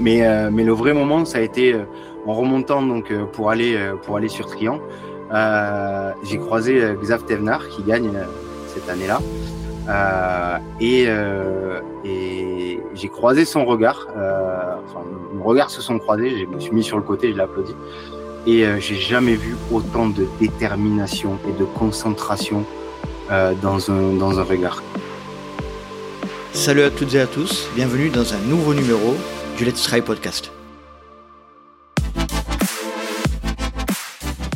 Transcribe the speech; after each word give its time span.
Mais, 0.00 0.26
euh, 0.26 0.48
mais 0.50 0.64
le 0.64 0.72
vrai 0.72 0.94
moment, 0.94 1.24
ça 1.26 1.38
a 1.38 1.40
été 1.42 1.74
euh, 1.74 1.84
en 2.26 2.32
remontant 2.32 2.82
donc 2.82 3.10
euh, 3.10 3.26
pour 3.26 3.50
aller 3.50 3.78
pour 4.02 4.16
aller 4.16 4.28
sur 4.28 4.46
Trian. 4.46 4.80
j'ai 6.24 6.38
croisé 6.38 6.94
Xav 7.02 7.24
Tevnar 7.24 7.68
qui 7.68 7.82
gagne 7.82 8.10
cette 8.68 8.88
année-là. 8.88 9.20
et, 10.80 11.06
et 12.04 12.80
j'ai 12.94 13.08
croisé 13.08 13.44
son 13.44 13.64
regard. 13.64 14.08
enfin, 14.08 15.02
nos 15.34 15.42
regards 15.42 15.70
se 15.70 15.82
sont 15.82 15.98
croisés. 15.98 16.30
Je 16.40 16.46
me 16.46 16.60
suis 16.60 16.72
mis 16.72 16.82
sur 16.82 16.96
le 16.96 17.04
côté, 17.04 17.30
je 17.30 17.36
l'ai 17.36 17.42
applaudi. 17.42 17.74
Et 18.46 18.64
j'ai 18.80 18.96
jamais 18.96 19.34
vu 19.34 19.54
autant 19.70 20.08
de 20.08 20.26
détermination 20.40 21.38
et 21.48 21.52
de 21.58 21.64
concentration 21.64 22.64
dans, 23.62 23.90
un, 23.90 24.14
dans 24.18 24.38
un 24.40 24.44
regard. 24.44 24.82
Salut 26.52 26.82
à 26.82 26.90
toutes 26.90 27.14
et 27.14 27.20
à 27.20 27.26
tous, 27.26 27.68
bienvenue 27.76 28.10
dans 28.10 28.34
un 28.34 28.40
nouveau 28.48 28.74
numéro 28.74 29.14
Let's 29.60 29.82
Try 29.82 30.00
Podcast. 30.00 30.50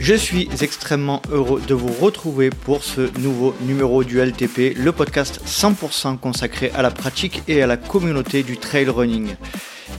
Je 0.00 0.14
suis 0.14 0.48
extrêmement 0.62 1.20
heureux 1.30 1.60
de 1.66 1.74
vous 1.74 1.92
retrouver 1.92 2.48
pour 2.48 2.82
ce 2.82 3.10
nouveau 3.18 3.54
numéro 3.62 4.02
du 4.02 4.18
LTP, 4.18 4.74
le 4.76 4.92
podcast 4.92 5.42
100% 5.46 6.18
consacré 6.18 6.70
à 6.74 6.80
la 6.80 6.90
pratique 6.90 7.42
et 7.48 7.62
à 7.62 7.66
la 7.66 7.76
communauté 7.76 8.42
du 8.42 8.56
trail 8.56 8.88
running. 8.88 9.36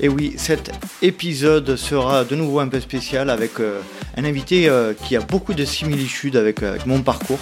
Et 0.01 0.09
oui, 0.09 0.33
cet 0.37 0.71
épisode 1.01 1.77
sera 1.77 2.25
de 2.25 2.35
nouveau 2.35 2.59
un 2.59 2.67
peu 2.67 2.79
spécial 2.79 3.29
avec 3.29 3.59
euh, 3.59 3.79
un 4.17 4.25
invité 4.25 4.67
euh, 4.67 4.93
qui 4.93 5.15
a 5.15 5.21
beaucoup 5.21 5.53
de 5.53 5.63
similitudes 5.63 6.35
avec, 6.35 6.63
euh, 6.63 6.77
mon 6.85 7.01
parcours 7.01 7.39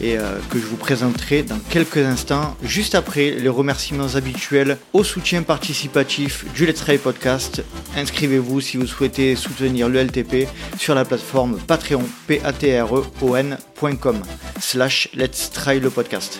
et 0.00 0.16
que 0.48 0.60
je 0.60 0.64
vous 0.64 0.76
présenterai 0.76 1.42
dans 1.42 1.58
quelques 1.70 1.96
instants, 1.96 2.56
juste 2.62 2.94
après 2.94 3.32
les 3.32 3.48
remerciements 3.48 4.14
habituels 4.14 4.78
au 4.92 5.02
soutien 5.02 5.42
participatif 5.42 6.44
du 6.54 6.66
Let's 6.66 6.76
Try 6.84 6.98
Podcast. 6.98 7.64
Inscrivez-vous 7.96 8.60
si 8.60 8.76
vous 8.76 8.86
souhaitez 8.86 9.34
soutenir 9.34 9.88
le 9.88 9.98
LTP 9.98 10.46
sur 10.78 10.94
la 10.94 11.04
plateforme 11.04 11.58
Patreon, 11.58 12.04
p 12.28 12.40
a 12.44 12.52
t 12.52 12.78
r 12.78 12.96
e 12.96 13.04
o 13.22 13.34
n.com 13.34 14.22
slash 14.60 15.08
Let's 15.14 15.50
Try 15.50 15.80
le 15.80 15.90
podcast. 15.90 16.38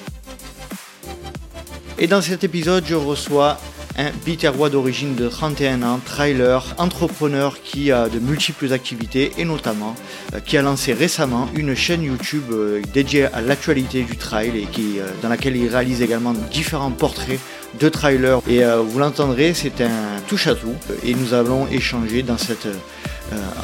Et 1.99 2.07
dans 2.07 2.23
cet 2.23 2.45
épisode, 2.45 2.85
je 2.87 2.95
reçois 2.95 3.59
un 3.99 4.13
biterrois 4.25 4.71
d'origine 4.71 5.17
de 5.17 5.29
31 5.29 5.83
ans, 5.83 6.01
trailer, 6.05 6.65
entrepreneur 6.79 7.61
qui 7.63 7.91
a 7.91 8.09
de 8.09 8.21
multiples 8.21 8.73
activités 8.73 9.33
et 9.39 9.45
notamment 9.45 9.97
euh, 10.35 10.41
qui 10.41 10.57
a 10.57 10.63
lancé 10.63 10.93
récemment 10.93 11.49
une 11.55 11.75
chaîne 11.75 12.05
YouTube 12.05 12.45
euh, 12.53 12.81
dédiée 12.95 13.25
à 13.25 13.41
l'actualité 13.41 14.05
du 14.05 14.17
trail 14.17 14.53
et 14.57 14.69
euh, 14.79 15.09
dans 15.21 15.29
laquelle 15.29 15.57
il 15.57 15.69
réalise 15.69 16.01
également 16.01 16.33
différents 16.53 16.93
portraits 16.93 17.41
de 17.81 17.89
trailers. 17.89 18.41
Et 18.49 18.63
vous 18.65 18.99
l'entendrez, 18.99 19.53
c'est 19.53 19.83
un 19.83 20.21
touche 20.27 20.47
à 20.47 20.55
tout 20.55 20.75
et 21.05 21.15
nous 21.15 21.35
allons 21.35 21.67
échanger 21.69 22.23
dans 22.23 22.39
cette 22.39 22.67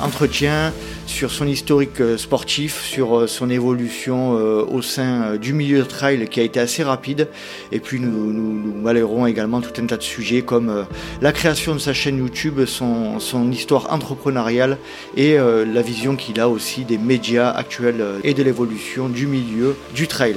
entretien 0.02 0.72
sur 1.06 1.30
son 1.30 1.46
historique 1.46 2.00
euh, 2.00 2.16
sportif, 2.16 2.82
sur 2.82 3.18
euh, 3.18 3.26
son 3.26 3.50
évolution 3.50 4.32
au 4.32 4.82
sein 4.82 5.36
du 5.36 5.52
milieu 5.52 5.78
de 5.78 5.84
trail 5.84 6.28
qui 6.28 6.40
a 6.40 6.42
été 6.42 6.60
assez 6.60 6.82
rapide. 6.82 7.28
Et 7.72 7.80
puis 7.80 8.00
nous, 8.00 8.32
nous, 8.32 9.26
également 9.26 9.60
tout 9.60 9.80
un 9.80 9.86
tas 9.86 9.96
de 9.96 10.02
sujets 10.02 10.42
comme 10.42 10.86
la 11.20 11.32
création 11.32 11.74
de 11.74 11.78
sa 11.78 11.92
chaîne 11.92 12.18
YouTube, 12.18 12.64
son 12.66 13.52
histoire 13.52 13.92
entrepreneuriale 13.92 14.78
et 15.16 15.36
la 15.36 15.82
vision 15.82 16.16
qu'il 16.16 16.40
a 16.40 16.48
aussi 16.48 16.84
des 16.84 16.98
médias 16.98 17.50
actuels 17.50 18.04
et 18.22 18.34
de 18.34 18.42
l'évolution 18.42 19.08
du 19.08 19.26
milieu 19.26 19.76
du 19.94 20.06
trail. 20.06 20.36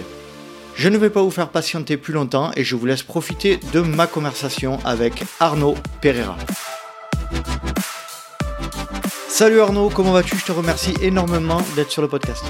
Je 0.75 0.89
ne 0.89 0.97
vais 0.97 1.09
pas 1.09 1.23
vous 1.23 1.31
faire 1.31 1.49
patienter 1.49 1.97
plus 1.97 2.13
longtemps 2.13 2.51
et 2.55 2.63
je 2.63 2.75
vous 2.75 2.85
laisse 2.85 3.03
profiter 3.03 3.59
de 3.73 3.81
ma 3.81 4.05
conversation 4.05 4.79
avec 4.85 5.23
Arnaud 5.39 5.75
Pereira. 6.01 6.37
Salut 9.37 9.59
Arnaud, 9.59 9.91
comment 9.91 10.13
vas-tu? 10.13 10.35
Je 10.35 10.45
te 10.45 10.51
remercie 10.51 10.95
énormément 10.99 11.61
d'être 11.75 11.91
sur 11.91 12.01
le 12.01 12.07
podcast. 12.07 12.43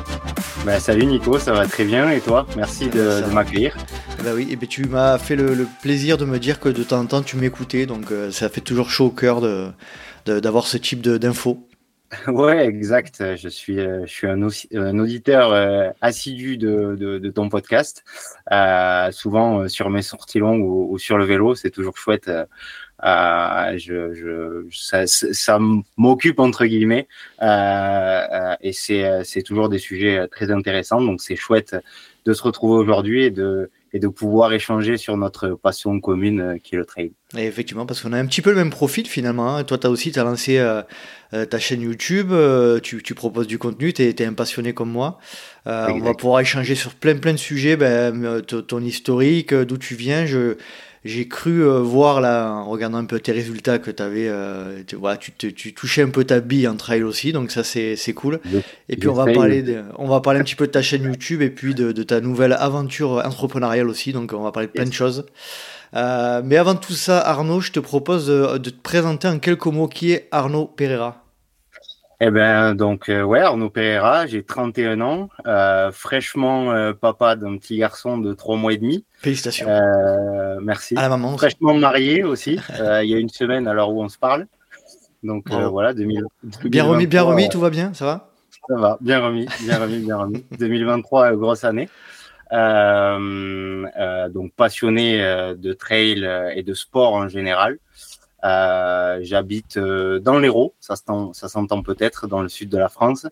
Bah, 0.65 0.79
salut 0.79 1.05
Nico, 1.05 1.37
ça 1.37 1.51
va 1.51 1.67
très 1.67 1.83
bien 1.83 2.09
et 2.11 2.21
toi? 2.21 2.47
Merci 2.55 2.87
de, 2.87 3.29
m'accueillir. 3.33 3.75
Bah 4.23 4.29
oui, 4.33 4.47
et 4.49 4.55
ben 4.55 4.69
tu 4.69 4.85
m'as 4.85 5.17
fait 5.17 5.35
le, 5.35 5.67
plaisir 5.81 6.17
de 6.17 6.23
me 6.23 6.39
dire 6.39 6.61
que 6.61 6.69
de 6.69 6.83
temps 6.83 7.01
en 7.01 7.05
temps 7.05 7.21
tu 7.23 7.35
m'écoutais, 7.35 7.87
donc 7.87 8.13
euh, 8.13 8.31
ça 8.31 8.47
fait 8.47 8.61
toujours 8.61 8.89
chaud 8.89 9.07
au 9.07 9.11
cœur 9.11 9.41
d'avoir 10.25 10.65
ce 10.65 10.77
type 10.77 11.01
d'infos. 11.01 11.67
Ouais, 12.27 12.65
exact. 12.65 13.35
Je 13.35 13.49
suis, 13.49 13.81
euh, 13.81 14.05
je 14.05 14.11
suis 14.13 14.27
un, 14.27 14.41
auditeur 14.97 15.51
euh, 15.51 15.89
assidu 15.99 16.55
de, 16.55 17.29
ton 17.35 17.49
podcast. 17.49 18.05
souvent 19.11 19.67
sur 19.67 19.89
mes 19.89 20.03
sorties 20.03 20.39
longues 20.39 20.63
ou 20.63 20.97
sur 20.97 21.17
le 21.17 21.25
vélo, 21.25 21.53
c'est 21.53 21.69
toujours 21.69 21.97
chouette 21.97 22.31
je, 23.03 24.13
je, 24.13 24.65
ça, 24.71 25.05
ça 25.07 25.59
m'occupe 25.97 26.39
entre 26.39 26.65
guillemets 26.65 27.07
euh, 27.41 27.45
euh 27.45 28.55
et 28.61 28.73
c'est, 28.73 29.05
euh, 29.05 29.23
c'est 29.23 29.43
toujours 29.43 29.69
des 29.69 29.79
sujets 29.79 30.27
très 30.29 30.51
intéressants. 30.51 31.01
Donc 31.01 31.21
c'est 31.21 31.35
chouette 31.35 31.75
de 32.25 32.33
se 32.33 32.43
retrouver 32.43 32.77
aujourd'hui 32.77 33.23
et 33.23 33.31
de, 33.31 33.69
et 33.93 33.99
de 33.99 34.07
pouvoir 34.07 34.51
échanger 34.51 34.97
sur 34.97 35.15
notre 35.15 35.51
passion 35.51 35.99
commune 36.01 36.59
qui 36.61 36.75
est 36.75 36.77
le 36.77 36.85
trail. 36.85 37.11
Et 37.37 37.45
effectivement, 37.45 37.85
parce 37.85 38.01
qu'on 38.01 38.11
a 38.11 38.17
un 38.17 38.25
petit 38.25 38.41
peu 38.41 38.49
le 38.49 38.57
même 38.57 38.69
profil 38.69 39.07
finalement. 39.07 39.55
Hein. 39.55 39.63
Toi, 39.63 39.77
tu 39.77 39.87
as 39.87 39.89
aussi 39.89 40.17
as 40.19 40.23
lancé 40.23 40.57
euh, 40.57 41.45
ta 41.45 41.59
chaîne 41.59 41.81
YouTube, 41.81 42.33
tu, 42.83 43.01
tu, 43.01 43.15
proposes 43.15 43.47
du 43.47 43.57
contenu, 43.57 43.93
tu 43.93 44.01
es, 44.01 44.25
un 44.25 44.33
passionné 44.33 44.73
comme 44.73 44.91
moi. 44.91 45.19
Euh, 45.67 45.87
on 45.89 45.99
va 45.99 46.13
pouvoir 46.13 46.41
échanger 46.41 46.75
sur 46.75 46.95
plein 46.95 47.15
plein 47.15 47.33
de 47.33 47.37
sujets, 47.37 47.77
ben, 47.77 48.41
ton 48.41 48.81
historique, 48.81 49.53
d'où 49.53 49.77
tu 49.77 49.95
viens. 49.95 50.25
Je, 50.25 50.57
j'ai 51.07 51.27
cru 51.27 51.63
euh, 51.63 51.79
voir 51.79 52.21
là, 52.21 52.51
en 52.51 52.65
regardant 52.65 52.97
un 52.97 53.05
peu 53.05 53.19
tes 53.19 53.31
résultats, 53.31 53.79
que 53.79 53.91
avais, 54.01 54.27
euh, 54.27 54.83
tu, 54.85 54.95
voilà, 54.95 55.17
tu, 55.17 55.31
tu, 55.31 55.73
touchais 55.73 56.01
un 56.01 56.09
peu 56.09 56.23
ta 56.23 56.39
bille 56.39 56.67
en 56.67 56.75
trail 56.75 57.03
aussi, 57.03 57.31
donc 57.31 57.51
ça 57.51 57.63
c'est 57.63 58.13
cool. 58.13 58.39
et 58.89 58.97
puis 58.97 59.07
on 59.07 59.13
va, 59.13 59.25
parler 59.31 59.63
de, 59.63 59.83
on 59.97 60.07
va 60.07 60.21
parler 60.21 60.39
un 60.39 60.43
petit 60.43 60.55
peu 60.55 60.67
de 60.67 60.71
ta 60.71 60.81
chaîne 60.81 61.03
YouTube 61.03 61.41
et 61.41 61.49
puis 61.49 61.73
de, 61.73 61.91
de 61.91 62.03
ta 62.03 62.21
nouvelle 62.21 62.53
aventure 62.53 63.21
entrepreneuriale 63.25 63.89
aussi, 63.89 64.13
donc 64.13 64.33
on 64.33 64.43
va 64.43 64.51
parler 64.51 64.67
de 64.67 64.73
plein 64.73 64.85
de 64.85 64.93
choses. 64.93 65.25
Euh, 65.95 66.41
mais 66.43 66.57
avant 66.57 66.75
tout 66.75 66.93
ça, 66.93 67.19
Arnaud, 67.19 67.61
je 67.61 67.71
te 67.71 67.79
propose 67.79 68.27
de, 68.27 68.57
de 68.57 68.69
te 68.69 68.81
présenter 68.81 69.27
en 69.27 69.39
quelques 69.39 69.65
mots 69.67 69.87
qui 69.87 70.11
est 70.11 70.27
Arnaud 70.31 70.65
Pereira. 70.65 71.26
Eh 72.19 72.31
ben 72.31 72.73
donc 72.73 73.09
euh, 73.09 73.21
ouais 73.21 73.41
Arnaud 73.41 73.69
Pereira, 73.69 74.25
j'ai 74.25 74.43
31 74.43 75.01
ans, 75.01 75.29
euh, 75.45 75.91
fraîchement 75.91 76.71
euh, 76.71 76.91
papa 76.91 77.35
d'un 77.35 77.57
petit 77.57 77.77
garçon 77.77 78.17
de 78.17 78.33
3 78.33 78.57
mois 78.57 78.73
et 78.73 78.77
demi. 78.77 79.05
Félicitations. 79.19 79.67
Euh, 79.69 80.57
merci. 80.59 80.97
À 80.97 81.03
la 81.03 81.09
maman. 81.09 81.37
Fraîchement 81.37 81.75
marié 81.75 82.23
aussi. 82.23 82.59
il 82.79 83.07
y 83.07 83.13
a 83.13 83.19
une 83.19 83.29
semaine 83.29 83.67
à 83.67 83.73
l'heure 83.73 83.91
où 83.91 84.03
on 84.03 84.09
se 84.09 84.17
parle. 84.17 84.47
Donc 85.21 85.51
voilà 85.51 85.93
2000, 85.93 86.23
Bien 86.65 86.85
remis, 86.85 87.05
bien 87.05 87.21
remis, 87.21 87.49
tout 87.49 87.59
va 87.59 87.69
bien, 87.69 87.93
ça 87.93 88.05
va 88.05 88.31
Ça 88.67 88.75
va, 88.75 88.97
bien 89.01 89.19
remis, 89.19 89.47
bien 89.63 89.77
remis, 89.77 89.99
bien 89.99 90.17
remis. 90.17 90.43
2023 90.59 91.35
grosse 91.35 91.65
année. 91.65 91.87
donc 92.51 93.91
passionné 94.55 95.19
de 95.55 95.73
trail 95.73 96.27
et 96.55 96.63
de 96.63 96.73
sport 96.73 97.13
en 97.13 97.27
général. 97.27 97.77
Euh, 98.43 99.19
j'habite 99.21 99.77
euh, 99.77 100.19
dans 100.19 100.39
l'Hérault, 100.39 100.75
ça 100.79 100.95
s'entend 100.95 101.81
peut-être, 101.81 102.27
dans 102.27 102.41
le 102.41 102.49
sud 102.49 102.69
de 102.69 102.77
la 102.77 102.89
France. 102.89 103.27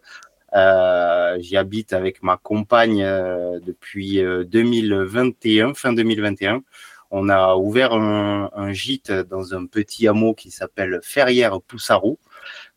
Euh, 0.56 1.38
J'y 1.40 1.58
habite 1.58 1.94
avec 1.94 2.24
ma 2.24 2.38
compagne 2.38 3.04
euh, 3.04 3.60
depuis 3.60 4.22
2021, 4.22 5.74
fin 5.74 5.94
2021. 5.94 6.64
On 7.12 7.30
a 7.30 7.56
ouvert 7.56 7.94
un, 7.94 8.50
un, 8.54 8.74
gîte 8.74 9.12
dans 9.12 9.54
un 9.54 9.68
petit 9.68 10.08
hameau 10.08 10.34
qui 10.34 10.50
s'appelle 10.50 11.00
Ferrières-Poussarou, 11.04 12.18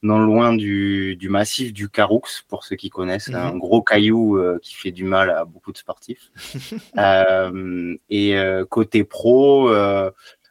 non 0.03 0.19
loin 0.19 0.53
du, 0.55 1.17
du, 1.17 1.29
massif 1.29 1.73
du 1.73 1.89
Caroux, 1.89 2.23
pour 2.47 2.65
ceux 2.65 2.77
qui 2.77 2.91
connaissent, 2.91 3.31
un 3.31 3.53
mhm. 3.53 3.59
gros 3.59 3.83
caillou 3.83 4.39
qui 4.61 4.75
fait 4.75 4.93
du 4.93 5.05
mal 5.05 5.31
à 5.31 5.45
beaucoup 5.45 5.73
de 5.73 5.79
sportifs. 5.79 6.31
euh, 6.99 7.97
et 8.11 8.37
côté 8.69 9.03
pro, 9.03 9.71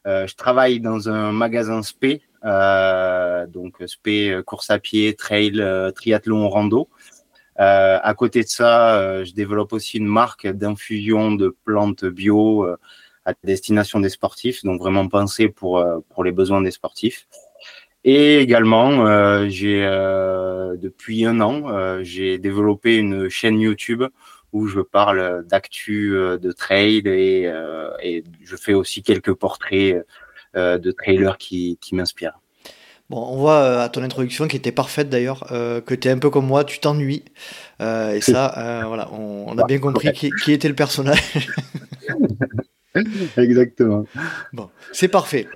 je 0.08 0.36
travaille 0.36 0.80
dans 0.80 1.10
un 1.10 1.32
magasin 1.32 1.82
SP, 1.84 2.24
euh, 2.46 3.46
donc 3.48 3.84
SP 3.84 4.32
euh, 4.32 4.44
course 4.44 4.70
à 4.70 4.80
pied, 4.80 5.16
trail, 5.16 5.62
triathlon, 5.96 6.48
rando. 6.50 6.90
à 7.58 8.14
côté 8.16 8.44
de 8.44 8.48
ça, 8.48 9.24
je 9.24 9.34
développe 9.34 9.74
aussi 9.74 9.98
une 9.98 10.08
marque 10.08 10.48
d'infusion 10.48 11.32
de 11.32 11.56
plantes 11.66 12.06
bio 12.06 12.66
à 13.26 13.34
destination 13.44 14.00
des 14.00 14.10
sportifs, 14.10 14.64
donc 14.64 14.80
vraiment 14.80 15.08
pensé 15.10 15.50
pour 15.50 15.84
pour 16.10 16.24
les 16.24 16.32
besoins 16.32 16.62
des 16.62 16.72
sportifs. 16.72 17.28
Et 18.10 18.40
également, 18.40 19.06
euh, 19.06 19.48
j'ai 19.50 19.84
euh, 19.84 20.78
depuis 20.78 21.26
un 21.26 21.42
an, 21.42 22.02
j'ai 22.04 22.38
développé 22.38 22.96
une 22.96 23.28
chaîne 23.28 23.60
YouTube 23.60 24.04
où 24.58 24.68
je 24.68 24.80
parle 24.80 25.46
d'actu 25.46 26.16
euh, 26.16 26.38
de 26.38 26.52
trail 26.52 27.04
et, 27.06 27.46
euh, 27.46 27.92
et, 28.02 28.24
je 28.44 28.56
fais 28.56 28.74
aussi 28.74 29.04
quelques 29.04 29.34
portraits 29.34 30.04
euh, 30.56 30.78
de 30.80 30.92
trailers 30.92 31.38
qui, 31.38 31.78
qui 31.80 31.94
m'inspirent. 31.94 32.40
Bon, 33.10 33.26
on 33.30 33.38
voit 33.38 33.84
à 33.84 33.90
ton 33.90 34.02
introduction 34.02 34.48
qui 34.48 34.58
était 34.58 34.72
parfaite 34.72 35.10
d'ailleurs, 35.10 35.48
que 35.48 35.96
tu 35.96 36.10
es 36.10 36.12
un 36.12 36.18
peu 36.18 36.30
comme 36.30 36.46
moi, 36.46 36.66
tu 36.66 36.80
t'ennuies. 36.80 37.24
et 37.80 38.20
ça, 38.20 38.84
voilà, 38.86 39.10
on, 39.14 39.58
a 39.58 39.66
bien 39.66 39.80
compris 39.80 40.12
qui, 40.12 40.30
qui, 40.44 40.52
était 40.52 40.68
le 40.68 40.76
personnage. 40.76 41.48
Exactement. 43.38 44.04
Bon, 44.52 44.70
c'est 44.92 45.08
parfait. 45.08 45.48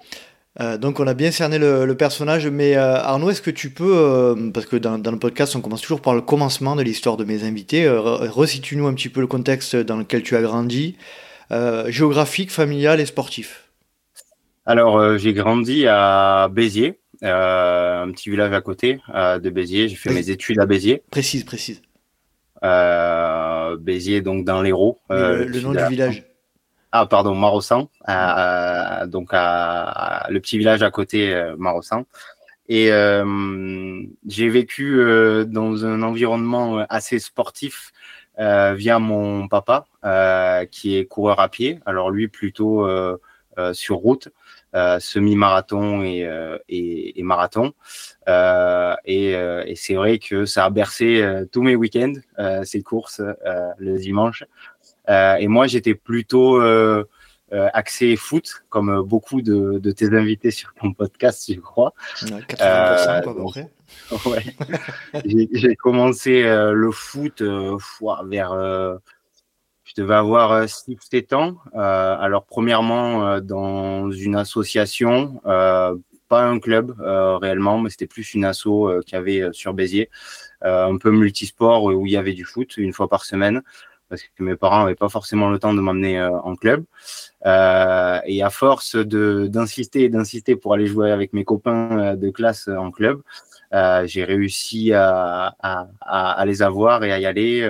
Euh, 0.60 0.78
donc 0.78 1.00
on 1.00 1.08
a 1.08 1.14
bien 1.14 1.32
cerné 1.32 1.58
le, 1.58 1.96
personnage, 1.96 2.48
mais 2.48 2.76
euh, 2.76 2.96
Arnaud, 2.96 3.30
est-ce 3.30 3.42
que 3.42 3.52
tu 3.52 3.70
peux, 3.70 3.96
euh, 3.96 4.52
parce 4.52 4.66
que 4.66 4.76
dans, 4.76 4.98
le 4.98 5.20
podcast 5.20 5.56
on 5.56 5.62
commence 5.62 5.82
toujours 5.82 6.02
par 6.02 6.14
le 6.14 6.22
commencement 6.22 6.76
de 6.76 6.82
l'histoire 6.82 7.16
de 7.16 7.24
mes 7.24 7.44
invités, 7.44 7.88
resitue-nous 7.88 8.88
un 8.88 8.94
petit 8.94 9.10
peu 9.10 9.22
le 9.22 9.28
contexte 9.28 9.76
dans 9.76 9.98
lequel 9.98 10.24
tu 10.24 10.36
as 10.36 10.42
grandi, 10.42 10.98
géographique, 11.88 12.52
familial 12.52 13.00
et 13.00 13.06
sportif. 13.06 13.70
Alors 14.66 15.18
j'ai 15.18 15.34
grandi 15.34 15.86
à 15.88 16.50
Béziers, 16.52 17.00
un 17.22 18.12
petit 18.12 18.30
village 18.30 18.54
à 18.54 18.62
côté 18.62 19.00
de 19.08 19.50
Béziers, 19.50 19.88
j'ai 19.88 19.96
fait 19.96 20.14
mes 20.14 20.30
études 20.30 20.60
à 20.60 20.66
Béziers. 20.66 21.02
Précise, 21.12 21.46
précise. 21.46 21.82
Béziers 23.80 24.22
donc 24.22 24.44
dans 24.44 24.62
l'Hérault. 24.62 25.00
le 25.10 25.62
nom 25.62 25.72
du 25.72 25.86
village 25.86 26.26
ah 26.94 27.06
pardon, 27.06 27.36
Marossan, 27.36 27.88
euh, 28.10 29.06
donc 29.08 29.30
à, 29.32 30.28
le 30.30 30.40
petit 30.42 30.58
village 30.58 30.84
à 30.84 30.92
côté, 30.92 31.34
euh, 31.34 31.56
Marossan. 31.58 32.04
Et 32.68 32.92
euh, 32.92 34.04
j'ai 34.28 34.50
vécu 34.50 35.00
euh, 35.00 35.46
dans 35.46 35.86
un 35.86 36.04
environnement 36.04 36.86
assez 36.90 37.20
sportif 37.20 37.92
via 38.38 38.98
mon 38.98 39.48
papa, 39.48 39.86
qui 40.72 40.98
est 40.98 41.06
coureur 41.06 41.40
à 41.40 41.48
pied. 41.48 41.80
Alors 41.86 42.10
lui 42.10 42.28
plutôt 42.28 42.88
sur 43.74 43.98
route, 43.98 44.30
semi-marathon 44.74 46.02
et, 46.02 46.28
et, 46.68 47.20
et, 47.20 47.24
marathon. 47.24 47.74
et, 48.28 49.32
et 49.34 49.76
c'est 49.76 49.94
vrai 49.94 50.18
que 50.18 50.46
ça 50.46 50.66
a 50.66 50.70
bercé 50.72 51.24
tous 51.52 51.62
mes 51.62 51.76
week-ends, 51.76 52.14
ces 52.64 52.82
courses 52.82 53.22
le 53.78 53.98
dimanche. 54.00 54.44
Euh, 55.10 55.36
et 55.36 55.48
moi, 55.48 55.68
j'étais 55.68 55.96
plutôt 55.96 56.62
euh, 56.62 57.04
euh, 57.54 57.70
axé 57.74 58.16
foot, 58.16 58.64
comme 58.70 59.02
beaucoup 59.04 59.42
de, 59.42 59.80
de, 59.80 59.92
tes 59.92 60.16
invités 60.16 60.52
sur 60.52 60.74
ton 60.74 60.94
podcast, 60.94 61.52
je 61.54 61.60
crois. 61.60 61.94
80% 62.16 63.68
quoi, 64.10 64.32
ouais. 64.32 64.44
J'ai 65.26 65.76
commencé 65.76 66.44
le 66.44 66.92
foot 66.92 67.42
vers 68.26 69.00
je 69.84 70.02
devais 70.02 70.16
avoir 70.16 70.66
6-7 70.66 71.36
ans. 71.36 71.58
Euh, 71.76 72.16
alors, 72.18 72.46
premièrement, 72.46 73.42
dans 73.42 74.10
une 74.10 74.36
association, 74.38 75.42
euh, 75.46 75.98
pas 76.30 76.44
un 76.44 76.60
club 76.60 76.96
réellement, 77.02 77.78
mais 77.80 77.90
c'était 77.90 78.08
plus 78.08 78.34
une 78.34 78.46
asso 78.46 79.02
qui 79.06 79.18
avait 79.18 79.50
sur 79.52 79.74
Béziers, 79.74 80.10
un 80.62 80.98
peu 80.98 81.12
multisport 81.12 81.84
où 81.84 82.06
il 82.06 82.14
y 82.14 82.16
avait 82.16 82.34
du 82.34 82.46
foot 82.46 82.78
une 82.78 82.94
fois 82.94 83.10
par 83.10 83.26
semaine 83.26 83.62
parce 84.12 84.22
que 84.22 84.44
mes 84.44 84.56
parents 84.56 84.82
n'avaient 84.82 84.94
pas 84.94 85.10
forcément 85.10 85.50
le 85.50 85.58
temps 85.58 85.74
de 85.74 85.82
m'emmener 85.82 86.20
euh, 86.20 86.30
en 86.42 86.56
club. 86.56 86.84
Euh, 87.48 88.20
et 88.26 88.44
à 88.44 88.52
force 88.52 88.96
d'insister 88.96 90.04
et 90.04 90.10
d'insister 90.10 90.56
pour 90.56 90.76
aller 90.76 90.86
jouer 90.86 91.12
avec 91.12 91.34
mes 91.34 91.44
copains 91.44 91.98
euh, 91.98 92.16
de 92.16 92.30
classe 92.30 92.68
en 92.68 92.92
club, 92.92 93.22
j'ai 94.04 94.24
réussi 94.24 94.94
à, 94.94 95.56
à, 95.64 95.88
à, 96.02 96.46
les 96.46 96.62
avoir 96.62 97.04
et 97.04 97.12
à 97.12 97.20
y 97.20 97.26
aller. 97.26 97.68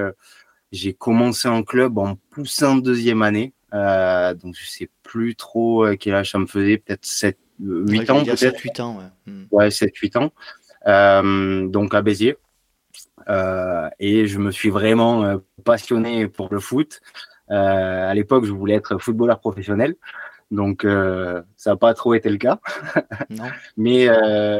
j'ai 0.72 0.94
commencé 0.94 1.48
en 1.48 1.62
club 1.62 2.00
en 2.00 2.18
poussant 2.32 2.76
deuxième 2.76 3.22
année. 3.22 3.54
donc 3.72 4.56
je 4.56 4.68
sais 4.68 4.90
plus 5.04 5.36
trop 5.36 5.86
quel 6.00 6.16
âge 6.16 6.32
ça 6.32 6.40
me 6.40 6.48
faisait, 6.48 6.80
peut-être 6.80 7.06
7, 7.06 7.38
8 7.60 8.10
ans 8.10 8.26
peut-être. 8.26 8.60
8 8.60 8.80
ans, 8.80 8.98
ouais. 8.98 9.32
Hmm. 9.32 9.46
Ouais, 9.52 9.70
7, 9.70 9.96
8 9.96 10.16
ans. 10.18 10.32
Euh, 10.88 11.68
donc 11.68 11.94
à 11.94 12.02
Béziers. 12.02 12.38
Euh, 13.30 13.90
et 14.00 14.28
je 14.28 14.40
me 14.40 14.52
suis 14.52 14.70
vraiment 14.70 15.24
euh, 15.24 15.38
passionné 15.64 16.28
pour 16.28 16.50
le 16.52 16.60
foot. 16.60 17.02
Euh, 17.50 18.10
à 18.10 18.14
l'époque, 18.14 18.46
je 18.46 18.52
voulais 18.52 18.76
être 18.76 18.98
footballeur 18.98 19.40
professionnel. 19.40 19.96
Donc, 20.50 20.82
ça 20.84 21.70
n'a 21.70 21.76
pas 21.78 21.94
trop 21.94 22.14
été 22.14 22.30
le 22.30 22.38
cas. 22.38 22.60
non. 23.30 23.46
mais, 23.78 24.10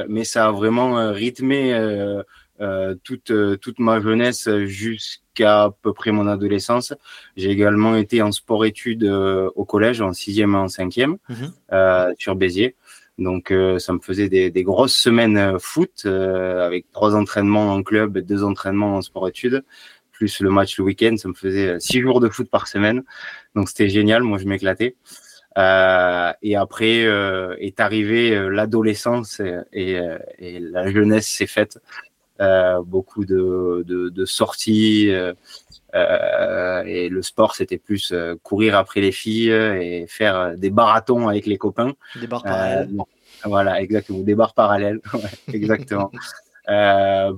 mais 0.08 0.24
ça 0.24 0.48
a 0.48 0.52
vraiment 0.52 1.12
rythmé 1.12 1.78
toute, 3.04 3.34
toute 3.60 3.80
ma 3.80 4.00
jeunesse 4.00 4.48
jusqu'à 4.64 5.64
à 5.64 5.72
peu 5.82 5.92
près 5.92 6.12
mon 6.12 6.28
adolescence. 6.28 6.94
J'ai 7.36 7.50
également 7.50 7.98
été 7.98 8.22
en 8.22 8.32
sport-études 8.32 9.04
au 9.04 9.66
collège, 9.66 10.00
en 10.00 10.14
sixième 10.14 10.54
et 10.54 10.60
en 10.60 10.70
cinquième, 10.70 11.18
mmh. 11.28 12.14
sur 12.18 12.36
Béziers. 12.38 12.78
Donc, 13.22 13.52
euh, 13.52 13.78
ça 13.78 13.94
me 13.94 14.00
faisait 14.00 14.30
des, 14.30 14.64
grosses 14.64 14.96
semaines 14.96 15.38
euh, 15.38 15.60
foot 15.60 16.04
euh, 16.06 16.66
avec 16.66 16.92
trois 16.92 17.16
entraînements 17.16 17.74
en 17.74 17.84
club 17.84 18.18
et 18.18 18.22
deux 18.24 18.44
entraînements 18.44 18.98
en 18.98 19.02
sport-études, 19.02 19.64
plus 20.12 20.42
le 20.42 20.50
match 20.50 20.78
le 20.80 20.86
week-end. 20.86 21.16
Ça 21.18 21.30
me 21.30 21.34
faisait 21.34 21.80
six 21.80 22.02
jours 22.02 22.20
de 22.20 22.30
foot 22.30 22.50
par 22.50 22.68
semaine. 22.68 23.04
Donc, 23.56 23.70
c'était 23.70 23.90
génial. 23.90 24.24
Moi, 24.24 24.40
je 24.40 24.46
m'éclatais. 24.46 24.96
et 25.58 26.56
après 26.56 27.06
est 27.60 27.80
arrivée 27.80 28.50
l'adolescence 28.50 29.42
et, 29.74 30.00
la 30.40 30.92
jeunesse 30.92 31.28
s'est 31.28 31.48
faite. 31.48 31.78
beaucoup 32.86 33.26
de 33.26 34.26
sorties. 34.26 35.12
Et 35.94 37.10
le 37.10 37.22
sport, 37.22 37.56
c'était 37.56 37.78
plus 37.78 38.14
courir 38.44 38.78
après 38.78 39.02
les 39.02 39.12
filles 39.12 39.52
et 39.52 40.06
faire 40.08 40.58
des 40.58 40.72
marathons 40.72 41.28
avec 41.28 41.46
les 41.46 41.58
copains. 41.58 41.94
Des 42.20 42.28
barres 42.28 42.44
parallèles. 42.44 42.90
voilà, 43.44 43.82
exactement. 43.82 44.20
Des 44.20 44.36
barres 44.36 44.54
parallèles. 44.54 45.02
exactement. 45.54 46.12
Euh, 46.70 47.34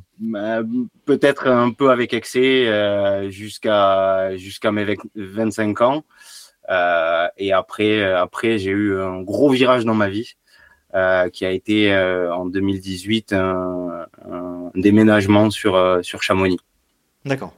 peut-être 1.06 1.48
un 1.48 1.72
peu 1.72 1.90
avec 1.92 2.14
excès 2.14 2.68
euh, 2.68 3.30
jusqu'à 3.30 4.36
jusqu'à 4.38 4.72
mes 4.72 4.98
25 5.16 5.82
ans. 5.82 6.04
Euh, 6.70 7.28
et 7.38 7.52
après, 7.52 8.04
après 8.04 8.58
j'ai 8.58 8.72
eu 8.72 9.00
un 9.00 9.22
gros 9.22 9.50
virage 9.50 9.86
dans 9.86 9.96
ma 9.96 10.10
vie 10.10 10.36
qui 11.32 11.44
a 11.44 11.50
été 11.50 11.96
en 12.32 12.46
2018 12.46 13.34
un, 13.34 14.06
un 14.30 14.72
déménagement 14.76 15.50
sur, 15.50 16.00
sur 16.04 16.22
Chamonix. 16.22 16.60
D'accord. 17.26 17.56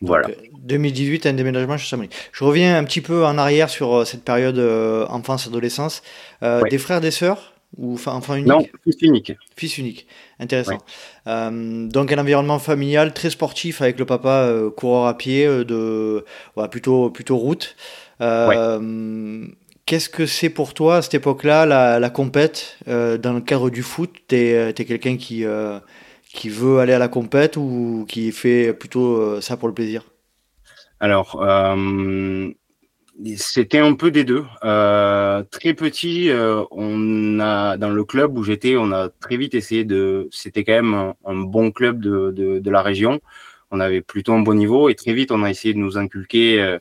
Voilà. 0.00 0.28
2018, 0.62 1.26
un 1.26 1.32
déménagement 1.34 1.76
chez 1.76 1.86
Chamonix. 1.86 2.10
Je 2.32 2.44
reviens 2.44 2.76
un 2.78 2.84
petit 2.84 3.00
peu 3.00 3.24
en 3.26 3.36
arrière 3.38 3.68
sur 3.68 3.94
euh, 3.94 4.04
cette 4.04 4.24
période 4.24 4.58
euh, 4.58 5.06
enfance-adolescence. 5.08 6.02
Euh, 6.42 6.62
des 6.70 6.78
frères, 6.78 7.00
des 7.00 7.10
sœurs 7.10 7.54
ou 7.76 7.98
enfant 8.06 8.34
unique? 8.34 8.48
Non, 8.48 8.66
fils 8.84 8.96
unique. 9.02 9.32
Fils 9.56 9.78
unique, 9.78 10.06
intéressant. 10.40 10.78
donc 11.26 12.12
un 12.12 12.18
environnement 12.18 12.58
familial 12.58 13.14
très 13.14 13.30
sportif 13.30 13.80
avec 13.80 13.98
le 13.98 14.06
papa 14.06 14.52
coureur 14.76 15.06
à 15.06 15.16
pied, 15.16 15.46
de 15.46 16.24
plutôt 16.68 17.10
plutôt 17.10 17.36
route. 17.36 17.76
Qu'est-ce 18.18 20.08
que 20.08 20.26
c'est 20.26 20.50
pour 20.50 20.74
toi 20.74 20.96
à 20.96 21.02
cette 21.02 21.14
époque-là 21.14 21.64
la, 21.64 22.00
la 22.00 22.10
compète 22.10 22.76
dans 22.88 23.32
le 23.32 23.40
cadre 23.40 23.70
du 23.70 23.82
foot? 23.82 24.10
Tu 24.26 24.34
es, 24.34 24.74
quelqu'un 24.74 25.16
qui 25.16 25.44
qui 26.32 26.48
veut 26.48 26.78
aller 26.78 26.92
à 26.92 26.98
la 26.98 27.08
compète 27.08 27.56
ou 27.56 28.04
qui 28.08 28.32
fait 28.32 28.72
plutôt 28.72 29.16
euh, 29.16 29.40
ça 29.40 29.56
pour 29.56 29.68
le 29.68 29.74
plaisir? 29.74 30.04
Alors, 31.00 31.42
euh, 31.42 32.48
c'était 33.36 33.78
un 33.78 33.94
peu 33.94 34.10
des 34.10 34.24
deux. 34.24 34.44
Euh, 34.64 35.42
très 35.50 35.74
petit, 35.74 36.30
on 36.70 37.40
a 37.40 37.76
dans 37.76 37.90
le 37.90 38.04
club 38.04 38.36
où 38.36 38.42
j'étais, 38.42 38.76
on 38.76 38.92
a 38.92 39.08
très 39.08 39.36
vite 39.36 39.54
essayé 39.54 39.84
de. 39.84 40.28
C'était 40.30 40.64
quand 40.64 40.74
même 40.74 41.14
un, 41.24 41.34
bon 41.34 41.70
club 41.70 42.00
de, 42.00 42.30
de, 42.30 42.58
de, 42.58 42.70
la 42.70 42.82
région. 42.82 43.20
On 43.70 43.80
avait 43.80 44.02
plutôt 44.02 44.32
un 44.32 44.40
bon 44.40 44.54
niveau 44.54 44.88
et 44.88 44.94
très 44.94 45.12
vite 45.12 45.30
on 45.32 45.42
a 45.42 45.50
essayé 45.50 45.74
de 45.74 45.78
nous 45.78 45.96
inculquer 45.96 46.78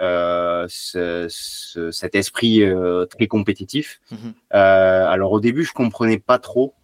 euh, 0.00 0.66
ce, 0.68 1.26
ce, 1.28 1.90
cet 1.90 2.14
esprit 2.14 2.62
euh, 2.62 3.04
très 3.06 3.26
compétitif. 3.26 4.00
Mhm. 4.12 4.34
Euh, 4.54 5.06
alors 5.08 5.32
au 5.32 5.40
début, 5.40 5.64
je 5.64 5.72
comprenais 5.72 6.18
pas 6.18 6.38
trop 6.38 6.74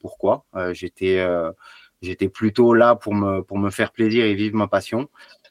pourquoi? 0.00 0.44
j'étais 0.72 1.24
j'étais 2.00 2.28
plutôt 2.28 2.74
là 2.74 2.94
pour 2.94 3.14
me 3.14 3.42
pour 3.42 3.58
me 3.58 3.70
faire 3.70 3.92
plaisir 3.92 4.24
et 4.24 4.34
vivre 4.34 4.56
ma 4.56 4.68
passion. 4.68 5.08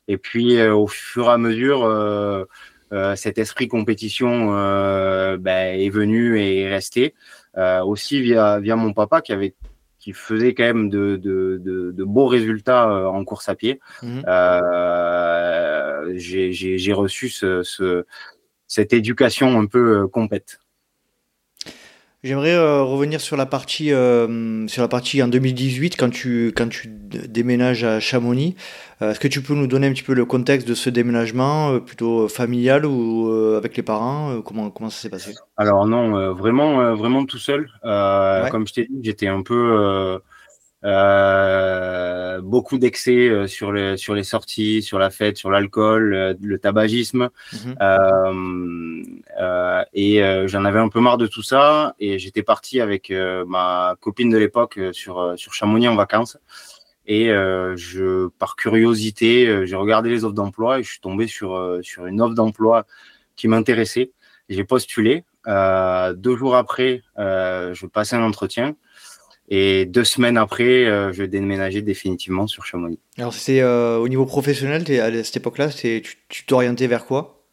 Et 0.07 0.17
puis 0.17 0.61
au 0.61 0.87
fur 0.87 1.25
et 1.27 1.31
à 1.31 1.37
mesure, 1.37 2.47
cet 3.15 3.37
esprit 3.37 3.67
compétition 3.67 4.51
ben, 5.37 5.79
est 5.79 5.89
venu 5.89 6.39
et 6.39 6.61
est 6.61 6.69
resté. 6.69 7.13
aussi 7.85 8.21
via 8.21 8.59
via 8.59 8.75
mon 8.75 8.93
papa 8.93 9.21
qui 9.21 9.33
avait 9.33 9.55
qui 10.01 10.13
faisait 10.13 10.53
quand 10.55 10.63
même 10.63 10.89
de, 10.89 11.15
de, 11.15 11.61
de, 11.63 11.91
de 11.91 12.03
beaux 12.03 12.25
résultats 12.25 12.89
euh, 12.89 13.05
en 13.05 13.23
course 13.23 13.47
à 13.49 13.55
pied. 13.55 13.79
Euh, 14.27 16.11
J'ai 16.15 16.93
reçu 16.93 17.29
ce, 17.29 17.61
ce, 17.61 18.05
cette 18.65 18.93
éducation 18.93 19.59
un 19.59 19.67
peu 19.67 20.01
euh, 20.01 20.07
complète. 20.07 20.59
J'aimerais 22.23 22.53
euh, 22.53 22.83
revenir 22.83 23.19
sur 23.19 23.35
la 23.35 23.47
partie 23.47 23.91
euh, 23.91 24.67
sur 24.67 24.83
la 24.83 24.87
partie 24.87 25.23
en 25.23 25.27
2018 25.27 25.97
quand 25.97 26.11
tu 26.11 26.53
quand 26.55 26.69
tu 26.69 26.87
déménages 26.87 27.83
à 27.83 27.99
Chamonix. 27.99 28.55
Euh, 29.01 29.09
est-ce 29.09 29.19
que 29.19 29.27
tu 29.27 29.41
peux 29.41 29.55
nous 29.55 29.65
donner 29.65 29.87
un 29.87 29.91
petit 29.91 30.03
peu 30.03 30.13
le 30.13 30.25
contexte 30.25 30.67
de 30.67 30.75
ce 30.75 30.91
déménagement, 30.91 31.79
plutôt 31.79 32.27
familial 32.27 32.85
ou 32.85 33.27
avec 33.57 33.75
les 33.75 33.81
parents 33.81 34.39
Comment 34.41 34.69
comment 34.69 34.91
ça 34.91 35.01
s'est 35.01 35.09
passé? 35.09 35.33
Alors 35.57 35.87
non, 35.87 36.31
vraiment 36.33 36.95
vraiment 36.95 37.25
tout 37.25 37.39
seul. 37.39 37.67
Comme 37.81 38.67
je 38.67 38.73
t'ai 38.73 38.83
dit, 38.83 38.99
j'étais 39.01 39.27
un 39.27 39.41
peu 39.41 40.19
euh, 40.83 42.41
beaucoup 42.41 42.79
d'excès 42.79 43.29
euh, 43.29 43.45
sur 43.45 43.71
les 43.71 43.97
sur 43.97 44.15
les 44.15 44.23
sorties, 44.23 44.81
sur 44.81 44.97
la 44.97 45.11
fête, 45.11 45.37
sur 45.37 45.51
l'alcool, 45.51 46.13
euh, 46.15 46.33
le 46.41 46.57
tabagisme, 46.57 47.29
mhm. 47.53 49.13
et 49.93 50.47
j'en 50.47 50.65
avais 50.65 50.79
un 50.79 50.89
peu 50.89 50.99
marre 50.99 51.17
de 51.17 51.27
tout 51.27 51.43
ça. 51.43 51.95
Et 51.99 52.17
j'étais 52.17 52.43
parti 52.43 52.81
avec 52.81 53.11
ma 53.47 53.95
copine 53.99 54.29
de 54.29 54.37
l'époque 54.37 54.79
sur 54.91 55.33
sur 55.35 55.53
Chamonix 55.53 55.87
en 55.87 55.95
vacances. 55.95 56.37
Et 57.07 57.27
je, 57.27 58.27
par 58.39 58.55
curiosité, 58.55 59.65
j'ai 59.65 59.75
regardé 59.75 60.09
les 60.09 60.23
offres 60.23 60.35
d'emploi 60.35 60.79
et 60.79 60.83
je 60.83 60.89
suis 60.89 60.99
tombé 60.99 61.27
sur 61.27 61.79
sur 61.81 62.05
une 62.05 62.21
offre 62.21 62.35
d'emploi 62.35 62.85
qui 63.35 63.47
m'intéressait. 63.47 64.11
J'ai 64.49 64.63
postulé. 64.63 65.23
deux 65.45 66.35
jours 66.35 66.55
après, 66.55 67.03
je 67.17 67.85
passais 67.85 68.15
un 68.15 68.23
entretien. 68.23 68.75
Et 69.53 69.85
deux 69.85 70.05
semaines 70.05 70.37
après, 70.37 70.85
euh, 70.85 71.11
je 71.11 71.23
déménageais 71.23 71.81
définitivement 71.81 72.47
sur 72.47 72.65
Chamonix. 72.65 72.99
Alors, 73.17 73.33
c'est 73.33 73.59
euh, 73.59 73.97
au 73.97 74.07
niveau 74.07 74.25
professionnel, 74.25 74.83
à 75.01 75.23
cette 75.25 75.35
époque-là, 75.35 75.67
tu 75.67 76.45
t'orientais 76.45 76.87
vers 76.87 77.05
quoi? 77.05 77.43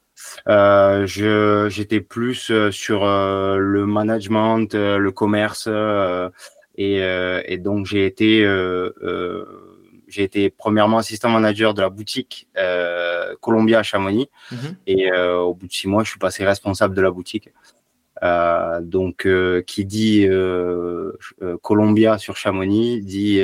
Euh, 0.47 1.07
J'étais 1.69 2.00
plus 2.00 2.52
sur 2.71 3.05
le 3.05 3.85
management, 3.85 4.75
le 4.75 5.11
commerce, 5.11 5.69
et, 6.76 6.99
et, 6.99 7.59
donc 7.59 7.87
j'ai 7.87 8.07
été, 8.07 8.47
j'ai 10.07 10.23
été 10.23 10.50
premièrement 10.50 10.99
assistant 10.99 11.31
manager 11.31 11.75
de 11.75 11.83
la 11.83 11.90
boutique 11.90 12.47
Columbia 13.40 13.81
à 13.81 13.83
Chamonix, 13.83 14.28
mhm. 14.52 14.76
et 14.87 15.12
au 15.12 15.55
bout 15.55 15.67
de 15.67 15.73
six 15.73 15.88
mois, 15.88 16.05
je 16.05 16.11
suis 16.11 16.21
passé 16.21 16.45
responsable 16.45 16.95
de 16.95 17.02
la 17.02 17.11
boutique. 17.11 17.50
Euh, 18.23 18.81
donc, 18.81 19.27
euh, 19.27 19.63
qui 19.63 19.85
dit 19.85 20.27
euh, 20.27 21.13
Columbia 21.63 22.19
sur 22.19 22.37
Chamonix 22.37 23.01
dit 23.01 23.41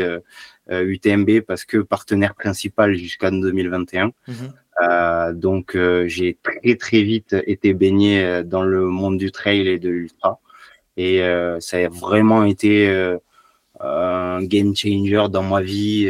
UTMB 0.69 1.41
parce 1.41 1.65
que 1.65 1.79
partenaire 1.79 2.35
principal 2.35 2.95
jusqu'en 2.95 3.33
2021. 3.33 4.13
Mhm. 4.27 5.39
donc, 5.39 5.77
j'ai 6.07 6.39
très 6.43 6.77
très 6.77 7.03
vite 7.03 7.37
été 7.47 7.75
baigné 7.75 8.43
dans 8.45 8.63
le 8.63 8.87
monde 8.87 9.19
du 9.19 9.31
trail 9.31 9.69
et 9.69 9.79
de 9.79 9.91
l'ultra, 9.91 10.41
et 10.97 11.21
ça 11.61 11.77
a 11.77 11.89
vraiment 11.89 12.45
été 12.45 12.89
un 13.81 14.43
game 14.43 14.75
changer 14.75 15.27
dans 15.31 15.43
ma 15.43 15.61
vie. 15.61 16.07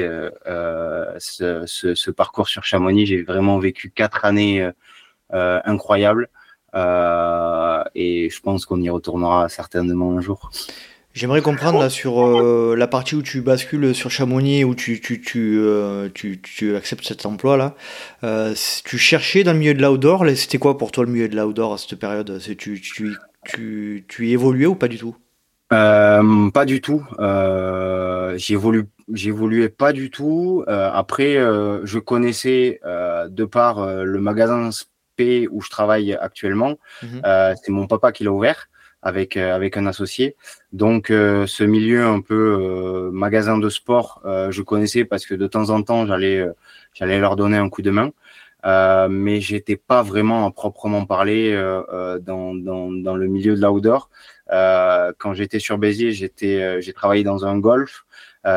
Ce, 1.19 1.65
ce, 1.67 1.95
ce, 1.95 2.11
parcours 2.11 2.49
sur 2.49 2.65
Chamonix, 2.65 3.07
j'ai 3.07 3.23
vraiment 3.23 3.59
vécu 3.59 3.91
quatre 3.91 4.25
années 4.25 4.71
incroyables. 5.31 6.29
Euh, 6.75 7.83
et 7.95 8.31
je 8.31 8.41
pense 8.41 8.67
qu'on 8.67 8.81
y 8.81 8.91
retournera 8.91 9.49
certainement 9.49 10.17
un 10.17 10.21
jour. 10.21 10.51
J'aimerais 11.15 11.43
comprendre 11.43 11.79
là 11.79 11.91
sur 11.91 12.27
euh, 12.27 12.75
la 12.77 12.89
partie 12.89 13.15
où 13.15 13.23
tu 13.23 13.41
bascules 13.41 13.95
sur 13.95 14.11
Chamonix, 14.11 14.65
où 14.65 14.75
tu, 14.75 15.01
tu, 15.01 15.21
tu, 15.21 15.59
euh, 15.61 16.09
tu, 16.13 16.41
tu 16.41 16.75
acceptes 16.75 17.05
cet 17.05 17.25
emploi 17.25 17.57
là. 17.57 17.77
Euh, 18.25 18.53
tu 18.85 18.99
cherchais 18.99 19.45
dans 19.45 19.53
le 19.53 19.61
milieu 19.61 19.75
de 19.75 19.83
l'outdoor, 19.83 20.27
c'était 20.35 20.59
quoi 20.59 20.77
pour 20.77 20.91
toi 20.91 21.05
le 21.05 21.13
milieu 21.13 21.29
de 21.29 21.37
l'outdoor 21.37 21.75
à 21.75 21.79
cette 21.79 22.01
période? 22.01 22.41
Tu, 22.59 22.81
tu, 22.81 23.15
tu, 23.45 24.05
tu 24.09 24.31
évoluais 24.31 24.67
ou 24.67 24.75
pas 24.75 24.89
du 24.89 24.99
tout? 24.99 25.15
Pas 25.71 26.65
du 26.67 26.81
tout. 26.81 27.05
J'évoluais 29.13 29.69
pas 29.69 29.93
du 29.93 30.11
tout. 30.11 30.65
après, 30.67 31.35
je 31.35 31.99
connaissais 32.01 32.81
de 32.85 33.45
par 33.45 33.87
le 33.87 34.21
magasin 34.21 34.71
où 35.51 35.61
je 35.61 35.71
travaille 35.71 36.15
actuellement, 36.15 36.77
mhm. 37.03 37.23
euh, 37.25 37.55
c'est 37.63 37.73
mon 37.73 37.87
papa 37.87 38.13
qui 38.13 38.25
l'a 38.25 38.33
ouvert 38.33 38.69
avec 39.03 39.37
euh, 39.37 39.55
avec 39.55 39.77
un 39.77 39.87
associé. 39.87 40.37
Donc 40.73 41.11
euh, 41.11 41.47
ce 41.47 41.65
milieu 41.65 42.05
un 42.05 42.21
peu 42.21 43.11
magasin 43.13 43.59
de 43.59 43.69
sport, 43.69 44.23
je 44.25 44.63
connaissais 44.63 45.05
parce 45.05 45.27
que 45.27 45.35
de 45.35 45.47
temps 45.47 45.71
en 45.71 45.83
temps 45.83 46.07
j'allais 46.07 46.47
j'allais 46.95 47.19
leur 47.19 47.37
donner 47.37 47.57
un 47.57 47.69
coup 47.69 47.83
de 47.83 47.91
main. 47.91 48.11
Euh, 48.65 49.09
mais 49.11 49.41
j'étais 49.41 49.77
pas 49.77 50.03
vraiment 50.03 50.47
à 50.47 50.51
proprement 50.51 51.05
parler 51.05 51.53
euh, 51.53 52.19
dans, 52.19 52.55
dans, 52.55 52.91
dans, 52.91 53.15
le 53.15 53.27
milieu 53.27 53.57
de 53.57 53.61
l'outdoor. 53.61 54.09
Euh, 54.53 55.13
quand 55.19 55.35
j'étais 55.35 55.59
sur 55.59 55.77
Béziers, 55.77 56.13
j'étais, 56.13 56.81
j'ai 56.81 56.93
travaillé 56.95 57.25
dans 57.25 57.45
un 57.45 57.59
golf, 57.59 58.07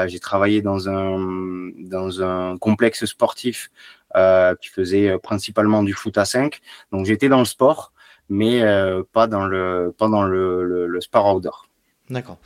j'ai 0.08 0.20
travaillé 0.20 0.62
dans 0.62 0.90
un 0.90 1.72
dans 1.78 2.22
un 2.22 2.58
complexe 2.58 3.06
sportif 3.06 3.70
euh, 3.70 3.97
qui 4.14 4.70
faisait 4.70 5.18
principalement 5.20 5.84
du 5.84 5.94
foot 5.94 6.18
à 6.18 6.26
5. 6.26 6.60
Donc 6.92 7.06
j'étais 7.06 7.30
dans 7.30 7.40
le 7.40 7.46
sport, 7.46 7.94
mais 8.30 8.62
euh, 8.62 9.04
pas 9.14 9.28
dans 9.28 9.46
le 9.46 9.94
pas 9.98 10.08
dans 10.08 10.24
le, 10.24 10.98
sport 11.02 11.36
outdoor. 11.36 11.68
D'accord. 12.10 12.38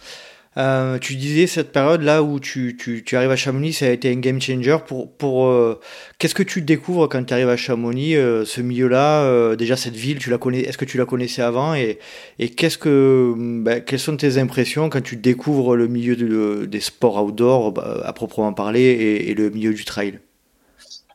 Euh, 0.58 1.00
tu 1.00 1.16
disais 1.16 1.48
cette 1.48 1.72
période 1.72 2.02
là 2.02 2.22
où 2.24 2.42
tu, 2.42 2.76
tu, 2.76 3.16
arrives 3.16 3.32
à 3.32 3.38
Chamonix, 3.38 3.72
ça 3.72 3.86
a 3.86 3.90
été 3.90 4.12
un 4.12 4.20
game 4.20 4.42
changer. 4.42 4.78
Pour, 4.86 5.16
pour 5.16 5.48
euh, 5.48 5.80
qu'est-ce 6.18 6.36
que 6.36 6.44
tu 6.44 6.62
découvres 6.62 7.08
quand 7.08 7.24
tu 7.24 7.34
arrives 7.34 7.48
à 7.48 7.56
Chamonix, 7.56 8.18
euh, 8.18 8.44
ce 8.44 8.60
milieu-là, 8.60 9.56
déjà 9.56 9.78
cette 9.78 9.96
ville, 9.96 10.20
tu 10.20 10.30
la 10.30 10.38
connais, 10.38 10.60
est-ce 10.60 10.78
que 10.78 10.84
tu 10.84 10.98
la 10.98 11.06
connaissais 11.06 11.42
avant 11.42 11.74
et, 11.74 12.00
et 12.38 12.50
qu'est-ce 12.50 12.78
que, 12.78 13.34
ben, 13.38 13.80
quelles 13.80 14.00
sont 14.00 14.18
tes 14.18 14.40
impressions 14.40 14.90
quand 14.90 15.02
tu 15.02 15.16
découvres 15.16 15.78
le 15.78 15.88
milieu 15.88 16.18
de, 16.18 16.66
des 16.66 16.82
sports 16.82 17.24
outdoor 17.24 17.72
bah, 17.72 18.02
à 18.04 18.12
proprement 18.12 18.52
parler 18.52 18.82
et 18.82 19.34
le 19.34 19.52
milieu 19.52 19.74
du 19.74 19.86
trail? 19.86 20.20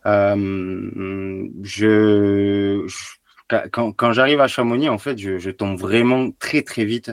Euh, 0.07 1.49
je, 1.63 2.87
quand, 3.71 4.13
j'arrive 4.13 4.41
à 4.41 4.49
Chamonix, 4.49 4.89
en 4.89 4.99
fait, 4.99 5.19
je, 5.19 5.39
je, 5.39 5.51
tombe 5.51 5.79
vraiment 5.79 6.31
très 6.39 6.63
très 6.63 6.85
vite 6.85 7.13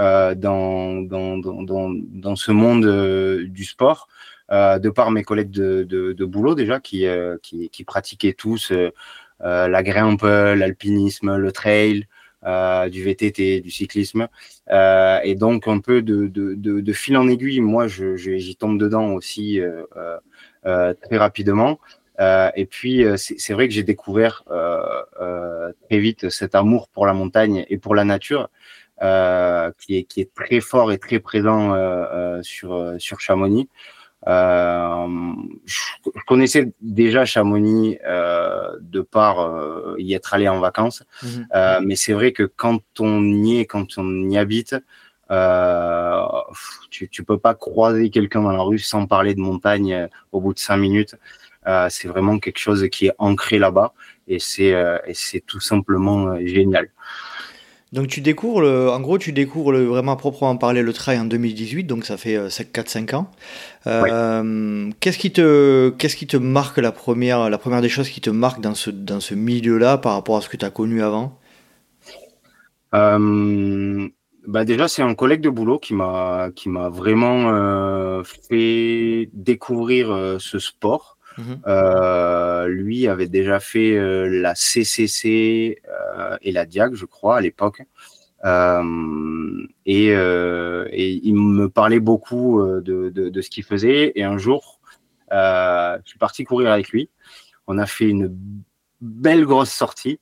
euh, 0.00 0.34
dans, 0.34 1.00
dans, 1.02 1.38
dans, 1.38 1.90
dans, 1.94 2.36
ce 2.36 2.52
monde 2.52 2.84
euh, 2.84 3.46
du 3.48 3.64
sport, 3.64 4.08
de 4.50 4.90
par 4.90 5.10
mes 5.10 5.22
collègues 5.22 5.50
de, 5.50 5.84
de, 5.84 6.24
boulot 6.24 6.54
déjà 6.54 6.80
qui, 6.80 7.06
qui, 7.42 7.84
pratiquaient 7.84 8.34
tous 8.34 8.72
la 9.40 9.82
grimpe, 9.82 10.22
l'alpinisme, 10.22 11.36
le 11.36 11.52
trail. 11.52 12.06
du 12.90 13.02
VTT, 13.02 13.62
du 13.62 13.70
cyclisme, 13.70 14.28
et 14.70 15.34
donc 15.34 15.66
un 15.66 15.80
peu 15.80 16.02
de, 16.02 16.26
de, 16.26 16.54
de, 16.54 16.80
de 16.80 16.92
fil 16.92 17.16
en 17.16 17.26
aiguille, 17.26 17.60
moi 17.60 17.88
j'y 17.88 18.56
tombe 18.56 18.78
dedans 18.78 19.12
aussi 19.14 19.60
très 20.62 21.16
rapidement. 21.16 21.78
Euh, 22.20 22.50
et 22.54 22.66
puis, 22.66 23.04
euh, 23.04 23.16
c'est 23.16 23.52
vrai 23.52 23.68
que 23.68 23.74
j'ai 23.74 23.82
découvert 23.82 24.44
euh, 24.50 25.72
très 25.88 25.98
vite 25.98 26.30
cet 26.30 26.54
amour 26.54 26.88
pour 26.88 27.06
la 27.06 27.12
montagne 27.12 27.64
et 27.68 27.78
pour 27.78 27.94
la 27.94 28.04
nature, 28.04 28.48
qui, 29.00 29.96
est, 29.96 30.04
qui 30.04 30.20
est 30.20 30.32
très 30.34 30.60
fort 30.60 30.92
et 30.92 30.98
très 30.98 31.18
présent 31.18 31.74
sur, 32.42 32.94
sur 32.98 33.20
Chamonix. 33.20 33.68
je 34.26 36.24
connaissais 36.26 36.72
déjà 36.80 37.24
Chamonix 37.26 37.98
de 38.80 39.00
par 39.02 39.36
y 39.98 40.14
être 40.14 40.32
allé 40.32 40.48
en 40.48 40.60
vacances, 40.60 41.02
mhm. 41.22 41.46
mais 41.84 41.96
c'est 41.96 42.14
vrai 42.14 42.32
que 42.32 42.44
quand 42.44 42.80
on 42.98 43.22
y 43.24 43.58
est, 43.60 43.66
quand 43.66 43.98
on 43.98 44.30
y 44.30 44.38
habite, 44.38 44.74
tu, 46.90 47.08
tu 47.10 47.24
peux 47.24 47.38
pas 47.38 47.54
croiser 47.54 48.08
quelqu'un 48.08 48.42
dans 48.42 48.52
la 48.52 48.62
rue 48.62 48.78
sans 48.78 49.06
parler 49.06 49.34
de 49.34 49.40
montagne 49.40 50.08
au 50.32 50.40
bout 50.40 50.54
de 50.54 50.60
cinq 50.60 50.78
minutes. 50.78 51.16
Euh, 51.66 51.88
c'est 51.90 52.08
vraiment 52.08 52.38
quelque 52.38 52.58
chose 52.58 52.86
qui 52.90 53.06
est 53.06 53.14
ancré 53.18 53.58
là-bas 53.58 53.94
et 54.28 54.38
c'est 54.38 54.74
euh, 54.74 54.98
c'est 55.12 55.40
tout 55.40 55.60
simplement 55.60 56.28
euh, 56.28 56.46
génial. 56.46 56.90
Donc 57.94 58.08
tu 58.08 58.20
découvres, 58.20 58.60
le, 58.60 58.90
en 58.90 59.00
gros, 59.00 59.18
tu 59.18 59.30
découvres 59.30 59.70
le, 59.70 59.84
vraiment 59.84 60.16
proprement 60.16 60.56
parler 60.56 60.82
le 60.82 60.92
trail 60.92 61.16
en 61.16 61.26
2018, 61.26 61.84
donc 61.84 62.04
ça 62.04 62.16
fait 62.16 62.36
4-5 62.48 63.14
ans. 63.14 63.30
Euh, 63.86 64.90
Qu'est-ce 64.98 65.16
qui 65.16 65.30
te, 65.30 65.90
qu'est-ce 65.90 66.16
qui 66.16 66.26
te 66.26 66.36
marque 66.36 66.78
la 66.78 66.90
première, 66.90 67.48
la 67.48 67.56
première 67.56 67.82
des 67.82 67.88
choses 67.88 68.08
qui 68.08 68.20
te 68.20 68.30
marque 68.30 68.60
dans 68.60 68.74
ce, 68.74 68.90
dans 68.90 69.20
ce 69.20 69.36
milieu-là 69.36 69.96
par 69.98 70.14
rapport 70.14 70.36
à 70.38 70.40
ce 70.40 70.48
que 70.48 70.56
tu 70.56 70.64
as 70.64 70.70
connu 70.70 71.04
avant? 71.04 71.38
Euh, 72.96 74.08
bah 74.48 74.64
déjà, 74.64 74.88
c'est 74.88 75.02
un 75.02 75.14
collègue 75.14 75.40
de 75.40 75.50
boulot 75.50 75.78
qui 75.78 75.94
m'a, 75.94 76.48
qui 76.56 76.68
m'a 76.68 76.88
vraiment 76.88 77.52
euh, 77.52 78.24
fait 78.24 79.30
découvrir 79.32 80.36
ce 80.40 80.58
sport. 80.58 81.13
Mhm. 81.38 81.60
Euh, 81.66 82.68
lui 82.68 83.08
avait 83.08 83.28
déjà 83.28 83.60
fait 83.60 83.96
euh, 83.96 84.28
la 84.28 84.54
CCC 84.54 85.80
euh, 85.88 86.36
et 86.42 86.52
la 86.52 86.66
Diag, 86.66 86.94
je 86.94 87.06
crois, 87.06 87.38
à 87.38 87.40
l'époque. 87.40 87.82
Et, 89.86 90.12
il 91.26 91.34
me 91.34 91.68
parlait 91.68 92.00
beaucoup 92.00 92.62
de, 92.62 93.40
ce 93.40 93.50
qu'il 93.50 93.64
faisait. 93.64 94.12
Et 94.14 94.24
un 94.24 94.38
jour, 94.38 94.80
je 95.30 96.00
suis 96.04 96.18
parti 96.18 96.44
courir 96.44 96.70
avec 96.70 96.90
lui. 96.90 97.08
On 97.66 97.78
a 97.78 97.86
fait 97.86 98.08
une 98.08 98.36
belle 99.00 99.46
grosse 99.46 99.70
sortie. 99.70 100.20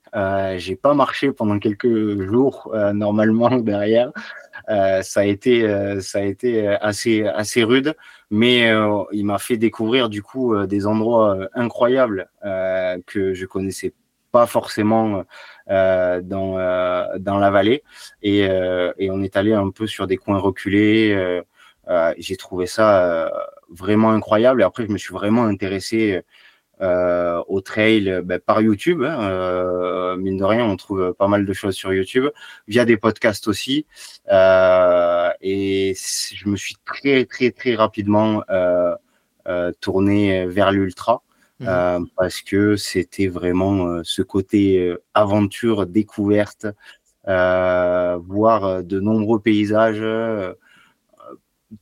J'ai 0.55 0.77
pas 0.77 0.93
marché 0.93 1.33
pendant 1.33 1.59
quelques 1.59 2.21
jours 2.21 2.73
normalement 2.93 3.49
derrière. 3.59 4.11
Euh, 4.69 5.01
ça 5.01 5.21
a 5.21 5.23
été 5.25 5.67
euh, 5.67 5.99
ça 6.01 6.19
a 6.19 6.21
été 6.21 6.67
assez 6.67 7.25
assez 7.25 7.63
rude, 7.63 7.95
mais 8.31 8.71
il 9.11 9.25
m'a 9.25 9.39
fait 9.39 9.57
découvrir 9.57 10.09
du 10.09 10.21
coup 10.23 10.55
des 10.65 10.87
endroits 10.87 11.37
incroyables 11.53 12.29
que 13.05 13.33
je 13.33 13.45
connaissais 13.45 13.93
pas 14.31 14.47
forcément 14.47 15.23
dans 15.67 16.21
dans 17.19 17.37
la 17.39 17.51
vallée 17.51 17.83
et, 18.21 18.39
et 18.97 19.11
on 19.11 19.21
est 19.21 19.37
allé 19.37 19.53
un 19.53 19.69
peu 19.69 19.87
sur 19.87 20.07
des 20.07 20.17
coins 20.17 20.39
reculés. 20.39 21.41
J'ai 22.17 22.37
trouvé 22.37 22.65
ça 22.65 23.31
vraiment 23.69 24.11
incroyable. 24.11 24.61
Et 24.61 24.65
après, 24.65 24.85
je 24.87 24.91
me 24.91 24.97
suis 24.97 25.13
vraiment 25.13 25.43
intéressé 25.43 26.21
au 27.47 27.61
trail 27.61 28.21
ben, 28.23 28.39
par 28.39 28.61
YouTube. 28.61 29.03
Hein, 29.03 30.15
mine 30.17 30.37
de 30.37 30.43
rien, 30.43 30.65
on 30.65 30.75
trouve 30.75 31.13
pas 31.17 31.27
mal 31.27 31.45
de 31.45 31.53
choses 31.53 31.75
sur 31.75 31.93
YouTube, 31.93 32.27
via 32.67 32.85
des 32.85 32.97
podcasts 32.97 33.47
aussi. 33.47 33.85
et 34.29 35.93
je 35.95 36.47
me 36.47 36.55
suis 36.55 36.75
très, 36.85 37.25
très, 37.25 37.51
très 37.51 37.75
rapidement 37.75 38.43
tourné 39.79 40.45
vers 40.47 40.71
l'ultra. 40.71 41.23
Mmh. 41.59 41.65
Euh, 41.67 41.99
parce 42.17 42.41
que 42.41 42.75
c'était 42.75 43.27
vraiment 43.27 43.85
euh, 43.85 44.01
ce 44.03 44.21
côté 44.21 44.79
euh, 44.79 45.03
aventure, 45.13 45.85
découverte, 45.85 46.65
voir 47.25 48.83
de 48.83 48.99
nombreux 48.99 49.39
paysages, 49.39 50.03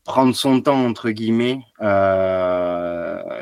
prendre 0.04 0.36
son 0.36 0.62
temps 0.62 0.86
entre 0.86 1.10
guillemets 1.12 1.60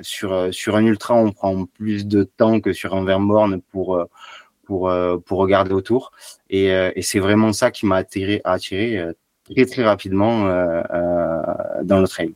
sur 0.01 0.53
sur 0.53 0.75
un 0.75 0.85
ultra 0.85 1.15
on 1.15 1.31
prend 1.31 1.65
plus 1.65 2.07
de 2.07 2.23
temps 2.23 2.59
que 2.59 2.73
sur 2.73 2.95
un 2.95 3.03
Vermorne 3.03 3.61
pour 3.71 4.05
pour 4.65 4.91
pour 5.25 5.37
regarder 5.39 5.73
autour 5.73 6.11
et, 6.49 6.67
et 6.67 7.01
c'est 7.01 7.19
vraiment 7.19 7.53
ça 7.53 7.71
qui 7.71 7.85
m'a 7.85 7.97
attiré 7.97 8.41
attiré 8.43 9.13
très 9.43 9.65
très 9.65 9.83
rapidement 9.83 10.45
dans 11.83 12.01
le 12.01 12.07
trail. 12.07 12.33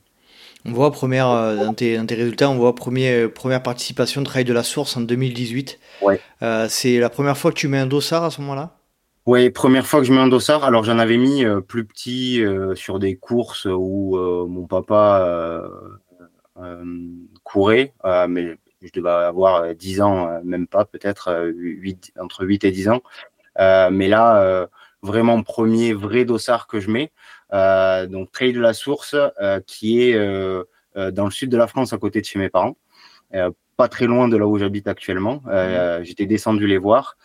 On 0.66 0.72
voit 0.72 0.92
première, 0.92 1.30
euh, 1.30 1.58
dans, 1.58 1.74
tes, 1.74 1.98
résultats, 1.98 2.50
on 2.50 2.56
voit 2.56 2.74
premier, 2.74 3.28
première 3.28 3.62
participation 3.62 4.22
de 4.22 4.26
Trail 4.26 4.46
de 4.46 4.54
la 4.54 4.64
Source 4.64 4.96
en 4.96 5.02
2018. 5.02 5.80
Ouais. 6.02 6.22
Euh, 6.42 6.68
c'est 6.70 7.00
la 7.00 7.10
première 7.10 7.38
fois 7.38 7.52
que 7.52 7.58
tu 7.58 7.68
mets 7.68 7.80
un 7.80 7.86
dossard 7.86 8.24
à 8.24 8.32
ce 8.32 8.40
moment-là? 8.42 8.78
Oui, 9.26 9.50
première 9.50 9.86
fois 9.86 10.02
que 10.02 10.06
je 10.06 10.14
mets 10.14 10.20
un 10.20 10.28
dossard. 10.28 10.64
Alors 10.64 10.84
j'en 10.84 11.00
avais 11.00 11.18
mis 11.18 11.46
euh, 11.46 11.62
plus 11.62 11.86
petit 11.86 12.44
sur 12.76 13.00
des 13.00 13.16
courses 13.16 13.66
où 13.66 14.18
mon 14.48 14.68
papa 14.68 15.64
courait, 17.44 17.94
mais 18.28 18.58
je 18.82 18.92
devais 18.94 19.10
avoir 19.10 19.74
10 19.74 20.02
ans, 20.02 20.42
même 20.44 20.68
pas 20.68 20.86
peut-être, 20.86 21.52
8, 21.56 22.14
entre 22.20 22.46
8 22.46 22.66
et 22.66 22.72
10 22.72 22.90
ans. 22.90 23.02
mais 23.58 24.08
là, 24.08 24.68
vraiment 25.04 25.44
premier 25.44 25.94
vrai 25.94 26.26
dossard 26.26 26.66
que 26.66 26.80
je 26.80 26.90
mets. 26.90 27.12
Euh, 27.54 28.08
donc 28.08 28.32
Trail 28.32 28.54
de 28.54 28.62
la 28.62 28.74
Source, 28.74 29.16
euh, 29.42 29.60
qui 29.68 30.02
est 30.02 30.16
euh, 30.16 30.64
dans 31.12 31.26
le 31.26 31.32
sud 31.32 31.52
de 31.52 31.58
la 31.58 31.68
France, 31.68 31.94
à 31.94 31.98
côté 31.98 32.22
de 32.22 32.26
chez 32.26 32.40
mes 32.40 32.50
parents, 32.50 32.76
pas 33.78 33.88
très 33.88 34.06
loin 34.06 34.28
de 34.28 34.38
là 34.38 34.48
où 34.48 34.58
j'habite 34.58 34.88
actuellement. 34.88 35.42
Mmh. 35.46 36.04
J'étais 36.04 36.26
descendu 36.26 36.68
les 36.68 36.78
voir. 36.78 37.18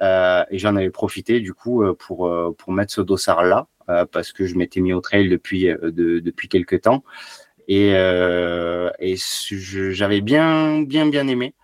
Et 0.00 0.58
j'en 0.58 0.76
avais 0.76 0.90
profité 0.90 1.40
du 1.40 1.54
coup 1.54 1.82
pour 1.98 2.30
pour 2.58 2.72
mettre 2.72 2.92
ce 2.92 3.00
dossard 3.00 3.44
là 3.44 3.66
parce 4.12 4.32
que 4.32 4.46
je 4.46 4.56
m'étais 4.56 4.80
mis 4.80 4.92
au 4.92 5.00
trail 5.00 5.28
depuis 5.28 5.68
depuis 5.82 6.48
quelques 6.48 6.82
temps 6.82 7.02
et, 7.68 7.92
et 7.92 9.14
j'avais 9.16 10.20
bien 10.20 10.82
bien 10.82 11.06
bien 11.08 11.28
aimé 11.28 11.54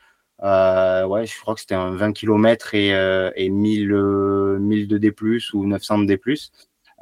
ouais 0.40 1.26
je 1.26 1.40
crois 1.40 1.54
que 1.54 1.60
c'était 1.60 1.74
un 1.74 1.94
20 1.94 2.12
km 2.12 2.74
et, 2.74 2.90
et 3.36 3.50
1000 3.50 4.58
1000 4.60 4.88
de 4.88 4.98
D+ 4.98 5.14
ou 5.52 5.66
900 5.66 5.98
de 5.98 6.06
D+ 6.06 6.18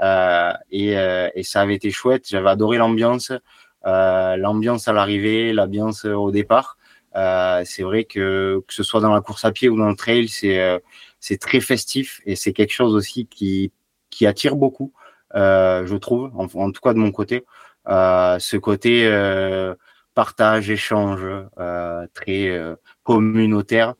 euh, 0.02 0.52
et, 0.70 0.96
euh, 0.98 1.28
et, 1.34 1.42
ça 1.42 1.60
avait 1.60 1.74
été 1.74 1.90
chouette. 1.90 2.26
J'avais 2.28 2.48
adoré 2.48 2.78
l'ambiance, 2.78 3.32
euh, 3.86 4.36
l'ambiance 4.36 4.88
à 4.88 4.92
l'arrivée, 4.92 5.52
l'ambiance 5.52 6.04
au 6.04 6.30
départ. 6.30 6.78
c'est 7.64 7.82
vrai 7.82 8.04
que 8.04 8.62
que 8.66 8.74
ce 8.74 8.82
soit 8.82 9.00
dans 9.00 9.12
la 9.12 9.20
course 9.20 9.44
à 9.44 9.52
pied 9.52 9.68
ou 9.68 9.76
dans 9.78 9.88
le 9.88 9.96
trail, 9.96 10.28
c'est 10.28 10.58
c'est 11.20 11.38
très 11.38 11.60
festif 11.60 12.20
et 12.26 12.36
c'est 12.36 12.52
quelque 12.52 12.72
chose 12.72 12.94
aussi 12.94 13.26
qui 13.26 13.72
qui 14.10 14.26
attire 14.26 14.56
beaucoup, 14.56 14.92
je 15.34 15.96
trouve, 15.96 16.32
en, 16.34 16.46
en, 16.54 16.72
tout 16.72 16.80
cas 16.80 16.92
de 16.94 16.98
mon 16.98 17.12
côté. 17.12 17.44
ce 17.86 18.56
côté 18.56 19.08
partage, 20.14 20.70
échange, 20.70 21.26
très 22.14 22.58
communautaire 23.04 23.94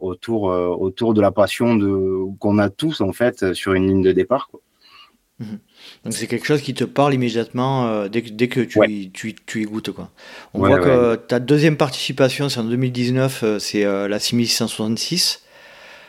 autour 0.00 0.42
autour 0.44 1.14
de 1.14 1.20
la 1.20 1.30
passion 1.30 1.76
de 1.76 2.36
qu'on 2.38 2.58
a 2.58 2.70
tous 2.70 3.00
en 3.00 3.12
fait 3.12 3.52
sur 3.54 3.74
une 3.74 3.86
ligne 3.86 4.02
de 4.02 4.12
départ. 4.12 4.48
Quoi. 4.48 4.60
Mhm. 5.38 5.58
Donc 6.04 6.14
c'est 6.14 6.26
quelque 6.26 6.46
chose 6.46 6.62
qui 6.62 6.72
te 6.72 6.84
parle 6.84 7.12
immédiatement 7.12 7.88
euh, 7.88 8.08
dès, 8.08 8.22
que, 8.22 8.30
dès 8.30 8.48
que 8.48 8.60
tu, 8.60 8.78
y, 8.88 9.10
tu, 9.10 9.34
tu, 9.34 9.62
y 9.62 9.64
goûtes. 9.64 9.90
Quoi. 9.90 10.10
On 10.54 10.60
voit 10.60 10.78
que 10.78 11.16
ta 11.16 11.40
deuxième 11.40 11.76
participation, 11.76 12.48
c'est 12.48 12.60
en 12.60 12.64
2019, 12.64 13.42
euh, 13.42 13.58
c'est 13.58 13.84
euh, 13.84 14.08
la 14.08 14.18
6666. 14.18 15.42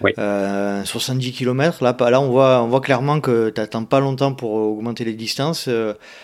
70 0.01 1.31
km. 1.31 1.83
Là, 1.83 1.95
là 2.09 2.21
on, 2.21 2.29
voit, 2.29 2.61
on 2.61 2.67
voit 2.67 2.81
clairement 2.81 3.19
que 3.19 3.49
tu 3.49 3.59
n'attends 3.59 3.85
pas 3.85 3.99
longtemps 3.99 4.33
pour 4.33 4.51
augmenter 4.53 5.03
les 5.05 5.13
distances. 5.13 5.69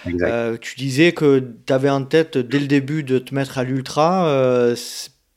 tu 0.06 0.76
disais 0.76 1.12
que 1.12 1.44
tu 1.66 1.74
avais 1.74 1.90
en 1.90 2.04
tête 2.04 2.38
dès 2.38 2.60
le 2.60 2.68
début 2.68 3.04
de 3.04 3.20
te 3.20 3.34
mettre 3.34 3.58
à 3.58 3.64
l'ultra. 3.64 4.28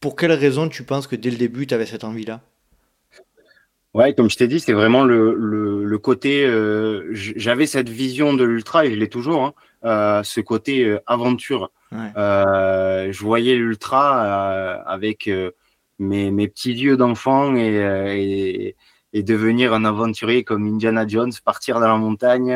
pour 0.00 0.16
quelle 0.16 0.32
raison 0.32 0.68
tu 0.68 0.82
penses 0.82 1.06
que 1.06 1.16
dès 1.16 1.30
le 1.30 1.36
début 1.36 1.66
tu 1.66 1.74
avais 1.74 1.86
cette 1.86 2.04
envie-là? 2.04 2.40
Ouais, 3.96 4.12
comme 4.12 4.28
je 4.28 4.36
t'ai 4.36 4.46
dit, 4.46 4.60
c'est 4.60 4.74
vraiment 4.74 5.04
le, 5.04 5.32
le, 5.32 5.98
côté. 5.98 6.44
Euh, 6.44 7.08
j'avais 7.14 7.64
cette 7.64 7.88
vision 7.88 8.34
de 8.34 8.44
l'ultra 8.44 8.84
et 8.84 8.90
je 8.90 8.96
l'ai 8.96 9.08
toujours. 9.08 9.42
Hein, 9.42 9.54
euh, 9.86 10.22
ce 10.22 10.42
côté 10.42 10.84
euh, 10.84 11.00
aventure. 11.06 11.70
je 11.92 13.18
voyais 13.18 13.54
l'ultra 13.54 14.74
avec 14.82 15.30
mes, 15.98 16.30
mes 16.30 16.48
petits 16.48 16.72
yeux 16.72 16.96
d'enfant 16.96 17.54
et, 17.56 18.74
et, 19.12 19.22
devenir 19.22 19.72
un 19.72 19.84
aventurier 19.84 20.44
comme 20.44 20.66
Indiana 20.66 21.06
Jones, 21.06 21.32
partir 21.44 21.80
dans 21.80 21.88
la 21.88 21.96
montagne 21.96 22.54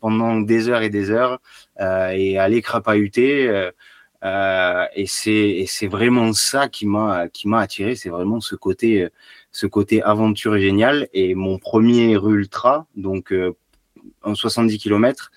pendant 0.00 0.40
des 0.40 0.68
heures 0.68 0.82
et 0.82 0.90
des 0.90 1.10
heures 1.10 1.40
et 1.80 2.38
aller 2.38 2.60
crapahuter. 2.60 3.70
et 4.22 5.06
c'est 5.06 5.86
vraiment 5.86 6.32
ça 6.34 6.68
qui 6.68 6.86
m'a 6.86 7.28
qui 7.28 7.48
m'a 7.48 7.60
attiré. 7.60 7.96
C'est 7.96 8.10
vraiment 8.10 8.40
ce 8.40 8.54
côté 8.54 9.08
ce 9.50 9.66
côté 9.66 10.02
aventure 10.02 10.58
génial. 10.58 11.08
Et 11.12 11.34
mon 11.34 11.58
premier 11.58 12.12
ultra, 12.12 12.86
donc 12.96 13.32
euh, 13.32 13.56
en 14.22 14.34
70 14.34 14.78
km, 14.78 15.30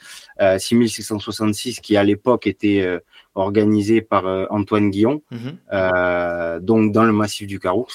6666, 0.60 1.80
qui 1.80 1.98
à 1.98 2.04
l'époque 2.04 2.48
était 2.48 2.82
euh, 2.82 3.00
organisé 3.36 4.02
par 4.02 4.28
euh, 4.28 4.46
Antoine 4.50 4.90
Guillon, 4.90 5.22
mhm. 5.32 6.60
donc 6.62 6.92
dans 6.92 7.04
le 7.04 7.14
massif 7.14 7.48
du 7.48 7.60
Caroux. 7.60 7.88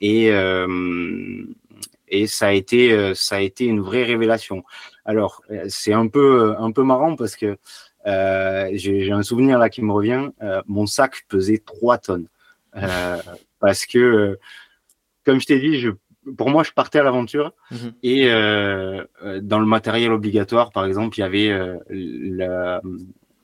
et 0.00 0.30
et 2.12 2.26
ça 2.26 2.48
a 2.48 2.52
été 2.52 3.14
ça 3.14 3.36
a 3.36 3.40
été 3.40 3.66
une 3.66 3.80
vraie 3.80 4.04
révélation. 4.04 4.64
Alors 5.04 5.42
c'est 5.68 5.92
un 5.92 6.08
peu 6.08 6.54
un 6.58 6.72
peu 6.72 6.82
marrant 6.82 7.16
parce 7.16 7.36
que 7.36 7.56
j'ai 8.04 9.12
un 9.12 9.22
souvenir 9.22 9.58
là 9.58 9.68
qui 9.68 9.82
me 9.82 9.92
revient. 9.92 10.30
mon 10.66 10.86
sac 10.86 11.24
pesait 11.28 11.58
3 11.58 11.98
tonnes 11.98 12.26
parce 13.60 13.86
que, 13.86 13.98
euh, 13.98 14.40
comme 15.24 15.40
je 15.40 15.46
t'ai 15.46 15.60
dit, 15.60 15.78
je, 15.78 15.90
pour 16.36 16.50
moi, 16.50 16.62
je 16.62 16.72
partais 16.72 16.98
à 16.98 17.02
l'aventure 17.02 17.52
mhm. 17.70 17.92
et 18.02 18.30
euh, 18.30 19.04
euh, 19.24 19.40
dans 19.40 19.58
le 19.58 19.66
matériel 19.66 20.12
obligatoire, 20.12 20.70
par 20.70 20.84
exemple, 20.86 21.18
il 21.18 21.20
y 21.20 21.24
avait 21.24 21.50
euh, 21.50 21.76
la, 21.88 22.80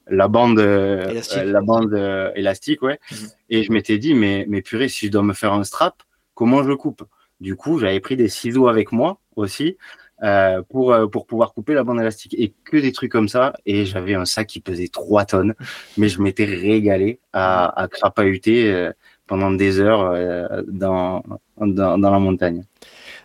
la 0.09 0.29
bande, 0.29 0.61
élastique. 0.61 1.43
la 1.45 1.61
bande 1.61 2.33
élastique, 2.35 2.83
ouais. 2.83 2.99
Mhm. 3.11 3.29
Et 3.51 3.63
je 3.63 3.73
m'étais 3.73 3.99
dit, 3.99 4.15
mais, 4.15 4.45
mais 4.49 4.63
purée, 4.63 4.89
si 4.89 5.07
je 5.07 5.13
dois 5.13 5.23
me 5.23 5.33
faire 5.33 5.53
un 5.53 5.65
strap, 5.65 6.03
comment 6.35 6.63
je 6.63 6.69
le 6.69 6.77
coupe? 6.77 7.03
Du 7.41 7.57
coup, 7.57 7.79
j'avais 7.79 8.01
pris 8.01 8.17
des 8.17 8.29
ciseaux 8.29 8.69
avec 8.69 8.93
moi 8.93 9.19
aussi. 9.35 9.77
Euh, 10.23 10.63
pour, 10.71 10.97
pour 11.13 11.27
pouvoir 11.27 11.53
couper 11.53 11.75
la 11.75 11.85
bande 11.85 12.01
élastique 12.01 12.35
et 12.39 12.55
que 12.65 12.79
des 12.79 12.91
trucs 12.93 13.13
comme 13.13 13.29
ça 13.29 13.53
et 13.67 13.85
j'avais 13.85 14.15
un 14.15 14.25
sac 14.25 14.47
qui 14.47 14.61
pesait 14.61 14.89
3 14.89 15.27
tonnes 15.27 15.55
mais 15.99 16.09
je 16.09 16.23
m'étais 16.23 16.47
régalé 16.47 17.21
à, 17.35 17.83
à 17.83 17.87
crapahuter 17.87 18.93
pendant 19.27 19.51
des 19.51 19.81
heures 19.81 20.03
euh, 20.03 20.63
dans, 20.69 21.23
dans, 21.59 21.99
dans, 21.99 22.11
la 22.11 22.19
montagne. 22.19 22.65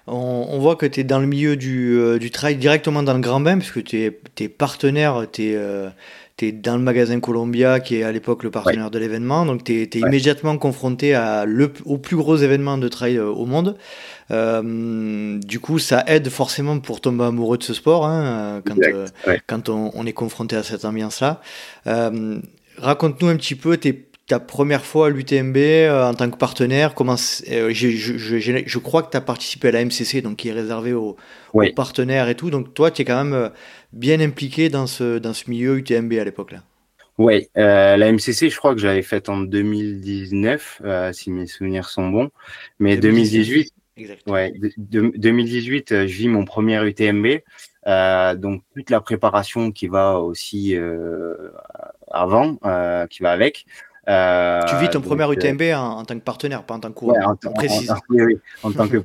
On, 0.07 0.57
voit 0.59 0.75
que 0.75 0.85
tu 0.85 1.01
es 1.01 1.03
dans 1.03 1.19
le 1.19 1.27
milieu 1.27 1.55
du, 1.55 1.97
euh, 1.97 2.17
du, 2.17 2.31
trail 2.31 2.57
directement 2.57 3.03
dans 3.03 3.13
le 3.13 3.19
Grand 3.19 3.39
Bain, 3.39 3.57
puisque 3.59 3.83
tu 3.83 4.01
es, 4.01 4.19
es, 4.39 4.49
partenaire, 4.49 5.25
tu 5.31 5.43
es, 5.43 5.59
euh, 6.43 6.51
dans 6.51 6.75
le 6.75 6.81
magasin 6.81 7.19
Columbia, 7.19 7.79
qui 7.79 7.97
est 7.97 8.03
à 8.03 8.11
l'époque 8.11 8.43
le 8.43 8.51
partenaire 8.51 8.91
de 8.91 8.99
l'événement, 8.99 9.45
donc 9.45 9.63
tu 9.63 9.81
es, 9.81 9.89
immédiatement 9.99 10.57
confronté 10.57 11.13
à 11.13 11.45
le, 11.45 11.71
au 11.85 11.97
plus 11.97 12.15
gros 12.15 12.37
événement 12.37 12.77
de 12.77 12.87
trail 12.87 13.19
au 13.19 13.45
monde. 13.45 13.77
du 14.29 15.59
coup, 15.59 15.79
ça 15.79 16.03
aide 16.07 16.29
forcément 16.29 16.79
pour 16.79 17.01
tomber 17.01 17.25
amoureux 17.25 17.57
de 17.57 17.63
ce 17.63 17.73
sport, 17.73 18.05
hein, 18.05 18.61
quand, 18.65 18.77
quand 19.47 19.69
on, 19.69 19.91
on, 19.93 20.05
est 20.05 20.13
confronté 20.13 20.55
à 20.55 20.63
cette 20.63 20.85
ambiance-là. 20.85 21.41
Raconte-nous 22.77 23.27
un 23.27 23.35
petit 23.35 23.55
peu 23.55 23.77
tes 23.77 24.10
ta 24.31 24.39
première 24.39 24.85
fois 24.85 25.07
à 25.07 25.09
l'UTMB 25.09 25.57
euh, 25.57 26.09
en 26.09 26.13
tant 26.13 26.31
que 26.31 26.37
partenaire 26.37 26.95
comment, 26.95 27.17
euh, 27.49 27.71
je, 27.73 27.89
je, 27.89 28.37
je, 28.39 28.77
crois 28.79 29.03
que 29.03 29.11
tu 29.11 29.17
as 29.17 29.21
participé 29.21 29.67
à 29.67 29.71
la 29.71 29.83
MCC, 29.83 30.21
donc 30.21 30.37
qui 30.37 30.47
est 30.47 30.53
réservé 30.53 30.93
aux, 30.93 31.17
partenaires 31.75 32.29
et 32.29 32.35
tout. 32.35 32.49
Donc 32.49 32.73
toi, 32.73 32.91
tu 32.91 33.01
es 33.01 33.05
quand 33.05 33.21
même 33.21 33.33
euh, 33.33 33.49
bien 33.91 34.21
impliqué 34.21 34.69
dans 34.69 34.87
ce, 34.87 35.17
dans 35.17 35.33
ce 35.33 35.49
milieu 35.49 35.77
UTMB 35.79 36.13
à 36.13 36.23
l'époque. 36.23 36.53
là. 36.53 36.59
Oui, 37.17 37.49
la 37.55 38.09
MCC, 38.09 38.49
je 38.49 38.55
crois 38.55 38.73
que 38.73 38.79
j'avais 38.79 39.01
faite 39.01 39.27
en 39.27 39.41
2019, 39.41 40.81
si 41.11 41.29
mes 41.29 41.45
souvenirs 41.45 41.89
sont 41.89 42.07
bons. 42.07 42.29
Mais 42.79 42.95
2018, 42.95 43.73
ouais, 44.27 44.53
2018, 44.77 45.89
je 45.89 46.05
vis 46.05 46.29
mon 46.29 46.45
premier 46.45 46.81
UTMB. 46.87 47.41
donc 48.39 48.63
toute 48.73 48.89
la 48.89 49.01
préparation 49.01 49.71
qui 49.71 49.87
va 49.87 50.19
aussi 50.19 50.75
avant, 52.09 52.57
qui 53.09 53.23
va 53.23 53.31
avec. 53.31 53.65
Euh, 54.09 54.61
tu 54.67 54.75
vis 54.77 54.89
ton 54.89 55.01
premier 55.01 55.25
euh, 55.25 55.33
UTMB 55.33 55.61
en, 55.75 56.03
tant 56.05 56.15
que 56.15 56.23
partenaire, 56.23 56.63
pas 56.63 56.73
en 56.73 56.79
tant 56.79 56.89
que 56.89 56.95
coureur. 56.95 57.27
en, 57.27 57.35
précise. 57.35 57.93
oui, 58.09 58.23
oui, 58.23 58.39
en 58.63 58.71
tant 58.71 58.87
que, 58.89 58.97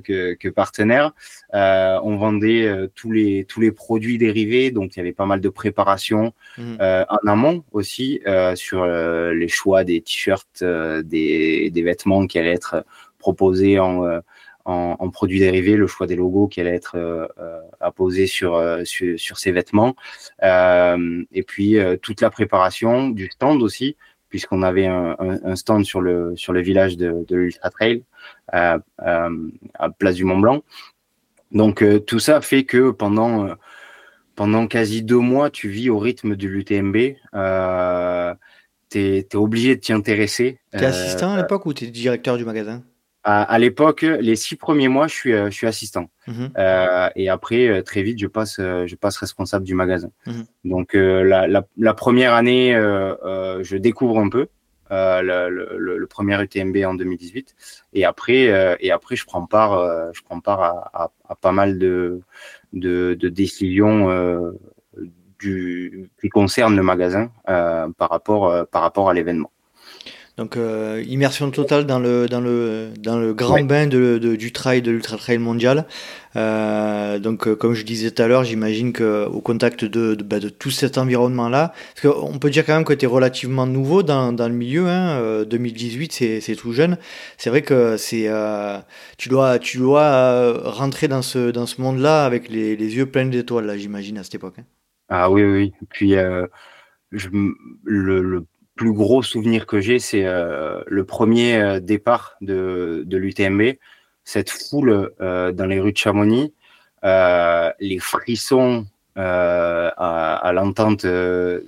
que, 0.00 0.34
que, 0.34 0.48
partenaire. 0.48 1.12
Euh, 1.54 2.00
on 2.02 2.16
vendait 2.16 2.66
euh, 2.66 2.88
tous 2.94 3.12
les 3.12 3.44
tous 3.44 3.60
les 3.60 3.70
produits 3.70 4.18
dérivés, 4.18 4.72
donc 4.72 4.96
il 4.96 4.98
y 4.98 5.00
avait 5.00 5.12
pas 5.12 5.26
mal 5.26 5.40
de 5.40 5.48
préparation 5.48 6.32
euh, 6.58 7.04
en 7.08 7.28
amont 7.28 7.64
aussi 7.70 8.20
sur 8.56 8.86
les 8.86 9.48
choix 9.48 9.84
des 9.84 10.00
t-shirts, 10.00 10.64
des, 10.64 11.70
des 11.70 11.82
vêtements 11.82 12.26
qui 12.26 12.38
allaient 12.38 12.54
être 12.54 12.84
proposés 13.18 13.78
en 13.78 14.20
en, 14.64 14.96
en, 14.98 15.10
produits 15.10 15.40
dérivés, 15.40 15.76
le 15.76 15.86
choix 15.86 16.06
des 16.06 16.16
logos 16.16 16.48
qui 16.48 16.60
allait 16.60 16.74
être 16.74 16.96
euh, 16.96 17.26
apposé 17.80 18.26
sur, 18.26 18.58
sur, 18.84 19.18
sur 19.18 19.38
ces 19.38 19.52
vêtements, 19.52 19.94
euh, 20.42 21.22
et 21.32 21.42
puis 21.42 21.76
toute 22.00 22.20
la 22.20 22.30
préparation 22.30 23.10
du 23.10 23.30
stand 23.30 23.62
aussi, 23.62 23.96
puisqu'on 24.34 24.64
avait 24.64 24.86
un, 24.86 25.54
stand 25.54 25.84
sur 25.84 26.00
le, 26.00 26.34
sur 26.34 26.52
le 26.52 26.60
village 26.60 26.96
de, 26.96 27.24
l'Ultra 27.30 27.70
Trail 27.70 28.02
à, 28.48 28.78
à, 28.98 29.90
Place 29.96 30.16
du 30.16 30.24
Mont 30.24 30.40
Blanc. 30.40 30.64
Donc 31.52 31.84
euh, 31.84 32.00
tout 32.00 32.18
ça 32.18 32.40
fait 32.40 32.64
que 32.64 32.90
pendant, 32.90 33.46
euh, 33.46 33.54
pendant 34.34 34.66
quasi 34.66 35.04
deux 35.04 35.20
mois, 35.20 35.50
tu 35.50 35.68
vis 35.68 35.88
au 35.88 36.00
rythme 36.00 36.34
de 36.34 36.48
l'UTMB. 36.48 36.96
Euh, 37.36 38.34
tu 38.90 38.98
es, 38.98 39.36
obligé 39.36 39.76
de 39.76 39.80
t'y 39.80 39.92
intéresser. 39.92 40.58
Tu 40.72 40.78
es 40.78 40.84
assistant 40.84 41.34
à 41.34 41.36
l'époque 41.36 41.64
ou 41.66 41.72
tu 41.72 41.84
es 41.84 41.86
directeur 41.86 42.36
du 42.36 42.44
magasin? 42.44 42.82
À, 43.24 43.58
l'époque, 43.58 44.02
les 44.02 44.36
six 44.36 44.56
premiers 44.56 44.88
mois, 44.88 45.06
je 45.06 45.14
suis, 45.14 45.32
je 45.32 45.50
suis 45.50 45.66
assistant. 45.66 46.10
Mhm. 46.26 46.50
Euh, 46.58 47.08
et 47.16 47.28
après, 47.30 47.82
très 47.82 48.02
vite, 48.02 48.18
je 48.18 48.26
passe, 48.26 48.56
je 48.58 48.94
passe 48.96 49.16
responsable 49.16 49.64
du 49.64 49.74
magasin. 49.74 50.10
Mhm. 50.26 50.44
Donc, 50.64 50.94
la, 50.94 51.46
la, 51.46 51.64
la, 51.78 51.94
première 51.94 52.34
année, 52.34 52.74
euh, 53.24 53.62
je 53.62 53.76
découvre 53.76 54.18
un 54.18 54.28
peu. 54.28 54.48
Euh, 54.90 55.48
le, 55.48 55.78
le, 55.78 55.96
le, 55.96 56.06
premier 56.06 56.40
UTMB 56.42 56.76
en 56.84 56.92
2018 56.92 57.54
et 57.94 58.04
après 58.04 58.48
euh, 58.48 58.76
et 58.80 58.90
après 58.90 59.16
je 59.16 59.24
prends 59.24 59.46
part 59.46 60.12
je 60.12 60.22
prends 60.22 60.40
part 60.40 60.60
à, 60.60 60.90
à, 60.92 61.10
à, 61.26 61.34
pas 61.34 61.52
mal 61.52 61.78
de 61.78 62.20
de, 62.74 63.14
de 63.14 63.28
décisions 63.30 64.52
du 65.38 66.10
qui 66.20 66.28
concernent 66.28 66.76
le 66.76 66.82
magasin 66.82 67.32
par 67.46 68.10
rapport 68.10 68.66
par 68.68 68.82
rapport 68.82 69.08
à 69.08 69.14
l'événement 69.14 69.50
donc 70.36 70.56
euh, 70.56 71.04
immersion 71.06 71.48
totale 71.52 71.86
dans 71.86 72.00
le 72.00 72.26
dans 72.26 72.40
le 72.40 72.88
dans 72.98 73.20
le 73.20 73.34
grand 73.34 73.62
bain 73.62 73.86
de, 73.86 74.18
de, 74.18 74.34
du 74.34 74.50
trail 74.52 74.82
de 74.82 74.90
l'ultra 74.90 75.16
trail 75.16 75.38
mondial. 75.38 75.86
Euh, 76.34 77.20
donc 77.20 77.46
euh, 77.46 77.54
comme 77.54 77.74
je 77.74 77.84
disais 77.84 78.10
tout 78.10 78.20
à 78.20 78.26
l'heure, 78.26 78.42
j'imagine 78.42 78.92
que 78.92 79.26
au 79.26 79.40
contact 79.40 79.84
de, 79.84 80.16
de, 80.16 80.24
bah, 80.24 80.40
de 80.40 80.48
tout 80.48 80.72
cet 80.72 80.98
environnement 80.98 81.48
là, 81.48 81.72
parce 81.94 82.14
qu'on 82.14 82.38
peut 82.40 82.50
dire 82.50 82.66
quand 82.66 82.74
même 82.74 82.84
que 82.84 82.92
tu 82.92 83.04
es 83.04 83.08
relativement 83.08 83.66
nouveau 83.66 84.02
dans, 84.02 84.32
dans 84.32 84.48
le 84.48 84.54
milieu. 84.54 84.88
Hein, 84.88 85.44
2018, 85.44 86.12
c'est 86.12 86.40
c'est 86.40 86.56
tout 86.56 86.72
jeune. 86.72 86.98
C'est 87.38 87.50
vrai 87.50 87.62
que 87.62 87.96
c'est 87.96 88.28
tu 89.16 89.28
dois 89.28 89.60
tu 89.60 89.78
dois 89.78 90.52
rentrer 90.68 91.06
dans 91.06 91.22
ce 91.22 91.52
dans 91.52 91.66
ce 91.66 91.80
monde 91.80 92.00
là 92.00 92.24
avec 92.24 92.48
les, 92.48 92.76
les 92.76 92.96
yeux 92.96 93.06
pleins 93.06 93.26
d'étoiles 93.26 93.66
là, 93.66 93.78
j'imagine 93.78 94.18
à 94.18 94.24
cette 94.24 94.34
époque. 94.34 94.54
Hein. 94.58 94.64
Ah 95.08 95.30
oui 95.30 95.44
oui. 95.44 95.72
Puis 95.90 96.14
je, 97.12 97.28
le, 97.84 98.20
le 98.20 98.44
plus 98.74 98.92
gros 98.92 99.22
souvenir 99.22 99.66
que 99.66 99.80
j'ai, 99.80 99.98
c'est 99.98 100.24
euh, 100.24 100.82
le 100.86 101.04
premier 101.04 101.56
euh, 101.56 101.80
départ 101.80 102.36
de, 102.40 103.04
de 103.06 103.16
l'UTMB, 103.16 103.78
cette 104.24 104.50
foule 104.50 105.12
euh, 105.20 105.52
dans 105.52 105.66
les 105.66 105.80
rues 105.80 105.92
de 105.92 105.98
Chamonix, 105.98 106.52
les 107.02 107.98
frissons 108.00 108.86
à, 109.16 110.50
l'entente 110.54 111.04
de, 111.04 111.64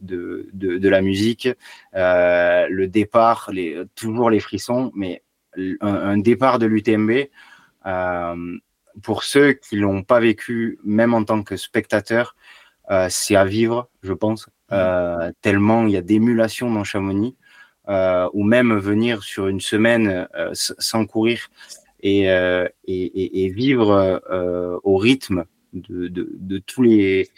de, 0.00 0.48
de, 0.52 0.88
la 0.88 1.00
musique, 1.00 1.48
le 1.94 2.86
départ, 2.86 3.50
les, 3.52 3.82
toujours 3.96 4.28
les 4.30 4.40
frissons, 4.40 4.92
mais 4.94 5.22
un, 5.56 5.74
un 5.80 6.18
départ 6.18 6.58
de 6.58 6.66
l'UTMB, 6.66 7.28
pour 9.02 9.24
ceux 9.24 9.54
qui 9.54 9.76
l'ont 9.76 10.02
pas 10.02 10.20
vécu, 10.20 10.78
même 10.84 11.14
en 11.14 11.24
tant 11.24 11.42
que 11.42 11.56
spectateur, 11.56 12.36
c'est 13.08 13.36
à 13.36 13.46
vivre, 13.46 13.88
je 14.02 14.12
pense. 14.12 14.50
Euh, 14.72 15.32
tellement 15.42 15.86
il 15.86 15.92
y 15.92 15.96
a 15.96 16.02
d'émulation 16.02 16.72
dans 16.72 16.84
Chamonix, 16.84 17.36
euh, 17.88 18.28
ou 18.32 18.44
même 18.44 18.76
venir 18.76 19.22
sur 19.22 19.48
une 19.48 19.60
semaine 19.60 20.28
euh, 20.36 20.50
sans 20.54 21.04
courir 21.04 21.50
et, 22.00 22.22
et, 22.22 22.70
et, 22.86 23.44
et, 23.44 23.48
vivre 23.50 24.20
au 24.82 24.96
rythme 24.96 25.44
de, 25.72 26.08
de, 26.08 26.28
de, 26.32 26.58
tous 26.58 26.82
les 26.82 27.28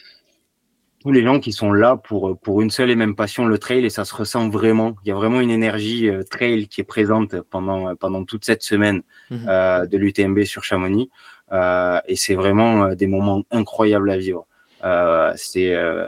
tous 1.01 1.13
les 1.13 1.23
gens 1.23 1.39
qui 1.39 1.53
sont 1.53 1.71
là 1.71 1.97
pour 1.97 2.39
pour 2.39 2.63
une 2.63 2.71
seule 2.71 2.91
et 2.91 2.97
même 2.97 3.15
passion, 3.15 3.45
le 3.45 3.59
trail, 3.59 3.85
et 3.85 3.91
ça 3.91 4.07
se 4.07 4.15
ressent 4.15 4.49
vraiment. 4.49 4.97
Il 5.05 5.11
y 5.11 5.13
a 5.13 5.15
vraiment 5.15 5.43
une 5.43 5.51
énergie 5.51 6.09
trail 6.31 6.67
qui 6.69 6.81
est 6.81 6.85
présente 6.85 7.43
pendant 7.51 7.95
pendant 7.95 8.25
toute 8.25 8.47
cette 8.47 8.63
semaine 8.63 9.03
mmh 9.31 9.47
de 9.87 9.97
l'UTMB 9.99 10.45
sur 10.45 10.65
Chamonix, 10.65 11.11
et 11.53 12.17
c'est 12.17 12.35
vraiment 12.35 12.95
des 12.95 13.07
moments 13.07 13.43
incroyables 13.51 14.11
à 14.11 14.17
vivre. 14.17 14.47
Euh, 14.85 15.33
c'est 15.37 15.75
euh, 15.75 16.07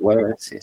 ouais, 0.00 0.16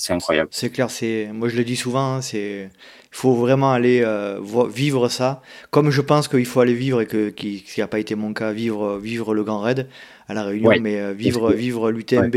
incroyable. 0.10 0.49
C'est 0.51 0.71
clair, 0.71 0.89
c'est 0.89 1.29
moi 1.31 1.47
je 1.47 1.55
le 1.55 1.63
dis 1.63 1.75
souvent, 1.75 2.15
hein, 2.15 2.21
c'est 2.21 2.69
il 2.71 3.17
faut 3.17 3.36
vraiment 3.36 3.71
aller 3.71 4.01
euh, 4.03 4.41
vivre 4.67 5.10
ça, 5.10 5.43
comme 5.69 5.91
je 5.91 6.01
pense 6.01 6.27
qu'il 6.27 6.45
faut 6.47 6.60
aller 6.62 6.73
vivre 6.73 7.01
et 7.01 7.05
que 7.05 7.29
qui 7.29 7.63
n'a 7.77 7.86
pas 7.86 7.99
été 7.99 8.15
mon 8.15 8.34
cas, 8.34 8.51
vivre 8.51 8.97
vivre 8.97 9.36
le 9.36 9.43
Grand 9.43 9.60
Raid 9.60 9.88
à 10.27 10.34
la 10.34 10.43
Réunion, 10.43 10.71
mais 10.81 11.13
vivre 11.13 11.53
vivre 11.53 11.91
l'UTMB 11.91 12.36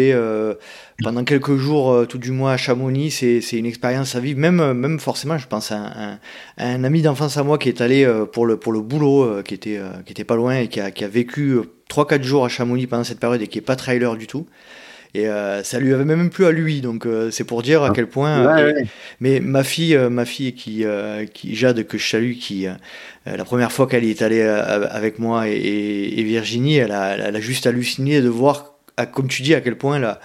pendant 1.02 1.24
quelques 1.24 1.56
jours, 1.56 2.06
tout 2.06 2.18
du 2.18 2.30
moins 2.30 2.52
à 2.52 2.56
Chamonix, 2.58 3.10
c'est 3.10 3.58
une 3.58 3.64
expérience 3.64 4.14
à 4.14 4.20
vivre. 4.20 4.38
Même 4.38 4.74
même 4.74 5.00
forcément, 5.00 5.38
je 5.38 5.46
pense 5.46 5.72
à 5.72 5.78
un, 5.78 6.18
un, 6.58 6.84
ami 6.84 7.00
d'enfance 7.00 7.38
à 7.38 7.44
moi 7.44 7.56
qui 7.56 7.70
est 7.70 7.80
allé 7.80 8.06
pour 8.34 8.44
le 8.44 8.58
pour 8.58 8.72
le 8.72 8.82
boulot, 8.82 9.42
qui 9.42 9.54
était 9.54 9.80
qui 10.04 10.12
était 10.12 10.24
pas 10.24 10.36
loin 10.36 10.58
et 10.58 10.68
qui 10.68 10.80
a 10.80 10.90
qui 10.90 11.02
a 11.02 11.08
vécu 11.08 11.60
3-4 11.88 12.22
jours 12.22 12.44
à 12.44 12.50
Chamonix 12.50 12.86
pendant 12.86 13.04
cette 13.04 13.20
période 13.20 13.40
et 13.40 13.46
qui 13.46 13.56
est 13.56 13.62
pas 13.62 13.76
trailer 13.76 14.14
du 14.16 14.26
tout. 14.26 14.46
Et 15.14 15.26
euh, 15.26 15.62
ça 15.62 15.78
lui 15.78 15.94
avait 15.94 16.04
même 16.04 16.28
plus 16.28 16.44
à 16.44 16.52
lui, 16.52 16.80
donc 16.80 17.06
euh, 17.06 17.30
c'est 17.30 17.44
pour 17.44 17.62
dire 17.62 17.82
à 17.82 17.90
quel 17.90 18.08
point. 18.08 18.58
Euh, 18.58 18.82
mais 19.20 19.40
ma 19.40 19.64
fille, 19.64 19.96
ma 19.96 20.24
fille 20.24 20.54
qui, 20.54 20.84
qui 21.32 21.54
Jade 21.54 21.86
que 21.86 21.96
je 21.96 22.08
salue, 22.08 22.34
qui 22.34 22.66
la 23.24 23.44
première 23.44 23.72
fois 23.72 23.86
qu'elle 23.86 24.04
est 24.04 24.22
allée 24.22 24.42
avec 24.42 25.18
moi 25.18 25.48
et, 25.48 26.22
Virginie, 26.22 26.76
elle 26.76 26.92
a, 26.92 27.16
elle 27.16 27.36
a, 27.36 27.40
juste 27.40 27.66
halluciné 27.66 28.20
de 28.20 28.28
voir, 28.28 28.74
comme 29.12 29.28
tu 29.28 29.42
dis, 29.42 29.54
à 29.54 29.60
quel 29.60 29.76
point 29.76 29.98
la 29.98 30.20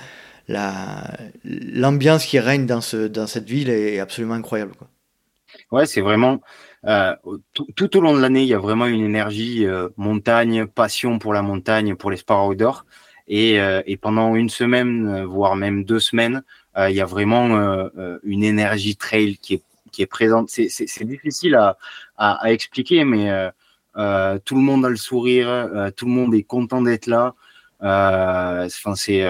l'ambiance 1.46 2.26
qui 2.26 2.38
règne 2.38 2.66
dans 2.66 2.82
ce 2.82 3.08
dans 3.08 3.28
cette 3.28 3.48
ville 3.50 3.70
est 3.70 4.00
absolument 4.00 4.34
incroyable. 4.34 4.74
Quoi. 4.78 4.90
Ouais, 5.72 5.86
c'est 5.86 6.02
vraiment. 6.02 6.42
tout, 7.54 7.68
tout, 7.78 7.98
au 7.98 8.02
long 8.02 8.14
de 8.14 8.20
l'année, 8.20 8.42
il 8.42 8.50
y 8.50 8.54
a 8.54 8.60
vraiment 8.60 8.86
une 8.88 9.06
énergie 9.06 9.66
montagne, 9.96 10.66
passion 10.66 11.20
pour 11.20 11.34
la 11.34 11.42
montagne, 11.42 11.96
pour 11.96 12.12
les 12.12 12.18
sports 12.18 12.50
outdoor. 12.50 12.86
Et, 13.28 13.60
euh, 13.60 13.82
et 13.86 13.98
pendant 13.98 14.36
une 14.36 14.50
semaine, 14.50 15.08
euh, 15.08 15.26
voire 15.26 15.56
même 15.56 15.84
deux 15.86 16.00
semaines, 16.00 16.44
euh, 16.78 16.90
il 16.90 16.96
y 16.96 17.02
a 17.02 17.06
vraiment 17.06 17.50
une 18.24 18.44
énergie 18.44 18.96
trail 18.96 19.38
qui 19.38 19.56
est, 19.56 19.64
qui 19.92 20.02
est 20.02 20.08
présente. 20.08 20.50
C'est 20.50 21.04
difficile 21.04 21.56
à, 21.56 21.78
à, 22.18 22.46
à, 22.46 22.52
expliquer, 22.52 23.06
mais 23.06 23.30
euh, 23.98 24.40
tout 24.44 24.56
le 24.56 24.62
monde 24.62 24.86
a 24.86 24.90
le 24.90 24.96
sourire, 24.96 25.48
euh, 25.50 25.92
tout 25.92 26.06
le 26.06 26.12
monde 26.12 26.34
est 26.34 26.44
content 26.44 26.82
d'être 26.82 27.08
là. 27.08 27.36
Enfin, 27.82 28.96
c'est, 28.96 29.26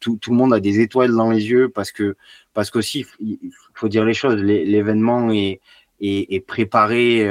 tout, 0.00 0.18
tout, 0.20 0.30
le 0.32 0.36
monde 0.36 0.52
a 0.52 0.60
des 0.60 0.80
étoiles 0.80 1.14
dans 1.14 1.30
les 1.30 1.48
yeux 1.48 1.68
parce 1.68 1.92
que 1.92 2.16
parce 2.52 2.68
qu'aussi 2.70 3.06
il 3.20 3.38
faut 3.74 3.88
dire 3.88 4.04
les 4.04 4.14
choses. 4.14 4.42
L'événement 4.42 5.30
est, 5.30 5.60
est, 6.00 6.34
est 6.34 6.40
préparé 6.40 7.24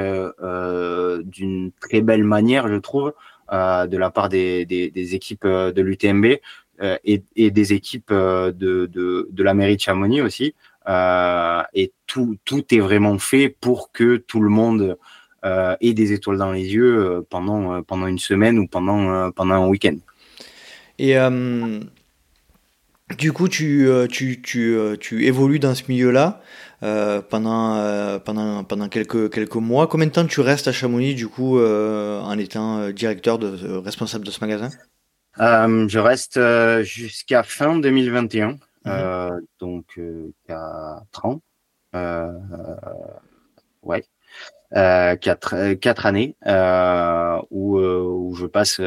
d'une 1.26 1.72
très 1.82 2.02
belle 2.02 2.24
manière, 2.24 2.68
je 2.70 2.76
trouve. 2.76 3.14
Euh, 3.52 3.88
de 3.88 3.98
la 3.98 4.12
part 4.12 4.30
des, 4.30 4.64
des, 4.66 5.16
équipes 5.16 5.46
euh, 5.46 5.72
de 5.72 5.82
l'UTMB 5.82 6.38
euh, 6.82 6.98
et, 7.04 7.24
et, 7.36 7.50
des 7.50 7.74
équipes 7.74 8.12
de, 8.12 8.52
de, 8.54 9.28
de, 9.32 9.44
la 9.44 9.56
mairie 9.56 9.76
de 9.76 9.82
Chamonix 9.82 10.22
aussi. 10.22 10.54
et 10.88 11.92
tout, 12.06 12.38
tout 12.46 12.64
est 12.76 12.80
vraiment 12.80 13.18
fait 13.18 13.50
pour 13.50 13.92
que 13.92 14.18
tout 14.18 14.42
le 14.42 14.50
monde 14.50 14.98
ait 15.44 15.94
des 15.94 16.12
étoiles 16.14 16.38
dans 16.38 16.52
les 16.52 16.74
yeux 16.74 17.26
pendant, 17.32 17.82
pendant 17.82 18.06
une 18.06 18.20
semaine 18.20 18.60
ou 18.60 18.68
pendant, 18.68 19.32
pendant 19.32 19.56
un 19.56 19.68
week-end. 19.68 19.98
Et 21.00 21.16
du 23.18 23.34
coup, 23.34 23.48
tu, 23.48 23.90
tu, 24.12 24.42
tu, 24.44 24.78
tu, 25.00 25.26
évolues 25.26 25.60
dans 25.60 25.74
ce 25.74 25.84
milieu-là. 25.88 26.44
Euh, 26.82 27.22
pendant, 27.22 27.76
euh, 27.76 28.20
pendant, 28.20 28.64
pendant 28.64 28.88
quelques, 28.88 29.32
quelques 29.34 29.56
mois. 29.56 29.88
Combien 29.88 30.08
de 30.08 30.12
temps 30.12 30.26
tu 30.26 30.40
restes 30.40 30.70
à 30.70 30.72
Chamonix, 30.72 31.14
du 31.14 31.28
coup, 31.28 31.60
euh, 31.60 32.22
en 32.22 32.38
étant 32.38 32.90
directeur, 32.92 33.38
de, 33.38 33.78
responsable 33.78 34.26
de 34.26 34.32
ce 34.32 34.40
magasin? 34.40 34.70
Je 35.38 36.00
reste 36.00 36.40
jusqu'à 36.84 37.44
fin 37.44 37.78
2021, 37.78 38.58
mhm. 38.86 39.42
donc 39.60 40.00
4 40.48 41.26
ans. 41.26 41.42
ouais. 43.84 44.04
quatre, 44.72 45.74
quatre 45.74 46.06
années 46.06 46.36
où, 47.52 47.78
où 47.78 48.36
je 48.36 48.46
passe 48.46 48.80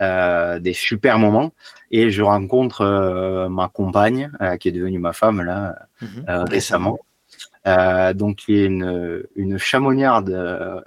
des 0.00 0.72
super 0.74 1.18
moments. 1.18 1.54
Et 1.90 2.10
je 2.10 2.22
rencontre 2.22 3.48
ma 3.50 3.68
compagne, 3.68 4.30
qui 4.60 4.68
est 4.68 4.72
devenue 4.72 4.98
ma 4.98 5.14
femme 5.14 5.40
là 5.40 5.86
mhm. 6.02 6.44
récemment. 6.50 6.98
Donc 7.64 8.36
qui 8.36 8.56
est 8.56 8.66
une, 8.66 9.24
une 9.36 9.58
chamoniarde 9.58 10.84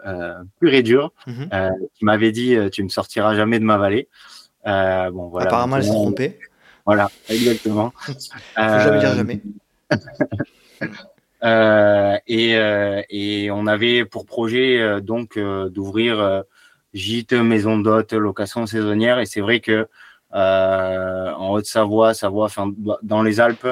pure 0.60 0.74
et 0.74 0.84
dure, 0.84 1.12
mhm. 1.26 1.50
qui 1.96 2.06
m'avait 2.06 2.32
dit 2.32 2.56
tu 2.72 2.84
me 2.84 2.90
sortiras 2.90 3.36
jamais 3.36 3.60
de 3.60 3.66
ma 3.66 3.78
vallée. 3.78 4.08
bon 4.66 5.30
voilà. 5.30 5.48
Apparemment 5.48 5.78
elle 5.78 5.84
s'est 5.84 5.90
trompée. 5.90 6.40
Voilà, 6.86 7.10
exactement. 7.28 7.92
Faut 8.06 8.13
jamais 8.56 9.00
dire 9.00 9.16
jamais. 9.16 9.42
Euh, 11.44 12.18
et, 12.26 12.58
euh, 12.58 13.04
et, 13.12 13.52
on 13.52 13.68
avait 13.68 14.06
pour 14.06 14.26
projet 14.26 14.80
euh, 14.80 15.02
donc 15.02 15.38
d'ouvrir 15.38 16.44
gîte, 16.96 17.34
maison 17.34 17.78
d'hôte, 17.78 18.13
location 18.13 18.66
saisonnière. 18.66 19.20
Et 19.20 19.28
c'est 19.28 19.42
vrai 19.42 19.60
que 19.60 19.88
en 20.32 21.50
Haute-Savoie, 21.52 22.16
Savoie, 22.16 22.46
enfin 22.46 22.72
dans 23.04 23.22
les 23.22 23.40
Alpes, 23.40 23.68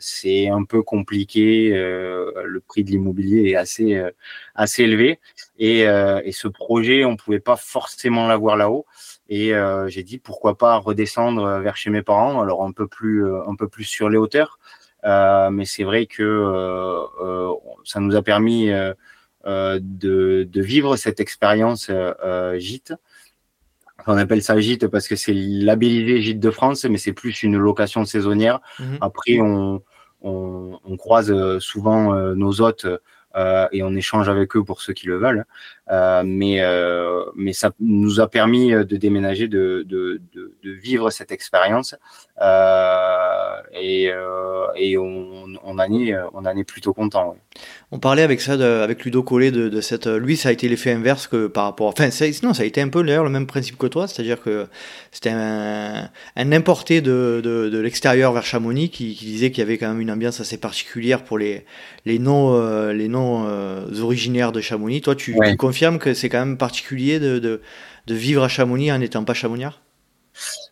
c'est 0.00 0.48
un 0.48 0.64
peu 0.64 0.82
compliqué. 0.82 1.70
le 1.70 2.60
prix 2.66 2.84
de 2.84 2.90
l'immobilier 2.90 3.50
est 3.50 3.56
assez 3.56 4.02
assez 4.54 4.82
élevé. 4.84 5.20
Et, 5.58 5.80
et, 5.80 6.32
ce 6.32 6.48
projet, 6.48 7.04
on 7.04 7.16
pouvait 7.16 7.40
pas 7.40 7.56
forcément 7.56 8.26
l'avoir 8.26 8.56
là-haut. 8.56 8.86
Et 9.28 9.52
j'ai 9.88 10.02
dit 10.02 10.18
pourquoi 10.18 10.58
pas 10.58 10.76
redescendre 10.76 11.60
vers 11.60 11.76
chez 11.76 11.90
mes 11.90 12.02
parents, 12.02 12.40
alors 12.40 12.64
un 12.64 12.72
peu 12.72 12.86
plus 12.86 13.24
un 13.26 13.54
peu 13.56 13.68
plus 13.68 13.84
sur 13.84 14.08
les 14.08 14.18
hauteurs. 14.18 14.58
Euh, 15.04 15.50
mais 15.50 15.64
c'est 15.64 15.84
vrai 15.84 16.06
que 16.06 16.22
euh, 16.22 17.02
euh, 17.22 17.54
ça 17.84 18.00
nous 18.00 18.14
a 18.16 18.22
permis 18.22 18.70
de, 19.44 20.44
de, 20.44 20.62
vivre 20.62 20.96
cette 20.96 21.20
expérience 21.20 21.90
gîte. 22.56 22.94
On 24.06 24.16
appelle 24.16 24.42
ça 24.42 24.58
gîte 24.58 24.86
parce 24.86 25.08
que 25.08 25.16
c'est 25.16 25.34
labellisé 25.34 26.22
gîte 26.22 26.40
de 26.40 26.50
France, 26.50 26.84
mais 26.84 26.98
c'est 26.98 27.12
plus 27.12 27.42
une 27.42 27.58
location 27.58 28.04
saisonnière. 28.04 28.60
Mhm. 28.78 28.98
Après, 29.00 29.40
on, 29.40 29.82
on, 30.22 30.78
on, 30.84 30.96
croise 30.96 31.58
souvent 31.58 32.14
nos 32.34 32.60
hôtes 32.60 32.86
euh, 33.36 33.68
et 33.70 33.82
on 33.82 33.94
échange 33.94 34.28
avec 34.28 34.56
eux 34.56 34.64
pour 34.64 34.80
ceux 34.80 34.92
qui 34.92 35.06
le 35.06 35.16
veulent. 35.16 35.44
Euh, 35.90 36.22
mais, 36.24 36.60
euh, 36.60 37.24
mais 37.36 37.52
ça 37.52 37.70
nous 37.78 38.20
a 38.20 38.28
permis 38.28 38.72
de 38.72 38.96
déménager, 38.96 39.46
de, 39.48 39.84
de, 39.86 40.20
de, 40.34 40.54
de 40.62 40.70
vivre 40.72 41.10
cette 41.10 41.30
expérience. 41.30 41.94
Et, 43.74 44.10
et 44.76 44.98
on, 44.98 45.46
on, 45.62 45.78
en 45.78 45.92
est, 45.92 46.14
on 46.32 46.44
en 46.44 46.56
est 46.56 46.64
plutôt 46.64 46.92
content. 46.92 47.36
On 47.92 47.98
parlait 47.98 48.22
avec 48.22 48.40
ça, 48.40 48.56
de, 48.56 48.64
avec 48.64 49.04
Ludo 49.04 49.22
Collet, 49.22 49.50
de, 49.50 49.68
de, 49.68 49.80
cette. 49.80 50.06
Lui, 50.06 50.36
ça 50.36 50.50
a 50.50 50.52
été 50.52 50.68
l'effet 50.68 50.92
inverse 50.92 51.26
que 51.26 51.46
par 51.46 51.64
rapport. 51.64 51.88
Enfin, 51.88 52.10
ça, 52.10 52.24
non, 52.42 52.54
ça 52.54 52.62
a 52.62 52.66
été 52.66 52.80
un 52.80 52.88
peu 52.88 53.02
d'ailleurs 53.02 53.24
le 53.24 53.30
même 53.30 53.46
principe 53.46 53.76
que 53.78 53.86
toi, 53.86 54.06
c'est-à-dire 54.06 54.40
que 54.40 54.66
c'était 55.12 55.30
un, 55.30 56.08
un, 56.36 56.52
importé 56.52 57.00
de, 57.00 57.40
de, 57.42 57.68
de 57.68 57.78
l'extérieur 57.78 58.32
vers 58.32 58.44
Chamonix 58.44 58.90
qui, 58.90 59.14
qui 59.14 59.24
disait 59.24 59.50
qu'il 59.50 59.58
y 59.58 59.62
avait 59.62 59.78
quand 59.78 59.88
même 59.88 60.00
une 60.00 60.10
ambiance 60.10 60.40
assez 60.40 60.58
particulière 60.58 61.24
pour 61.24 61.38
les, 61.38 61.64
les 62.06 62.18
non, 62.18 62.54
euh, 62.54 62.92
les 62.92 63.08
non 63.08 63.44
euh, 63.46 64.00
originaires 64.00 64.52
de 64.52 64.60
Chamonix. 64.60 65.00
Toi, 65.00 65.14
tu, 65.14 65.36
confirmes 65.58 65.98
que 65.98 66.14
c'est 66.14 66.28
quand 66.28 66.38
même 66.38 66.56
particulier 66.56 67.18
de, 67.18 67.38
de, 67.38 67.60
de, 68.06 68.14
vivre 68.14 68.42
à 68.42 68.48
Chamonix 68.48 68.92
en 68.92 68.98
n'étant 68.98 69.24
pas 69.24 69.34
chamonniard 69.34 69.80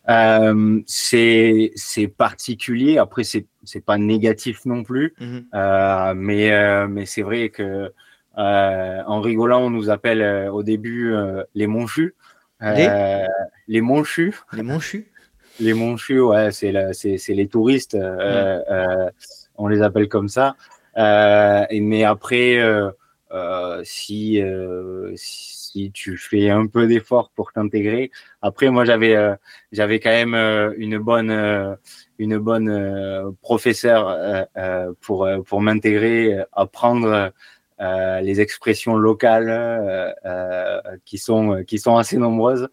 euh, 0.09 0.81
c'est 0.85 1.71
particulier. 2.17 2.97
Après, 2.97 3.23
c'est 3.23 3.45
c'est 3.63 3.83
pas 3.83 3.97
négatif 3.97 4.65
non 4.65 4.83
plus, 4.83 5.13
mhm. 5.19 5.45
euh, 5.53 6.13
mais 6.15 6.51
euh, 6.51 6.87
mais 6.87 7.05
c'est 7.05 7.21
vrai 7.21 7.49
que 7.49 7.91
en 8.35 9.21
rigolant, 9.21 9.63
on 9.63 9.69
nous 9.69 9.89
appelle 9.89 10.49
au 10.49 10.63
début 10.63 11.13
les 11.55 11.67
monchus. 11.67 12.15
Les, 12.61 13.27
les 13.67 13.81
monchus. 13.81 14.35
Les 14.53 14.63
monchus? 14.63 15.11
Les 15.59 15.73
monchus, 15.73 16.21
ouais, 16.21 16.51
c'est 16.51 16.93
c'est 16.93 17.33
les 17.33 17.47
touristes. 17.47 17.97
on 19.57 19.67
les 19.67 19.81
appelle 19.81 20.07
comme 20.07 20.29
ça. 20.29 20.55
Mais 20.95 22.03
après, 22.05 22.61
si, 23.83 24.41
si 25.71 25.91
tu 25.91 26.17
fais 26.17 26.49
un 26.49 26.67
peu 26.67 26.87
d'effort 26.87 27.31
pour 27.35 27.51
t'intégrer, 27.51 28.11
après 28.41 28.69
moi 28.69 28.85
j'avais 28.85 29.15
j'avais 29.71 29.99
quand 29.99 30.09
même 30.09 30.35
une 30.77 30.97
bonne 30.97 31.77
une 32.17 32.37
bonne 32.37 33.35
professeure 33.41 34.47
pour 35.01 35.27
pour 35.45 35.61
m'intégrer, 35.61 36.37
apprendre 36.53 37.31
les 38.21 38.41
expressions 38.41 38.95
locales 38.95 40.15
qui 41.05 41.17
sont 41.17 41.63
qui 41.65 41.79
sont 41.79 41.97
assez 41.97 42.17
nombreuses. 42.17 42.67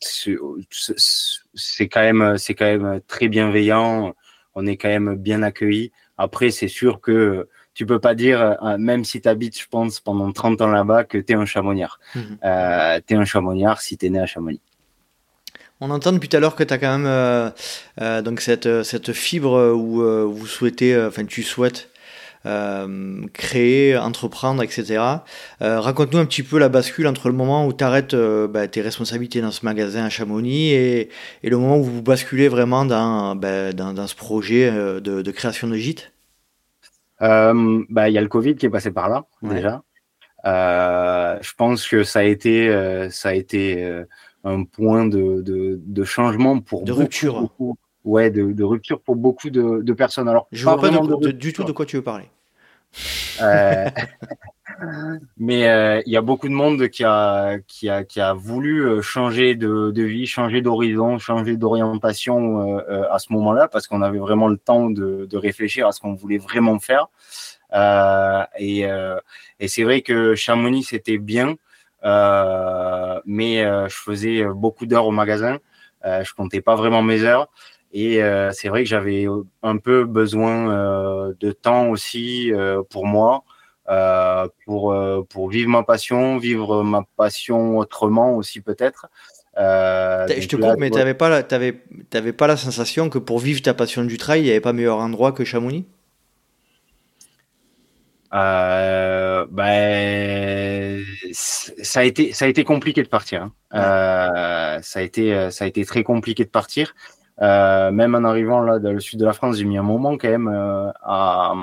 c'est 0.00 1.88
quand 1.88 2.02
même 2.02 2.38
c'est 2.38 2.54
quand 2.54 2.64
même 2.66 3.00
très 3.06 3.28
bienveillant. 3.28 4.14
On 4.54 4.66
est 4.66 4.76
quand 4.78 4.88
même 4.88 5.16
bien 5.16 5.42
accueilli. 5.42 5.92
Après, 6.16 6.50
c'est 6.50 6.68
sûr 6.68 7.00
que 7.00 7.46
tu 7.76 7.86
peux 7.86 8.00
pas 8.00 8.14
dire, 8.14 8.56
euh, 8.62 8.78
même 8.78 9.04
si 9.04 9.20
tu 9.20 9.28
habites, 9.28 9.60
je 9.60 9.66
pense, 9.68 10.00
pendant 10.00 10.32
30 10.32 10.62
ans 10.62 10.68
là-bas, 10.68 11.04
que 11.04 11.18
tu 11.18 11.32
es 11.32 11.36
un 11.36 11.46
chamonniard. 11.46 12.00
Mhm. 12.14 12.38
Euh, 12.44 13.00
tu 13.06 13.14
es 13.14 13.16
un 13.16 13.24
chamonniard 13.24 13.80
si 13.80 13.96
tu 13.96 14.06
es 14.06 14.10
né 14.10 14.18
à 14.18 14.26
Chamonix. 14.26 14.60
On 15.80 15.90
entend 15.90 16.12
depuis 16.12 16.28
tout 16.28 16.38
à 16.38 16.40
l'heure 16.40 16.56
que 16.56 16.64
tu 16.64 16.72
as 16.72 16.78
quand 16.78 16.96
même 16.98 17.06
euh, 17.06 17.50
euh, 18.00 18.22
donc 18.22 18.40
cette, 18.40 18.82
cette 18.82 19.12
fibre 19.12 19.74
où 19.74 20.00
vous 20.32 20.46
souhaitez, 20.46 20.98
enfin 20.98 21.26
tu 21.26 21.42
souhaites 21.42 21.90
euh, 22.46 23.26
créer, 23.32 23.96
entreprendre, 23.96 24.62
etc. 24.62 25.02
Euh, 25.62 25.80
raconte-nous 25.80 26.20
un 26.20 26.26
petit 26.26 26.44
peu 26.44 26.58
la 26.58 26.68
bascule 26.68 27.08
entre 27.08 27.28
le 27.28 27.34
moment 27.34 27.66
où 27.66 27.72
tu 27.72 27.82
arrêtes 27.82 28.14
euh, 28.14 28.46
bah, 28.46 28.68
tes 28.68 28.82
responsabilités 28.82 29.40
dans 29.40 29.50
ce 29.50 29.64
magasin 29.64 30.04
à 30.04 30.10
Chamonix 30.10 30.70
et, 30.70 31.08
et 31.42 31.50
le 31.50 31.56
moment 31.56 31.76
où 31.76 31.82
vous 31.82 32.02
basculez 32.02 32.46
vraiment 32.46 32.84
dans, 32.84 33.34
bah, 33.34 33.72
dans, 33.72 33.92
dans, 33.92 34.06
ce 34.06 34.14
projet 34.14 34.70
de, 34.70 35.00
de, 35.00 35.30
création 35.32 35.66
de 35.66 35.74
gîte. 35.74 36.12
Bah, 37.20 38.08
il 38.08 38.12
y 38.12 38.18
a 38.18 38.22
le 38.22 38.28
Covid 38.28 38.56
qui 38.56 38.66
est 38.66 38.70
passé 38.70 38.90
par 38.90 39.08
là 39.08 39.24
déjà. 39.42 39.82
je 40.44 41.54
pense 41.56 41.88
que 41.88 42.04
ça 42.04 42.20
a 42.20 42.24
été, 42.24 42.68
ça 43.10 43.30
a 43.30 43.34
été 43.34 44.04
un 44.44 44.64
point 44.64 45.06
de, 45.06 45.42
de, 45.42 45.80
de 45.84 46.04
changement 46.04 46.60
pour 46.60 46.84
de 46.84 46.92
rupture. 46.92 47.40
Beaucoup, 47.40 47.76
ouais, 48.04 48.30
de, 48.30 48.52
de, 48.52 48.64
rupture 48.64 49.00
pour 49.00 49.16
beaucoup 49.16 49.50
de, 49.50 49.82
de 49.82 49.92
personnes. 49.92 50.28
Alors, 50.28 50.46
je 50.52 50.64
vois 50.64 50.78
pas 50.80 50.90
du 50.90 51.52
tout 51.52 51.64
de 51.64 51.72
quoi 51.72 51.84
tu 51.84 51.96
veux 51.96 52.02
parler. 52.02 52.30
Euh, 53.42 53.90
mais 55.38 55.68
euh, 55.68 56.02
il 56.06 56.12
y 56.12 56.16
a 56.16 56.22
beaucoup 56.22 56.48
de 56.48 56.54
monde 56.54 56.88
qui 56.88 57.04
a, 57.04 57.58
qui 57.66 57.88
a, 57.88 58.04
qui 58.04 58.20
a 58.20 58.32
voulu 58.34 58.84
euh, 58.86 59.02
changer 59.02 59.54
de, 59.54 59.90
de 59.90 60.02
vie, 60.02 60.26
changer 60.26 60.60
d'horizon, 60.62 61.18
changer 61.18 61.56
d'orientation 61.56 62.78
à 63.10 63.18
ce 63.18 63.32
moment-là, 63.32 63.68
parce 63.68 63.86
qu'on 63.86 64.02
avait 64.02 64.18
vraiment 64.18 64.48
le 64.48 64.58
temps 64.58 64.90
de, 64.90 65.26
de 65.26 65.36
réfléchir 65.36 65.86
à 65.86 65.92
ce 65.92 66.00
qu'on 66.00 66.14
voulait 66.14 66.38
vraiment 66.38 66.78
faire. 66.78 67.08
et 68.58 68.84
et 69.58 69.68
c'est 69.68 69.84
vrai 69.84 70.02
que 70.02 70.34
Chamonix, 70.34 70.84
c'était 70.84 71.18
bien, 71.18 71.56
mais 72.04 73.62
je 73.88 73.96
faisais 73.96 74.44
beaucoup 74.46 74.86
d'heures 74.86 75.06
au 75.06 75.12
magasin. 75.12 75.58
je 76.04 76.32
comptais 76.34 76.60
pas 76.60 76.74
vraiment 76.76 77.02
mes 77.02 77.22
heures. 77.24 77.48
Et 77.98 78.22
euh, 78.22 78.52
c'est 78.52 78.68
vrai 78.68 78.82
que 78.82 78.90
j'avais 78.90 79.24
un 79.62 79.78
peu 79.78 80.04
besoin 80.04 80.70
euh, 80.70 81.32
de 81.40 81.50
temps 81.50 81.88
aussi 81.88 82.52
euh, 82.52 82.82
pour 82.90 83.06
moi, 83.06 83.42
pour, 84.66 84.94
pour 85.30 85.48
vivre 85.48 85.70
ma 85.70 85.82
passion, 85.82 86.36
vivre 86.36 86.82
ma 86.82 87.04
passion 87.16 87.78
autrement 87.78 88.36
aussi 88.36 88.60
peut-être. 88.60 89.06
je 89.56 90.46
te 90.46 90.56
coupe, 90.56 90.76
mais 90.76 90.90
tu 90.90 90.98
n'avais 90.98 91.14
pas, 91.14 91.30
la, 91.30 91.42
pas 91.42 92.46
la 92.46 92.56
sensation 92.58 93.08
que 93.08 93.16
pour 93.16 93.38
vivre 93.38 93.62
ta 93.62 93.72
passion 93.72 94.04
du 94.04 94.18
trail, 94.18 94.42
il 94.42 94.44
n'y 94.44 94.50
avait 94.50 94.60
pas 94.60 94.74
meilleur 94.74 94.98
endroit 94.98 95.32
que 95.32 95.44
Chamonix? 95.44 95.86
Euh, 98.34 99.46
ben, 99.50 101.02
ça 101.32 102.00
a 102.00 102.02
été 102.02 102.34
ça 102.34 102.44
a 102.44 102.48
été 102.48 102.64
compliqué 102.64 103.02
de 103.02 103.08
partir. 103.08 103.44
Hein. 103.44 103.52
Euh, 103.72 104.82
ça 104.82 104.98
a 104.98 105.02
été 105.02 105.50
ça 105.50 105.64
a 105.64 105.68
été 105.68 105.84
très 105.86 106.02
compliqué 106.02 106.44
de 106.44 106.50
partir. 106.50 106.94
Euh, 107.42 107.90
même 107.90 108.14
en 108.14 108.24
arrivant 108.24 108.60
là 108.60 108.78
dans 108.78 108.92
le 108.92 109.00
sud 109.00 109.20
de 109.20 109.26
la 109.26 109.32
France, 109.32 109.56
j'ai 109.56 109.64
mis 109.64 109.76
un 109.76 109.82
moment 109.82 110.16
quand 110.16 110.30
même 110.30 110.48
euh, 110.48 110.90
à 111.02 111.54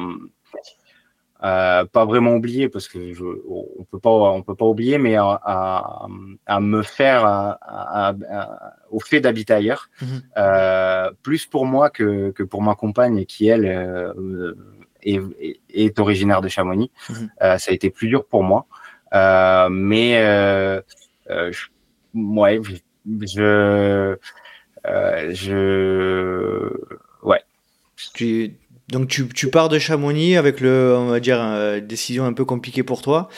euh, 1.44 1.84
pas 1.84 2.06
vraiment 2.06 2.36
oublier 2.36 2.70
parce 2.70 2.88
que 2.88 3.12
je, 3.12 3.22
on 3.22 3.84
peut 3.92 4.00
pas 4.00 4.10
on 4.10 4.42
peut 4.44 4.56
pas 4.56 4.66
oublier, 4.66 4.98
mais 4.98 5.18
à, 5.18 5.42
à, 5.44 6.08
à 6.46 6.60
me 6.62 6.84
faire 6.84 7.26
à, 7.26 8.16
au 8.90 9.02
fait 9.02 9.20
d'habiter 9.20 9.54
ailleurs, 9.54 9.90
mhm. 10.02 10.22
euh, 10.38 11.12
plus 11.22 11.46
pour 11.46 11.66
moi 11.66 11.90
que, 11.90 12.32
que 12.32 12.44
pour 12.44 12.62
ma 12.62 12.76
compagne 12.76 13.26
qui 13.26 13.48
elle 13.48 13.66
euh, 13.66 14.54
est, 15.02 15.20
est, 15.70 16.00
originaire 16.00 16.40
de 16.40 16.48
Chamonix. 16.48 16.92
Mhm. 17.10 17.30
ça 17.42 17.72
a 17.72 17.74
été 17.74 17.90
plus 17.90 18.08
dur 18.08 18.26
pour 18.26 18.44
moi, 18.44 18.66
mais 19.70 20.14
je, 21.28 21.68
ouais, 22.16 22.62
je 23.22 24.18
je. 24.86 26.70
Ouais. 27.22 27.42
Tu, 28.14 28.56
Donc 28.90 29.08
tu, 29.08 29.28
tu, 29.30 29.50
pars 29.50 29.70
de 29.70 29.80
Chamonix 29.80 30.36
avec 30.36 30.60
le, 30.60 30.96
on 30.98 31.08
va 31.08 31.20
dire, 31.20 31.40
une 31.40 31.88
décision 31.88 32.26
un 32.26 32.34
peu 32.34 32.46
compliquée 32.46 32.84
pour 32.84 33.02
toi, 33.02 33.30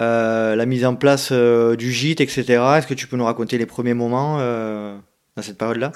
euh, 0.00 0.56
la 0.56 0.66
mise 0.66 0.84
en 0.84 0.94
place 0.96 1.32
du 1.32 1.92
gîte, 1.92 2.20
etc. 2.20 2.44
Est-ce 2.76 2.86
que 2.86 2.94
tu 2.94 3.06
peux 3.06 3.16
nous 3.16 3.24
raconter 3.24 3.58
les 3.58 3.66
premiers 3.66 3.94
moments 3.94 4.38
dans 4.38 5.42
cette 5.42 5.58
période-là? 5.58 5.92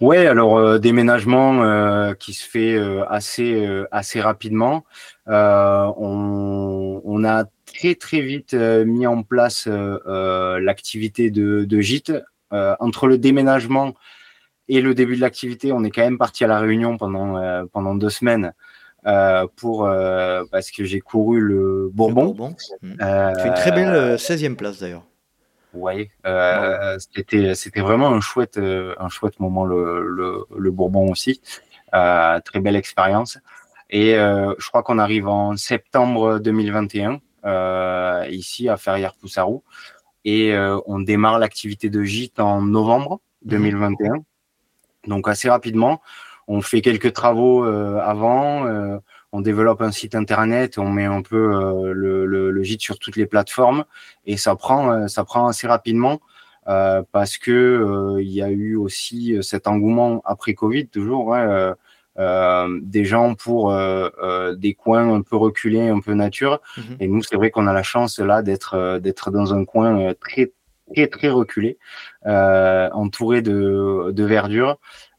Ouais, 0.00 0.26
alors 0.26 0.80
déménagement 0.80 2.14
qui 2.14 2.32
se 2.32 2.48
fait 2.48 2.78
assez 3.08 3.84
assez 3.90 4.20
rapidement. 4.20 4.84
On, 5.26 7.02
on, 7.04 7.24
a 7.24 7.44
très 7.66 7.94
très 7.94 8.20
vite 8.20 8.54
mis 8.54 9.06
en 9.06 9.22
place 9.22 9.66
l'activité 9.66 11.30
de, 11.30 11.64
de 11.64 11.80
gîte 11.80 12.12
entre 12.50 13.06
le 13.08 13.18
déménagement 13.18 13.94
et 14.72 14.80
le 14.80 14.94
début 14.94 15.16
de 15.16 15.20
l'activité, 15.20 15.72
on 15.72 15.82
est 15.82 15.90
quand 15.90 16.02
même 16.02 16.16
parti 16.16 16.44
à 16.44 16.46
la 16.46 16.60
Réunion 16.60 16.96
pendant 16.96 17.36
euh, 17.36 17.64
pendant 17.72 17.96
deux 17.96 18.08
semaines 18.08 18.54
euh, 19.04 19.44
pour 19.56 19.84
euh, 19.84 20.44
parce 20.52 20.70
que 20.70 20.84
j'ai 20.84 21.00
couru 21.00 21.40
le 21.40 21.90
Bourbon. 21.92 22.54
Mmh. 22.80 22.94
C'est 23.00 23.48
une 23.48 23.54
très 23.54 23.72
belle 23.72 24.14
16e 24.14 24.54
place 24.54 24.78
d'ailleurs. 24.78 25.02
Oui, 25.74 26.08
c'était 27.12 27.56
c'était 27.56 27.80
vraiment 27.80 28.10
un 28.10 28.20
chouette 28.20 28.58
un 28.58 29.08
chouette 29.08 29.40
moment 29.40 29.64
le 29.64 30.08
le, 30.08 30.44
le 30.56 30.70
Bourbon 30.70 31.10
aussi. 31.10 31.40
très 31.92 32.60
belle 32.60 32.76
expérience. 32.76 33.38
Et 33.90 34.12
je 34.12 34.68
crois 34.68 34.84
qu'on 34.84 34.98
arrive 34.98 35.26
en 35.26 35.56
septembre 35.56 36.38
2021 36.38 37.20
ici 38.30 38.68
à 38.68 38.76
Ferrières-Poussarou 38.76 39.64
et 40.24 40.54
on 40.86 41.00
démarre 41.00 41.40
l'activité 41.40 41.90
de 41.90 42.04
gîte 42.04 42.38
en 42.38 42.62
novembre 42.62 43.20
2021. 43.42 44.14
Mmh. 44.14 44.22
Donc 45.06 45.28
assez 45.28 45.48
rapidement, 45.48 46.00
on 46.50 46.60
fait 46.60 46.80
quelques 46.80 47.12
travaux 47.12 47.64
euh, 47.64 48.00
avant, 48.00 48.66
euh, 48.66 48.98
on 49.32 49.40
développe 49.40 49.82
un 49.82 49.92
site 49.92 50.16
internet, 50.16 50.78
on 50.78 50.90
met 50.90 51.04
un 51.04 51.22
peu 51.22 51.36
euh, 51.36 51.92
le, 51.92 52.26
le, 52.26 52.50
le, 52.50 52.62
gîte 52.64 52.80
sur 52.80 52.98
toutes 52.98 53.14
les 53.14 53.26
plateformes 53.26 53.84
et 54.26 54.36
ça 54.36 54.56
prend, 54.56 55.06
ça 55.06 55.24
prend 55.24 55.46
assez 55.46 55.68
rapidement. 55.68 56.20
parce 56.66 57.38
que 57.38 58.16
il 58.20 58.30
y 58.30 58.42
a 58.42 58.50
eu 58.50 58.76
aussi 58.76 59.38
cet 59.42 59.66
engouement 59.66 60.22
après 60.24 60.54
Covid 60.54 60.88
toujours 60.88 61.36
des 62.16 63.04
gens 63.04 63.34
pour 63.34 63.72
des 64.56 64.74
coins 64.74 65.14
un 65.14 65.22
peu 65.22 65.36
reculés, 65.36 65.88
un 65.88 66.00
peu 66.00 66.14
nature. 66.14 66.60
Mhm. 66.76 66.96
Et 67.00 67.08
nous, 67.08 67.22
c'est 67.22 67.36
vrai 67.36 67.50
qu'on 67.50 67.66
a 67.66 67.72
la 67.72 67.82
chance 67.82 68.18
là 68.18 68.42
d'être 68.42 68.98
d'être 68.98 69.30
dans 69.30 69.54
un 69.54 69.64
coin 69.64 70.12
très 70.14 70.52
très 70.94 71.06
très 71.08 71.28
reculé, 71.28 71.78
euh, 72.26 72.88
entouré 72.92 73.42
de, 73.42 74.10
de 74.12 74.24
verdure. 74.24 74.78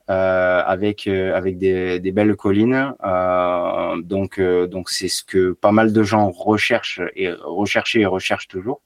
Euh, 0.10 0.62
avec 0.66 1.08
euh, 1.08 1.34
avec 1.36 1.58
des, 1.58 2.00
des, 2.02 2.12
belles 2.12 2.36
collines. 2.36 2.94
Euh, 3.02 4.02
donc 4.02 4.40
euh, 4.40 4.68
donc 4.68 4.90
c'est 4.90 5.08
ce 5.08 5.24
que 5.24 5.54
pas 5.54 5.72
mal 5.72 5.94
de 5.94 6.04
gens 6.04 6.30
recherchent 6.32 7.00
et 7.16 7.32
recherchaient 7.32 8.02
et 8.02 8.06
recherchent 8.06 8.50
toujours. 8.50 8.82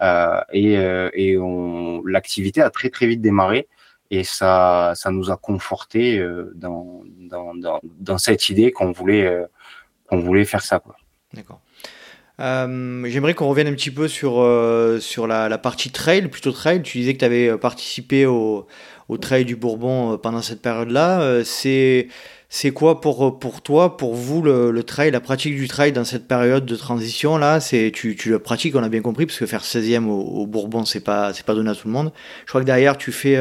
Euh, 0.00 0.40
et 0.52 0.74
et 1.12 1.38
on 1.38 2.02
l'activité 2.06 2.62
a 2.62 2.70
très 2.70 2.88
très 2.88 3.06
vite 3.06 3.20
démarré 3.20 3.68
et 4.10 4.24
ça 4.24 4.92
ça 4.94 5.10
nous 5.10 5.30
a 5.30 5.36
conforté 5.36 6.24
dans, 6.54 7.02
dans, 7.18 7.54
dans 7.54 7.80
dans 7.82 8.18
cette 8.18 8.48
idée 8.48 8.72
qu'on 8.72 8.92
voulait 8.92 9.44
qu'on 10.08 10.20
voulait 10.20 10.46
faire 10.46 10.62
ça 10.62 10.78
quoi. 10.78 10.96
D'accord. 11.34 11.60
Euh, 12.40 13.04
J'aimerais 13.06 13.34
qu'on 13.34 13.48
revienne 13.48 13.68
un 13.68 13.74
petit 13.74 13.90
peu 13.90 14.08
sur, 14.08 14.40
euh, 14.40 14.98
sur 14.98 15.26
la, 15.26 15.48
la, 15.48 15.58
partie 15.58 15.90
trail, 15.90 16.26
plutôt 16.28 16.52
trail. 16.52 16.82
Tu 16.82 16.98
disais 16.98 17.14
que 17.14 17.20
tu 17.20 17.24
avais 17.24 17.48
euh, 17.48 17.56
participé 17.56 18.26
au, 18.26 18.66
au 19.08 19.18
trail 19.18 19.44
du 19.44 19.54
Bourbon 19.56 20.18
pendant 20.18 20.42
cette 20.42 20.60
période-là. 20.60 21.44
C'est 21.44 22.08
c'est 22.50 22.70
quoi 22.70 23.00
pour, 23.00 23.40
pour 23.40 23.62
toi, 23.62 23.96
pour 23.96 24.14
vous, 24.14 24.40
le, 24.40 24.70
le, 24.70 24.82
trail, 24.84 25.10
la 25.10 25.20
pratique 25.20 25.56
du 25.56 25.66
trail 25.66 25.90
dans 25.90 26.04
cette 26.04 26.28
période 26.28 26.64
de 26.64 26.76
transition 26.76 27.36
là 27.36 27.58
C'est 27.58 27.90
tu, 27.92 28.14
tu 28.14 28.30
le 28.30 28.38
pratiques, 28.38 28.76
on 28.76 28.82
a 28.84 28.88
bien 28.88 29.00
compris, 29.00 29.26
parce 29.26 29.38
que 29.38 29.46
faire 29.46 29.62
16e 29.64 30.06
au, 30.06 30.20
au 30.20 30.46
Bourbon, 30.46 30.84
c'est 30.84 31.00
pas 31.00 31.32
c'est 31.32 31.44
pas 31.44 31.54
donné 31.54 31.70
à 31.70 31.74
tout 31.74 31.88
le 31.88 31.92
monde. 31.92 32.12
Je 32.44 32.50
crois 32.50 32.60
que 32.60 32.66
derrière, 32.66 32.96
tu 32.96 33.10
fais 33.10 33.40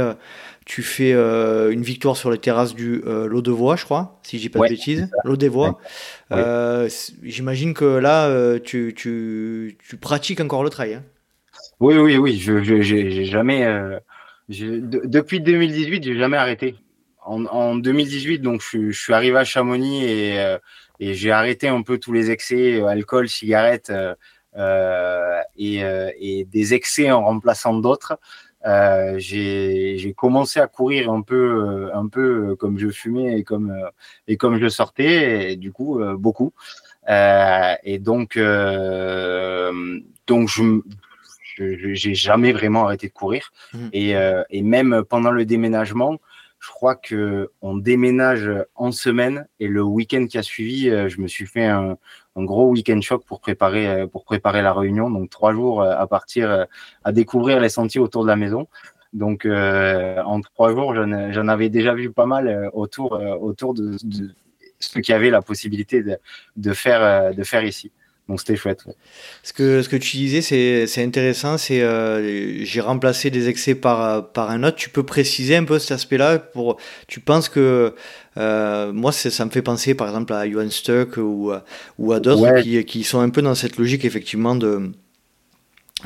tu 0.65 0.81
fais 0.81 1.13
euh, 1.13 1.71
une 1.71 1.83
victoire 1.83 2.15
sur 2.15 2.31
les 2.31 2.37
terrasses 2.37 2.73
du 2.73 3.03
Lot 3.05 3.41
de 3.41 3.51
Voix, 3.51 3.75
je 3.75 3.85
crois, 3.85 4.19
si 4.23 4.37
je 4.37 4.43
dis 4.43 4.49
pas 4.49 4.59
de 4.59 4.69
bêtises. 4.69 5.09
Lot 5.25 5.35
des 5.35 5.49
Voix. 5.49 5.79
Euh, 6.33 6.89
J'imagine 7.21 7.73
que 7.73 7.85
là, 7.85 8.27
euh, 8.27 8.59
tu, 8.59 8.93
tu, 8.95 9.77
tu, 9.87 9.97
pratiques 9.97 10.41
encore 10.41 10.63
le 10.63 10.69
trail. 10.69 10.95
Hein? 10.95 11.03
Oui, 11.79 11.97
oui, 11.97 12.17
oui. 12.17 12.37
Je 12.37 12.61
j'ai 12.81 13.25
jamais. 13.25 13.67
depuis 14.49 15.39
2018, 15.41 16.03
j'ai 16.03 16.17
jamais 16.17 16.37
arrêté. 16.37 16.75
En, 17.25 17.45
en, 17.45 17.75
2018, 17.75 18.39
donc 18.39 18.61
je, 18.61 18.91
je, 18.91 18.99
suis 18.99 19.13
arrivé 19.13 19.37
à 19.37 19.45
Chamonix 19.45 20.03
et, 20.03 20.57
et 20.99 21.13
j'ai 21.13 21.31
arrêté 21.31 21.67
un 21.67 21.81
peu 21.81 21.97
tous 21.97 22.11
les 22.11 22.31
excès, 22.31 22.81
alcool, 22.81 23.29
cigarettes 23.29 23.91
et, 25.57 25.79
et 26.19 26.45
des 26.45 26.73
excès 26.73 27.11
en 27.11 27.23
remplaçant 27.23 27.73
d'autres. 27.73 28.17
Euh, 28.65 29.15
j'ai 29.17 30.13
commencé 30.15 30.59
à 30.59 30.67
courir 30.67 31.11
un 31.11 31.21
peu, 31.21 31.35
euh, 31.35 31.93
un 31.93 32.07
peu 32.07 32.51
euh, 32.51 32.55
comme 32.55 32.79
je 32.79 32.89
fumais 32.89 33.37
et 33.39 33.43
comme 33.43 33.71
euh, 33.71 33.89
et 34.27 34.37
comme 34.37 34.57
je 34.57 34.69
sortais, 34.69 35.51
et 35.51 35.55
du 35.57 35.71
coup 35.71 36.01
beaucoup. 36.17 36.53
et 37.07 37.99
donc 37.99 38.37
donc 40.27 40.49
je 40.49 40.81
j'ai 41.59 42.15
jamais 42.15 42.51
vraiment 42.51 42.85
arrêté 42.85 43.07
de 43.07 43.13
courir. 43.13 43.51
Mmh. 43.73 43.87
Et, 43.93 44.15
et 44.49 44.61
même 44.63 45.03
pendant 45.07 45.31
le 45.31 45.45
déménagement, 45.45 46.17
je 46.63 46.69
crois 46.69 46.95
que 46.95 47.51
on 47.61 47.75
déménage 47.75 48.49
en 48.75 48.93
semaine 48.93 49.45
et 49.59 49.67
le 49.67 49.83
week-end 49.83 50.27
qui 50.27 50.37
a 50.37 50.43
suivi, 50.43 50.89
euh, 50.89 51.09
je 51.09 51.19
me 51.19 51.27
suis 51.27 51.45
fait 51.45 51.65
un, 51.65 51.97
gros 52.37 52.69
week-end 52.69 53.01
choc 53.01 53.25
pour 53.25 53.41
préparer 53.41 53.85
euh, 53.87 54.07
pour 54.07 54.23
préparer 54.23 54.61
la 54.61 54.71
réunion. 54.71 55.09
Donc 55.09 55.29
trois 55.29 55.51
jours 55.51 55.81
euh, 55.81 55.93
à 55.97 56.07
partir 56.07 56.65
à 57.03 57.11
découvrir 57.11 57.59
les 57.59 57.67
sentiers 57.67 57.99
autour 57.99 58.23
de 58.23 58.29
la 58.29 58.37
maison. 58.37 58.67
Donc 59.11 59.45
en 59.45 60.41
trois 60.41 60.71
jours, 60.71 60.95
j'en 60.95 61.47
avais 61.47 61.69
déjà 61.69 61.93
vu 61.93 62.11
pas 62.11 62.25
mal 62.25 62.69
autour 62.73 63.11
autour 63.41 63.73
de, 63.75 63.97
de 64.03 64.31
ce 64.79 64.99
qu'il 64.99 65.13
y 65.13 65.15
avait 65.15 65.29
la 65.29 65.41
possibilité 65.41 66.01
de 66.01 66.73
faire 66.73 67.35
de 67.35 67.43
faire 67.43 67.63
ici. 67.63 67.91
Donc 68.29 68.39
c'était 68.39 68.55
chouette. 68.55 68.83
Ce, 69.43 69.51
que, 69.51 69.81
ce 69.81 69.89
que 69.89 69.97
tu 69.97 70.15
disais, 70.15 70.41
c'est 70.41 71.03
intéressant. 71.03 71.57
C'est 71.57 71.81
euh, 71.81 72.63
j'ai 72.63 72.79
remplacé 72.79 73.29
des 73.29 73.49
excès 73.49 73.75
par, 73.75 74.31
par 74.31 74.49
un 74.49 74.63
autre. 74.63 74.77
Tu 74.77 74.89
peux 74.89 75.03
préciser 75.03 75.57
un 75.57 75.65
peu 75.65 75.77
cet 75.77 75.91
aspect-là 75.91 76.39
pour. 76.39 76.77
Tu 77.07 77.19
penses 77.19 77.49
que 77.49 77.93
euh, 78.37 78.93
moi, 78.93 79.11
ça 79.11 79.45
me 79.45 79.49
fait 79.49 79.61
penser 79.61 79.93
par 79.93 80.07
exemple 80.07 80.31
à 80.33 80.49
Johan 80.49 80.69
Stuck 80.69 81.17
ou, 81.17 81.51
ou 81.99 82.13
à 82.13 82.19
d'autres 82.21 82.61
qui, 82.61 82.83
qui 82.85 83.03
sont 83.03 83.19
un 83.19 83.29
peu 83.29 83.41
dans 83.41 83.55
cette 83.55 83.77
logique 83.77 84.05
effectivement 84.05 84.55
de. 84.55 84.91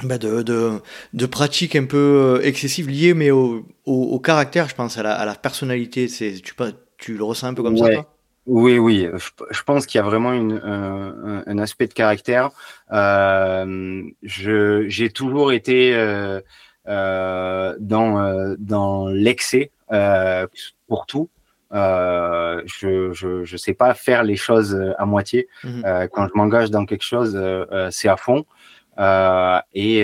Bah 0.03 0.19
de, 0.19 0.43
de, 0.43 0.73
de 1.13 1.25
pratiques 1.25 1.75
un 1.75 1.86
peu 1.86 2.39
excessives 2.43 2.88
liées 2.88 3.15
mais 3.15 3.32
au, 3.32 3.65
au, 3.86 4.03
au, 4.03 4.19
caractère 4.19 4.69
je 4.69 4.75
pense 4.75 4.95
à 4.99 5.01
la, 5.01 5.15
à 5.15 5.25
la 5.25 5.34
personnalité 5.34 6.08
c'est 6.08 6.34
tu, 6.34 6.53
tu 6.99 7.17
le 7.17 7.23
ressens 7.23 7.47
un 7.47 7.53
peu 7.56 7.63
comme 7.63 7.77
ça 7.77 7.89
toi? 7.89 8.16
Oui, 8.47 8.79
oui, 8.79 9.10
je, 9.51 9.63
pense 9.63 9.86
qu'il 9.86 9.99
y 9.99 10.01
a 10.01 10.05
vraiment 10.05 10.31
une, 10.31 10.62
un, 10.63 11.43
un, 11.45 11.57
aspect 11.60 11.88
de 11.88 11.93
caractère. 11.93 12.49
Euh, 12.93 14.03
j'ai 14.23 15.10
toujours 15.10 15.51
été 15.51 15.93
euh, 15.93 16.39
euh, 16.88 17.75
dans, 17.79 18.19
euh, 18.19 18.55
dans 18.57 19.10
l'excès 19.10 19.71
euh, 19.91 20.47
pour 20.88 21.05
tout. 21.05 21.29
Euh, 21.73 22.62
je, 22.65 23.12
je 23.12 23.43
je 23.43 23.57
sais 23.57 23.73
pas 23.73 23.93
faire 23.93 24.23
les 24.23 24.38
choses 24.38 24.73
à 24.97 25.05
moitié. 25.05 25.49
Mmh 25.65 25.81
quand 26.13 26.29
je 26.29 26.31
m'engage 26.36 26.71
dans 26.71 26.86
quelque 26.86 27.03
chose, 27.03 27.38
c'est 27.91 28.07
à 28.07 28.15
fond. 28.15 28.45
et 29.73 29.99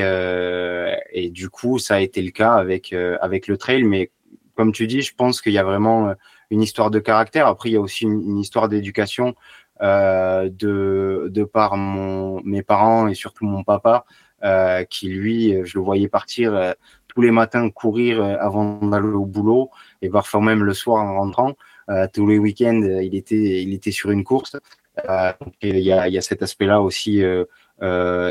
et 1.14 1.30
du 1.30 1.50
coup, 1.50 1.80
ça 1.80 1.96
a 1.96 2.00
été 2.02 2.22
le 2.22 2.32
cas 2.32 2.56
avec 2.56 2.94
avec 3.22 3.48
le 3.48 3.58
trail. 3.58 3.84
Mais 3.84 4.12
comme 4.56 4.74
tu 4.74 4.86
dis, 4.86 5.02
je 5.02 5.16
pense 5.16 5.42
qu'il 5.42 5.54
y 5.54 5.58
a 5.58 5.64
vraiment 5.64 6.14
une 6.54 6.62
histoire 6.62 6.92
de 6.92 7.00
caractère. 7.00 7.48
Après, 7.48 7.70
il 7.70 7.74
y 7.74 7.78
a 7.78 7.82
aussi 7.82 8.06
une, 8.06 8.38
histoire 8.38 8.70
d'éducation 8.70 9.36
euh, 9.82 10.50
de, 10.50 11.28
de 11.32 11.44
par 11.44 11.76
mon, 11.78 12.42
mes 12.44 12.62
parents 12.62 13.08
et 13.08 13.16
surtout 13.16 13.46
mon 13.46 13.64
papa, 13.64 14.06
euh, 14.44 14.84
qui 14.84 15.10
lui, 15.10 15.56
je 15.64 15.78
le 15.78 15.84
voyais 15.84 16.08
partir 16.08 16.54
euh, 16.54 16.74
tous 17.08 17.22
les 17.22 17.32
matins 17.32 17.70
courir 17.70 18.22
euh, 18.22 18.36
avant 18.40 18.80
d'aller 18.80 19.08
au 19.08 19.26
boulot 19.26 19.70
et 20.02 20.10
parfois 20.10 20.42
même 20.42 20.64
le 20.64 20.74
soir 20.74 21.04
en 21.04 21.18
rentrant. 21.18 21.54
Euh, 21.90 22.08
tous 22.14 22.28
les 22.28 22.38
week-ends, 22.38 22.82
il 23.02 23.16
était, 23.16 23.64
il 23.64 23.74
était 23.74 23.92
sur 23.92 24.12
une 24.12 24.24
course. 24.24 24.56
il 25.62 25.80
y 25.80 25.92
a, 25.92 26.08
y 26.08 26.18
a 26.18 26.22
cet 26.22 26.44
aspect-là 26.44 26.82
aussi, 26.82 27.24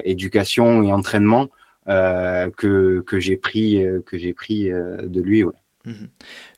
éducation 0.04 0.82
et 0.82 0.92
entraînement 0.92 1.48
que, 1.86 3.00
que 3.00 3.18
j'ai 3.18 3.36
pris, 3.36 3.84
que 4.06 4.16
j'ai 4.16 4.32
pris 4.32 4.70
de 4.70 5.20
lui. 5.20 5.44
Ouais. 5.44 5.61
Mmh 5.84 6.06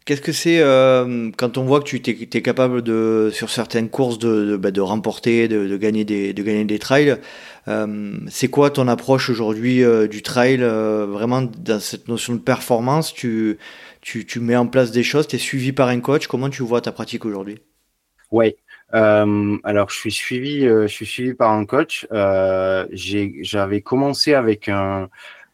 Qu'est-ce 0.05 0.21
que 0.21 0.33
c'est 0.33 0.61
euh, 0.61 1.31
quand 1.39 1.57
on 1.57 1.65
voit 1.65 1.81
que 1.81 1.97
tu 1.97 1.97
es, 1.97 2.43
capable 2.43 2.83
de, 2.83 3.31
sur 3.33 3.49
certaines 3.49 3.89
courses 3.89 4.19
de, 4.19 4.59
bah, 4.59 4.71
de 4.71 4.83
remporter, 4.83 5.49
de, 5.49 5.67
de, 5.67 5.77
gagner 5.79 6.05
des, 6.05 6.35
de 6.35 6.43
gagner 6.43 6.67
des 6.67 6.79
trails 6.79 7.17
euh, 7.67 8.19
C'est 8.29 8.49
quoi 8.49 8.69
ton 8.69 8.87
approche 8.87 9.31
aujourd'hui 9.31 9.83
euh, 9.83 10.07
du 10.07 10.21
trail 10.21 10.59
Vraiment 10.59 11.41
dans 11.41 11.81
cette 11.81 12.09
notion 12.09 12.35
de 12.35 12.41
performance, 12.41 13.15
tu, 13.15 13.57
tu, 14.03 14.27
tu 14.27 14.41
mets 14.41 14.57
en 14.57 14.67
place 14.67 14.91
des 14.91 15.03
choses, 15.03 15.27
tu 15.27 15.37
es 15.37 15.39
suivi 15.39 15.73
par 15.73 15.89
un 15.89 16.01
coach. 16.01 16.27
Comment 16.27 16.51
tu 16.51 16.63
vois 16.63 16.83
ta 16.83 16.93
pratique 16.93 17.25
aujourd'hui? 17.25 17.61
Euh, 18.93 19.57
alors, 19.65 19.89
je 19.89 19.97
suis 19.97 20.13
suivi, 20.13 20.65
je 20.65 20.87
suis 20.87 21.07
suivi 21.07 21.33
par 21.33 21.51
un 21.51 21.65
coach. 21.65 22.07
Euh, 22.13 22.87
J'avais 22.93 23.81
commencé 23.81 24.35
avec 24.35 24.69
un, 24.69 25.09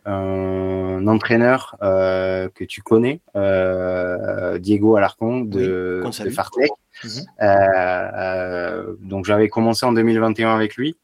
un 0.06 1.06
entraîneur 1.06 1.76
euh, 1.82 2.48
que 2.54 2.64
tu 2.64 2.82
connais, 2.82 3.20
euh, 3.36 4.58
Diego 4.58 4.96
Alarcon 4.96 5.40
de, 5.40 6.02
oui, 6.04 6.24
de 6.24 6.30
Fartec. 6.30 6.70
Mm 7.04 7.08
-hmm. 7.08 8.96
donc, 9.08 9.24
j'avais 9.24 9.48
commencé 9.48 9.86
en 9.86 9.92
2021 9.92 10.54
avec 10.54 10.76
lui. 10.76 10.96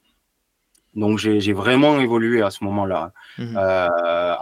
Donc, 0.94 1.18
j'ai 1.18 1.52
vraiment 1.52 2.00
évolué 2.00 2.42
à 2.42 2.50
ce 2.50 2.64
moment-là. 2.64 3.12
-hmm. 3.38 3.56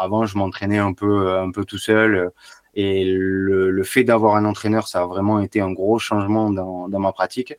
avant, 0.05 0.23
je 0.27 0.35
m'entraînais 0.39 0.79
un 0.89 0.93
peu, 0.93 1.13
un 1.47 1.51
peu 1.51 1.65
tout 1.65 1.79
seul. 1.91 2.31
Et 2.77 3.05
le, 3.05 3.71
le 3.71 3.85
fait 3.93 4.05
d'avoir 4.05 4.33
un 4.41 4.45
entraîneur, 4.45 4.85
ça 4.89 4.99
a 5.03 5.07
vraiment 5.15 5.39
été 5.47 5.59
un 5.61 5.73
gros 5.81 5.99
changement 6.09 6.47
dans, 6.59 6.89
dans 6.93 7.01
ma 7.07 7.13
pratique. 7.13 7.53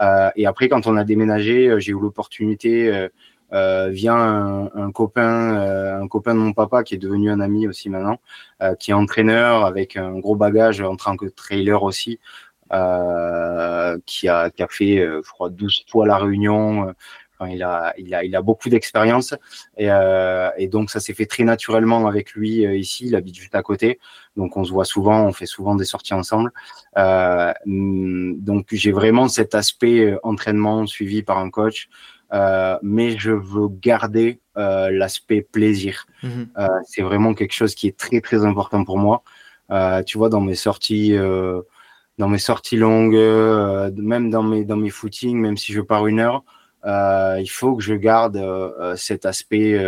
Euh, 0.00 0.30
et 0.36 0.46
après, 0.46 0.68
quand 0.68 0.86
on 0.86 0.96
a 0.96 1.04
déménagé, 1.04 1.68
euh, 1.68 1.78
j'ai 1.78 1.92
eu 1.92 2.00
l'opportunité 2.00 3.08
euh, 3.52 3.64
euh, 3.64 3.88
via 3.90 4.14
un, 4.14 4.70
un 4.74 4.92
copain, 4.92 5.56
euh, 5.56 6.00
un 6.00 6.08
copain 6.08 6.34
de 6.34 6.40
mon 6.40 6.52
papa 6.52 6.82
qui 6.82 6.94
est 6.94 6.98
devenu 6.98 7.30
un 7.30 7.40
ami 7.40 7.68
aussi 7.68 7.88
maintenant, 7.90 8.18
euh, 8.62 8.74
qui 8.74 8.90
est 8.90 8.94
entraîneur 8.94 9.64
avec 9.64 9.96
un 9.96 10.18
gros 10.18 10.36
bagage 10.36 10.80
en 10.80 10.96
tant 10.96 11.16
que 11.16 11.26
trailer 11.26 11.82
aussi, 11.82 12.18
qui 12.70 14.28
a, 14.28 14.50
qui 14.50 14.62
a 14.62 14.68
fait, 14.68 14.96
je 14.96 15.30
crois, 15.30 15.50
12 15.50 15.84
fois 15.88 16.06
la 16.06 16.18
Réunion. 16.18 16.92
Enfin, 17.38 17.50
il 17.50 17.62
a, 17.62 17.92
il 17.98 18.14
a, 18.14 18.24
il 18.24 18.36
a 18.36 18.42
beaucoup 18.42 18.68
d'expérience 18.68 19.34
et, 19.76 19.90
euh, 19.90 20.50
et, 20.56 20.68
donc 20.68 20.90
ça 20.90 21.00
s'est 21.00 21.14
fait 21.14 21.26
très 21.26 21.42
naturellement 21.42 22.06
avec 22.06 22.32
lui 22.32 22.64
euh, 22.64 22.76
ici. 22.76 23.06
Il 23.06 23.16
habite 23.16 23.34
juste 23.36 23.56
à 23.56 23.62
côté, 23.62 23.98
donc 24.36 24.56
on 24.56 24.64
se 24.64 24.70
voit 24.70 24.84
souvent, 24.84 25.24
on 25.26 25.32
fait 25.32 25.46
souvent 25.46 25.74
des 25.74 25.84
sorties 25.84 26.14
ensemble. 26.14 26.52
Euh, 26.96 27.52
donc 27.66 28.66
j'ai 28.70 28.92
vraiment 28.92 29.28
cet 29.28 29.54
aspect 29.54 30.16
entraînement 30.22 30.86
suivi 30.86 31.22
par 31.22 31.38
un 31.38 31.50
coach, 31.50 31.88
mais 32.82 33.16
je 33.18 33.30
veux 33.30 33.68
garder 33.68 34.40
l'aspect 34.56 35.42
plaisir. 35.42 36.06
Mm 36.22 36.28
-hmm. 36.28 36.68
C'est 36.84 37.02
vraiment 37.02 37.34
quelque 37.34 37.54
chose 37.54 37.74
qui 37.74 37.86
est 37.88 37.96
très 37.96 38.20
très 38.20 38.44
important 38.44 38.84
pour 38.84 38.98
moi. 38.98 39.22
tu 40.06 40.18
vois, 40.18 40.28
dans 40.28 40.40
mes 40.40 40.56
sorties 40.56 41.16
dans 42.18 42.28
mes 42.28 42.38
sorties 42.38 42.76
longues, 42.76 43.16
euh, 43.16 43.90
même 43.96 44.30
dans 44.30 44.42
mes 44.42 44.64
dans 44.64 44.76
mes 44.76 44.90
footings, 44.90 45.38
même 45.38 45.56
si 45.56 45.72
je 45.72 45.80
pars 45.80 46.06
une 46.06 46.20
heure, 46.20 46.44
euh, 46.86 47.38
il 47.40 47.48
faut 47.48 47.76
que 47.76 47.82
je 47.82 47.94
garde 47.94 48.36
euh, 48.36 48.94
cet 48.96 49.26
aspect 49.26 49.82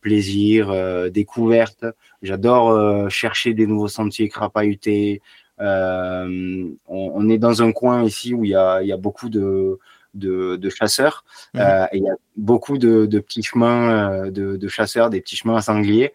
plaisir, 0.00 0.72
découverte. 1.10 1.84
J'adore 2.22 3.10
chercher 3.10 3.54
des 3.54 3.66
nouveaux 3.66 3.88
sentiers 3.88 4.28
crapahutés. 4.28 5.20
On, 5.58 6.76
on, 6.88 7.28
est 7.28 7.38
dans 7.38 7.62
un 7.62 7.72
coin 7.72 8.04
ici 8.04 8.34
où 8.34 8.44
il 8.44 8.50
y 8.50 8.54
a, 8.54 8.82
il 8.82 8.88
y 8.88 8.92
a 8.92 8.96
beaucoup 8.96 9.28
de 9.28 9.78
de, 10.14 10.56
de 10.56 10.70
chasseurs. 10.70 11.24
Mmh. 11.54 11.58
Euh, 11.58 11.86
et 11.92 11.98
il 11.98 12.04
y 12.04 12.08
a 12.08 12.16
beaucoup 12.36 12.78
de, 12.78 13.06
de 13.06 13.18
petits 13.18 13.42
chemins 13.42 14.30
de, 14.30 14.56
de, 14.56 14.68
chasseurs, 14.68 15.10
des 15.10 15.20
petits 15.20 15.36
chemins 15.36 15.56
à 15.56 15.62
sangliers 15.62 16.12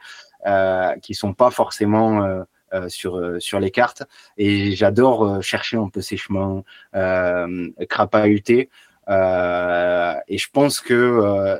euh, 0.47 0.95
qui 1.01 1.13
sont 1.13 1.33
pas 1.33 1.51
forcément 1.51 2.23
euh, 2.23 2.87
sur 2.87 3.19
sur 3.39 3.59
les 3.59 3.71
cartes. 3.71 4.03
Et 4.37 4.71
j'adore 4.73 5.41
chercher 5.43 5.77
un 5.77 5.89
peu 5.89 6.01
ces 6.01 6.17
chemins 6.17 6.63
crapahutés. 7.89 8.69
Euh, 9.09 10.13
et 10.27 10.37
je 10.37 10.49
pense 10.51 10.79
que 10.79 10.93
euh, 10.93 11.57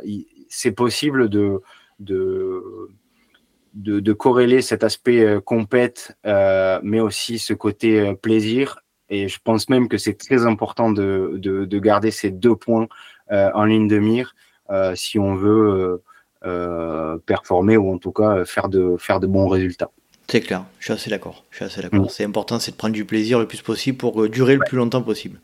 c'est 0.50 0.72
possible 0.72 1.30
de, 1.30 1.62
de, 2.00 2.90
de, 3.74 4.00
de, 4.00 4.14
corréler 4.14 4.62
cet 4.62 4.84
aspect 4.84 5.22
euh, 5.22 5.40
compète, 5.42 6.16
mais 6.84 7.00
aussi 7.00 7.40
ce 7.40 7.54
côté 7.54 8.14
plaisir. 8.16 8.80
Et 9.10 9.28
je 9.28 9.40
pense 9.44 9.70
même 9.70 9.88
que 9.88 9.98
c'est 9.98 10.14
très 10.14 10.46
important 10.46 10.92
de, 10.92 11.34
de, 11.38 11.66
de, 11.66 11.80
garder 11.80 12.12
ces 12.12 12.30
deux 12.30 12.56
points 12.56 12.88
en 13.32 13.66
ligne 13.66 13.88
de 13.88 14.00
mire 14.00 14.36
si 14.96 15.18
on 15.18 15.36
veut 15.36 16.02
performer 17.26 17.78
ou 17.78 17.92
en 17.92 17.98
tout 17.98 18.12
cas 18.12 18.46
faire 18.46 18.70
de, 18.70 18.96
faire 18.98 19.20
de 19.20 19.28
bons 19.28 19.48
résultats. 19.48 19.92
C'est 20.30 20.42
clair, 20.42 20.64
je 20.78 20.86
suis 20.86 20.94
assez 20.94 21.10
d'accord. 21.10 21.44
Je 21.50 21.56
suis 21.56 21.66
assez 21.66 21.82
d'accord. 21.82 22.02
Mmh. 22.02 22.10
C'est 22.10 22.24
important, 22.24 22.60
c'est 22.60 22.70
de 22.70 22.76
prendre 22.76 22.94
du 22.94 23.04
plaisir 23.04 23.40
le 23.40 23.48
plus 23.48 23.64
possible 23.64 23.98
pour 23.98 24.30
durer 24.30 24.54
le 24.54 24.60
ouais. 24.60 24.68
plus 24.68 24.78
longtemps 24.78 25.02
possible. 25.02 25.40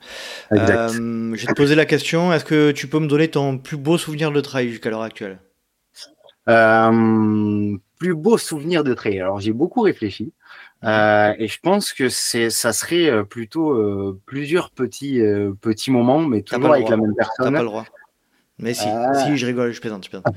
Euh, 0.51 0.89
je 1.33 1.41
vais 1.41 1.53
te 1.53 1.53
poser 1.53 1.73
la 1.73 1.87
question 1.87 2.31
est-ce 2.31 2.45
que 2.45 2.69
tu 2.69 2.85
peux 2.85 2.99
me 2.99 3.07
donner 3.07 3.27
ton 3.29 3.57
plus 3.57 3.77
beau 3.77 3.97
souvenir 3.97 4.31
de 4.31 4.41
trail 4.41 4.69
jusqu'à 4.69 4.91
l'heure 4.91 5.01
actuelle? 5.01 5.39
Euh, 6.49 7.75
Plus 7.97 8.13
beau 8.13 8.37
souvenir 8.37 8.83
de 8.83 8.93
trail. 8.93 9.19
Alors 9.19 9.39
j'ai 9.39 9.53
beaucoup 9.53 9.81
réfléchi 9.81 10.33
euh, 10.83 11.33
et 11.39 11.47
je 11.47 11.59
pense 11.59 11.93
que 11.93 12.09
c'est, 12.09 12.49
ça 12.49 12.73
serait 12.73 13.25
plutôt 13.25 13.71
euh, 13.71 14.19
plusieurs 14.25 14.69
petits 14.69 15.21
petits 15.61 15.91
moments, 15.91 16.19
mais 16.21 16.41
toujours 16.41 16.73
avec 16.73 16.89
la 16.89 16.97
même 16.97 17.15
personne. 17.15 17.45
T'as 17.45 17.51
pas 17.51 17.63
le 17.63 17.65
droit. 17.65 17.85
Mais 18.57 18.73
si, 18.73 18.87
euh... 18.87 19.13
si, 19.25 19.35
je 19.35 19.45
rigole, 19.45 19.71
je 19.71 19.81
plaisante, 19.81 20.05
je 20.05 20.09
plaisante. 20.09 20.33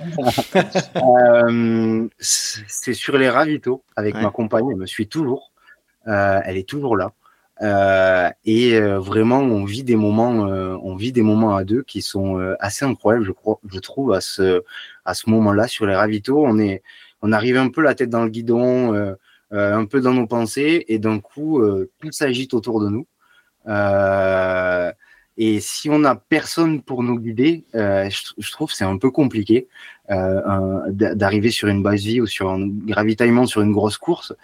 euh, 0.97 2.09
c'est 2.19 2.95
sur 2.95 3.17
les 3.17 3.31
ravitaux 3.31 3.85
avec 3.95 4.15
ouais. 4.17 4.23
ma 4.23 4.31
compagne, 4.31 4.67
elle 4.71 4.77
me 4.77 4.87
suit 4.87 5.07
toujours. 5.07 5.53
Euh, 6.09 6.41
elle 6.45 6.57
est 6.57 6.69
toujours 6.69 6.97
là. 6.97 7.13
Euh, 7.61 8.31
et 8.45 8.81
vraiment, 8.81 9.39
on 9.41 9.65
vit 9.65 9.83
des 9.85 9.97
moments, 9.97 10.31
on 10.31 10.97
vit 10.97 11.13
des 11.13 11.23
moments 11.23 11.57
à 11.57 11.65
deux 11.65 11.83
qui 11.83 12.03
sont 12.03 12.39
assez 12.61 12.85
incroyables, 12.85 13.25
je 13.25 13.33
crois, 13.33 13.61
je 13.71 13.79
trouve 13.79 14.13
à 14.13 14.21
ce 14.21 14.63
à 15.05 15.15
ce 15.15 15.29
moment-là 15.31 15.69
sur 15.69 15.87
les 15.87 15.95
ravitaux. 15.95 16.45
On 16.45 16.59
est, 16.59 16.83
on 17.23 17.33
arrive 17.33 17.57
un 17.57 17.69
peu 17.69 17.83
la 17.83 17.95
tête 17.95 18.11
dans 18.11 18.25
le 18.25 18.31
guidon, 18.31 19.17
un 19.51 19.85
peu 19.87 20.01
dans 20.01 20.15
nos 20.15 20.27
pensées, 20.27 20.85
et 20.89 20.99
d'un 20.99 21.21
coup, 21.21 21.63
tout 22.01 22.13
s'agite 22.13 22.55
autour 22.55 22.81
de 22.81 22.89
nous. 22.89 23.07
Euh, 23.69 24.93
et 25.37 25.61
si 25.61 25.89
on 25.89 26.01
n'a 26.01 26.17
personne 26.17 26.83
pour 26.83 27.05
nous 27.05 27.19
guider, 27.19 27.65
euh, 27.77 28.11
je, 28.39 28.51
trouve 28.51 28.73
c'est 28.73 28.85
un 28.85 28.99
peu 28.99 29.11
compliqué 29.13 29.69
euh, 30.11 30.81
d'arriver 30.91 31.51
sur 31.51 31.69
une 31.69 31.83
base 31.83 32.03
vie 32.03 32.21
ou 32.21 32.27
sur 32.27 32.51
un 32.51 32.67
gravitaillement 32.67 33.47
sur 33.47 33.63
une 33.63 33.73
grosse 33.73 33.99
course. 33.99 34.35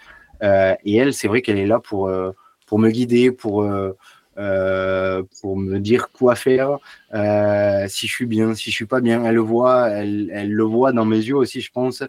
Euh, 0.41 0.73
et 0.85 0.95
elle, 0.95 1.13
c'est 1.13 1.27
vrai 1.27 1.41
qu'elle 1.41 1.57
est 1.59 1.67
là 1.67 1.79
pour 1.79 2.07
euh, 2.07 2.31
pour 2.65 2.79
me 2.79 2.89
guider, 2.91 3.31
pour 3.31 3.63
euh, 3.63 5.23
pour 5.41 5.57
me 5.57 5.79
dire 5.79 6.11
quoi 6.11 6.35
faire, 6.35 6.77
si 7.89 8.07
je 8.07 8.11
suis 8.11 8.25
bien, 8.25 8.55
si 8.55 8.71
je 8.71 8.75
suis 8.75 8.85
pas 8.85 9.01
bien. 9.01 9.25
Elle 9.25 9.35
le 9.35 9.41
voit, 9.41 9.89
elle, 9.89 10.29
elle 10.33 10.53
le 10.53 10.63
voit 10.63 10.93
dans 10.93 11.05
mes 11.05 11.17
yeux 11.17 11.35
aussi, 11.35 11.59
je 11.59 11.71
pense. 11.73 12.03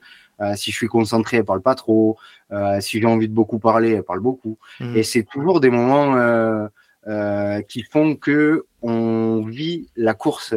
Si 0.54 0.70
je 0.70 0.76
suis 0.76 0.88
concentré, 0.88 1.38
elle 1.38 1.44
parle 1.44 1.62
pas 1.62 1.74
trop. 1.74 2.18
si 2.80 3.00
j'ai 3.00 3.06
envie 3.06 3.28
de 3.28 3.34
beaucoup 3.34 3.58
parler, 3.58 3.92
elle 3.92 4.02
parle 4.02 4.20
beaucoup. 4.20 4.58
Mmh. 4.80 4.96
Et 4.96 5.02
c'est 5.02 5.22
toujours 5.22 5.60
des 5.60 5.70
moments 5.70 6.68
euh, 7.08 7.62
qui 7.62 7.82
font 7.82 8.16
que 8.16 8.66
on 8.82 9.44
vit 9.46 9.88
la 9.94 10.12
course 10.14 10.54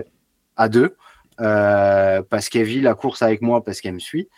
à 0.57 0.67
deux 0.67 0.95
euh, 1.39 2.23
parce 2.27 2.49
qu'elle 2.49 2.65
vit 2.65 2.81
la 2.81 2.95
course 2.95 3.21
avec 3.21 3.43
moi 3.43 3.63
parce 3.63 3.81
qu'elle 3.81 3.93
me 3.93 3.99
suit 3.99 4.29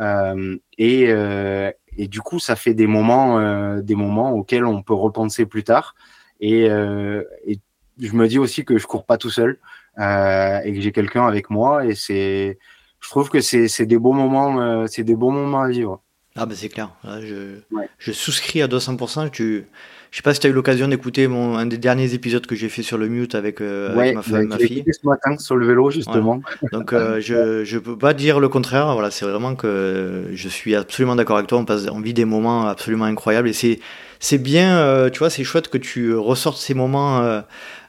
euh, 0.00 0.56
et, 0.78 1.08
euh, 1.08 1.70
et 1.98 2.08
du 2.08 2.22
coup 2.22 2.38
ça 2.38 2.56
fait 2.56 2.72
des 2.72 2.86
moments 2.86 3.38
euh, 3.38 3.82
des 3.82 3.96
moments 3.96 4.32
auxquels 4.32 4.64
on 4.64 4.82
peut 4.82 4.94
repenser 4.94 5.44
plus 5.44 5.62
tard 5.62 5.94
et, 6.40 6.70
euh, 6.70 7.22
et 7.46 7.58
je 8.00 8.12
me 8.14 8.28
dis 8.28 8.38
aussi 8.38 8.64
que 8.64 8.78
je 8.78 8.86
cours 8.86 9.04
pas 9.04 9.18
tout 9.18 9.30
seul 9.30 9.58
et 9.98 10.72
que 10.72 10.80
j'ai 10.80 10.92
quelqu'un 10.92 11.26
avec 11.26 11.50
moi 11.50 11.84
et 11.84 11.94
c'est 11.94 12.58
je 13.00 13.10
trouve 13.10 13.30
que 13.30 13.40
c'est 13.40 13.86
des 13.86 13.98
beaux 13.98 14.12
moments 14.12 14.86
c'est 14.86 15.04
des 15.04 15.14
beaux 15.14 15.30
moments 15.30 15.62
à 15.62 15.68
vivre 15.68 16.02
ah 16.36 16.46
ben 16.46 16.54
c'est 16.54 16.68
clair 16.68 16.90
je, 17.04 17.60
ouais. 17.70 17.88
je 17.98 18.12
souscris 18.12 18.62
à 18.62 18.68
200% 18.68 19.30
tu 19.30 19.66
je 20.10 20.16
sais 20.16 20.22
pas 20.22 20.32
si 20.32 20.40
tu 20.40 20.46
as 20.46 20.50
eu 20.50 20.52
l'occasion 20.54 20.88
d'écouter 20.88 21.28
mon 21.28 21.56
un 21.58 21.66
des 21.66 21.76
derniers 21.76 22.14
épisodes 22.14 22.46
que 22.46 22.54
j'ai 22.54 22.68
fait 22.68 22.82
sur 22.82 22.96
le 22.96 23.08
mute 23.08 23.34
avec, 23.34 23.60
euh, 23.60 23.94
ouais, 23.94 24.00
avec 24.00 24.14
ma 24.16 24.22
femme, 24.22 24.46
ma 24.46 24.58
fille. 24.58 24.82
ce 24.86 25.06
matin 25.06 25.36
sur 25.36 25.56
le 25.56 25.66
vélo 25.66 25.90
justement. 25.90 26.40
Voilà. 26.62 26.68
Donc 26.72 26.92
euh, 26.92 27.20
je 27.20 27.64
je 27.64 27.78
peux 27.78 27.98
pas 27.98 28.14
dire 28.14 28.40
le 28.40 28.48
contraire. 28.48 28.92
Voilà, 28.94 29.10
c'est 29.10 29.26
vraiment 29.26 29.54
que 29.54 30.28
je 30.32 30.48
suis 30.48 30.74
absolument 30.74 31.14
d'accord 31.14 31.36
avec 31.36 31.48
toi. 31.48 31.58
On 31.58 31.64
passe, 31.66 31.86
on 31.90 32.00
vit 32.00 32.14
des 32.14 32.24
moments 32.24 32.66
absolument 32.66 33.04
incroyables 33.04 33.48
et 33.48 33.52
c'est 33.52 33.80
c'est 34.18 34.38
bien. 34.38 34.78
Euh, 34.78 35.10
tu 35.10 35.18
vois, 35.18 35.30
c'est 35.30 35.44
chouette 35.44 35.68
que 35.68 35.78
tu 35.78 36.14
ressortes 36.14 36.58
ces 36.58 36.74
moments. 36.74 37.42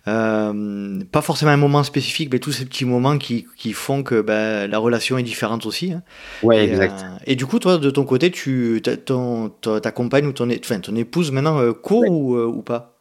Euh, 0.08 1.00
pas 1.12 1.22
forcément 1.22 1.52
un 1.52 1.58
moment 1.58 1.84
spécifique, 1.84 2.30
mais 2.32 2.40
tous 2.40 2.52
ces 2.52 2.66
petits 2.66 2.86
moments 2.86 3.18
qui, 3.18 3.48
qui 3.58 3.74
font 3.74 4.04
que 4.04 4.22
ben, 4.22 4.70
la 4.70 4.78
relation 4.78 5.18
est 5.18 5.24
différente 5.24 5.66
aussi. 5.66 5.94
Hein. 5.94 6.04
Ouais, 6.44 6.66
et, 6.66 6.70
exact. 6.70 7.04
Euh, 7.04 7.18
et 7.26 7.36
du 7.36 7.46
coup, 7.46 7.60
toi, 7.60 7.78
de 7.78 7.90
ton 7.90 8.06
côté, 8.06 8.32
tu, 8.32 8.82
ton, 9.06 9.50
ta, 9.50 9.82
ta 9.82 9.92
compagne 9.92 10.26
ou 10.26 10.32
ton, 10.32 10.50
enfin, 10.50 10.80
ton 10.80 10.96
épouse 10.96 11.32
maintenant 11.32 11.60
euh, 11.60 11.74
court 11.74 12.02
ouais. 12.02 12.10
ou, 12.10 12.38
ou 12.38 12.62
pas? 12.62 12.96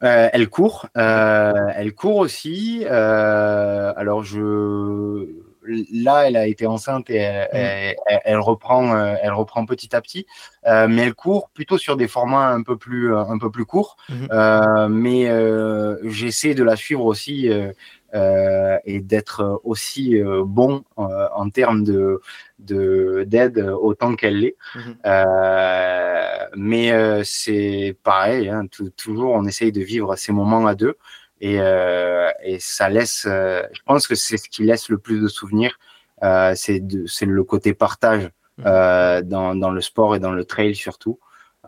Elle 0.00 0.48
court. 0.48 0.86
elle 0.94 1.92
court 1.94 2.16
aussi. 2.16 2.84
alors, 2.86 4.22
je 4.22 5.26
là, 5.92 6.28
elle 6.28 6.36
a 6.36 6.46
été 6.46 6.66
enceinte 6.66 7.10
et 7.10 7.16
elle, 7.16 7.44
mmh. 7.44 7.96
elle, 8.08 8.20
elle, 8.24 8.38
reprend, 8.38 8.96
elle 8.96 9.32
reprend 9.32 9.66
petit 9.66 9.94
à 9.94 10.00
petit, 10.00 10.26
euh, 10.66 10.88
mais 10.88 11.02
elle 11.02 11.14
court 11.14 11.50
plutôt 11.50 11.78
sur 11.78 11.96
des 11.96 12.08
formats 12.08 12.48
un 12.48 12.62
peu 12.62 12.76
plus, 12.76 13.14
un 13.14 13.38
peu 13.38 13.50
plus 13.50 13.64
courts. 13.64 13.96
Mmh. 14.08 14.26
Euh, 14.30 14.88
mais 14.88 15.28
euh, 15.28 15.96
j'essaie 16.04 16.54
de 16.54 16.64
la 16.64 16.76
suivre 16.76 17.04
aussi 17.04 17.48
euh, 18.14 18.78
et 18.84 19.00
d'être 19.00 19.60
aussi 19.64 20.16
bon 20.44 20.84
en 20.96 21.50
termes 21.50 21.84
de 21.84 22.20
d'aide 22.58 23.58
autant 23.58 24.14
qu'elle 24.14 24.40
l'est. 24.40 24.56
Mmh. 24.74 24.80
mais 26.56 27.24
c'est 27.24 27.96
pareil, 28.02 28.48
hein, 28.48 28.66
toujours 28.96 29.32
on 29.32 29.44
essaye 29.44 29.72
de 29.72 29.82
vivre 29.82 30.16
ces 30.16 30.32
moments 30.32 30.66
à 30.66 30.74
deux. 30.74 30.96
Et, 31.40 31.56
et 31.56 32.58
ça 32.58 32.88
laisse. 32.88 33.22
je 33.24 33.82
pense 33.84 34.06
que 34.06 34.14
c'est 34.14 34.36
ce 34.36 34.48
qui 34.48 34.64
laisse 34.64 34.88
le 34.88 34.98
plus 34.98 35.20
de 35.20 35.28
souvenirs. 35.28 35.78
c'est 36.54 36.82
c'est 37.06 37.26
le 37.26 37.44
côté 37.44 37.74
partage 37.74 38.30
mmh. 38.58 38.62
dans, 39.22 39.54
dans 39.54 39.70
le 39.70 39.80
sport 39.80 40.16
et 40.16 40.20
dans 40.20 40.32
le 40.32 40.44
trail 40.44 40.74
surtout. 40.74 41.18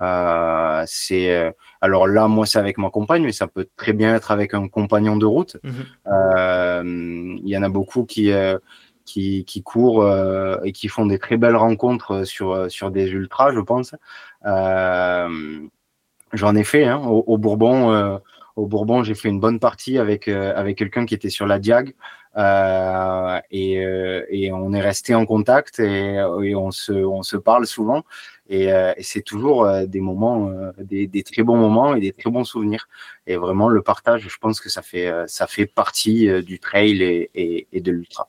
Euh, 0.00 0.84
c'est 0.86 1.34
euh, 1.34 1.50
alors 1.80 2.06
là, 2.06 2.28
moi, 2.28 2.46
c'est 2.46 2.58
avec 2.58 2.78
ma 2.78 2.90
compagne, 2.90 3.24
mais 3.24 3.32
ça 3.32 3.46
peut 3.46 3.68
très 3.76 3.92
bien 3.92 4.14
être 4.14 4.30
avec 4.30 4.54
un 4.54 4.68
compagnon 4.68 5.16
de 5.16 5.26
route. 5.26 5.56
Euh, 6.06 6.82
il 6.84 7.48
y 7.48 7.56
en 7.56 7.62
a 7.62 7.68
beaucoup 7.68 8.04
qui 8.04 8.30
qui, 9.04 9.44
qui 9.44 9.62
courent 9.62 10.08
et 10.64 10.72
qui 10.72 10.88
font 10.88 11.06
des 11.06 11.18
très 11.18 11.36
belles 11.36 11.56
rencontres 11.56 12.24
sur 12.24 12.70
sur 12.70 12.90
des 12.90 13.08
ultras, 13.10 13.52
je 13.52 13.60
pense. 13.60 13.94
J'en 16.34 16.54
ai 16.54 16.64
fait 16.64 16.84
hein, 16.84 16.98
au, 16.98 17.38
Bourbon. 17.38 18.20
Au 18.58 18.66
Bourbon, 18.66 19.02
j'ai 19.02 19.14
fait 19.14 19.28
une 19.28 19.40
bonne 19.40 19.60
partie 19.60 19.98
avec 19.98 20.28
avec 20.28 20.78
quelqu'un 20.78 21.06
qui 21.06 21.14
était 21.14 21.30
sur 21.30 21.46
la 21.46 21.58
Diag. 21.58 21.94
et, 23.50 23.72
et, 24.30 24.52
on 24.52 24.72
est 24.72 24.80
resté 24.80 25.14
en 25.14 25.26
contact 25.26 25.80
et, 25.80 26.14
et, 26.42 26.54
on, 26.54 26.70
se, 26.70 26.92
on 26.92 27.22
se 27.22 27.36
parle 27.36 27.66
souvent. 27.66 28.04
Euh, 28.50 28.94
et, 28.96 29.02
c'est 29.02 29.22
toujours 29.22 29.64
euh, 29.64 29.86
des 29.86 30.00
moments, 30.00 30.48
euh, 30.50 30.72
des, 30.78 31.22
très 31.22 31.42
bons 31.42 31.56
moments 31.56 31.94
et 31.94 32.00
des 32.00 32.12
très 32.12 32.30
bons 32.30 32.44
souvenirs. 32.44 32.88
Et 33.26 33.36
vraiment, 33.36 33.68
le 33.68 33.82
partage, 33.82 34.28
je 34.28 34.38
pense 34.38 34.60
que 34.60 34.68
ça 34.68 34.82
fait, 34.82 35.12
ça 35.26 35.46
fait 35.46 35.66
partie 35.66 36.28
du 36.42 36.58
trail 36.58 37.02
et, 37.02 37.68
et 37.72 37.80
de 37.80 37.92
l'ultra. 37.92 38.28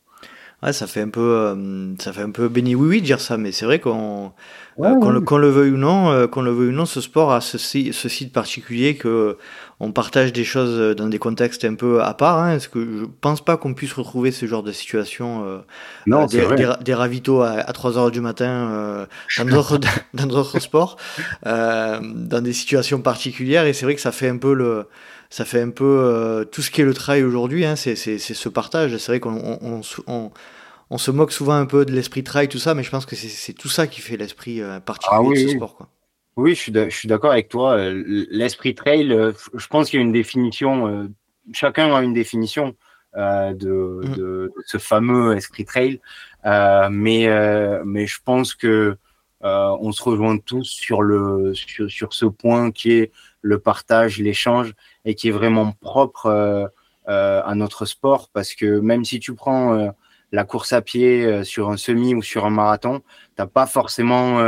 Ouais, 0.62 0.74
ça 0.74 0.88
fait 0.88 1.02
un 1.02 1.08
peu, 1.08 1.22
euh, 1.22 1.96
ça 2.00 2.12
fait 2.12 2.22
un 2.22 2.32
peu 2.32 2.50
béni 2.50 2.76
oui 2.76 2.90
oui 2.90 3.02
de 3.02 3.06
dire 3.06 3.22
ça, 3.22 3.38
mais 3.38 3.54
c'est 3.54 3.64
vrai 3.64 3.80
qu'on, 3.80 4.34
euh, 4.80 4.96
qu'on, 5.00 5.10
le, 5.10 5.22
qu'on 5.22 5.38
le 5.38 5.48
veuille 5.48 5.72
ou 5.72 5.78
non, 5.78 6.12
euh, 6.12 6.28
qu'on 6.28 6.42
le 6.42 6.52
veuille 6.52 6.70
ou 6.70 6.74
non, 6.74 6.86
ce 6.86 7.00
sport 7.00 7.32
a 7.32 7.40
ceci, 7.40 7.92
ceci 7.94 8.26
de 8.26 8.32
particulier 8.32 8.96
que 8.96 9.38
on 9.80 9.94
partage 9.94 10.34
des 10.34 10.44
choses 10.44 10.98
dans 10.98 11.08
des 11.08 11.18
contextes 11.18 11.64
un 11.64 11.76
peu 11.76 12.04
à 12.04 12.14
part. 12.14 12.40
Hein, 12.40 12.52
parce 12.52 12.68
que 12.68 12.86
je 13.00 13.06
pense 13.22 13.40
pas 13.40 13.56
qu'on 13.56 13.74
puisse 13.74 13.94
retrouver 13.94 14.32
ce 14.32 14.46
genre 14.48 14.62
de 14.62 14.74
situation. 14.74 15.62
non, 16.06 16.26
des, 16.26 16.46
des, 16.58 16.70
des, 16.82 16.94
ravitaux 16.94 17.42
à, 17.42 17.52
à 17.52 17.72
3 17.72 17.98
heures 17.98 18.12
du 18.12 18.20
matin 18.20 19.08
dans 19.38 19.46
d'autres 19.50 19.80
dans 20.14 20.26
d'autres 20.26 20.60
sports, 20.60 20.98
dans 21.46 22.44
des 22.44 22.52
situations 22.52 23.00
particulières. 23.00 23.66
Et 23.66 23.72
c'est 23.72 23.86
vrai 23.86 23.96
que 23.96 24.02
ça 24.02 24.12
fait 24.12 24.28
un 24.28 24.38
peu 24.38 24.54
le 24.54 24.88
ça 25.30 25.46
fait 25.46 25.62
un 25.62 25.70
peu 25.70 25.86
euh, 25.86 26.44
tout 26.44 26.62
ce 26.62 26.72
qui 26.72 26.82
est 26.82 26.86
le 26.86 26.94
trail 26.94 27.24
aujourd'hui, 27.24 27.64
hein, 27.64 27.76
c'est 27.76 27.96
ce 27.96 28.50
partage. 28.50 28.98
C'est 28.98 29.12
vrai 29.12 29.20
qu'on 29.20 29.60
on, 29.62 29.82
on, 30.08 30.32
on, 30.90 30.98
se 30.98 31.12
moque 31.12 31.32
souvent 31.32 31.54
un 31.54 31.68
peu 31.68 31.86
de 31.86 31.92
l'esprit 31.92 32.24
trail, 32.24 32.50
tout 32.50 32.58
ça, 32.58 32.74
mais 32.74 32.82
je 32.82 32.90
pense 32.90 33.06
que 33.06 33.16
c'est 33.16 33.54
tout 33.54 33.68
ça 33.68 33.86
qui 33.86 34.02
fait 34.02 34.18
l'esprit 34.18 34.62
euh, 34.62 34.80
particulier 34.80 35.22
ah 35.24 35.30
de 35.30 35.36
ce 35.36 35.56
sport. 35.56 35.76
Quoi. 35.76 35.88
Oui, 36.36 36.56
je 36.56 36.90
suis 36.90 37.08
d'accord 37.08 37.32
avec 37.32 37.50
toi. 37.50 37.78
Euh, 37.78 38.26
l'esprit 38.32 38.74
trail, 38.74 39.16
je 39.54 39.68
pense 39.68 39.90
qu'il 39.90 40.00
y 40.00 40.02
a 40.02 40.06
une 40.06 40.12
définition, 40.12 41.10
chacun 41.54 41.94
a 41.94 42.02
une 42.02 42.14
définition 42.14 42.76
de, 43.16 43.52
mmh. 43.54 44.16
de, 44.16 44.52
ce 44.66 44.78
fameux 44.80 45.36
esprit 45.36 45.66
trail, 45.66 46.02
mais, 46.44 47.30
mais 47.86 48.08
je 48.08 48.18
pense 48.24 48.56
que 48.56 48.98
on 49.42 49.92
se 49.92 50.02
rejoint 50.02 50.40
tous 50.40 50.64
sur, 50.64 51.04
le, 51.04 51.54
sur, 51.54 51.90
sur 51.92 52.14
ce 52.14 52.26
point 52.26 52.72
qui 52.72 52.94
est 52.94 53.12
le 53.42 53.60
partage, 53.60 54.20
l'échange, 54.20 54.74
et 55.06 55.16
qui 55.16 55.30
est 55.30 55.32
vraiment 55.32 55.74
propre 55.82 56.28
euh, 56.28 56.68
euh, 57.08 57.42
à 57.44 57.56
notre 57.56 57.86
sport, 57.86 58.30
parce 58.34 58.54
que 58.54 58.80
même 58.80 59.06
si 59.06 59.20
tu 59.20 59.34
prends 59.34 59.74
euh, 59.74 59.90
la 60.32 60.44
course 60.44 60.74
à 60.74 60.82
pied 60.82 61.44
sur 61.44 61.70
un 61.72 61.78
semi 61.78 62.14
ou 62.14 62.22
sur 62.22 62.46
un 62.46 62.52
marathon, 62.52 63.02
t'as 63.36 63.48
pas 63.48 63.66
forcément 63.66 64.40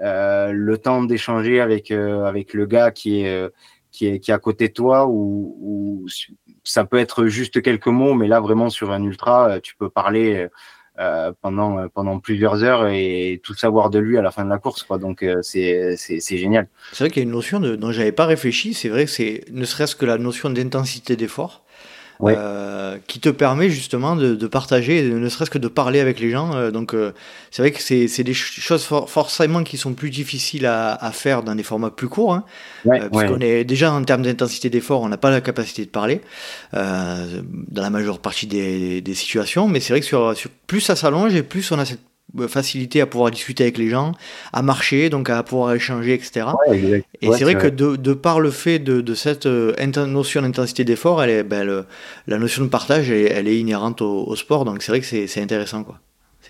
le 0.00 0.76
temps 0.76 1.02
d'échanger 1.02 1.60
avec 1.60 1.90
avec 1.90 2.54
le 2.54 2.64
gars 2.64 2.90
qui 2.90 3.20
est 3.20 3.50
qui 3.90 4.06
est 4.06 4.18
qui 4.18 4.30
est 4.30 4.34
à 4.34 4.38
côté 4.38 4.68
de 4.68 4.72
toi 4.72 5.06
ou, 5.06 5.58
ou, 5.60 6.06
ça 6.64 6.86
peut 6.86 6.96
être 6.96 7.26
juste 7.26 7.60
quelques 7.60 7.88
mots, 7.88 8.14
mais 8.14 8.28
là 8.28 8.40
vraiment 8.40 8.70
sur 8.70 8.92
un 8.92 9.02
ultra, 9.02 9.60
tu 9.60 9.76
peux 9.76 9.90
parler 9.90 10.48
euh, 11.00 11.32
pendant 11.42 11.78
euh, 11.78 11.88
pendant 11.92 12.20
plusieurs 12.20 12.62
heures 12.62 12.86
et 12.86 13.40
tout 13.42 13.54
savoir 13.54 13.90
de 13.90 13.98
lui 13.98 14.16
à 14.16 14.22
la 14.22 14.30
fin 14.30 14.44
de 14.44 14.50
la 14.50 14.58
course 14.58 14.84
quoi. 14.84 14.98
Donc 14.98 15.24
euh, 15.24 15.40
c'est 15.42 15.96
c'est 15.96 16.38
génial. 16.38 16.68
C'est 16.92 17.02
vrai 17.02 17.10
qu'il 17.10 17.20
y 17.20 17.24
a 17.24 17.28
une 17.28 17.34
notion 17.34 17.58
de, 17.58 17.74
dont 17.74 17.90
j'avais 17.90 18.12
pas 18.12 18.26
réfléchi. 18.26 18.74
C'est 18.74 18.88
vrai 18.88 19.06
que 19.06 19.10
c'est 19.10 19.44
ne 19.50 19.64
serait-ce 19.64 19.96
que 19.96 20.06
la 20.06 20.18
notion 20.18 20.50
d'intensité 20.50 21.16
d'effort 21.16 21.63
euh, 22.22 22.98
qui 23.06 23.18
te 23.18 23.28
permet 23.28 23.70
justement 23.70 24.14
de, 24.14 24.34
de, 24.34 24.46
partager, 24.46 25.02
ne 25.02 25.28
serait-ce 25.28 25.50
que 25.50 25.58
de 25.58 25.68
parler 25.68 26.00
avec 26.00 26.20
les 26.20 26.30
gens. 26.30 26.54
Euh, 26.54 26.70
donc 26.70 26.94
euh, 26.94 27.12
c'est 27.50 27.62
vrai 27.62 27.72
que 27.72 27.80
c'est 27.80 28.22
des 28.22 28.34
choses 28.34 28.84
forcément 28.84 29.64
qui 29.64 29.76
sont 29.76 29.94
plus 29.94 30.10
difficiles 30.10 30.66
à, 30.66 30.94
à, 30.94 31.10
faire 31.10 31.42
dans 31.42 31.54
des 31.54 31.62
formats 31.62 31.90
plus 31.90 32.08
courts, 32.08 32.34
hein, 32.34 32.44
parce 32.84 33.24
qu'on 33.24 33.40
est 33.40 33.64
déjà 33.64 33.92
en 33.92 34.02
termes 34.04 34.22
d'intensité 34.22 34.70
d'effort, 34.70 35.02
on 35.02 35.08
n'a 35.08 35.18
pas 35.18 35.30
la 35.30 35.40
capacité 35.40 35.84
de 35.84 35.90
parler 35.90 36.20
dans 36.72 37.82
la 37.82 37.90
majeure 37.90 38.18
partie 38.20 38.46
des, 38.46 39.00
des 39.00 39.14
situations, 39.14 39.66
mais 39.68 39.80
c'est 39.80 39.92
vrai 39.92 40.00
que 40.00 40.06
sur, 40.06 40.36
sur 40.36 40.50
plus 40.66 40.80
ça 40.80 40.96
s'allonge 40.96 41.34
et 41.34 41.42
plus 41.42 41.70
on 41.72 41.78
a 41.78 41.84
cette 41.84 42.00
facilité 42.48 43.00
à 43.00 43.06
pouvoir 43.06 43.30
discuter 43.30 43.64
avec 43.64 43.78
les 43.78 43.88
gens, 43.88 44.12
à 44.52 44.62
marcher, 44.62 45.10
donc 45.10 45.30
à 45.30 45.42
pouvoir 45.42 45.74
échanger, 45.74 46.14
etc. 46.14 46.46
et 47.20 47.32
c'est 47.32 47.44
vrai 47.44 47.56
que 47.56 47.68
de, 47.68 47.96
de, 47.96 48.14
par 48.14 48.40
le 48.40 48.50
fait 48.50 48.78
de, 48.78 49.00
de 49.00 49.14
cette 49.14 49.46
euh, 49.46 49.74
notion 50.06 50.42
d'intensité 50.42 50.84
d'effort, 50.84 51.22
elle 51.22 51.30
est, 51.30 51.42
ben, 51.42 51.84
la 52.26 52.38
notion 52.38 52.64
de 52.64 52.68
partage, 52.68 53.10
elle, 53.10 53.48
est 53.48 53.58
inhérente 53.58 54.02
au, 54.02 54.34
sport, 54.36 54.64
donc 54.64 54.82
c'est 54.82 54.90
vrai 54.90 55.00
que 55.00 55.06
c'est 55.06 55.40
intéressant. 55.40 55.84
Quoi. 55.84 56.00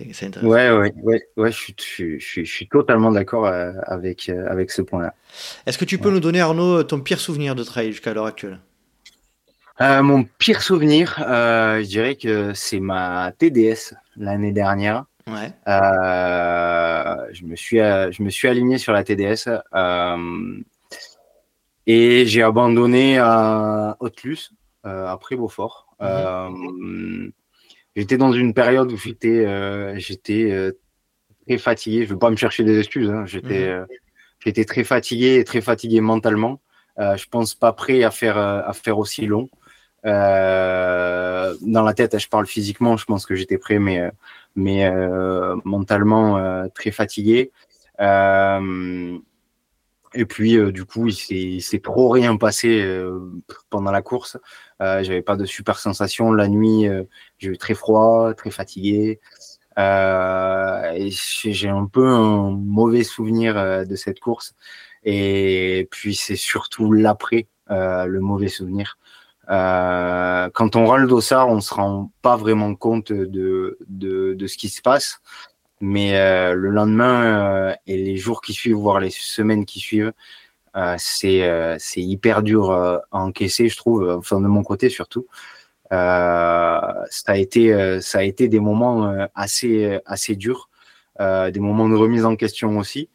Intéressant. 0.01 0.47
Ouais, 0.47 0.71
ouais, 0.71 0.93
ouais, 1.03 1.23
ouais 1.37 1.53
je, 1.53 1.57
suis, 1.57 1.75
je, 1.79 2.25
suis, 2.25 2.45
je 2.47 2.53
suis 2.53 2.67
totalement 2.67 3.13
d'accord 3.13 3.47
euh, 3.47 3.73
avec, 3.87 4.29
avec 4.29 4.71
ce 4.71 4.83
point-là. 4.83 5.15
Est-ce 5.67 5.79
que 5.79 5.85
tu 5.85 5.99
peux 5.99 6.11
nous 6.11 6.21
donner, 6.21 6.41
Arnaud, 6.41 6.83
ton 6.83 7.01
pire 7.01 7.21
souvenir 7.21 7.55
de 7.55 7.63
trail 7.63 7.93
jusqu'à 7.93 8.15
l'heure 8.15 8.27
actuelle? 8.27 8.59
Mon 9.81 10.25
pire 10.39 10.63
souvenir, 10.63 11.17
je 11.19 11.87
dirais 11.87 12.15
que 12.15 12.53
c'est 12.55 12.81
ma 12.81 13.33
TDS 13.39 13.95
l'année 14.17 14.53
dernière. 14.53 15.05
Ouais. 15.27 15.53
Euh, 15.69 17.27
je 17.33 17.45
me 17.45 17.57
suis 17.57 17.81
euh, 17.81 18.13
je 18.13 18.23
me 18.23 18.29
suis 18.29 18.47
aligné 18.47 18.77
sur 18.77 18.93
la 18.93 19.03
TDS 19.05 19.49
euh, 19.75 20.61
et 21.87 22.27
j'ai 22.27 22.43
abandonné 22.43 23.19
à 23.19 23.97
Hautelus 24.01 24.51
euh, 24.85 25.07
après 25.07 25.37
Beaufort. 25.37 25.87
Mhm. 26.01 27.33
j'étais 27.97 28.19
dans 28.19 28.33
une 28.33 28.53
période 28.53 28.93
où 28.93 28.99
j'étais 28.99 29.99
j'étais 29.99 30.73
très 31.47 31.59
fatigué. 31.59 32.05
Je 32.05 32.11
veux 32.11 32.19
pas 32.19 32.31
me 32.31 32.37
chercher 32.37 32.65
des 32.65 32.79
excuses. 32.79 33.09
Hein. 33.09 33.25
J'étais 33.25 33.75
mhm. 33.75 33.87
j'étais 34.41 34.67
très 34.67 34.85
fatigué 34.85 35.37
et 35.37 35.45
très 35.45 35.63
fatigué 35.63 36.03
mentalement. 36.03 36.61
je 36.99 37.25
pense 37.31 37.55
pas 37.55 37.73
prêt 37.73 38.03
à 38.03 38.11
faire 38.11 38.37
à 38.37 38.73
faire 38.75 38.99
aussi 38.99 39.25
long. 39.25 39.49
dans 40.03 40.11
la 41.63 41.95
tête, 41.95 42.19
je 42.19 42.29
parle 42.29 42.47
physiquement. 42.47 42.99
Je 42.99 43.07
pense 43.07 43.25
que 43.25 43.35
j'étais 43.35 43.57
prêt, 43.57 43.79
mais 43.79 44.11
mais 44.55 44.87
euh, 44.87 45.57
mentalement 45.65 46.39
euh, 46.39 46.67
très 46.75 46.91
fatigué. 46.91 47.53
Euh, 48.01 49.19
et 50.15 50.27
puis, 50.27 50.57
du 50.73 50.85
coup, 50.85 51.09
il 51.09 51.61
s'est 51.61 51.81
trop 51.81 52.09
rien 52.09 52.37
passé 52.37 52.87
pendant 53.69 53.91
la 53.91 54.01
course. 54.01 54.39
Euh, 54.81 55.03
J'avais 55.03 55.23
pas 55.23 55.35
de 55.37 55.45
super 55.45 55.79
sensation. 55.81 56.31
La 56.31 56.47
nuit, 56.47 56.87
j'ai 57.39 57.49
eu 57.49 57.59
très 57.59 57.75
froid, 57.75 58.33
très 58.35 58.53
fatigué. 58.53 59.21
Euh, 59.77 61.09
j'ai 61.09 61.69
un 61.69 61.87
peu 61.87 62.07
un 62.07 62.51
mauvais 62.53 63.03
souvenir 63.03 63.55
de 63.85 63.97
cette 63.97 64.21
course. 64.21 64.55
Et 65.03 65.89
puis, 65.91 66.15
c'est 66.15 66.37
surtout 66.37 66.93
l'après, 66.93 67.49
le 67.69 68.19
mauvais 68.21 68.47
souvenir. 68.47 68.99
Euh, 69.51 70.49
quand 70.55 70.77
on 70.77 70.87
rend 70.87 70.97
le 70.97 71.07
dossard, 71.07 71.49
on 71.49 71.61
se 71.61 71.75
rend 71.75 72.11
pas 72.23 72.37
vraiment 72.37 72.75
compte 72.75 73.13
de, 73.13 73.79
de, 73.89 74.35
de 74.35 74.47
ce 74.47 74.57
qui 74.57 74.69
se 74.69 74.81
passe. 74.83 75.21
Mais 75.81 76.19
euh, 76.19 76.55
le 76.55 76.71
lendemain 76.71 77.71
euh, 77.71 77.75
et 77.87 77.97
les 77.97 78.17
jours 78.17 78.41
qui 78.41 78.53
suivent, 78.55 78.77
voire 78.77 79.01
les 79.01 79.11
semaines 79.11 79.67
qui 79.67 79.81
suivent, 79.81 80.13
euh, 80.77 80.95
c'est 80.99 81.45
euh, 81.45 81.77
c'est 81.79 82.01
hyper 82.01 82.43
dur 82.43 82.73
à 82.73 83.03
encaisser, 83.13 83.69
je 83.69 83.77
trouve, 83.77 84.09
enfin 84.11 84.41
de 84.41 84.47
mon 84.49 84.63
côté 84.63 84.89
surtout. 84.89 85.27
ça 85.91 87.05
a 87.27 87.37
été 87.37 88.01
ça 88.01 88.19
a 88.19 88.23
été 88.23 88.49
des 88.49 88.61
moments 88.61 89.29
assez 89.35 90.01
assez 90.07 90.37
durs, 90.37 90.71
des 91.21 91.61
moments 91.61 91.89
de 91.89 91.97
remise 91.97 92.25
en 92.25 92.37
question 92.37 92.79
aussi. 92.79 93.11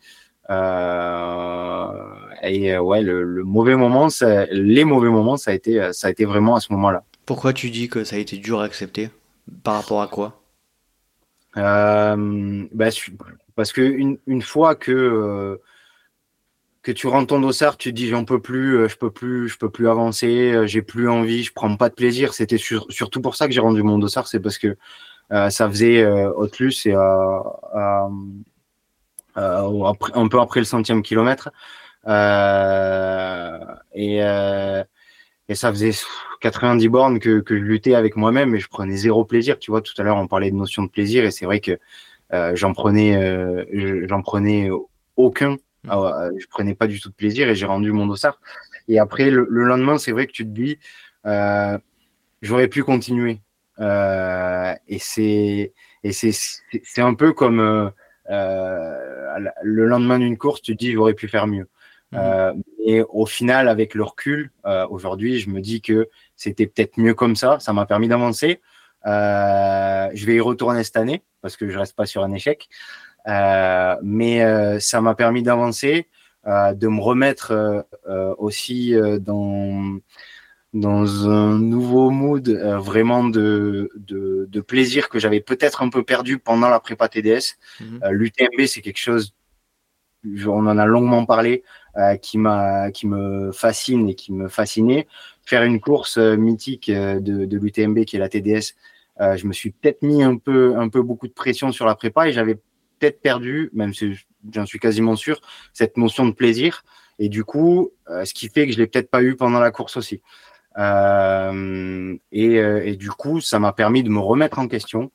Euh, 0.49 2.28
et 2.43 2.73
euh, 2.73 2.81
ouais, 2.81 3.01
le, 3.01 3.43
mauvais 3.43 3.75
moment, 3.75 4.07
les 4.51 4.83
mauvais 4.83 5.09
moments, 5.09 5.37
ça 5.37 5.51
a 5.51 5.53
été, 5.53 5.91
ça 5.93 6.07
a 6.07 6.11
été 6.11 6.25
vraiment 6.25 6.55
à 6.55 6.59
ce 6.59 6.71
moment-là. 6.73 7.03
Pourquoi 7.25 7.53
tu 7.53 7.69
dis 7.69 7.89
que 7.89 8.03
ça 8.03 8.15
a 8.15 8.19
été 8.19 8.37
dur 8.37 8.61
à 8.61 8.65
accepter? 8.65 9.09
Par 9.63 9.75
rapport 9.75 10.01
à 10.01 10.07
quoi? 10.07 10.41
Euh, 11.57 12.65
bah, 12.71 12.89
Parce 13.55 13.71
que 13.71 13.81
une, 13.81 14.17
une 14.27 14.41
fois 14.41 14.75
que 14.75 15.59
que 16.81 16.93
tu 16.93 17.07
rentres 17.07 17.27
ton 17.27 17.41
dossard, 17.41 17.75
tu 17.75 17.89
te 17.89 17.95
dis 17.95 18.07
j'en 18.07 18.23
peux 18.23 18.39
plus, 18.39 18.87
je 18.87 18.95
peux 18.95 19.11
plus, 19.11 19.49
je 19.49 19.57
peux 19.57 19.69
plus 19.69 19.89
avancer, 19.89 20.61
j'ai 20.65 20.81
plus 20.81 21.09
envie, 21.09 21.43
je 21.43 21.51
prends 21.53 21.75
pas 21.75 21.89
de 21.89 21.93
plaisir. 21.93 22.33
C'était 22.33 22.57
surtout 22.57 23.21
pour 23.21 23.35
ça 23.35 23.47
que 23.47 23.53
j'ai 23.53 23.59
rendu 23.59 23.83
mon 23.83 23.99
dossard, 23.99 24.27
c'est 24.27 24.39
parce 24.39 24.57
que 24.57 24.77
ça 25.29 25.69
faisait 25.69 26.01
euh, 26.01 26.31
Autlus 26.33 26.85
et 26.85 26.95
euh, 26.95 27.39
un 29.35 30.27
peu 30.27 30.39
après 30.39 30.59
le 30.59 30.65
centième 30.65 31.01
kilomètre. 31.01 31.49
Euh, 32.07 33.59
et, 33.93 34.23
euh, 34.23 34.83
et 35.47 35.55
ça 35.55 35.71
faisait 35.71 35.91
90 36.41 36.89
bornes 36.89 37.19
que, 37.19 37.39
que 37.41 37.57
je 37.57 37.63
luttais 37.63 37.95
avec 37.95 38.15
moi-même 38.15 38.55
et 38.55 38.59
je 38.59 38.67
prenais 38.67 38.95
zéro 38.95 39.25
plaisir. 39.25 39.59
Tu 39.59 39.71
vois, 39.71 39.81
tout 39.81 39.93
à 39.97 40.03
l'heure, 40.03 40.17
on 40.17 40.27
parlait 40.27 40.51
de 40.51 40.55
notion 40.55 40.83
de 40.83 40.89
plaisir 40.89 41.25
et 41.25 41.31
c'est 41.31 41.45
vrai 41.45 41.59
que 41.59 41.77
euh, 42.33 42.55
j'en 42.55 42.73
prenais, 42.73 43.15
euh, 43.15 43.65
j'en 44.07 44.21
prenais 44.21 44.69
aucun. 45.15 45.57
Mmh. 45.83 45.89
Ah 45.89 46.29
je 46.37 46.45
prenais 46.47 46.75
pas 46.75 46.87
du 46.87 46.99
tout 46.99 47.09
de 47.09 47.15
plaisir 47.15 47.49
et 47.49 47.55
j'ai 47.55 47.65
rendu 47.65 47.91
mon 47.91 48.05
dossard. 48.05 48.39
Et 48.87 48.99
après, 48.99 49.29
le, 49.29 49.45
lendemain, 49.49 49.97
c'est 49.97 50.11
vrai 50.11 50.27
que 50.27 50.31
tu 50.31 50.43
te 50.43 50.49
dis, 50.49 50.77
euh, 51.25 51.77
j'aurais 52.41 52.67
pu 52.67 52.83
continuer. 52.83 53.39
Et 53.79 54.99
c'est 54.99 55.73
et 56.03 56.11
c'est 56.11 56.31
c'est 56.33 57.01
un 57.01 57.13
peu 57.13 57.33
comme 57.33 57.91
le 58.27 59.85
lendemain 59.85 60.19
d'une 60.19 60.37
course, 60.37 60.61
tu 60.61 60.73
te 60.75 60.79
dis, 60.79 60.91
j'aurais 60.91 61.13
pu 61.13 61.27
faire 61.27 61.47
mieux. 61.47 61.67
Mmh. 62.12 62.62
et 62.86 63.03
au 63.03 63.28
final, 63.28 63.68
avec 63.70 63.93
le 63.93 64.03
recul, 64.03 64.51
aujourd'hui, 64.89 65.39
je 65.39 65.49
me 65.49 65.62
dis 65.62 65.82
que 65.82 66.10
c'était 66.36 66.66
peut-être 66.66 66.97
mieux 66.97 67.14
comme 67.14 67.36
ça. 67.36 67.60
Ça 67.60 67.72
m'a 67.72 67.86
permis 67.86 68.07
d'avancer. 68.07 68.62
je 69.05 70.26
vais 70.26 70.36
y 70.36 70.39
retourner 70.39 70.84
cette 70.84 70.97
année 70.97 71.22
parce 71.41 71.55
que 71.55 71.70
je 71.70 71.78
reste 71.78 71.95
pas 71.95 72.05
sur 72.05 72.24
un 72.24 72.32
échec. 72.32 72.70
Euh, 73.28 73.95
mais 74.01 74.43
euh, 74.43 74.80
ça 74.80 75.01
m'a 75.01 75.16
permis 75.16 75.43
d'avancer, 75.43 76.07
euh, 76.47 76.74
de 76.74 76.88
me 76.88 77.01
remettre 77.01 77.86
aussi 78.38 78.95
dans 79.20 79.99
dans 80.72 81.28
un 81.28 81.57
nouveau 81.57 82.12
mood 82.12 82.47
vraiment 82.47 83.24
de, 83.24 83.89
de, 83.95 84.45
de, 84.47 84.62
plaisir 84.62 85.10
que 85.10 85.18
j'avais 85.18 85.39
peut-être 85.39 85.82
un 85.82 85.89
peu 85.89 86.03
perdu 86.03 86.38
pendant 86.38 86.70
la 86.70 86.80
prépa 86.80 87.10
TDS. 87.10 87.57
Mhm. 87.80 87.99
L'UTMB, 88.12 88.68
c'est 88.68 88.82
quelque 88.82 88.99
chose, 88.99 89.34
on 90.26 90.67
en 90.67 90.78
a 90.78 90.86
longuement 90.86 91.26
parlé, 91.26 91.63
qui 92.22 92.38
m'a 92.38 92.91
qui 92.91 93.07
me 93.07 93.51
fascine 93.51 94.09
et 94.09 94.15
qui 94.15 94.32
me 94.32 94.47
fascinait. 94.47 95.07
Faire 95.45 95.63
une 95.63 95.80
course 95.80 96.17
mythique 96.17 96.89
de, 96.91 97.45
de 97.45 97.57
l'UTMB 97.57 98.05
qui 98.05 98.15
est 98.15 98.20
la 98.20 98.30
TDS, 98.30 98.76
je 99.20 99.47
me 99.47 99.53
suis 99.53 99.72
peut-être 99.72 100.01
mis 100.01 100.24
un 100.24 100.38
peu 100.38 100.78
un 100.78 100.89
peu 100.89 101.01
beaucoup 101.01 101.28
de 101.28 101.34
pression 101.34 101.72
sur 101.72 101.86
la 101.86 101.95
prépa 101.95 102.30
et 102.30 102.34
j'avais 102.34 102.55
peut-être 102.99 103.22
perdu, 103.22 103.70
même 103.74 103.93
si 103.93 104.15
j'en 104.53 104.65
suis 104.65 104.80
quasiment 104.80 105.15
sûr, 105.15 105.41
cette 105.74 105.97
notion 105.97 106.26
de 106.26 106.32
plaisir. 106.32 106.84
Et 107.17 107.30
du 107.30 107.43
coup, 107.43 107.91
euh, 108.09 108.26
ce 108.26 108.34
qui 108.34 108.47
fait 108.49 108.67
que 108.67 108.74
je 108.74 108.78
l'ai 108.78 108.88
peut-être 108.88 109.09
pas 109.09 109.22
eu 109.22 109.36
pendant 109.36 109.59
la 109.59 109.72
course 109.72 109.97
aussi. 109.97 110.22
Euh, 110.78 112.15
et, 112.32 112.59
euh, 112.59 112.86
et, 112.86 112.95
du 112.95 113.09
coup, 113.09 113.41
ça 113.41 113.59
m'a 113.59 113.74
permis 113.74 114.03
de 114.03 114.09
me 114.09 114.20
remettre 114.20 114.59
en 114.59 114.67
question 114.67 115.11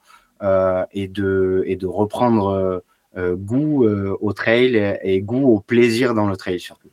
et 0.93 1.09
de 1.09 1.63
et 1.67 1.77
de 1.77 1.87
reprendre 1.87 2.83
goût 3.17 3.87
au 3.87 4.33
trail 4.33 4.99
et, 5.03 5.21
goût 5.21 5.55
au 5.55 5.61
plaisir 5.61 6.15
dans 6.15 6.27
le 6.27 6.37
trail 6.37 6.61
surtout. 6.61 6.89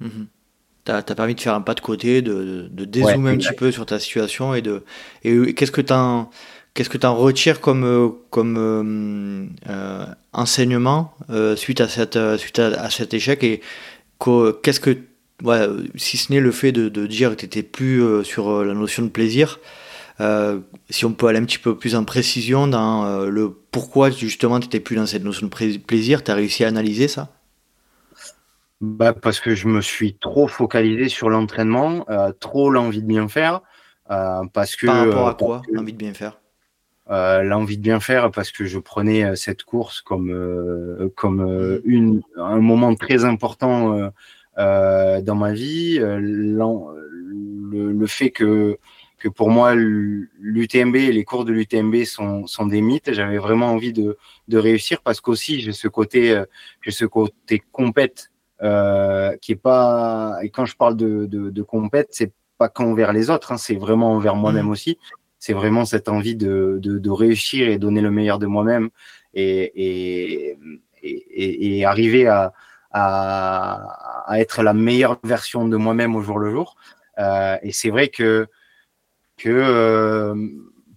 T'as 0.83 0.97
as 0.97 1.03
permis 1.15 1.35
de 1.35 1.41
faire 1.41 1.53
un 1.53 1.61
pas 1.61 1.75
de 1.75 1.81
côté, 1.81 2.21
de, 2.21 2.67
de, 2.71 2.85
dézoomer 2.85 3.31
un 3.33 3.37
petit 3.37 3.53
peu 3.53 3.71
sur 3.71 3.85
ta 3.85 3.99
situation 3.99 4.55
et 4.55 4.61
de 4.61 4.83
et 5.23 5.53
qu'est-ce 5.53 5.71
que 5.71 5.81
tu 5.81 5.93
Qu'est-ce 6.73 6.89
que 6.89 6.97
tu 6.97 7.05
en 7.05 7.15
retires 7.15 7.59
comme, 7.59 7.83
euh, 7.83 8.09
comme 8.29 8.55
euh, 8.57 9.45
euh, 9.69 10.05
enseignement 10.31 11.13
suite, 11.57 11.81
à, 11.81 11.89
cette, 11.89 12.17
suite 12.37 12.59
à, 12.59 12.89
cet 12.89 13.13
échec 13.13 13.43
et 13.43 13.61
qu'est-ce 14.63 14.79
que, 14.79 14.97
ouais, 15.43 15.67
si 15.95 16.15
ce 16.15 16.31
n'est 16.31 16.39
le 16.39 16.51
fait 16.51 16.71
de, 16.71 16.87
de 16.87 17.07
dire 17.07 17.31
que 17.31 17.35
tu 17.35 17.45
n'étais 17.45 17.63
plus 17.63 18.23
sur 18.23 18.63
la 18.63 18.73
notion 18.73 19.03
de 19.03 19.09
plaisir, 19.09 19.59
si 20.89 21.05
on 21.05 21.13
peut 21.13 21.27
aller 21.27 21.39
un 21.39 21.45
petit 21.45 21.57
peu 21.57 21.77
plus 21.77 21.95
en 21.95 22.03
précision 22.03 22.67
dans 22.67 23.25
le 23.25 23.49
pourquoi 23.49 24.09
justement 24.09 24.59
tu 24.59 24.67
n'étais 24.67 24.79
plus 24.79 24.95
dans 24.95 25.05
cette 25.05 25.23
notion 25.23 25.47
de 25.47 25.77
plaisir, 25.77 26.23
tu 26.23 26.31
as 26.31 26.35
réussi 26.35 26.63
à 26.63 26.67
analyser 26.67 27.07
ça? 27.07 27.29
Bah 28.81 29.13
parce 29.13 29.39
que 29.39 29.53
je 29.55 29.67
me 29.67 29.81
suis 29.81 30.15
trop 30.15 30.47
focalisé 30.47 31.07
sur 31.07 31.29
l'entraînement, 31.29 32.05
trop 32.39 32.69
l'envie 32.69 33.01
de 33.01 33.07
bien 33.07 33.27
faire. 33.27 33.61
parce 34.07 34.75
que, 34.75 34.87
Par 34.87 35.05
rapport 35.05 35.27
à 35.27 35.33
quoi, 35.35 35.61
l'envie 35.71 35.93
de 35.93 35.97
bien 35.97 36.13
faire? 36.13 36.41
Euh, 37.11 37.43
l'envie 37.43 37.77
de 37.77 37.81
bien 37.81 37.99
faire 37.99 38.31
parce 38.31 38.51
que 38.51 38.65
je 38.65 38.79
prenais 38.79 39.25
euh, 39.25 39.35
cette 39.35 39.63
course 39.63 40.01
comme 40.01 40.31
euh, 40.31 41.09
comme 41.15 41.81
une 41.83 42.21
un 42.37 42.59
moment 42.61 42.95
très 42.95 43.25
important 43.25 44.11
dans 44.57 45.35
ma 45.35 45.53
vie. 45.53 45.99
Le, 45.99 47.91
le, 47.91 48.07
fait 48.07 48.31
que 48.31 48.77
que 49.21 49.29
pour 49.29 49.49
moi 49.49 49.73
l'UTMB 49.75 50.95
et 50.95 51.11
les 51.11 51.23
cours 51.23 51.45
de 51.45 51.51
l'UTMB 51.51 52.03
sont, 52.05 52.47
sont 52.47 52.65
des 52.65 52.81
mythes. 52.81 53.13
J'avais 53.13 53.37
vraiment 53.37 53.67
envie 53.67 53.93
de, 53.93 54.17
de 54.47 54.57
réussir 54.57 55.01
parce 55.01 55.21
qu'aussi 55.21 55.61
j'ai 55.61 55.73
ce 55.73 55.87
côté 55.87 56.41
j'ai 56.81 56.91
ce 56.91 57.05
côté 57.05 57.61
compète 57.71 58.31
euh, 58.61 59.35
qui 59.41 59.53
est 59.53 59.55
pas 59.55 60.37
et 60.41 60.49
quand 60.49 60.65
je 60.65 60.75
parle 60.75 60.95
de 60.95 61.25
de, 61.25 61.49
de 61.49 61.61
compète 61.61 62.09
c'est 62.11 62.31
pas 62.57 62.69
qu'envers 62.69 63.11
les 63.11 63.29
autres, 63.29 63.51
hein, 63.51 63.57
c'est 63.57 63.75
vraiment 63.75 64.13
envers 64.13 64.35
moi-même 64.35 64.67
mmh. 64.67 64.71
aussi 64.71 64.97
c'est 65.41 65.53
vraiment 65.53 65.85
cette 65.85 66.07
envie 66.07 66.35
de, 66.35 66.79
de, 66.79 67.09
réussir 67.09 67.67
et 67.67 67.79
donner 67.79 68.01
le 68.01 68.11
meilleur 68.11 68.37
de 68.37 68.45
moi-même 68.45 68.91
et, 69.33 70.53
et, 70.53 70.57
et, 71.01 71.83
arriver 71.83 72.27
à, 72.27 72.53
à, 72.91 74.23
à, 74.27 74.39
être 74.39 74.61
la 74.61 74.73
meilleure 74.73 75.17
version 75.23 75.67
de 75.67 75.75
moi-même 75.77 76.15
au 76.15 76.21
jour 76.21 76.37
le 76.37 76.51
jour. 76.51 76.75
Euh, 77.17 77.57
et 77.63 77.71
c'est 77.71 77.89
vrai 77.89 78.09
que, 78.09 78.47
que 79.41 79.49
euh, 79.49 80.35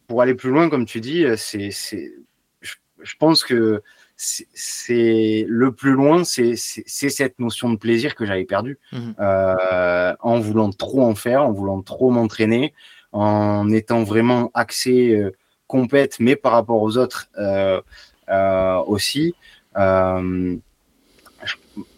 pour 0.07 0.21
aller 0.21 0.35
plus 0.35 0.51
loin, 0.51 0.69
comme 0.69 0.85
tu 0.85 1.01
dis, 1.01 1.25
c'est, 1.37 1.71
je, 1.71 2.75
je 3.03 3.17
pense 3.17 3.45
que 3.45 3.83
c'est 4.17 5.45
le 5.49 5.73
plus 5.73 5.93
loin, 5.93 6.25
c'est 6.25 6.57
cette 6.57 7.39
notion 7.39 7.71
de 7.71 7.77
plaisir 7.77 8.15
que 8.15 8.25
j'avais 8.27 8.45
perdue 8.45 8.79
mmh 8.93 8.99
euh, 9.19 10.15
en 10.21 10.41
voulant 10.41 10.71
trop 10.71 11.03
en 11.03 11.15
faire, 11.15 11.43
en 11.43 11.53
voulant 11.53 11.83
trop 11.83 12.11
m'entraîner, 12.11 12.73
en 13.13 13.71
étant 13.71 14.05
vraiment 14.05 14.51
axé 14.55 15.17
euh, 15.17 15.33
compète, 15.67 16.19
mais 16.21 16.37
par 16.37 16.53
rapport 16.53 16.83
aux 16.83 16.97
autres 16.99 17.29
euh, 17.39 17.81
euh, 18.29 18.77
aussi. 18.87 19.35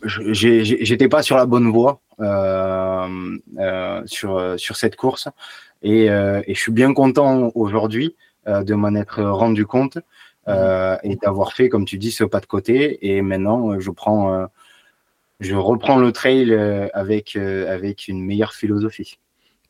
J'étais 0.04 1.08
pas 1.08 1.22
sur 1.22 1.36
la 1.36 1.46
bonne 1.46 1.70
voie 1.70 2.00
sur 4.06 4.54
sur 4.56 4.76
cette 4.76 4.96
course 4.96 5.28
et, 5.82 6.06
et 6.06 6.54
je 6.54 6.58
suis 6.60 6.72
bien 6.72 6.92
content 6.94 7.50
aujourd'hui 7.54 8.16
de 8.46 8.74
m'en 8.74 8.94
être 8.94 9.22
rendu 9.22 9.66
compte 9.66 9.98
et 10.48 11.16
d'avoir 11.22 11.52
fait, 11.52 11.68
comme 11.68 11.84
tu 11.84 11.98
dis, 11.98 12.10
ce 12.10 12.24
pas 12.24 12.40
de 12.40 12.46
côté. 12.46 13.06
Et 13.14 13.22
maintenant, 13.22 13.78
je 13.80 13.90
prends, 13.90 14.46
je 15.40 15.54
reprends 15.54 15.96
le 15.96 16.12
trail 16.12 16.52
avec 16.94 17.36
avec 17.36 18.08
une 18.08 18.24
meilleure 18.24 18.54
philosophie. 18.54 19.18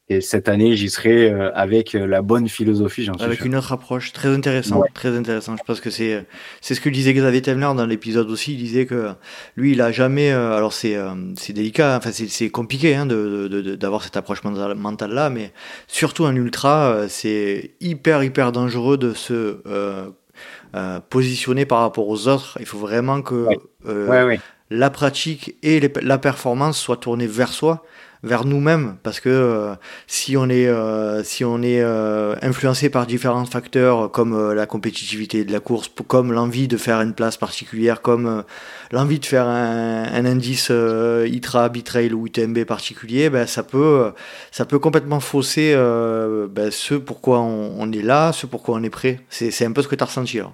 Et 0.09 0.21
cette 0.21 0.49
année, 0.49 0.77
j'y 0.77 0.89
serai 0.89 1.31
euh, 1.31 1.51
avec 1.55 1.97
euh, 1.97 2.07
la 2.07 2.23
bonne 2.23 2.49
philosophie, 2.49 3.03
j'en 3.03 3.15
suis 3.15 3.25
Avec 3.25 3.45
une 3.45 3.57
autre 3.57 3.73
approche, 3.73 4.13
très 4.13 4.29
intéressant, 4.29 4.85
très 4.95 5.17
intéressant. 5.17 5.57
Je 5.57 5.65
pense 5.65 5.81
que 5.81 5.91
c'est 5.91 6.25
c'est 6.61 6.77
ce 6.77 6.81
que 6.81 6.89
disait 6.89 7.13
Xavier 7.13 7.43
Temler 7.43 7.73
dans 7.77 7.87
l'épisode 7.87 8.31
aussi. 8.31 8.53
Il 8.53 8.59
disait 8.59 8.87
que 8.87 9.11
lui, 9.57 9.73
il 9.73 9.81
a 9.81 9.91
jamais. 9.91 10.31
Euh, 10.31 10.57
alors 10.57 10.73
c'est 10.73 10.97
c'est 11.37 11.53
délicat, 11.53 11.97
enfin 11.97 12.13
c'est 12.13 12.29
c'est 12.29 12.51
compliqué 12.51 12.95
hein, 12.95 13.07
de 13.07 13.75
d'avoir 13.75 14.05
cette 14.05 14.17
approche 14.17 14.45
mentale 14.45 15.13
là, 15.13 15.29
mais 15.29 15.53
surtout 15.89 16.25
en 16.25 16.37
ultra, 16.37 17.09
c'est 17.09 17.73
hyper 17.81 18.23
hyper 18.23 18.53
dangereux 18.53 18.99
de 18.99 19.13
se 19.13 19.61
euh, 20.77 21.01
positionner 21.09 21.65
par 21.65 21.81
rapport 21.81 22.07
aux 22.07 22.29
autres. 22.29 22.59
Il 22.61 22.67
faut 22.67 22.79
vraiment 22.79 23.23
que 23.23 23.47
la 24.71 24.91
pratique 24.91 25.57
et 25.63 25.81
la 26.03 26.19
performance 26.19 26.79
soient 26.79 26.97
tournées 26.97 27.27
vers 27.27 27.49
soi 27.49 27.85
vers 28.27 28.45
nous-mêmes 28.45 28.97
parce 29.03 29.21
que 29.21 29.29
euh, 29.29 29.75
si 30.07 30.37
on 30.37 30.49
est 30.51 30.67
euh, 30.67 31.23
si 31.23 31.45
on 31.45 31.63
est 31.63 31.81
euh, 31.81 32.35
influencé 32.43 32.91
par 32.91 33.07
différents 33.07 33.45
facteurs 33.45 34.11
comme 34.11 34.53
la 34.53 34.67
compétitivité 34.67 35.45
de 35.45 35.53
la 35.53 35.61
course 35.61 35.91
comme 36.09 36.33
l'envie 36.33 36.69
de 36.69 36.77
faire 36.77 37.01
une 37.01 37.15
place 37.15 37.37
particulière 37.37 38.03
comme 38.03 38.45
l'envie 38.91 39.21
de 39.21 39.27
faire 39.27 39.47
un, 39.47 40.05
un 40.05 40.25
indice 40.25 40.71
ITRA 40.71 41.69
Bitrail 41.69 42.13
ou 42.13 42.27
UTMB 42.27 42.65
particulier 42.65 43.31
ben 43.31 43.47
ça 43.47 43.63
peut 43.63 44.13
ça 44.51 44.65
peut 44.65 44.79
complètement 44.79 45.21
fausser 45.21 45.75
ben, 45.75 46.71
ce 46.71 46.95
pourquoi 46.95 47.41
on, 47.41 47.77
on, 47.79 47.93
est 47.93 48.03
là 48.03 48.33
ce 48.33 48.47
pourquoi 48.47 48.77
on 48.77 48.83
est 48.83 48.91
prêt 48.91 49.21
c'est 49.31 49.51
c'est 49.51 49.65
un 49.65 49.73
peu 49.73 49.83
ce 49.83 49.89
que 49.89 49.95
tu 49.95 50.03
as 50.03 50.07
ressenti 50.07 50.39
là. 50.39 50.53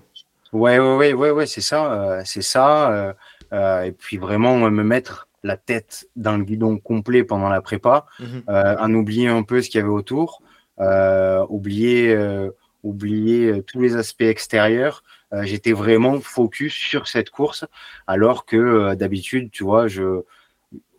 ouais 0.52 0.78
ouais 0.78 0.96
ouais 0.96 1.12
ouais 1.14 1.30
ouais 1.30 1.46
c'est 1.46 1.62
ça 1.62 2.20
c'est 2.24 2.42
ça 2.42 3.14
et 3.52 3.92
puis 3.92 4.18
vraiment 4.18 4.58
me 4.70 4.84
mettre 4.84 5.26
la 5.43 5.57
tête 5.57 6.09
dans 6.16 6.36
le 6.36 6.45
guidon 6.45 6.78
complet 6.78 7.24
pendant 7.24 7.49
la 7.49 7.61
prépa, 7.61 8.07
mhm. 8.20 8.43
euh, 8.49 8.76
en 8.78 8.93
oublier 8.95 9.28
un 9.28 9.43
peu 9.43 9.61
ce 9.61 9.68
qu'il 9.68 9.78
y 9.78 9.82
avait 9.82 9.93
autour, 9.93 10.43
euh, 10.80 11.45
oublier, 11.49 12.14
euh, 12.14 12.51
oublier 12.82 13.62
tous 13.66 13.80
les 13.80 13.97
aspects 13.97 14.22
extérieurs. 14.22 15.03
J'étais 15.45 15.72
vraiment 15.72 16.20
focus 16.20 16.74
sur 16.74 17.09
cette 17.09 17.30
course, 17.30 17.64
alors 18.07 18.45
que 18.45 18.93
d'habitude, 18.93 19.51
tu 19.51 19.64
vois, 19.64 19.88
je, 19.88 20.20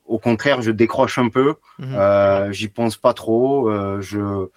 au 0.08 0.18
contraire, 0.18 0.64
je 0.64 0.72
décroche 0.72 1.20
un 1.20 1.30
peu, 1.30 1.54
mhm. 1.78 2.52
j'y 2.52 2.68
pense 2.68 2.98
pas 2.98 3.14
trop, 3.14 3.70
je, 4.02 4.48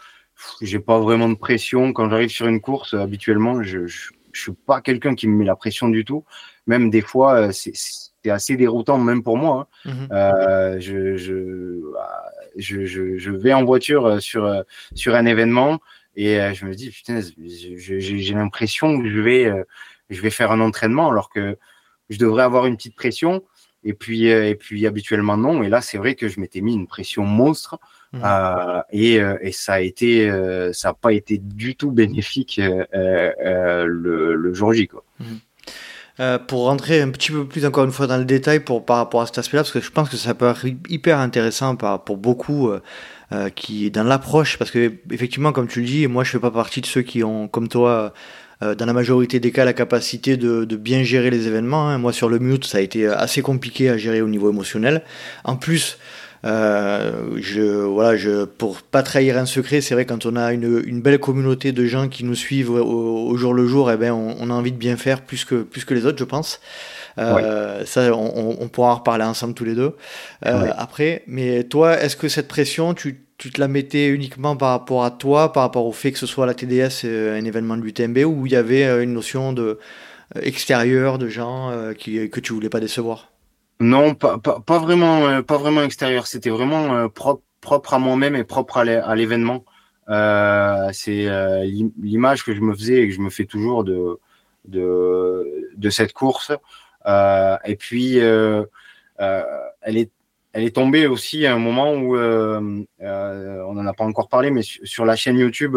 j'ai 0.63 0.79
pas 0.79 0.99
vraiment 0.99 1.29
de 1.29 1.35
pression 1.35 1.93
quand 1.93 2.09
j'arrive 2.09 2.31
sur 2.31 2.47
une 2.47 2.63
course. 2.63 2.95
Habituellement, 2.95 3.63
je, 3.63 3.87
je, 3.87 4.13
je 4.33 4.41
suis 4.41 4.53
pas 4.53 4.81
quelqu'un 4.81 5.15
qui 5.15 5.29
me 5.29 5.37
met 5.37 5.45
la 5.45 5.57
pression 5.57 5.91
du 5.91 6.07
tout. 6.07 6.25
Même 6.67 6.89
des 6.89 7.03
fois, 7.03 7.53
c'est 7.53 7.75
assez 8.31 8.57
déroutant 8.57 8.99
même 8.99 9.23
pour 9.23 9.37
moi. 9.37 9.69
Hein. 9.85 9.91
Mhm. 9.91 10.09
Euh, 10.13 10.81
je, 10.81 11.17
je, 11.17 11.81
je, 12.57 13.31
vais 13.31 13.53
en 13.53 13.65
voiture 13.65 14.21
sur, 14.21 14.65
sur 14.95 15.15
un 15.15 15.27
événement 15.27 15.81
et 16.17 16.39
je 16.55 16.65
me 16.65 16.75
dis, 16.75 16.91
putain, 16.91 17.21
j'ai 17.21 18.35
l'impression 18.35 19.01
que 19.01 19.11
je 19.11 19.21
vais, 19.21 19.53
je 20.09 20.21
vais 20.23 20.31
faire 20.31 20.51
un 20.51 20.61
entraînement 20.61 21.11
alors 21.11 21.29
que 21.29 21.59
je 22.09 22.19
devrais 22.19 22.45
avoir 22.45 22.67
une 22.67 22.77
petite 22.77 22.97
pression. 22.97 23.45
Et 23.85 23.93
puis, 23.93 24.27
et 24.27 24.57
puis 24.57 24.87
habituellement, 24.87 25.37
non. 25.37 25.63
Et 25.63 25.69
là, 25.69 25.81
c'est 25.81 25.99
vrai 25.99 26.15
que 26.15 26.29
je 26.29 26.41
m'étais 26.41 26.61
mis 26.61 26.75
une 26.75 26.87
pression 26.87 27.25
monstre. 27.25 27.79
Mmh. 28.13 28.21
Euh, 28.25 28.83
et, 28.91 29.21
et, 29.43 29.53
ça 29.53 29.75
a 29.75 29.81
été, 29.81 30.29
ça 30.73 30.89
n'a 30.89 30.95
pas 30.95 31.13
été 31.13 31.39
du 31.39 31.77
tout 31.77 31.91
bénéfique 31.91 32.59
euh, 32.59 33.85
le, 33.87 34.35
le, 34.35 34.55
jour 34.55 34.73
J. 34.73 34.89
Quoi. 34.89 35.05
Mmh. 35.21 35.25
Euh, 36.19 36.39
pour 36.39 36.65
rentrer 36.65 37.03
un 37.03 37.11
petit 37.11 37.31
peu 37.31 37.45
plus 37.45 37.67
encore 37.67 37.85
une 37.85 37.93
fois 37.93 38.07
dans 38.07 38.17
le 38.17 38.25
détail 38.25 38.61
pour, 38.61 38.87
par 38.87 38.97
rapport 38.97 39.21
à 39.21 39.27
cet 39.27 39.37
aspect-là, 39.37 39.65
parce 39.65 39.73
que 39.73 39.83
je 39.83 39.91
pense 39.91 40.09
que 40.09 40.17
ça 40.17 40.33
peut 40.33 40.49
être 40.49 40.65
hyper 40.89 41.19
intéressant 41.19 41.77
par, 41.77 42.05
pour 42.05 42.17
beaucoup 42.17 42.71
euh, 42.71 42.81
euh, 43.33 43.51
qui 43.51 43.91
dans 43.91 44.03
l'approche, 44.03 44.57
parce 44.57 44.71
que 44.71 44.95
effectivement, 45.11 45.53
comme 45.53 45.69
tu 45.69 45.81
le 45.81 45.87
dis, 45.87 46.07
moi 46.07 46.25
je 46.25 46.31
fais 46.31 46.39
pas 46.39 46.51
partie 46.51 46.81
de 46.81 46.87
ceux 46.87 47.03
qui 47.03 47.23
ont, 47.23 47.49
comme 47.49 47.69
toi, 47.69 48.15
euh, 48.63 48.75
dans 48.75 48.87
la 48.87 48.95
majorité 48.95 49.41
des 49.41 49.53
cas, 49.53 49.67
la 49.67 49.75
capacité 49.75 50.39
de, 50.39 50.65
de 50.65 50.77
bien 50.77 51.03
gérer 51.03 51.29
les 51.29 51.49
événements. 51.49 51.91
Hein. 51.91 51.99
Moi 51.99 52.15
sur 52.15 52.31
le 52.31 52.39
mute, 52.39 52.65
ça 52.65 52.79
a 52.79 52.81
été 52.81 53.07
assez 53.07 53.43
compliqué 53.43 53.91
à 53.91 53.99
gérer 53.99 54.23
au 54.23 54.29
niveau 54.29 54.49
émotionnel. 54.49 55.03
En 55.45 55.57
plus, 55.57 55.99
euh, 56.45 57.37
je, 57.37 57.63
voilà, 57.63 58.17
je, 58.17 58.45
pour 58.45 58.83
pas 58.83 59.03
trahir 59.03 59.39
un 59.39 59.47
secret, 59.47 59.81
c'est 59.81 59.95
vrai 59.95 60.05
quand 60.05 60.27
on 60.27 60.37
a 60.37 60.53
une, 60.53 60.83
une, 60.87 61.01
belle 61.01 61.19
communauté 61.19 61.73
de 61.73 61.85
gens 61.87 62.09
qui 62.09 62.25
nous 62.25 62.35
suivent 62.35 62.71
au, 62.71 63.37
jour 63.37 63.55
le 63.55 63.67
jour, 63.67 63.91
et 63.91 63.95
eh 63.95 63.97
ben 63.97 64.13
on, 64.13 64.37
on, 64.39 64.51
a 64.51 64.53
envie 64.53 64.73
de 64.73 64.77
bien 64.77 64.97
faire 64.97 65.23
plus 65.23 65.45
que 65.45 65.63
plus 65.63 65.85
que 65.85 65.95
les 65.95 66.07
autres, 66.07 66.19
je 66.19 66.25
pense. 66.25 66.61
Euh, 67.19 67.85
Ça, 67.85 68.15
on, 68.15 68.57
on, 68.61 68.69
pourra 68.69 68.93
en 68.93 68.97
reparler 68.97 69.25
ensemble 69.25 69.55
tous 69.55 69.65
les 69.65 69.75
deux 69.75 69.95
euh, 70.45 70.71
après. 70.77 71.23
Mais 71.27 71.65
toi, 71.65 71.99
est-ce 72.01 72.17
que 72.17 72.29
cette 72.29 72.49
pression, 72.49 72.95
tu, 72.95 73.23
tu 73.39 73.51
te 73.51 73.61
la 73.61 73.69
mettais 73.69 74.09
uniquement 74.09 74.57
par 74.57 74.71
rapport 74.71 75.05
à 75.05 75.11
toi, 75.11 75.53
par 75.53 75.63
rapport 75.63 75.87
au 75.87 75.93
fait 75.93 76.13
que 76.13 76.19
ce 76.19 76.27
soit 76.27 76.47
la 76.47 76.55
TDS, 76.55 77.05
euh, 77.05 77.39
un 77.39 77.45
événement 77.45 77.77
de 77.77 77.83
l'UTMB, 77.83 78.19
ou 78.27 78.47
il 78.47 78.53
y 78.53 78.57
avait 78.57 79.03
une 79.03 79.15
notion 79.15 79.53
de 79.53 79.79
extérieur 80.43 81.19
de 81.19 81.29
gens 81.29 81.73
qui, 81.97 82.29
que 82.29 82.41
tu 82.41 82.53
voulais 82.53 82.69
pas 82.69 82.81
décevoir? 82.81 83.31
Non, 83.81 84.15
pas, 84.15 84.39
pas, 84.39 84.61
pas, 84.61 84.79
vraiment, 84.79 85.27
euh, 85.27 85.43
pas 85.43 85.59
vraiment 85.59 85.83
extérieur. 85.83 86.27
C'était 86.27 86.51
vraiment 86.51 86.95
euh, 86.95 87.09
propre, 87.09 87.43
propre 87.61 87.95
à 87.95 87.99
moi-même 87.99 88.37
et 88.37 88.45
propre 88.45 88.79
à 88.79 89.15
l'événement. 89.15 89.65
Euh, 90.09 90.89
c'est 90.93 91.27
euh, 91.29 91.65
l'image 92.01 92.45
que 92.45 92.55
je 92.55 92.61
me 92.61 92.75
faisais 92.75 93.03
et 93.03 93.09
que 93.09 93.15
je 93.15 93.21
me 93.21 93.31
fais 93.31 93.45
toujours 93.45 93.85
de 93.85 94.19
de, 94.67 95.69
de 95.77 95.91
cette 95.91 96.13
course. 96.13 96.53
et 97.07 97.77
puis, 97.77 98.17
elle 98.19 98.67
est 99.85 100.11
elle 100.53 100.65
est 100.65 100.75
tombée 100.75 101.07
aussi 101.07 101.45
à 101.47 101.55
un 101.55 101.59
moment 101.59 101.93
où 101.93 102.17
on 102.17 103.75
n'en 103.75 103.87
a 103.87 103.93
pas 103.93 104.05
encore 104.05 104.29
parlé, 104.29 104.51
mais 104.51 104.63
sur 104.63 105.05
la 105.05 105.17
chaîne 105.17 105.39
YouTube, 105.39 105.77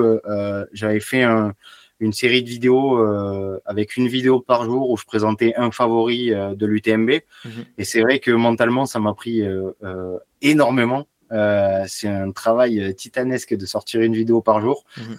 j'avais 0.74 1.00
fait 1.00 1.24
un 1.24 1.54
une 2.00 2.14
série 2.14 2.44
de 2.44 2.50
vidéos 2.50 2.98
euh, 2.98 3.60
avec 3.66 3.98
une 3.98 4.08
vidéo 4.08 4.40
par 4.40 4.64
jour 4.64 4.90
où 4.90 4.98
je 4.98 5.06
présentais 5.06 5.54
un 5.58 5.72
favori 5.72 6.34
euh, 6.34 6.56
de 6.56 6.66
l'UTMB. 6.66 7.12
Mhm. 7.46 7.66
Et 7.78 7.84
c'est 7.84 8.02
vrai 8.02 8.20
que 8.20 8.32
mentalement, 8.32 8.86
ça 8.86 9.00
m'a 9.00 9.14
pris 9.14 9.42
euh, 9.42 10.18
énormément. 10.42 11.08
C'est 11.88 12.08
un 12.08 12.32
travail 12.32 12.96
titanesque 12.96 13.56
de 13.56 13.66
sortir 13.68 14.02
une 14.02 14.14
vidéo 14.14 14.42
par 14.42 14.62
jour. 14.62 14.84
Mhm. 14.98 15.18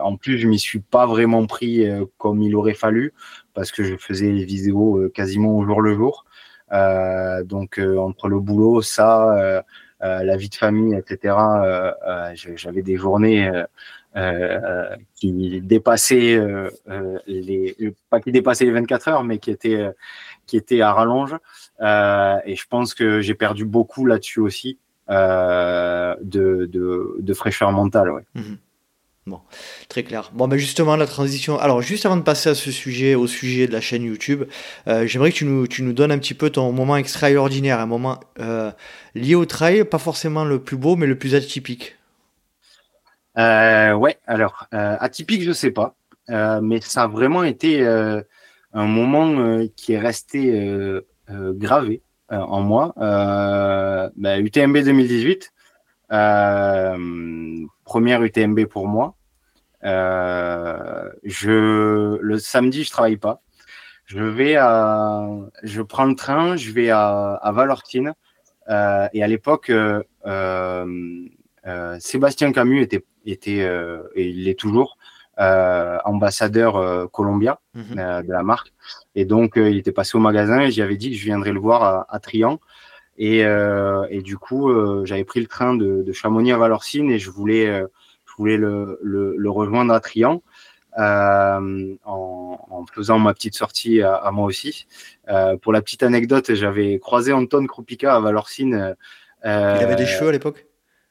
en 0.00 0.16
plus, 0.16 0.38
je 0.38 0.46
m'y 0.46 0.58
suis 0.58 0.80
pas 0.80 1.06
vraiment 1.06 1.46
pris 1.46 1.86
comme 2.18 2.42
il 2.42 2.54
aurait 2.54 2.74
fallu 2.74 3.14
parce 3.54 3.72
que 3.72 3.82
je 3.82 3.96
faisais 3.96 4.30
les 4.30 4.44
vidéos 4.44 5.08
quasiment 5.14 5.56
au 5.56 5.64
jour 5.64 5.80
le 5.80 5.94
jour. 5.94 6.26
donc 7.44 7.80
entre 7.80 8.28
le 8.28 8.40
boulot, 8.40 8.82
ça 8.82 9.64
la 10.04 10.36
vie 10.36 10.48
de 10.48 10.54
famille, 10.54 10.94
etc. 10.94 11.34
Euh, 11.34 11.92
euh, 12.06 12.34
j'avais 12.56 12.82
des 12.82 12.96
journées 12.96 13.50
qui 15.14 15.60
dépassaient 15.62 16.40
les, 17.26 17.94
pas 18.10 18.20
qui 18.20 18.32
dépassaient 18.32 18.64
les 18.64 18.70
24 18.72 19.08
heures, 19.08 19.24
mais 19.24 19.38
qui 19.38 19.50
étaient 19.50 19.90
qui 20.46 20.56
étaient 20.56 20.82
à 20.82 20.92
rallonge. 20.92 21.34
et 21.82 22.56
je 22.56 22.66
pense 22.68 22.94
que 22.94 23.20
j'ai 23.20 23.34
perdu 23.34 23.64
beaucoup 23.64 24.06
là-dessus 24.06 24.40
aussi 24.40 24.78
de, 25.08 26.64
de, 26.66 27.16
de, 27.18 27.34
fraîcheur 27.34 27.72
mentale. 27.72 28.10
Ouais. 28.10 28.22
Mmh. 28.34 28.54
Bon, 29.26 29.40
très 29.88 30.02
clair. 30.02 30.30
Bon, 30.34 30.48
mais 30.48 30.58
justement, 30.58 30.96
la 30.96 31.06
transition. 31.06 31.58
Alors, 31.58 31.80
juste 31.80 32.04
avant 32.04 32.18
de 32.18 32.22
passer 32.22 32.50
à 32.50 32.54
ce 32.54 32.70
sujet, 32.70 33.14
au 33.14 33.26
sujet 33.26 33.66
de 33.66 33.72
la 33.72 33.80
chaîne 33.80 34.02
YouTube, 34.02 34.44
euh, 34.86 35.06
j'aimerais 35.06 35.32
que 35.32 35.36
tu 35.36 35.46
nous, 35.46 35.66
tu 35.66 35.82
nous 35.82 35.94
donnes 35.94 36.12
un 36.12 36.18
petit 36.18 36.34
peu 36.34 36.50
ton 36.50 36.72
moment 36.72 36.98
extraordinaire, 36.98 37.80
un 37.80 37.86
moment 37.86 38.20
euh, 38.38 38.70
lié 39.14 39.34
au 39.34 39.46
trail, 39.46 39.84
pas 39.84 39.96
forcément 39.98 40.44
le 40.44 40.62
plus 40.62 40.76
beau, 40.76 40.96
mais 40.96 41.06
le 41.06 41.16
plus 41.18 41.34
atypique. 41.34 41.96
Euh, 43.38 43.94
ouais, 43.94 44.18
alors, 44.26 44.66
euh, 44.74 44.96
atypique, 45.00 45.42
je 45.42 45.52
sais 45.52 45.70
pas, 45.70 45.96
mais 46.28 46.82
ça 46.82 47.04
a 47.04 47.06
vraiment 47.06 47.44
été 47.44 47.82
un 47.86 48.86
moment 48.86 49.66
qui 49.74 49.94
est 49.94 49.98
resté 49.98 50.90
gravé 51.30 52.02
en 52.28 52.60
moi. 52.60 52.92
UTMB 54.18 54.78
2018. 54.84 55.53
Euh, 56.12 57.66
première 57.84 58.22
UTMB 58.22 58.66
pour 58.66 58.86
moi. 58.88 59.14
Euh, 59.84 61.10
je 61.24 62.18
le 62.20 62.38
samedi, 62.38 62.84
je 62.84 62.90
travaille 62.90 63.16
pas. 63.16 63.42
Je 64.06 64.22
vais 64.22 64.56
à, 64.56 65.26
je 65.62 65.82
prends 65.82 66.04
le 66.04 66.14
train, 66.14 66.56
je 66.56 66.70
vais 66.72 66.90
à, 66.90 67.34
à 67.34 67.52
Valortine. 67.52 68.14
Euh, 68.68 69.08
et 69.12 69.22
à 69.22 69.26
l'époque, 69.26 69.70
euh, 69.70 70.02
euh, 70.26 71.96
Sébastien 71.98 72.52
Camus 72.52 72.80
était, 72.82 73.04
était 73.26 73.68
et 74.14 74.28
il 74.28 74.48
est 74.48 74.58
toujours 74.58 74.96
ambassadeur 75.36 77.10
Columbia 77.10 77.58
mhm. 77.74 78.22
de 78.22 78.32
la 78.32 78.42
marque. 78.42 78.72
Et 79.14 79.24
donc, 79.24 79.54
il 79.56 79.78
était 79.78 79.92
passé 79.92 80.16
au 80.16 80.20
magasin 80.20 80.60
et 80.60 80.70
j'avais 80.70 80.96
dit 80.96 81.10
que 81.10 81.16
je 81.16 81.24
viendrais 81.24 81.52
le 81.52 81.60
voir 81.60 81.82
à, 81.82 82.06
à 82.08 82.18
Trian. 82.20 82.60
Et, 83.16 83.44
euh, 83.44 84.06
et 84.10 84.22
du 84.22 84.36
coup, 84.36 84.70
euh, 84.70 85.04
j'avais 85.04 85.24
pris 85.24 85.40
le 85.40 85.46
train 85.46 85.74
de, 85.74 86.02
de, 86.02 86.12
Chamonix 86.12 86.52
à 86.52 86.58
Valorcine 86.58 87.10
et 87.10 87.18
je 87.18 87.30
voulais, 87.30 87.68
euh, 87.68 87.86
je 88.26 88.32
voulais 88.36 88.56
le, 88.56 88.98
le, 89.02 89.34
le, 89.36 89.50
rejoindre 89.50 89.94
à 89.94 90.00
Trian. 90.00 90.42
Euh, 90.96 91.96
en, 92.04 92.58
en, 92.70 92.86
faisant 92.86 93.18
ma 93.18 93.34
petite 93.34 93.56
sortie 93.56 94.00
à, 94.00 94.14
à 94.14 94.30
moi 94.30 94.46
aussi. 94.46 94.86
Euh, 95.28 95.56
pour 95.56 95.72
la 95.72 95.82
petite 95.82 96.04
anecdote, 96.04 96.54
j'avais 96.54 97.00
croisé 97.00 97.32
Anton 97.32 97.66
Krupica 97.66 98.14
à 98.14 98.20
Valorcine. 98.20 98.94
Il 99.44 99.48
avait 99.48 99.96
des 99.96 100.06
cheveux 100.06 100.28
à 100.28 100.32
l'époque? 100.32 100.66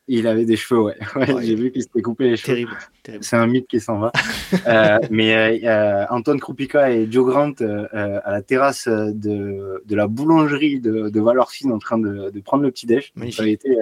Il 0.07 0.27
avait 0.27 0.45
des 0.45 0.57
cheveux, 0.57 0.81
ouais. 0.81 0.97
ouais, 1.15 1.45
J'ai 1.45 1.55
vu 1.55 1.71
qu'il 1.71 1.81
s'était 1.81 2.01
coupé 2.01 2.29
les 2.29 2.37
cheveux. 2.37 2.67
Terrible. 3.03 3.21
C'est 3.21 3.35
un 3.35 3.47
mythe 3.47 3.67
qui 3.67 3.79
s'en 3.79 3.99
va. 3.99 4.11
euh, 4.67 4.99
mais 5.09 5.61
euh, 5.63 5.67
euh, 5.67 6.05
Antoine 6.09 6.39
Krupica 6.39 6.91
et 6.91 7.09
Joe 7.09 7.25
Grant 7.25 7.53
euh, 7.61 8.19
à 8.23 8.31
la 8.31 8.41
terrasse 8.41 8.87
de, 8.87 9.81
de 9.85 9.95
la 9.95 10.07
boulangerie 10.07 10.79
de, 10.79 11.09
de 11.09 11.21
Valorcine 11.21 11.71
en 11.71 11.79
train 11.79 11.97
de, 11.97 12.29
de 12.29 12.39
prendre 12.41 12.63
le 12.63 12.71
petit 12.71 12.85
déj. 12.85 13.13
Ça 13.31 13.43
a 13.43 13.47
été, 13.47 13.77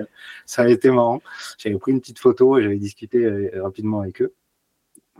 ça 0.45 0.61
a 0.63 0.67
été 0.67 0.91
marrant. 0.91 1.21
J'avais 1.57 1.77
pris 1.77 1.91
une 1.91 2.01
petite 2.01 2.19
photo 2.19 2.57
et 2.57 2.63
j'avais 2.63 2.77
discuté 2.77 3.49
rapidement 3.55 4.01
avec 4.01 4.21
eux. 4.21 4.33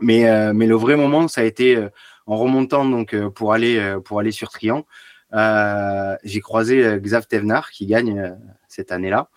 Mais, 0.00 0.52
mais 0.52 0.66
le 0.66 0.74
vrai 0.74 0.96
moment, 0.96 1.28
ça 1.28 1.42
a 1.42 1.44
été 1.44 1.78
en 2.26 2.36
remontant 2.36 2.84
donc 2.84 3.16
pour 3.30 3.52
aller 3.52 3.96
pour 4.04 4.18
aller 4.18 4.32
sur 4.32 4.50
Trian. 4.50 4.84
J'ai 5.32 6.40
croisé 6.40 6.98
Xav 6.98 7.26
Tevnar 7.26 7.70
qui 7.70 7.86
gagne 7.86 8.36
cette 8.68 8.90
année-là. 8.90 9.28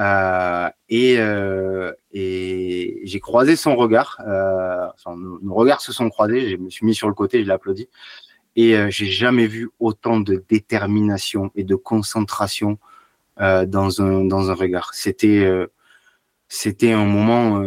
Euh, 0.00 0.68
et, 0.88 1.16
euh, 1.18 1.92
et 2.12 3.00
j'ai 3.04 3.20
croisé 3.20 3.54
son 3.54 3.76
regard. 3.76 4.18
Euh, 4.26 4.86
enfin, 4.94 5.14
nos 5.16 5.54
regards 5.54 5.82
se 5.82 5.92
sont 5.92 6.08
croisés. 6.08 6.48
Je 6.48 6.56
me 6.56 6.70
suis 6.70 6.86
mis 6.86 6.94
sur 6.94 7.08
le 7.08 7.14
côté, 7.14 7.40
je 7.40 7.46
l'ai 7.46 7.52
applaudi. 7.52 7.88
Et 8.56 8.76
euh, 8.76 8.88
j'ai 8.90 9.06
jamais 9.06 9.46
vu 9.46 9.68
autant 9.78 10.18
de 10.18 10.42
détermination 10.48 11.50
et 11.54 11.64
de 11.64 11.74
concentration 11.74 12.78
euh, 13.40 13.66
dans 13.66 14.00
un 14.00 14.24
dans 14.24 14.50
un 14.50 14.54
regard. 14.54 14.94
C'était 14.94 15.44
euh, 15.44 15.66
c'était 16.48 16.92
un 16.92 17.04
moment 17.04 17.62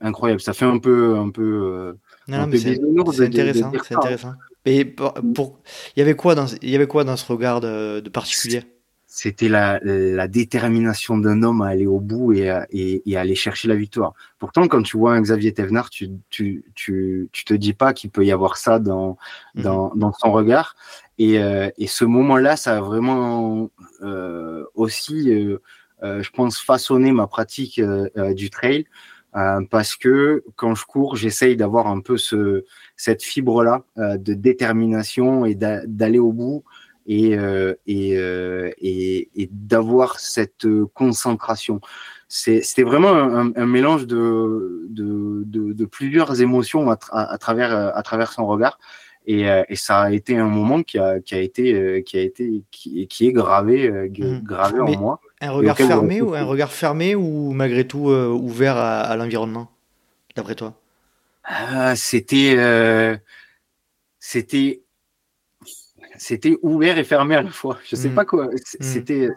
incroyable. 0.00 0.40
Ça 0.40 0.52
fait 0.52 0.66
un 0.66 0.78
peu 0.78 1.16
un 1.16 1.30
peu. 1.30 1.96
non, 2.28 2.46
non, 2.46 3.12
c'est 3.12 3.26
intéressant. 3.26 3.72
C'est 3.84 3.94
intéressant. 3.94 4.34
Et 4.64 4.84
pour, 4.84 5.14
pour, 5.34 5.60
il 5.96 6.00
y 6.00 6.02
avait 6.02 6.14
quoi 6.14 6.34
dans 6.34 6.46
il 6.60 6.70
y 6.70 6.74
avait 6.74 6.86
quoi 6.86 7.04
dans 7.04 7.16
ce 7.16 7.24
regard 7.32 7.60
de, 7.60 8.00
de 8.00 8.10
particulier? 8.10 8.62
C'était 9.14 9.50
la, 9.50 9.78
la, 9.82 10.26
détermination 10.26 11.18
d'un 11.18 11.42
homme 11.42 11.60
à 11.60 11.66
aller 11.66 11.86
au 11.86 12.00
bout 12.00 12.32
et, 12.32 12.48
à, 12.48 12.66
et, 12.70 13.02
et 13.04 13.18
aller 13.18 13.34
chercher 13.34 13.68
la 13.68 13.74
victoire. 13.74 14.14
Pourtant, 14.38 14.66
quand 14.68 14.82
tu 14.82 14.96
vois 14.96 15.12
un 15.12 15.20
Xavier 15.20 15.52
Thévenard, 15.52 15.90
tu, 15.90 16.08
tu, 16.30 16.64
tu, 16.74 17.28
tu 17.30 17.44
te 17.44 17.52
dis 17.52 17.74
pas 17.74 17.92
qu'il 17.92 18.08
peut 18.08 18.24
y 18.24 18.32
avoir 18.32 18.56
ça 18.56 18.78
dans, 18.78 19.18
mhm. 19.54 19.62
dans, 19.64 19.94
dans 19.96 20.12
son 20.14 20.32
regard. 20.32 20.76
Et, 21.18 21.38
euh, 21.38 21.68
et 21.76 21.88
ce 21.88 22.06
moment-là, 22.06 22.56
ça 22.56 22.78
a 22.78 22.80
vraiment 22.80 23.70
euh, 24.00 24.64
aussi, 24.74 25.30
euh, 25.30 25.58
je 26.00 26.30
pense, 26.30 26.58
façonné 26.58 27.12
ma 27.12 27.26
pratique 27.26 27.78
du 28.30 28.48
trail. 28.48 28.86
parce 29.70 29.94
que 29.94 30.42
quand 30.56 30.74
je 30.74 30.86
cours, 30.86 31.16
j'essaye 31.16 31.58
d'avoir 31.58 31.86
un 31.86 32.00
peu 32.00 32.16
ce, 32.16 32.64
cette 32.96 33.22
fibre-là 33.22 33.84
de 33.98 34.32
détermination 34.32 35.44
et 35.44 35.54
d'aller 35.54 36.18
au 36.18 36.32
bout 36.32 36.64
et, 37.06 37.36
et, 37.86 38.12
et, 38.14 39.42
et 39.42 39.48
d'avoir 39.50 40.20
cette 40.20 40.66
concentration. 40.94 41.80
C'était 42.28 42.82
vraiment 42.82 43.12
un, 43.12 43.52
un, 43.54 43.66
mélange 43.66 44.06
de, 44.06 44.86
de, 44.88 45.42
de, 45.44 45.72
de, 45.72 45.84
plusieurs 45.84 46.40
émotions 46.40 46.90
à, 46.90 46.98
à, 47.10 47.38
travers, 47.38 47.72
à 47.96 48.02
travers 48.02 48.32
son 48.32 48.46
regard. 48.46 48.78
Et, 49.26 49.42
et, 49.68 49.76
ça 49.76 50.00
a 50.00 50.10
été 50.10 50.36
un 50.36 50.48
moment 50.48 50.82
qui 50.82 50.98
a, 50.98 51.20
qui 51.20 51.34
a 51.34 51.40
été, 51.40 52.02
qui 52.04 52.16
a 52.16 52.22
été, 52.22 52.62
qui, 52.70 53.06
qui 53.06 53.26
est 53.28 53.32
gravé, 53.32 53.90
mmh. 53.90 54.40
gravé 54.42 54.80
en 54.80 54.98
moi. 54.98 55.20
Un 55.40 55.50
regard 55.50 55.76
fermé 55.76 56.22
ou 56.22 56.34
un 56.34 56.44
regard 56.44 56.72
fermé 56.72 57.14
ou 57.14 57.52
malgré 57.52 57.86
tout 57.86 58.08
ouvert 58.08 58.76
à, 58.76 59.00
à 59.00 59.16
l'environnement, 59.16 59.70
d'après 60.34 60.54
toi? 60.54 60.74
Ah, 61.44 61.96
C'était, 61.96 62.54
euh, 62.56 63.16
c'était 64.18 64.81
c'était 66.22 66.56
ouvert 66.62 66.98
et 66.98 67.04
fermé 67.04 67.34
à 67.34 67.42
la 67.42 67.50
fois. 67.50 67.78
Je 67.84 67.96
sais 67.96 68.08
mm. 68.08 68.14
pas 68.14 68.24
quoi. 68.24 68.46
Mm. 68.46 68.58
C'était, 68.80 69.28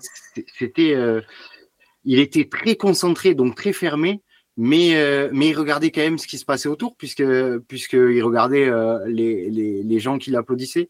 c'était, 0.57 0.93
euh, 0.93 1.21
il 2.03 2.19
était 2.19 2.47
très 2.47 2.75
concentré, 2.75 3.33
donc 3.33 3.55
très 3.55 3.73
fermé, 3.73 4.21
mais 4.55 4.95
euh, 4.95 5.29
mais 5.33 5.49
il 5.49 5.57
regardait 5.57 5.89
quand 5.89 6.01
même 6.01 6.19
ce 6.19 6.27
qui 6.27 6.37
se 6.37 6.45
passait 6.45 6.69
autour, 6.69 6.95
puisque 6.95 7.25
puisque 7.67 7.93
il 7.93 8.21
regardait 8.21 8.69
euh, 8.69 8.99
les, 9.07 9.49
les, 9.49 9.81
les 9.81 9.99
gens 9.99 10.19
qui 10.19 10.29
l'applaudissaient. 10.29 10.89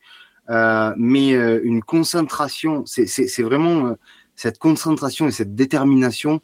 mais 0.97 1.31
une 1.63 1.81
concentration, 1.81 2.85
c'est, 2.85 3.07
c'est, 3.07 3.27
c'est 3.27 3.43
vraiment 3.43 3.95
cette 4.35 4.59
concentration 4.59 5.27
et 5.27 5.31
cette 5.31 5.55
détermination 5.55 6.41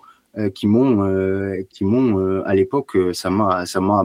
qui 0.56 0.66
m'ont 0.66 0.96
qui 1.70 1.84
m'ont 1.84 2.42
à 2.46 2.56
l'époque 2.56 2.98
ça 3.14 3.30
m'a 3.30 3.66
ça 3.66 3.82
m'a 3.82 4.04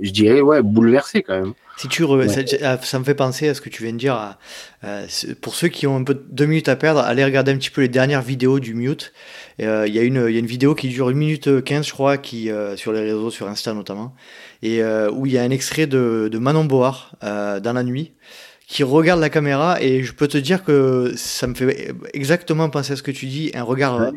je 0.00 0.10
dirais, 0.10 0.40
ouais, 0.40 0.62
bouleversé 0.62 1.22
quand 1.22 1.40
même. 1.40 1.52
Si 1.80 1.88
tu 1.88 2.04
ah, 2.62 2.78
ça, 2.82 2.98
me 2.98 3.04
fait 3.04 3.14
penser 3.14 3.48
à 3.48 3.54
ce 3.54 3.62
que 3.62 3.70
tu 3.70 3.82
viens 3.82 3.92
de 3.92 3.96
dire. 3.96 4.36
pour 5.40 5.54
ceux 5.54 5.68
qui 5.68 5.86
ont 5.86 5.96
un 5.96 6.04
peu 6.04 6.22
deux 6.28 6.44
minutes 6.44 6.68
à 6.68 6.76
perdre, 6.76 7.00
allez 7.00 7.24
regarder 7.24 7.52
un 7.52 7.56
petit 7.56 7.70
peu 7.70 7.80
les 7.80 7.88
dernières 7.88 8.20
vidéos 8.20 8.60
du 8.60 8.74
Mute. 8.74 9.14
Euh, 9.62 9.86
il 9.86 9.94
y, 9.94 9.98
a 9.98 10.02
une, 10.02 10.16
y 10.28 10.36
a 10.36 10.38
une 10.38 10.44
vidéo 10.44 10.74
qui 10.74 10.88
dure 10.88 11.08
une 11.08 11.16
minute 11.16 11.64
15, 11.64 11.86
je 11.86 11.92
crois, 11.92 12.18
qui, 12.18 12.50
euh, 12.50 12.76
sur 12.76 12.92
les 12.92 13.00
réseaux, 13.00 13.30
sur 13.30 13.48
Insta 13.48 13.72
notamment, 13.72 14.14
et 14.62 14.82
euh, 14.82 15.10
où 15.10 15.24
il 15.24 15.32
y 15.32 15.38
a 15.38 15.42
un 15.42 15.50
extrait 15.50 15.86
de, 15.86 16.28
de 16.30 16.38
Manon 16.38 16.64
Board 16.64 16.98
dans 17.22 17.72
la 17.72 17.82
nuit 17.82 18.12
qui 18.66 18.84
regarde 18.84 19.20
la 19.20 19.30
caméra 19.30 19.82
et 19.82 20.04
je 20.04 20.12
peux 20.12 20.28
te 20.28 20.38
dire 20.38 20.62
que 20.62 21.12
ça 21.16 21.48
me 21.48 21.54
fait 21.54 21.92
exactement 22.14 22.70
penser 22.70 22.92
à 22.92 22.96
ce 22.96 23.02
que 23.02 23.10
tu 23.10 23.26
dis, 23.26 23.50
un 23.54 23.64
regard 23.64 24.12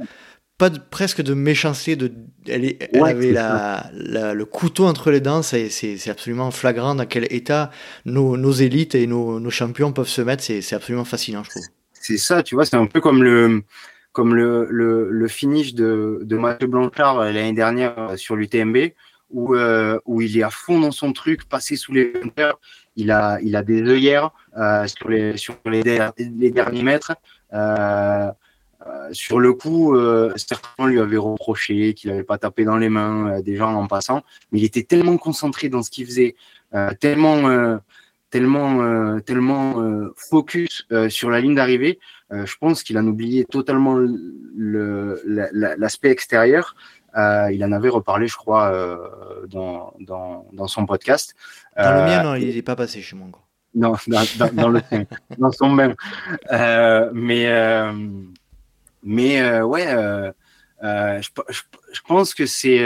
pas 0.58 0.70
de, 0.70 0.80
presque 0.80 1.22
de 1.22 1.34
méchanceté. 1.34 1.96
De, 1.96 2.12
elle, 2.48 2.76
elle 2.94 3.04
avait 3.04 3.32
la, 3.32 3.90
le 3.94 4.46
couteau 4.46 4.86
entre 4.86 5.12
les 5.12 5.20
dents. 5.20 5.42
C'est 5.42 6.10
absolument 6.10 6.52
flagrant 6.52 6.96
dans 6.96 7.06
quel 7.06 7.32
état 7.34 7.72
nos, 8.06 8.38
nos 8.38 8.52
élites 8.52 8.96
et 8.96 9.08
nos, 9.08 9.40
nos, 9.40 9.50
champions 9.50 9.92
peuvent 9.92 10.08
se 10.08 10.22
mettre. 10.22 10.44
C'est 10.44 10.74
absolument 10.74 11.06
fascinant, 11.06 11.44
je 11.44 11.50
trouve. 11.52 11.64
C'est 11.94 12.18
ça, 12.18 12.44
tu 12.44 12.56
vois, 12.56 12.66
c'est 12.66 12.76
un 12.76 12.86
peu 12.86 13.00
comme 13.00 13.24
le, 13.24 13.64
comme 14.12 14.36
le, 14.36 14.68
le, 14.70 15.10
le 15.10 15.28
finish 15.30 15.74
de, 15.74 16.20
de 16.24 16.38
Mathieu 16.38 16.68
Blanchard 16.68 17.20
euh, 17.20 17.32
l'année 17.32 17.54
dernière 17.54 17.98
euh, 17.98 18.18
sur 18.18 18.36
l'UTMB, 18.36 18.92
où, 19.30 19.56
euh, 19.56 19.98
où 20.06 20.22
il 20.22 20.38
est 20.38 20.44
à 20.44 20.50
fond 20.50 20.82
dans 20.82 20.92
son 20.92 21.14
truc, 21.14 21.48
passé 21.48 21.78
sous 21.78 21.94
les 21.94 22.12
il 22.96 23.12
a, 23.12 23.40
il 23.42 23.56
a 23.56 23.64
des 23.64 23.82
œillères 23.84 24.32
euh, 24.58 24.86
sur, 24.88 25.10
les, 25.10 25.38
sur 25.38 25.56
les, 25.66 25.82
les 26.18 26.52
derniers 26.52 26.84
mètres. 26.84 27.16
Euh, 27.54 28.32
euh, 28.86 29.10
sur 29.14 29.40
le 29.40 29.54
coup, 29.54 29.96
euh, 29.96 30.34
certains 30.36 30.88
lui 30.88 31.00
avaient 31.00 31.18
reproché 31.18 31.94
qu'il 31.94 32.10
n'avait 32.12 32.24
pas 32.24 32.38
tapé 32.38 32.66
dans 32.66 32.78
les 32.78 32.90
mains 32.90 33.38
euh, 33.38 33.42
des 33.42 33.56
gens 33.56 33.74
en 33.74 33.88
passant, 33.88 34.24
mais 34.52 34.60
il 34.60 34.66
était 34.66 34.84
tellement 34.84 35.18
concentré 35.18 35.70
dans 35.70 35.84
ce 35.84 35.90
qu'il 35.90 36.06
faisait, 36.06 36.36
tellement, 37.00 37.80
tellement, 38.32 39.20
tellement 39.20 39.76
focus 40.16 40.88
sur 41.10 41.30
la 41.30 41.40
ligne 41.40 41.54
d'arrivée. 41.54 42.00
je 42.32 42.56
pense 42.60 42.82
qu'il 42.82 42.98
en 42.98 43.06
oublié 43.06 43.46
totalement 43.46 44.00
l'aspect 44.56 46.10
extérieur. 46.10 46.76
il 47.16 47.64
en 47.64 47.72
avait 47.72 47.90
reparlé, 47.90 48.28
je 48.28 48.36
crois, 48.36 48.72
dans, 49.48 49.94
dans, 50.00 50.48
dans, 50.52 50.68
son 50.68 50.88
podcast. 50.88 51.36
Dans 51.78 51.94
le 51.94 52.06
mien, 52.06 52.24
non, 52.24 52.34
il 52.34 52.56
n'est 52.56 52.62
pas 52.64 52.76
passé 52.76 53.04
chez 53.04 53.16
moi. 53.16 53.28
Non, 53.76 53.94
dans, 54.08 54.26
dans, 54.54 54.70
le 54.70 54.82
dans 55.38 55.52
son 55.52 55.70
même. 55.70 55.94
mais 57.14 57.46
mais 59.04 59.42
euh, 59.42 59.64
ouais, 59.64 59.88
euh, 59.88 60.32
euh, 60.84 61.22
je, 61.50 62.00
pense 62.08 62.34
que 62.34 62.46
c'est 62.46 62.84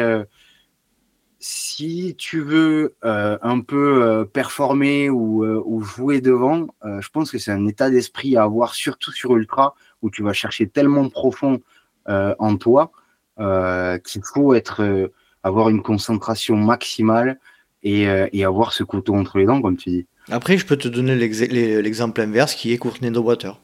si 1.40 2.16
tu 2.18 2.42
veux 2.42 2.96
un 3.04 3.62
peu 3.62 4.28
performer 4.34 5.10
ou, 5.10 5.46
ou, 5.46 5.82
jouer 5.82 6.22
devant, 6.22 6.68
je 6.84 7.08
pense 7.10 7.32
que 7.32 7.38
c'est 7.38 7.52
un 7.52 7.66
état 7.68 7.90
d'esprit 7.90 8.36
à 8.36 8.44
avoir, 8.44 8.76
surtout 8.76 9.12
sur 9.12 9.36
Ultra, 9.36 9.76
où 10.02 10.10
tu 10.10 10.24
vas 10.24 10.34
chercher 10.34 10.68
tellement 10.68 11.10
profond 11.10 11.62
en 12.08 12.58
toi 12.58 12.92
qu'il 13.38 14.24
faut 14.24 14.54
être, 14.54 15.12
avoir 15.44 15.70
une 15.70 15.82
concentration 15.82 16.56
maximale 16.56 17.40
et, 17.84 18.44
avoir 18.44 18.74
ce 18.74 18.84
couteau 18.84 19.16
entre 19.16 19.38
les 19.38 19.46
dents, 19.46 19.62
comme 19.62 19.78
tu 19.78 19.90
dis. 19.90 20.08
Après, 20.30 20.58
je 20.58 20.66
peux 20.66 20.78
te 20.78 20.88
donner 20.88 21.16
l'exemple 21.16 22.22
inverse 22.22 22.54
qui 22.54 22.74
est 22.74 22.78
Courtney 22.78 23.16
Water. 23.18 23.60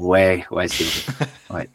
Ouais, 0.00 0.44
ouais, 0.50 0.68
c'est 0.68 0.84
ouais. 1.52 1.68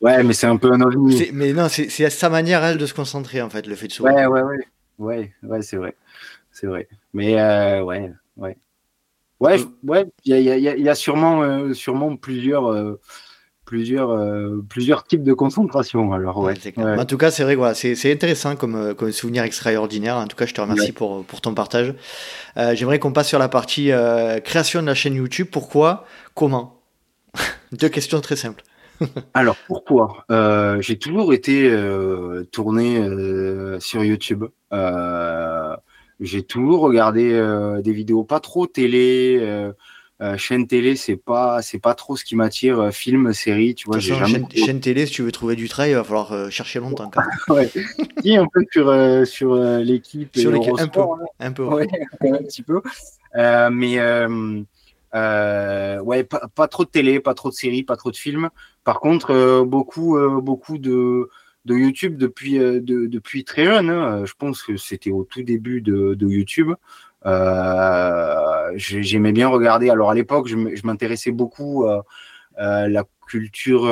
ouais, 0.00 0.22
mais 0.22 0.32
c'est 0.32 0.46
un 0.46 0.56
peu 0.56 0.72
un 0.72 0.80
ovni. 0.80 1.28
Mais 1.32 1.52
non, 1.52 1.68
c'est 1.68 1.88
sa 2.10 2.28
manière, 2.28 2.64
elle, 2.64 2.78
de 2.78 2.86
se 2.86 2.94
concentrer, 2.94 3.42
en 3.42 3.50
fait, 3.50 3.66
le 3.66 3.74
fait 3.74 3.88
de 3.88 3.92
sourire. 3.92 4.14
Ouais, 4.14 4.26
ouais, 4.26 4.42
ouais. 4.42 4.66
Ouais, 4.98 5.32
ouais, 5.42 5.62
c'est 5.62 5.76
vrai. 5.76 5.94
C'est 6.52 6.66
vrai. 6.66 6.88
Mais 7.12 7.38
euh, 7.38 7.82
ouais, 7.82 8.10
ouais. 8.36 8.56
Ouais, 9.40 9.58
ouais, 9.84 10.06
il 10.24 10.38
y 10.38 10.50
a, 10.50 10.56
y, 10.56 10.68
a, 10.68 10.76
y 10.76 10.88
a, 10.88 10.94
sûrement, 10.94 11.42
euh, 11.42 11.74
sûrement 11.74 12.16
plusieurs, 12.16 12.72
euh, 12.72 12.98
plusieurs, 13.66 14.10
euh, 14.10 14.64
plusieurs 14.66 15.04
types 15.04 15.22
de 15.22 15.34
concentration. 15.34 16.14
Alors, 16.14 16.38
ouais. 16.38 16.54
En 16.78 17.04
tout 17.04 17.18
cas, 17.18 17.30
c'est 17.30 17.42
vrai, 17.42 17.54
voilà, 17.54 17.74
c'est 17.74 18.10
intéressant 18.10 18.56
comme, 18.56 18.74
euh, 18.74 18.94
comme 18.94 19.12
souvenir 19.12 19.42
extraordinaire. 19.42 20.16
En 20.16 20.26
tout 20.26 20.36
cas, 20.36 20.46
je 20.46 20.54
te 20.54 20.60
remercie 20.62 20.92
pour, 20.92 21.22
pour 21.24 21.42
ton 21.42 21.52
partage. 21.52 21.94
J'aimerais 22.56 22.98
qu'on 22.98 23.12
passe 23.12 23.28
sur 23.28 23.38
la 23.38 23.50
partie 23.50 23.90
création 24.44 24.80
de 24.80 24.86
la 24.86 24.94
chaîne 24.94 25.14
YouTube. 25.14 25.48
Pourquoi? 25.52 26.06
Comment? 26.34 26.75
deux 27.72 27.88
questions 27.88 28.20
très 28.20 28.36
simples. 28.36 28.62
Alors 29.34 29.56
pourquoi? 29.66 30.24
Euh, 30.30 30.80
J'ai 30.80 30.98
toujours 30.98 31.32
été 31.32 31.68
euh, 31.70 32.44
tourné 32.50 32.98
euh, 32.98 33.78
sur 33.80 34.04
YouTube. 34.04 34.44
j'ai 36.20 36.42
toujours 36.42 36.80
regardé 36.80 37.30
des 37.82 37.92
vidéos, 37.92 38.24
pas 38.24 38.40
trop 38.40 38.66
télé. 38.66 39.70
chaîne 40.38 40.66
télé, 40.66 40.96
c'est 40.96 41.16
pas 41.16 41.60
c'est 41.60 41.78
pas 41.78 41.94
trop 41.94 42.16
ce 42.16 42.24
qui 42.24 42.36
m'attire. 42.36 42.90
film, 42.92 43.32
série, 43.34 43.74
tu 43.74 43.86
vois. 43.86 44.00
chaîne, 44.00 44.80
télé, 44.80 45.06
si 45.06 45.12
tu 45.12 45.22
veux 45.22 45.32
trouver 45.32 45.56
du 45.56 45.68
travail, 45.68 45.90
il 45.90 45.96
va 45.96 46.04
falloir 46.04 46.50
chercher 46.50 46.80
longtemps. 46.80 47.10
Quand 47.10 47.22
ouais. 47.54 47.68
un 48.36 48.46
peu 48.46 48.64
sur 48.72 49.26
sur 49.26 49.54
l'équipe. 49.56 50.36
Sur 50.36 50.52
l'équipe, 50.52 50.74
un 50.78 50.88
peu, 50.88 51.00
un 51.38 51.52
peu. 51.52 51.68
un 51.70 52.42
petit 52.44 52.62
peu. 52.62 52.80
mais 53.34 53.98
euh, 55.16 55.98
ouais, 56.00 56.24
pas, 56.24 56.68
trop 56.68 56.84
de 56.84 56.90
télé, 56.90 57.20
pas 57.20 57.34
trop 57.34 57.48
de 57.48 57.54
séries, 57.54 57.82
pas 57.82 57.96
trop 57.96 58.10
de 58.10 58.16
films. 58.16 58.50
Par 58.84 59.00
contre, 59.00 59.30
euh, 59.30 59.64
beaucoup, 59.64 60.18
euh, 60.18 60.40
beaucoup 60.40 60.78
de, 60.78 61.30
de 61.64 61.74
YouTube 61.74 62.18
depuis, 62.18 62.58
de, 62.58 63.06
depuis 63.06 63.44
très 63.44 63.64
jeune. 63.64 63.90
Hein. 63.90 64.24
Je 64.26 64.34
pense 64.38 64.62
que 64.62 64.76
c'était 64.76 65.10
au 65.10 65.24
tout 65.24 65.42
début 65.42 65.80
de, 65.80 66.14
de 66.14 66.28
YouTube. 66.28 66.72
J'aimais 68.76 69.32
bien 69.32 69.48
regarder. 69.48 69.88
Alors 69.90 70.10
à 70.10 70.14
l'époque, 70.14 70.48
je 70.48 70.86
m'intéressais 70.86 71.32
beaucoup 71.32 71.86
à 72.56 72.88
la 72.88 73.04
culture 73.26 73.88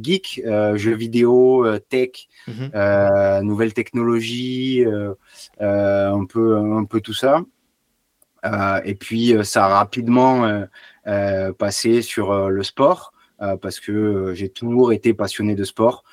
geek, 0.00 0.40
jeux 0.76 0.94
vidéo, 0.94 1.66
tech, 1.90 2.28
mmh 2.46 3.40
nouvelles 3.42 3.74
technologies, 3.74 4.84
un 5.60 6.24
peu, 6.24 6.56
un 6.56 6.84
peu 6.84 7.00
tout 7.00 7.12
ça. 7.12 7.42
Euh, 8.44 8.80
et 8.84 8.94
puis, 8.94 9.34
euh, 9.34 9.42
ça 9.42 9.66
a 9.66 9.68
rapidement 9.68 10.64
euh, 11.06 11.52
passé 11.52 12.02
sur 12.02 12.50
le 12.50 12.62
sport, 12.62 13.12
parce 13.60 13.78
que 13.78 14.32
j'ai 14.34 14.48
toujours 14.48 14.92
été 14.92 15.12
passionné 15.12 15.54
de 15.54 15.64
sport. 15.64 16.04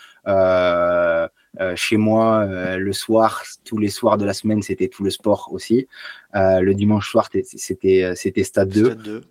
chez 1.76 1.98
moi, 1.98 2.46
le 2.78 2.94
soir, 2.94 3.44
tous 3.64 3.78
les 3.78 3.90
soirs 3.90 4.18
de 4.18 4.26
la 4.26 4.34
semaine, 4.34 4.62
c'était 4.62 4.90
tout 4.90 5.04
le 5.04 5.10
sport 5.10 5.50
aussi. 5.52 5.88
le 6.34 6.74
dimanche 6.74 7.10
soir, 7.10 7.30
c'était 7.44 8.16
c'était 8.16 8.44
Stade 8.44 8.70
2. 8.70 9.22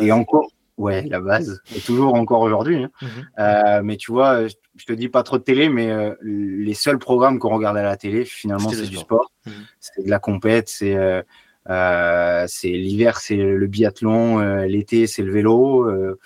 et 0.00 0.12
encore, 0.12 0.48
ouais, 0.78 1.02
la 1.02 1.20
base. 1.20 1.60
Et 1.76 1.80
toujours 1.80 2.14
encore 2.14 2.40
aujourd'hui. 2.40 2.84
Hein. 2.84 2.90
Mhm. 3.36 3.82
mais 3.84 3.96
tu 3.98 4.10
vois, 4.10 4.46
je 4.46 4.84
te 4.86 4.92
dis 4.92 5.10
pas 5.10 5.22
trop 5.22 5.36
de 5.36 5.42
télé, 5.42 5.68
mais 5.68 6.14
les 6.22 6.74
seuls 6.74 6.98
programmes 6.98 7.38
qu'on 7.38 7.54
regarde 7.54 7.76
à 7.76 7.82
la 7.82 7.96
télé, 7.96 8.24
finalement, 8.24 8.70
c'est 8.70 8.88
du 8.88 8.96
sport. 8.96 9.32
Mhm. 9.46 9.52
C'est 9.80 10.04
de 10.04 10.10
la 10.10 10.18
compète, 10.18 10.68
c'est 10.68 10.96
euh, 10.96 11.22
c'est 11.66 12.68
l'hiver, 12.68 13.18
c'est 13.18 13.36
le 13.36 13.66
biathlon, 13.66 14.40
euh, 14.40 14.66
l'été, 14.66 15.06
c'est 15.06 15.22
le 15.22 15.32
vélo. 15.32 15.88
Euh, 15.88 16.18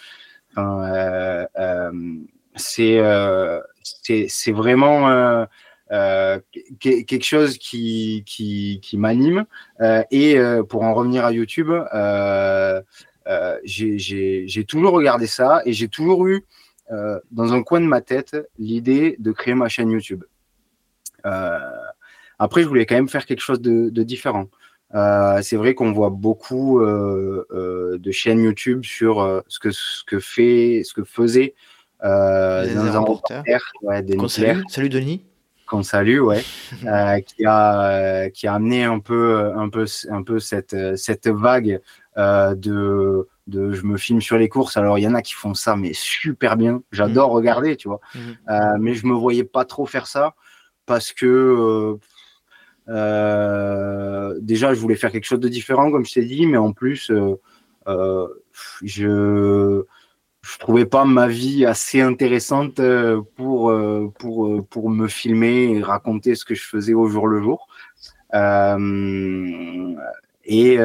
c'est 2.56 4.52
vraiment 4.52 5.46
quelque 6.80 7.22
chose 7.22 7.58
qui, 7.58 8.24
qui, 8.26 8.96
m'anime. 8.96 9.44
et 10.10 10.36
pour 10.68 10.82
en 10.82 10.94
revenir 10.94 11.24
à 11.24 11.32
YouTube, 11.32 11.70
j'ai 13.64 14.64
toujours 14.66 14.92
regardé 14.92 15.26
ça 15.26 15.62
et 15.66 15.72
j'ai 15.72 15.88
toujours 15.88 16.26
eu 16.26 16.44
dans 16.90 17.52
un 17.52 17.62
coin 17.62 17.80
de 17.80 17.86
ma 17.86 18.00
tête 18.00 18.36
l'idée 18.58 19.16
de 19.18 19.32
créer 19.32 19.54
ma 19.54 19.68
chaîne 19.68 19.90
YouTube. 19.90 20.24
après, 22.38 22.62
je 22.62 22.68
voulais 22.68 22.86
quand 22.86 22.94
même 22.94 23.10
faire 23.10 23.26
quelque 23.26 23.42
chose 23.42 23.60
de 23.60 24.02
différent. 24.02 24.48
Euh, 24.94 25.40
c'est 25.42 25.56
vrai 25.56 25.74
qu'on 25.74 25.92
voit 25.92 26.10
beaucoup 26.10 26.80
euh, 26.80 27.46
euh, 27.50 27.98
de 27.98 28.10
chaînes 28.12 28.42
YouTube 28.42 28.84
sur 28.84 29.42
ce 29.48 29.58
que 29.58 29.70
ce 29.70 30.04
que 30.04 30.20
fait, 30.20 30.82
ce 30.84 30.94
que 30.94 31.04
faisait 31.04 31.54
euh, 32.04 32.72
dans 32.74 32.96
un 32.96 33.00
reporter, 33.00 33.60
ouais, 33.82 34.02
des 34.02 34.16
salue. 34.28 34.60
salut 34.68 34.88
Denis. 34.88 35.24
Qu'on 35.66 35.82
salue, 35.82 36.20
ouais, 36.20 36.44
qui 37.26 37.44
a 37.44 38.30
qui 38.30 38.46
a 38.46 38.54
amené 38.54 38.84
un 38.84 39.00
peu 39.00 39.52
un 39.56 39.68
peu 39.68 39.86
un 40.10 40.22
peu 40.22 40.38
cette 40.38 40.76
cette 40.96 41.26
vague 41.26 41.80
de 42.16 43.26
de 43.48 43.72
je 43.72 43.82
me 43.82 43.96
filme 43.96 44.20
sur 44.20 44.38
les 44.38 44.48
courses. 44.48 44.76
Alors 44.76 44.98
il 44.98 45.02
y 45.02 45.08
en 45.08 45.14
a 45.14 45.22
qui 45.22 45.34
font 45.34 45.54
ça 45.54 45.74
mais 45.74 45.90
super 45.92 46.56
bien. 46.56 46.82
J'adore 46.92 47.30
mmh. 47.30 47.34
regarder, 47.34 47.76
tu 47.76 47.88
vois. 47.88 48.00
Mmh. 48.14 48.78
mais 48.78 48.94
je 48.94 49.06
me 49.06 49.14
voyais 49.14 49.42
pas 49.42 49.64
trop 49.64 49.86
faire 49.86 50.06
ça 50.06 50.36
parce 50.86 51.12
que 51.12 51.98
déjà, 52.88 54.74
je 54.74 54.80
voulais 54.80 54.94
faire 54.96 55.10
quelque 55.10 55.24
chose 55.24 55.40
de 55.40 55.48
différent, 55.48 55.90
comme 55.90 56.04
je 56.04 56.14
t'ai 56.14 56.24
dit, 56.24 56.46
mais 56.46 56.56
en 56.56 56.72
plus, 56.72 57.10
euh, 57.10 57.34
euh, 57.88 58.28
je 58.82 59.84
je 60.42 60.58
trouvais 60.58 60.86
pas 60.86 61.04
ma 61.04 61.26
vie 61.26 61.66
assez 61.66 62.00
intéressante 62.00 62.80
pour 63.34 63.74
pour 64.18 64.66
pour 64.68 64.90
me 64.90 65.08
filmer 65.08 65.72
et 65.72 65.82
raconter 65.82 66.36
ce 66.36 66.44
que 66.44 66.54
je 66.54 66.62
faisais 66.62 66.94
au 66.94 67.08
jour 67.08 67.26
le 67.26 67.42
jour. 67.42 67.66
et 70.44 70.78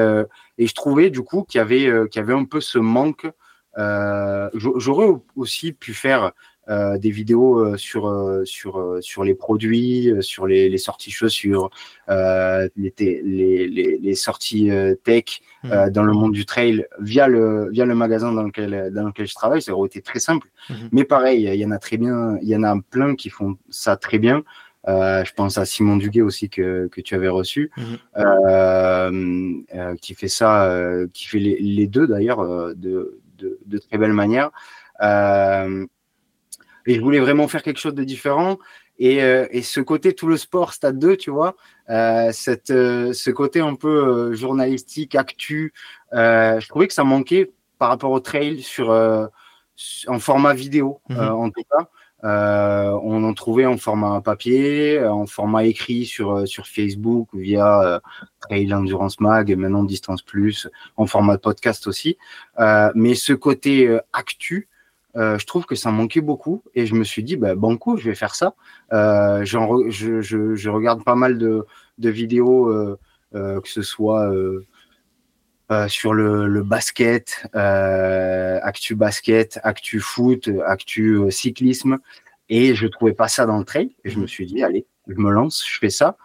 et 0.57 0.67
je 0.67 0.73
trouvais 0.73 1.11
du 1.11 1.21
coup 1.21 1.43
qu'il 1.43 1.59
y 1.59 1.61
avait 1.61 1.91
qu'il 2.09 2.19
y 2.19 2.23
avait 2.23 2.33
un 2.33 2.45
peu 2.45 2.59
ce 2.59 2.79
manque. 2.79 3.29
J'aurais 3.77 5.09
aussi 5.35 5.73
pu 5.73 5.93
faire 5.93 6.31
euh, 6.69 6.99
des 6.99 7.09
vidéos 7.09 7.57
euh, 7.57 7.75
sur 7.75 8.07
euh, 8.07 8.45
sur 8.45 8.97
sur 9.01 9.23
les 9.23 9.33
produits, 9.33 10.13
sur 10.19 10.45
les, 10.45 10.69
les 10.69 10.77
sorties 10.77 11.09
chaussures, 11.09 11.71
les, 12.07 12.93
les, 12.97 13.97
les, 13.99 14.15
sorties 14.15 14.69
tech 15.03 15.41
mmh. 15.63 15.89
dans 15.89 16.03
le 16.03 16.13
monde 16.13 16.33
du 16.33 16.45
trail 16.45 16.85
via 16.99 17.27
le 17.27 17.69
via 17.71 17.85
le 17.85 17.95
magasin 17.95 18.31
dans 18.31 18.43
lequel 18.43 18.91
dans 18.93 19.07
lequel 19.07 19.25
je 19.25 19.33
travaille, 19.33 19.63
ça 19.63 19.73
aurait 19.73 19.87
été 19.87 20.01
très 20.01 20.19
simple. 20.19 20.49
Mmh. 20.69 20.73
Mais 20.91 21.03
pareil, 21.03 21.49
il 21.51 21.55
y 21.55 21.65
en 21.65 21.71
a 21.71 21.79
très 21.79 21.97
bien, 21.97 22.37
il 22.43 22.47
y 22.47 22.55
en 22.55 22.63
a 22.63 22.79
plein 22.91 23.15
qui 23.15 23.29
font 23.29 23.57
ça 23.71 23.97
très 23.97 24.19
bien. 24.19 24.43
Euh, 24.87 25.23
je 25.25 25.33
pense 25.33 25.57
à 25.57 25.65
Simon 25.65 25.97
Duguet 25.97 26.21
aussi 26.21 26.49
que, 26.49 26.87
que 26.87 27.01
tu 27.01 27.15
avais 27.15 27.27
reçu, 27.27 27.71
mmh. 27.75 27.83
euh, 28.17 29.95
qui 29.99 30.13
fait 30.13 30.27
ça, 30.27 30.79
qui 31.11 31.27
fait 31.27 31.39
les, 31.39 31.57
les 31.59 31.87
deux 31.87 32.05
d'ailleurs 32.05 32.45
de, 32.75 33.19
de, 33.39 33.59
de, 33.65 33.77
très 33.79 33.97
belle 33.97 34.13
manière. 34.13 34.51
Et 36.91 36.95
je 36.95 36.99
voulais 36.99 37.21
vraiment 37.21 37.47
faire 37.47 37.63
quelque 37.63 37.79
chose 37.79 37.95
de 37.95 38.03
différent. 38.03 38.59
Et, 38.99 39.23
euh, 39.23 39.47
et 39.51 39.61
ce 39.61 39.79
côté, 39.79 40.13
tout 40.13 40.27
le 40.27 40.35
sport, 40.35 40.73
Stade 40.73 40.99
2, 40.99 41.15
tu 41.15 41.31
vois, 41.31 41.55
euh, 41.89 42.31
cette, 42.33 42.69
euh, 42.69 43.13
ce 43.13 43.31
côté 43.31 43.61
un 43.61 43.75
peu 43.75 44.33
journalistique, 44.33 45.15
actu, 45.15 45.73
je 46.11 46.67
trouvais 46.67 46.89
que 46.89 46.93
ça 46.93 47.05
manquait 47.05 47.49
par 47.79 47.87
rapport 47.87 48.11
au 48.11 48.19
trail 48.19 48.61
sur, 48.61 48.89
en 48.89 50.19
format 50.19 50.53
vidéo, 50.53 50.99
mhm. 51.07 51.19
en 51.19 51.49
tout 51.49 51.63
cas. 51.71 51.87
on 53.01 53.23
en 53.23 53.33
trouvait 53.33 53.65
en 53.65 53.77
format 53.77 54.19
papier, 54.19 55.01
en 55.01 55.27
format 55.27 55.63
écrit 55.63 56.05
sur, 56.05 56.45
sur 56.45 56.67
Facebook 56.67 57.29
via 57.33 58.01
Trail 58.41 58.73
Endurance 58.73 59.21
Mag, 59.21 59.55
maintenant 59.55 59.85
Distance 59.85 60.23
Plus, 60.23 60.67
en 60.97 61.05
format 61.05 61.37
podcast 61.37 61.87
aussi. 61.87 62.17
mais 62.95 63.15
ce 63.15 63.31
côté 63.31 63.97
actu, 64.11 64.67
euh, 65.17 65.37
je 65.37 65.45
trouve 65.45 65.65
que 65.65 65.75
ça 65.75 65.91
manquait 65.91 66.21
beaucoup 66.21 66.63
et 66.73 66.85
je 66.85 66.95
me 66.95 67.03
suis 67.03 67.23
dit, 67.23 67.35
bah, 67.35 67.55
banco, 67.55 67.97
je 67.97 68.09
vais 68.09 68.15
faire 68.15 68.35
ça. 68.35 68.53
Euh, 68.93 69.43
je, 69.43 70.69
regarde 70.69 71.03
pas 71.03 71.15
mal 71.15 71.37
de, 71.37 71.65
vidéos, 71.97 72.69
euh, 72.69 72.97
que 73.33 73.69
ce 73.69 73.81
soit 73.81 74.31
sur 75.87 76.13
le, 76.13 76.47
le 76.47 76.63
basket, 76.63 77.45
actu 77.53 78.95
basket, 78.95 79.59
actu 79.63 79.99
foot, 79.99 80.49
actu 80.65 81.19
cyclisme, 81.29 81.97
et 82.49 82.75
je 82.75 82.87
trouvais 82.87 83.13
pas 83.13 83.27
ça 83.27 83.45
dans 83.45 83.57
le 83.57 83.65
trail. 83.65 83.95
Et 84.03 84.09
je 84.09 84.19
me 84.19 84.27
suis 84.27 84.45
dit, 84.45 84.63
allez, 84.63 84.85
je 85.07 85.15
me 85.15 85.31
lance, 85.31 85.65
je 85.67 85.77
fais 85.77 85.89
ça. 85.89 86.17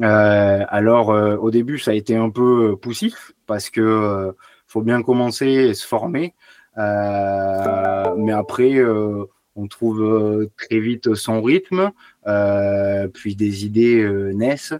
alors, 0.00 1.08
au 1.08 1.50
début, 1.50 1.78
ça 1.78 1.92
a 1.92 1.94
été 1.94 2.16
un 2.16 2.30
peu 2.30 2.76
poussif 2.76 3.32
parce 3.46 3.70
que 3.70 4.34
faut 4.66 4.82
bien 4.82 5.02
commencer 5.02 5.46
et 5.46 5.74
se 5.74 5.86
former. 5.86 6.34
Euh, 6.78 8.14
mais 8.16 8.32
après, 8.32 8.74
euh, 8.76 9.24
on 9.56 9.66
trouve 9.68 10.02
euh, 10.02 10.50
très 10.56 10.78
vite 10.80 11.14
son 11.14 11.42
rythme, 11.42 11.92
puis 13.12 13.36
des 13.36 13.64
idées 13.64 14.04
naissent. 14.34 14.74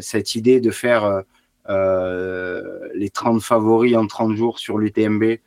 cette 0.00 0.34
idée 0.34 0.60
de 0.60 0.70
faire 0.70 1.22
les 1.68 3.10
30 3.10 3.42
favoris 3.42 3.96
en 3.96 4.06
30 4.06 4.36
jours 4.36 4.58
sur 4.58 4.78
l'UTMB, 4.78 5.38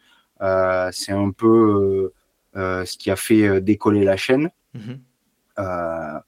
c'est 0.91 1.12
un 1.12 1.32
peu 1.32 2.12
ce 2.54 2.97
qui 2.97 3.10
a 3.12 3.16
fait 3.16 3.62
décoller 3.62 4.04
la 4.04 4.18
chaîne. 4.18 4.51
Mm-hmm. 4.76 6.26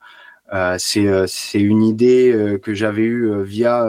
c'est 0.80 1.62
une 1.62 1.84
idée 1.84 2.60
que 2.64 2.74
j'avais 2.74 3.04
eue 3.04 3.44
via 3.44 3.86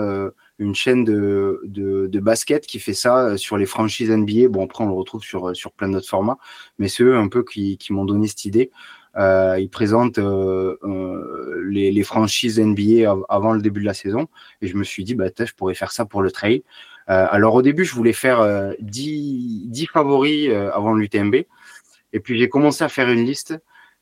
une 0.58 0.74
chaîne 0.74 1.04
de, 1.04 1.60
de, 1.64 2.20
basket 2.20 2.66
qui 2.66 2.78
fait 2.80 2.94
ça 2.94 3.18
euh, 3.18 3.36
sur 3.36 3.56
les 3.56 3.66
franchises 3.66 4.10
NBA. 4.10 4.48
Bon, 4.48 4.64
après, 4.64 4.84
on 4.84 4.88
le 4.88 4.94
retrouve 4.94 5.22
sur, 5.22 5.50
euh, 5.50 5.54
sur 5.54 5.72
plein 5.72 5.88
d'autres 5.88 6.08
formats, 6.08 6.38
mais 6.78 6.88
c'est 6.88 7.02
eux 7.02 7.16
un 7.16 7.28
peu 7.28 7.44
qui, 7.44 7.76
qui 7.78 7.92
m'ont 7.92 8.04
donné 8.04 8.26
cette 8.26 8.44
idée. 8.46 8.70
Euh, 9.16 9.58
ils 9.58 9.70
présentent 9.70 10.18
les, 10.18 12.02
franchises 12.02 12.58
NBA 12.60 13.14
avant 13.28 13.52
le 13.52 13.62
début 13.62 13.80
de 13.80 13.86
la 13.86 13.94
saison, 13.94 14.28
et 14.62 14.66
je 14.66 14.76
me 14.76 14.84
suis 14.84 15.04
dit, 15.04 15.14
bah, 15.14 15.26
je 15.38 15.52
pourrais 15.54 15.74
faire 15.74 15.92
ça 15.92 16.04
pour 16.04 16.22
le 16.22 16.30
trail. 16.30 16.62
alors, 17.06 17.54
au 17.54 17.62
début, 17.62 17.84
je 17.84 17.94
voulais 17.94 18.12
faire 18.12 18.74
10, 18.80 19.68
10 19.68 19.86
favoris 19.86 20.50
avant 20.50 20.92
l'UTMB, 20.92 21.34
et 22.12 22.20
puis 22.20 22.38
j'ai 22.38 22.48
commencé 22.48 22.84
à 22.84 22.88
faire 22.88 23.08
une 23.08 23.24
liste 23.24 23.58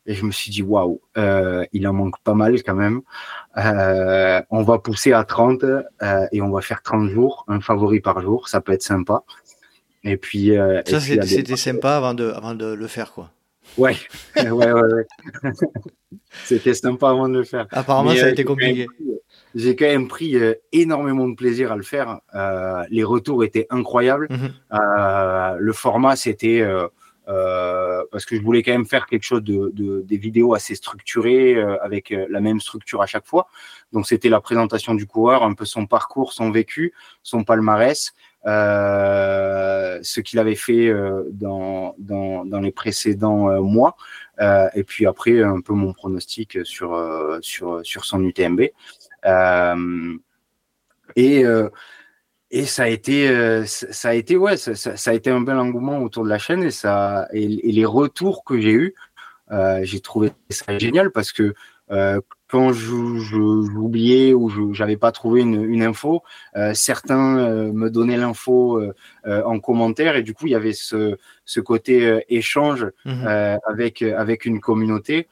et 0.06 0.14
je 0.14 0.24
me 0.24 0.30
suis 0.30 0.50
dit, 0.50 0.62
waouh, 0.62 1.00
euh, 1.16 1.64
il 1.72 1.86
en 1.88 1.92
manque 1.92 2.20
pas 2.22 2.34
mal 2.34 2.62
quand 2.62 2.74
même. 2.74 3.00
Euh, 3.56 4.42
on 4.50 4.62
va 4.62 4.78
pousser 4.78 5.12
à 5.12 5.24
30 5.24 5.64
euh, 5.64 5.84
et 6.30 6.42
on 6.42 6.50
va 6.50 6.60
faire 6.60 6.82
30 6.82 7.08
jours, 7.08 7.44
un 7.48 7.60
favori 7.60 8.00
par 8.00 8.20
jour. 8.20 8.48
Ça 8.48 8.60
peut 8.60 8.72
être 8.72 8.82
sympa. 8.82 9.22
Et 10.02 10.16
puis. 10.16 10.56
Euh, 10.56 10.82
ça, 10.86 11.00
c'était 11.00 11.56
sympa 11.56 11.96
avant 11.96 12.14
de, 12.14 12.30
avant 12.30 12.54
de 12.54 12.66
le 12.66 12.86
faire, 12.86 13.12
quoi. 13.12 13.30
Ouais, 13.78 13.96
ouais, 14.36 14.50
ouais. 14.50 14.72
ouais. 14.72 15.06
c'était 16.44 16.74
sympa 16.74 17.08
avant 17.08 17.28
de 17.28 17.38
le 17.38 17.44
faire. 17.44 17.66
Apparemment, 17.70 18.14
ça 18.14 18.26
a 18.26 18.28
été 18.28 18.44
compliqué. 18.44 18.86
J'ai 19.54 19.74
quand 19.74 19.86
même 19.86 20.08
pris 20.08 20.36
énormément 20.72 21.28
de 21.28 21.34
plaisir 21.34 21.72
à 21.72 21.76
le 21.76 21.82
faire. 21.82 22.20
les 22.90 23.04
retours 23.04 23.42
étaient 23.42 23.66
incroyables. 23.70 24.28
Mhm. 24.30 24.50
le 25.58 25.72
format, 25.72 26.16
c'était 26.16 26.62
euh, 27.28 28.02
parce 28.12 28.26
que 28.26 28.36
je 28.36 28.42
voulais 28.42 28.62
quand 28.62 28.72
même 28.72 28.86
faire 28.86 29.06
quelque 29.06 29.22
chose 29.22 29.42
de, 29.42 29.70
de 29.72 30.02
des 30.02 30.18
vidéos 30.18 30.54
assez 30.54 30.74
structurées 30.74 31.54
euh, 31.54 31.82
avec 31.82 32.12
euh, 32.12 32.26
la 32.28 32.40
même 32.40 32.60
structure 32.60 33.00
à 33.00 33.06
chaque 33.06 33.24
fois. 33.24 33.46
Donc 33.92 34.06
c'était 34.06 34.28
la 34.28 34.40
présentation 34.40 34.94
du 34.94 35.06
coureur, 35.06 35.42
un 35.42 35.54
peu 35.54 35.64
son 35.64 35.86
parcours, 35.86 36.34
son 36.34 36.50
vécu, 36.50 36.92
son 37.22 37.44
palmarès, 37.44 38.12
ce 38.44 40.20
qu'il 40.20 40.38
avait 40.38 40.54
fait 40.54 40.92
dans, 41.30 41.94
les 42.60 42.72
précédents 42.72 43.62
mois, 43.62 43.96
et 44.74 44.84
puis 44.84 45.06
après 45.06 45.42
un 45.42 45.60
peu 45.60 45.72
mon 45.72 45.92
pronostic 45.92 46.58
sur 46.64 46.98
sur 47.40 48.04
son 48.04 48.22
UTMB. 48.22 48.60
et 51.16 51.44
et 52.54 52.66
ça 52.66 52.84
a 52.84 52.86
été, 52.86 53.28
euh, 53.28 53.64
ça 53.66 54.10
a 54.10 54.14
été, 54.14 54.36
ouais, 54.36 54.56
ça, 54.56 54.76
ça, 54.76 55.10
a 55.10 55.12
été 55.12 55.28
un 55.28 55.40
bel 55.40 55.56
engouement 55.58 55.98
autour 55.98 56.22
de 56.22 56.28
la 56.28 56.38
chaîne 56.38 56.62
et 56.62 56.70
ça, 56.70 57.26
et, 57.32 57.48
les 57.48 57.84
retours 57.84 58.44
que 58.44 58.60
j'ai 58.60 58.70
eus, 58.70 58.94
euh, 59.50 59.80
j'ai 59.82 59.98
trouvé 59.98 60.30
ça 60.50 60.78
génial 60.78 61.10
parce 61.10 61.32
que 61.32 61.54
euh, 61.90 62.20
quand 62.46 62.72
j'oubliais 62.72 64.34
ou 64.34 64.48
je 64.48 64.80
n'avais 64.80 64.96
pas 64.96 65.10
trouvé 65.10 65.40
une, 65.40 65.64
une 65.64 65.82
info, 65.82 66.22
certains 66.72 67.72
me 67.72 67.90
donnaient 67.90 68.16
l'info 68.16 68.80
en 69.26 69.58
commentaire 69.58 70.14
et 70.14 70.22
du 70.22 70.34
coup 70.34 70.46
il 70.46 70.52
y 70.52 70.54
avait 70.54 70.72
ce, 70.72 71.16
ce 71.44 71.58
côté 71.58 72.24
échange 72.28 72.86
mmh 73.04 73.26
avec 73.66 74.02
avec 74.02 74.44
une 74.44 74.60
communauté. 74.60 75.26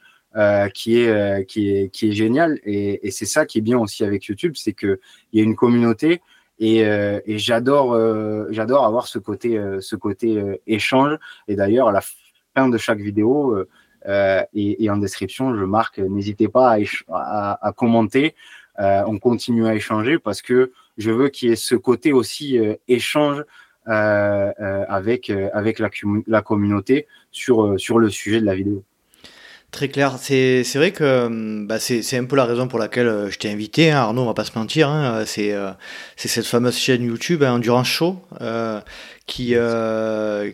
qui 0.73 0.99
est 0.99 1.45
qui 1.47 1.69
est 1.69 1.89
qui 1.89 2.09
est 2.09 2.11
génial 2.11 2.59
et, 2.65 3.07
et 3.07 3.11
c'est 3.11 3.25
ça 3.35 3.45
qui 3.45 3.59
est 3.59 3.61
bien 3.61 3.79
aussi 3.79 4.03
avec 4.03 4.25
YouTube, 4.25 4.53
c'est 4.57 4.73
que 4.73 4.99
il 5.31 5.39
y 5.39 5.41
a 5.41 5.45
une 5.45 5.55
communauté 5.55 6.21
et, 6.59 6.85
euh, 6.85 7.19
et 7.25 7.37
j'adore, 7.37 7.93
euh, 7.93 8.47
j'adore 8.51 8.85
avoir 8.85 9.07
ce 9.07 9.19
côté, 9.19 9.57
euh, 9.57 9.81
ce 9.81 9.95
côté 9.95 10.41
échange. 10.67 11.17
Et 11.47 11.55
d'ailleurs, 11.55 11.89
à 11.89 11.91
la 11.91 12.01
fin 12.55 12.69
de 12.69 12.77
chaque 12.77 12.99
vidéo 12.99 13.57
et, 14.07 14.83
et, 14.83 14.89
en 14.89 14.97
description, 14.97 15.55
je 15.55 15.63
marque 15.63 15.97
n'hésitez 15.97 16.47
pas 16.49 16.75
à, 16.75 16.77
à, 17.09 17.67
à 17.67 17.71
commenter. 17.71 18.35
on 18.77 19.17
continue 19.17 19.65
à 19.65 19.75
échanger 19.75 20.19
parce 20.19 20.41
que 20.41 20.71
je 20.97 21.11
veux 21.11 21.29
qu'il 21.29 21.49
y 21.49 21.51
ait 21.53 21.55
ce 21.55 21.75
côté 21.75 22.13
aussi 22.13 22.59
échange 22.87 23.43
avec, 23.85 25.29
avec 25.29 25.79
la, 25.79 25.89
la 26.27 26.41
communauté 26.41 27.07
sur, 27.31 27.79
sur 27.79 27.97
le 27.97 28.09
sujet 28.09 28.39
de 28.41 28.45
la 28.45 28.55
vidéo. 28.55 28.83
Très 29.73 29.87
clair. 29.89 30.19
C'est 30.19 30.63
vrai 30.75 30.91
que 30.91 31.25
hum, 31.25 31.65
bah, 31.65 31.79
c'est 31.79 32.15
un 32.15 32.25
peu 32.25 32.35
la 32.35 32.45
raison 32.45 32.67
pour 32.67 32.77
laquelle 32.77 33.07
euh, 33.07 33.29
je 33.31 33.39
t'ai 33.39 33.49
invité, 33.49 33.89
hein, 33.89 33.97
Arnaud, 33.97 34.21
on 34.21 34.27
va 34.27 34.35
pas 34.35 34.43
se 34.43 34.57
mentir. 34.57 34.87
Hein, 34.87 35.15
euh, 35.15 35.25
euh, 35.39 35.71
c'est 36.15 36.27
cette 36.27 36.45
fameuse 36.45 36.77
chaîne 36.77 37.01
YouTube, 37.03 37.41
hein, 37.41 37.53
Endurance 37.53 37.87
Show, 37.87 38.17
qui, 39.25 39.55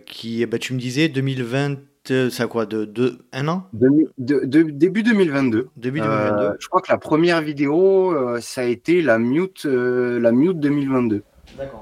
qui 0.06 0.46
bah, 0.46 0.58
tu 0.58 0.74
me 0.74 0.80
disais, 0.80 1.10
2020, 1.10 2.30
ça 2.30 2.48
quoi, 2.48 2.66
de, 2.66 2.86
de 2.86 3.20
un 3.34 3.50
an? 3.50 3.68
De, 3.74 3.90
Début 4.18 5.04
2022. 5.04 5.68
Début 5.76 6.00
2022. 6.00 6.56
je 6.58 6.68
crois 6.70 6.82
que 6.82 6.92
la 6.92 6.98
première 6.98 7.42
vidéo, 7.42 8.40
ça 8.40 8.62
a 8.62 8.64
été 8.64 9.02
la 9.02 9.20
Mute, 9.20 9.66
la 9.66 10.32
Mute 10.32 10.62
2022. 10.62 11.24
D'accord. 11.58 11.82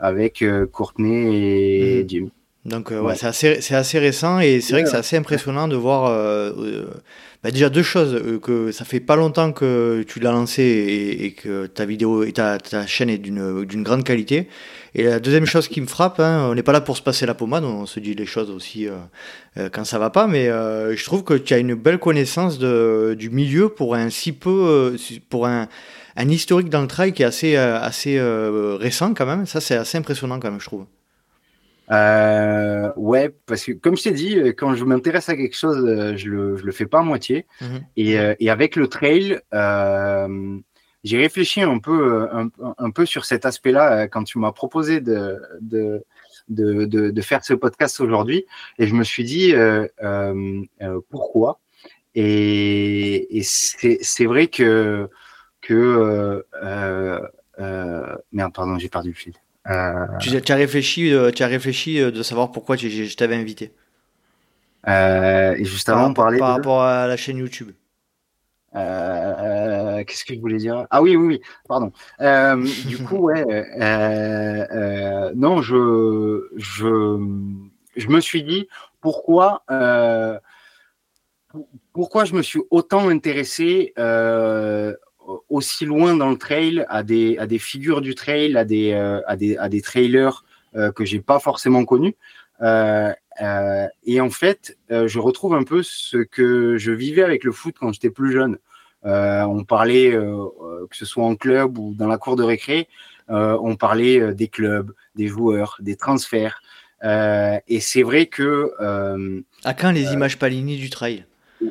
avec 0.00 0.44
Courtney 0.70 1.98
et 1.98 2.04
mmh. 2.04 2.08
Jim. 2.08 2.26
Donc 2.66 2.92
euh, 2.92 3.00
ouais. 3.00 3.14
c'est 3.16 3.26
assez, 3.26 3.74
assez, 3.74 3.98
récent 3.98 4.38
et 4.38 4.60
c'est 4.60 4.74
vrai 4.74 4.82
que 4.82 4.90
c'est 4.90 4.96
assez 4.96 5.16
impressionnant 5.16 5.66
de 5.66 5.76
voir 5.76 6.06
euh, 6.06 6.52
euh, 6.58 6.84
bah, 7.42 7.50
déjà 7.50 7.70
deux 7.70 7.82
choses 7.82 8.22
que 8.42 8.70
ça 8.70 8.84
fait 8.84 9.00
pas 9.00 9.16
longtemps 9.16 9.52
que 9.52 10.04
tu 10.06 10.20
l'as 10.20 10.32
lancé 10.32 10.62
et, 11.20 11.32
que 11.32 11.66
ta 11.66 11.86
vidéo 11.86 12.22
et 12.22 12.32
ta, 12.32 12.58
ta 12.58 12.86
chaîne 12.86 13.08
est 13.08 13.16
d'une 13.16 13.82
grande 13.82 14.04
qualité. 14.04 14.46
Et 14.94 15.04
la 15.04 15.20
deuxième 15.20 15.46
chose 15.46 15.68
qui 15.68 15.80
me 15.80 15.86
frappe, 15.86 16.20
hein, 16.20 16.48
on 16.50 16.54
n'est 16.54 16.62
pas 16.62 16.72
là 16.72 16.82
pour 16.82 16.98
se 16.98 17.02
passer 17.02 17.24
la 17.24 17.32
pommade, 17.32 17.64
on 17.64 17.86
se 17.86 17.98
dit 17.98 18.14
les 18.14 18.26
choses 18.26 18.50
aussi 18.50 18.88
quand 19.72 19.84
ça 19.84 19.98
va 19.98 20.10
pas, 20.10 20.26
mais 20.26 20.46
je 20.48 21.04
trouve 21.04 21.24
que 21.24 21.34
tu 21.34 21.54
as 21.54 21.58
une 21.58 21.74
belle 21.74 21.98
connaissance 21.98 22.58
de, 22.58 23.16
du 23.18 23.30
milieu 23.30 23.70
pour 23.70 23.94
un 23.94 24.10
si 24.10 24.32
peu, 24.32 24.96
pour 25.30 25.46
un, 25.46 25.66
un 26.16 26.28
historique 26.28 26.68
dans 26.68 26.82
le 26.82 26.88
trail 26.88 27.14
qui 27.14 27.22
est 27.22 27.26
assez, 27.26 27.56
assez 27.56 28.20
récent 28.20 29.14
quand 29.14 29.26
même. 29.26 29.46
Ça 29.46 29.62
c'est 29.62 29.76
assez 29.76 29.96
impressionnant 29.96 30.38
quand 30.38 30.50
même, 30.50 30.60
je 30.60 30.66
trouve. 30.66 30.84
Euh, 31.90 32.92
ouais, 32.96 33.34
parce 33.46 33.64
que 33.64 33.72
comme 33.72 33.96
je 33.96 34.04
t'ai 34.04 34.12
dit, 34.12 34.38
euh, 34.38 34.52
quand 34.52 34.74
je 34.74 34.84
m'intéresse 34.84 35.28
à 35.28 35.36
quelque 35.36 35.56
chose, 35.56 35.84
euh, 35.84 36.16
je 36.16 36.28
le, 36.28 36.56
je 36.56 36.64
le 36.64 36.72
fais 36.72 36.86
pas 36.86 37.00
à 37.00 37.02
moitié. 37.02 37.46
Mhm. 37.60 37.84
et, 37.96 38.18
euh, 38.18 38.34
et, 38.38 38.48
avec 38.48 38.76
le 38.76 38.86
trail, 38.86 39.40
euh, 39.52 40.58
j'ai 41.02 41.18
réfléchi 41.18 41.62
un 41.62 41.78
peu, 41.78 42.28
un, 42.32 42.48
un, 42.78 42.90
peu 42.90 43.06
sur 43.06 43.24
cet 43.24 43.44
aspect-là 43.44 44.06
quand 44.06 44.22
tu 44.22 44.38
m'as 44.38 44.52
proposé 44.52 45.00
de, 45.00 45.40
de, 45.60 46.04
de, 46.48 46.84
de, 46.84 47.10
de 47.10 47.20
faire 47.22 47.44
ce 47.44 47.54
podcast 47.54 48.00
aujourd'hui. 48.00 48.44
Et 48.78 48.86
je 48.86 48.94
me 48.94 49.02
suis 49.02 49.24
dit, 49.24 49.54
pourquoi? 51.08 51.58
Et, 52.14 53.38
et 53.38 53.42
c'est 53.42 54.26
vrai 54.26 54.48
que, 54.48 55.08
que 55.62 56.44
merde, 58.30 58.52
pardon, 58.52 58.78
j'ai 58.78 58.90
perdu 58.90 59.08
le 59.08 59.14
fil. 59.14 59.32
Euh, 59.70 60.06
tu, 60.18 60.52
as 60.52 60.56
réfléchi, 60.56 61.12
euh, 61.12 61.30
tu 61.30 61.42
as 61.42 61.46
réfléchi 61.46 62.00
euh, 62.00 62.10
de 62.10 62.22
savoir 62.22 62.50
pourquoi 62.50 62.76
je 62.76 63.14
t'avais 63.14 63.36
invité. 63.36 63.72
et 64.86 65.64
juste 65.64 65.88
avant, 65.88 66.12
par, 66.12 66.32
par 66.36 66.48
rapport 66.50 66.82
à 66.82 67.06
la 67.06 67.16
chaîne 67.16 67.38
YouTube. 67.38 67.70
Qu'est-ce 68.72 70.24
que 70.24 70.34
je 70.34 70.40
voulais 70.40 70.58
dire? 70.58 70.86
Ah 70.90 71.02
oui, 71.02 71.16
oui, 71.16 71.26
oui, 71.26 71.40
pardon. 71.68 71.92
du 72.86 72.98
coup, 73.04 73.18
ouais, 73.18 73.44
non, 75.34 75.62
je, 75.62 76.48
je, 76.56 77.18
je 77.96 78.08
me 78.08 78.20
suis 78.20 78.42
dit 78.42 78.68
pourquoi, 79.00 79.62
pourquoi 81.92 82.24
je 82.24 82.34
me 82.34 82.42
suis 82.42 82.60
autant 82.70 83.08
intéressé 83.08 83.92
aussi 85.48 85.84
loin 85.84 86.16
dans 86.16 86.30
le 86.30 86.36
trail, 86.36 86.84
à 86.88 87.02
des, 87.02 87.38
à 87.38 87.46
des 87.46 87.58
figures 87.58 88.00
du 88.00 88.14
trail, 88.14 88.56
à 88.56 88.64
des, 88.64 88.92
euh, 88.92 89.20
à 89.26 89.36
des, 89.36 89.56
à 89.56 89.68
des 89.68 89.82
trailers 89.82 90.44
euh, 90.74 90.92
que 90.92 91.04
j'ai 91.04 91.20
pas 91.20 91.38
forcément 91.38 91.84
connus. 91.84 92.16
Euh, 92.62 93.12
euh 93.42 93.86
et 94.04 94.20
en 94.20 94.30
fait, 94.30 94.76
je 94.90 95.18
retrouve 95.18 95.54
un 95.54 95.62
peu 95.62 95.82
ce 95.82 96.18
que 96.18 96.76
je 96.76 96.92
vivais 96.92 97.22
avec 97.22 97.44
le 97.44 97.52
foot 97.52 97.74
quand 97.78 97.92
j'étais 97.92 98.10
plus 98.10 98.32
jeune. 98.32 98.58
on 99.02 99.64
parlait, 99.64 100.10
que 100.10 100.96
ce 100.96 101.06
soit 101.06 101.24
en 101.24 101.36
club 101.36 101.78
ou 101.78 101.94
dans 101.94 102.08
la 102.08 102.18
cour 102.18 102.36
de 102.36 102.42
récré, 102.42 102.88
on 103.28 103.76
parlait 103.76 104.34
des 104.34 104.48
clubs, 104.48 104.92
des 105.14 105.28
joueurs, 105.28 105.76
des 105.80 105.96
transferts. 105.96 106.60
et 107.02 107.80
c'est 107.80 108.02
vrai 108.02 108.26
que... 108.26 108.72
à 109.64 109.72
quand 109.72 109.92
les 109.92 110.12
images 110.12 110.38
Palini 110.38 110.76
du 110.76 110.90
trail 110.90 111.24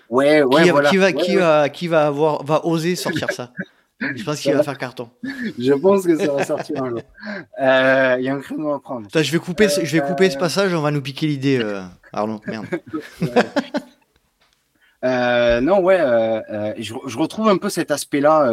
Ouais, 0.09 0.43
ouais, 0.43 0.63
qui, 0.63 0.69
voilà. 0.69 0.89
Qui 0.89 0.97
va, 0.97 1.11
qui, 1.11 1.35
Va, 1.35 1.69
qui 1.69 1.87
va 1.87 2.07
avoir, 2.07 2.43
va 2.43 2.65
oser 2.65 2.95
sortir 2.95 3.31
ça? 3.31 3.51
Je 3.99 4.23
pense 4.23 4.39
qu'il 4.39 4.53
va 4.53 4.63
faire 4.63 4.77
carton. 4.77 5.09
Je 5.57 5.73
pense 5.73 6.05
que 6.05 6.17
ça 6.17 6.31
va 6.31 6.45
sortir 6.45 6.83
un 6.83 6.89
jour. 6.89 7.01
Euh, 7.61 8.15
il 8.19 8.23
y 8.23 8.29
a 8.29 8.35
un 8.35 8.39
créneau 8.39 8.71
à 8.71 8.81
prendre. 8.81 9.07
je 9.13 9.31
vais 9.31 9.39
couper, 9.39 9.67
je 9.67 9.91
vais 9.91 10.05
couper 10.05 10.29
ce 10.29 10.37
euh, 10.37 10.39
passage, 10.39 10.73
on 10.73 10.81
va 10.81 10.91
nous 10.91 11.01
piquer 11.01 11.27
l'idée, 11.27 11.59
euh, 11.59 11.81
Arnaud. 12.13 12.41
Merde. 12.47 12.65
Non, 15.01 15.79
ouais, 15.79 15.97
je, 16.77 16.93
je, 17.05 17.17
retrouve 17.17 17.47
un 17.47 17.57
peu 17.57 17.69
cet 17.69 17.89
aspect-là 17.89 18.51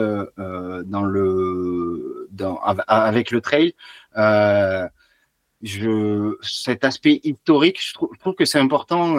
dans 0.84 1.02
le, 1.02 2.28
dans, 2.30 2.60
avec 2.86 3.32
le 3.32 3.40
trail. 3.40 3.74
je, 5.62 6.36
cet 6.42 6.84
aspect 6.84 7.20
historique, 7.24 7.84
je 7.84 7.94
trouve, 7.94 8.10
je 8.14 8.20
trouve 8.20 8.34
que 8.34 8.44
c'est 8.44 8.60
important. 8.60 9.16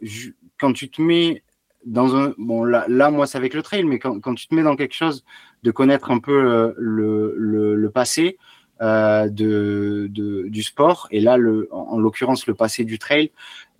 Je, 0.00 0.30
quand 0.58 0.72
tu 0.72 0.90
te 0.90 1.00
mets 1.00 1.42
dans 1.84 2.16
un 2.16 2.34
bon 2.38 2.64
là, 2.64 3.10
moi 3.10 3.26
c'est 3.26 3.38
avec 3.38 3.54
le 3.54 3.62
trail 3.62 3.84
mais 3.84 3.98
quand, 3.98 4.34
tu 4.34 4.46
te 4.48 4.54
mets 4.54 4.62
dans 4.62 4.76
quelque 4.76 4.94
chose 4.94 5.24
de 5.62 5.70
connaître 5.70 6.10
un 6.10 6.18
peu 6.18 6.32
euh, 6.32 6.72
le, 6.76 7.34
le, 7.36 7.90
passé 7.90 8.38
euh, 8.80 9.28
de, 9.28 10.08
du 10.08 10.62
sport 10.62 11.08
et 11.10 11.20
là 11.20 11.36
le 11.36 11.68
en, 11.72 11.98
l'occurrence 11.98 12.46
le 12.46 12.54
passé 12.54 12.84
du 12.84 12.98
trail 12.98 13.30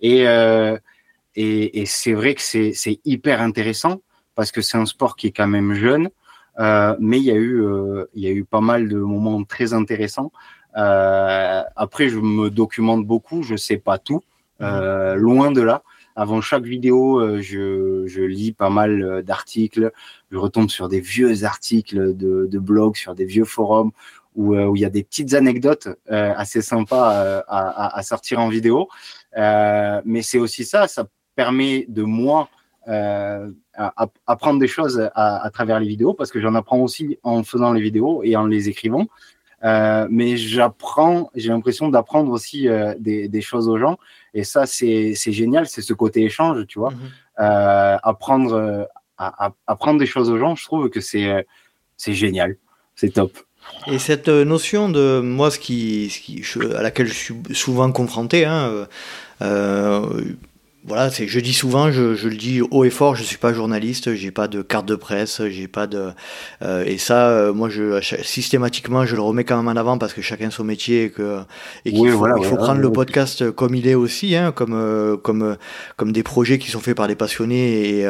et 0.01 0.27
euh, 0.27 0.77
et, 1.35 1.85
c'est 1.85 2.13
vrai 2.13 2.35
que 2.35 2.41
c'est 2.41 2.99
hyper 3.05 3.41
intéressant 3.41 4.01
parce 4.35 4.51
que 4.51 4.61
c'est 4.61 4.77
un 4.77 4.85
sport 4.85 5.15
qui 5.15 5.27
est 5.27 5.31
quand 5.31 5.47
même 5.47 5.73
jeune 5.73 6.09
mais 6.99 7.17
il 7.17 7.23
y 7.23 7.31
a 7.31 7.35
eu 7.35 7.63
il 8.13 8.23
y 8.23 8.27
a 8.27 8.31
eu 8.31 8.43
pas 8.43 8.59
mal 8.59 8.89
de 8.89 8.97
moments 8.97 9.41
très 9.45 9.73
intéressants. 9.73 10.31
Après 10.73 12.09
je 12.09 12.19
me 12.19 12.49
documente 12.49 13.05
beaucoup 13.05 13.43
je 13.43 13.55
sais 13.55 13.77
pas 13.77 13.99
tout 13.99 14.21
loin 14.59 15.51
de 15.51 15.61
là 15.61 15.83
avant 16.19 16.41
chaque 16.41 16.65
vidéo, 16.65 17.21
euh, 17.21 17.41
je, 17.41 18.21
lis 18.21 18.51
pas 18.51 18.69
mal 18.69 19.01
euh, 19.01 19.21
d'articles. 19.21 19.91
Je 20.31 20.37
retombe 20.37 20.69
sur 20.69 20.89
des 20.89 20.99
vieux 20.99 21.45
articles 21.45 22.13
de, 22.13 22.45
de 22.45 22.59
blogs, 22.59 22.97
sur 22.97 23.15
des 23.15 23.23
vieux 23.23 23.45
forums 23.45 23.91
où, 24.35 24.53
euh, 24.53 24.69
il 24.75 24.81
y 24.81 24.85
a 24.85 24.89
des 24.89 25.03
petites 25.03 25.33
anecdotes 25.33 25.87
assez 26.09 26.61
sympas 26.61 27.43
à, 27.47 28.03
sortir 28.03 28.39
en 28.41 28.49
vidéo. 28.49 28.89
mais 29.35 30.21
c'est 30.21 30.39
aussi 30.39 30.65
ça, 30.65 30.87
ça 30.87 31.07
permet 31.35 31.85
de 31.87 32.03
moi 32.03 32.49
apprendre 34.27 34.59
des 34.59 34.67
choses 34.67 35.09
à, 35.15 35.49
travers 35.53 35.79
les 35.79 35.87
vidéos 35.87 36.13
parce 36.13 36.31
que 36.31 36.41
j'en 36.41 36.53
apprends 36.53 36.79
aussi 36.79 37.17
en 37.23 37.43
faisant 37.43 37.71
les 37.71 37.81
vidéos 37.81 38.23
et 38.23 38.35
en 38.35 38.45
les 38.45 38.67
écrivant. 38.67 39.07
Euh, 39.63 40.07
mais 40.09 40.37
j'apprends, 40.37 41.29
j'ai 41.35 41.49
l'impression 41.49 41.89
d'apprendre 41.89 42.31
aussi 42.31 42.67
euh, 42.67 42.93
des, 42.99 43.27
des, 43.27 43.41
choses 43.41 43.67
aux 43.67 43.77
gens. 43.77 43.97
Et 44.33 44.43
ça, 44.43 44.65
c'est 44.65 45.13
génial, 45.15 45.67
c'est 45.67 45.81
ce 45.81 45.93
côté 45.93 46.23
échange, 46.23 46.65
tu 46.67 46.79
vois. 46.79 46.91
Mhm. 46.91 46.97
euh, 47.39 47.97
apprendre, 48.03 48.87
à, 49.17 49.51
apprendre 49.67 49.99
des 49.99 50.05
choses 50.05 50.29
aux 50.29 50.37
gens, 50.37 50.55
je 50.55 50.63
trouve 50.63 50.89
que 50.89 51.01
c'est 51.01 51.45
génial, 51.97 52.55
c'est 52.95 53.13
top. 53.13 53.37
Et 53.87 53.99
cette 53.99 54.29
notion 54.29 54.89
de 54.89 55.19
moi, 55.19 55.51
ce 55.51 55.59
qui, 55.59 56.09
ce 56.09 56.19
qui 56.19 56.43
à 56.75 56.81
laquelle 56.81 57.07
je 57.07 57.13
suis 57.13 57.35
souvent 57.51 57.91
confronté, 57.91 58.45
hein, 58.45 58.87
euh, 59.41 60.21
voilà, 60.85 61.09
c'est, 61.09 61.27
je 61.27 61.39
dis 61.41 61.53
souvent, 61.53 61.91
je, 61.91 62.15
je, 62.15 62.29
le 62.29 62.37
dis 62.37 62.61
haut 62.61 62.85
et 62.85 62.89
fort, 62.89 63.13
je 63.13 63.23
suis 63.23 63.37
pas 63.37 63.51
journaliste, 63.51 64.15
j'ai 64.15 64.31
pas 64.31 64.47
de 64.47 64.61
carte 64.61 64.85
de 64.85 64.95
presse, 64.95 65.41
j'ai 65.49 65.67
pas 65.67 65.87
de 65.87 66.11
euh, 66.61 66.85
et 66.85 66.97
ça, 66.97 67.27
euh, 67.27 67.53
moi, 67.53 67.67
je 67.67 67.99
systématiquement, 68.23 69.05
je 69.05 69.17
le 69.17 69.21
remets 69.21 69.43
quand 69.43 69.57
même 69.57 69.67
en 69.67 69.77
avant 69.77 69.97
parce 69.97 70.13
que 70.13 70.21
chacun 70.21 70.49
son 70.51 70.63
métier 70.63 71.03
et 71.03 71.09
que 71.09 71.41
et 71.83 71.91
qu'il 71.91 72.09
faut, 72.11 72.27
il 72.37 72.45
faut 72.45 72.55
prendre 72.55 72.79
le 72.79 72.91
podcast 72.93 73.51
comme 73.51 73.75
il 73.75 73.89
est 73.89 73.95
aussi, 73.95 74.37
hein, 74.37 74.53
comme 74.53 74.73
euh, 74.73 75.17
comme 75.17 75.57
comme 75.97 76.13
des 76.13 76.23
projets 76.23 76.59
qui 76.59 76.71
sont 76.71 76.79
faits 76.79 76.95
par 76.95 77.09
des 77.09 77.15
passionnés 77.15 77.99
et 77.99 78.03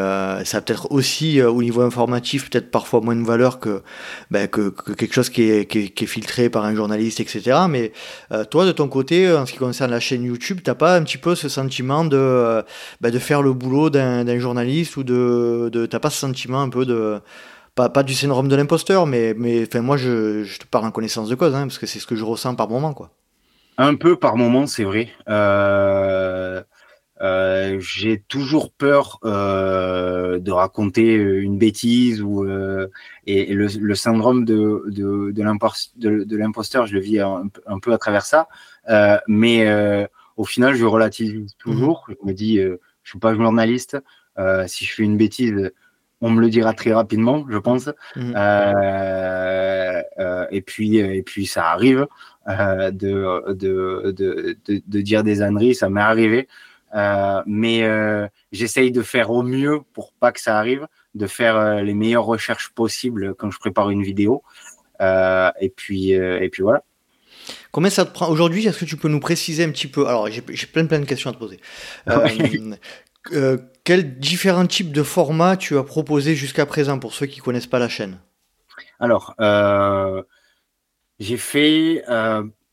ça 0.45 0.57
a 0.57 0.61
peut-être 0.61 0.91
aussi 0.91 1.41
au 1.41 1.63
niveau 1.63 1.81
informatif 1.81 2.49
peut-être 2.49 2.69
parfois 2.69 3.01
moins 3.01 3.15
de 3.15 3.25
valeur 3.25 3.59
que 3.59 3.81
ben, 4.29 4.47
que, 4.47 4.69
que, 4.69 4.91
quelque 4.91 5.13
chose 5.13 5.29
qui 5.29 5.49
est, 5.49 5.65
qui 5.65 5.79
est, 5.79 5.89
qui 5.89 6.03
est 6.03 6.07
filtré 6.07 6.49
par 6.49 6.65
un 6.65 6.75
journaliste, 6.75 7.19
etc. 7.19 7.61
Mais 7.67 7.91
toi, 8.51 8.65
de 8.65 8.71
ton 8.71 8.87
côté, 8.87 9.31
en 9.31 9.45
ce 9.47 9.53
qui 9.53 9.57
concerne 9.57 9.89
la 9.91 9.99
chaîne 9.99 10.23
YouTube, 10.23 10.59
t'as 10.63 10.75
pas 10.75 10.95
un 10.95 11.03
petit 11.03 11.17
peu 11.17 11.33
ce 11.33 11.49
sentiment 11.49 12.05
de 12.05 12.58
euh, 12.59 12.63
bah, 13.01 13.11
de 13.11 13.19
faire 13.19 13.41
le 13.41 13.53
boulot 13.53 13.89
d'un 13.89 14.39
journaliste 14.39 14.97
ou 14.97 15.03
de, 15.03 15.69
de 15.71 15.85
t'as 15.85 15.99
pas 15.99 16.09
ce 16.09 16.17
sentiment 16.19 16.61
un 16.61 16.69
peu 16.69 16.85
de 16.85 17.19
pas, 17.75 18.03
du 18.03 18.13
syndrome 18.13 18.49
de 18.49 18.55
l'imposteur, 18.57 19.05
mais 19.05 19.33
mais 19.37 19.63
enfin 19.63 19.81
moi 19.81 19.95
je, 19.95 20.43
te 20.57 20.65
parle 20.65 20.85
en 20.85 20.91
connaissance 20.91 21.29
de 21.29 21.35
cause, 21.35 21.55
hein, 21.55 21.61
parce 21.61 21.77
que 21.77 21.85
c'est 21.85 21.99
ce 21.99 22.07
que 22.07 22.15
je 22.15 22.25
ressens 22.25 22.55
par 22.55 22.69
moment 22.69 22.93
quoi. 22.93 23.11
Un 23.77 23.95
peu 23.95 24.17
par 24.17 24.35
moment, 24.35 24.67
c'est 24.67 24.83
vrai. 24.83 25.07
Euh, 25.29 26.61
euh, 27.21 27.77
j'ai 27.79 28.21
toujours 28.27 28.73
peur 28.73 29.19
de 29.23 30.51
raconter 30.51 31.13
une 31.13 31.57
bêtise 31.57 32.21
ou 32.21 32.45
et, 33.25 33.53
le, 33.53 33.95
syndrome 33.95 34.43
de 34.43 34.83
de, 34.87 36.35
l'imposteur, 36.35 36.85
je 36.87 36.93
le 36.93 36.99
vis 36.99 37.19
un, 37.19 37.43
un, 37.65 37.79
peu 37.79 37.93
à 37.93 37.97
travers 37.97 38.25
ça. 38.25 38.49
Mais 39.27 39.65
au 40.39 40.45
final, 40.45 40.73
je 40.73 40.85
relativise 40.85 41.55
toujours. 41.57 42.07
Je 42.07 42.15
me 42.23 42.33
dis, 42.33 42.57
je 42.57 42.77
suis 43.09 43.19
pas 43.19 43.35
journaliste. 43.35 43.97
si 44.67 44.85
je 44.85 44.93
fais 44.93 45.03
une 45.03 45.17
bêtise, 45.17 45.71
on 46.21 46.29
me 46.31 46.41
le 46.41 46.49
dira 46.49 46.73
très 46.73 46.93
rapidement, 46.93 47.45
je 47.49 47.57
pense. 47.57 47.89
Mmh. 48.15 48.33
et 50.51 50.61
puis 50.61 50.97
et 50.97 51.23
puis 51.23 51.45
ça 51.45 51.71
arrive 51.71 52.07
de, 52.47 53.53
de, 53.53 54.11
de, 54.11 54.57
de, 54.65 55.01
dire 55.01 55.23
des 55.23 55.41
âneries, 55.41 55.75
ça 55.75 55.89
m'est 55.89 56.01
arrivé. 56.01 56.47
Euh, 56.95 57.43
mais 57.45 57.83
euh, 57.83 58.27
j'essaye 58.51 58.91
de 58.91 59.01
faire 59.01 59.29
au 59.29 59.43
mieux 59.43 59.81
pour 59.93 60.13
pas 60.13 60.31
que 60.31 60.41
ça 60.41 60.57
arrive, 60.57 60.87
de 61.15 61.27
faire 61.27 61.55
euh, 61.55 61.81
les 61.81 61.93
meilleures 61.93 62.25
recherches 62.25 62.69
possibles 62.69 63.35
quand 63.35 63.51
je 63.51 63.59
prépare 63.59 63.89
une 63.89 64.03
vidéo. 64.03 64.43
et 64.99 65.69
puis 65.75 66.11
et 66.11 66.49
puis 66.49 66.63
voilà. 66.63 66.83
Combien 67.71 67.89
ça 67.89 68.05
te 68.05 68.11
prend 68.11 68.29
aujourd'hui 68.29 68.65
Est-ce 68.67 68.79
que 68.79 68.85
tu 68.85 68.97
peux 68.97 69.09
nous 69.09 69.19
préciser 69.19 69.63
un 69.63 69.69
petit 69.69 69.87
peu? 69.87 70.07
Alors 70.07 70.27
j'ai 70.27 70.41
plein 70.41 70.85
plein 70.85 70.99
de 70.99 71.05
questions 71.05 71.29
à 71.29 71.33
te 71.33 71.39
poser. 71.39 71.59
Euh, 73.33 73.57
quels 73.83 74.17
différents 74.17 74.65
types 74.65 74.93
de 74.93 75.03
formats 75.03 75.57
tu 75.57 75.77
as 75.77 75.83
proposé 75.83 76.35
jusqu'à 76.35 76.65
présent 76.65 76.99
pour 76.99 77.13
ceux 77.13 77.25
qui 77.25 77.41
connaissent 77.41 77.67
pas 77.67 77.77
la 77.77 77.89
chaîne? 77.89 78.17
Alors, 78.99 79.35
j'ai 81.19 81.37
fait 81.37 82.03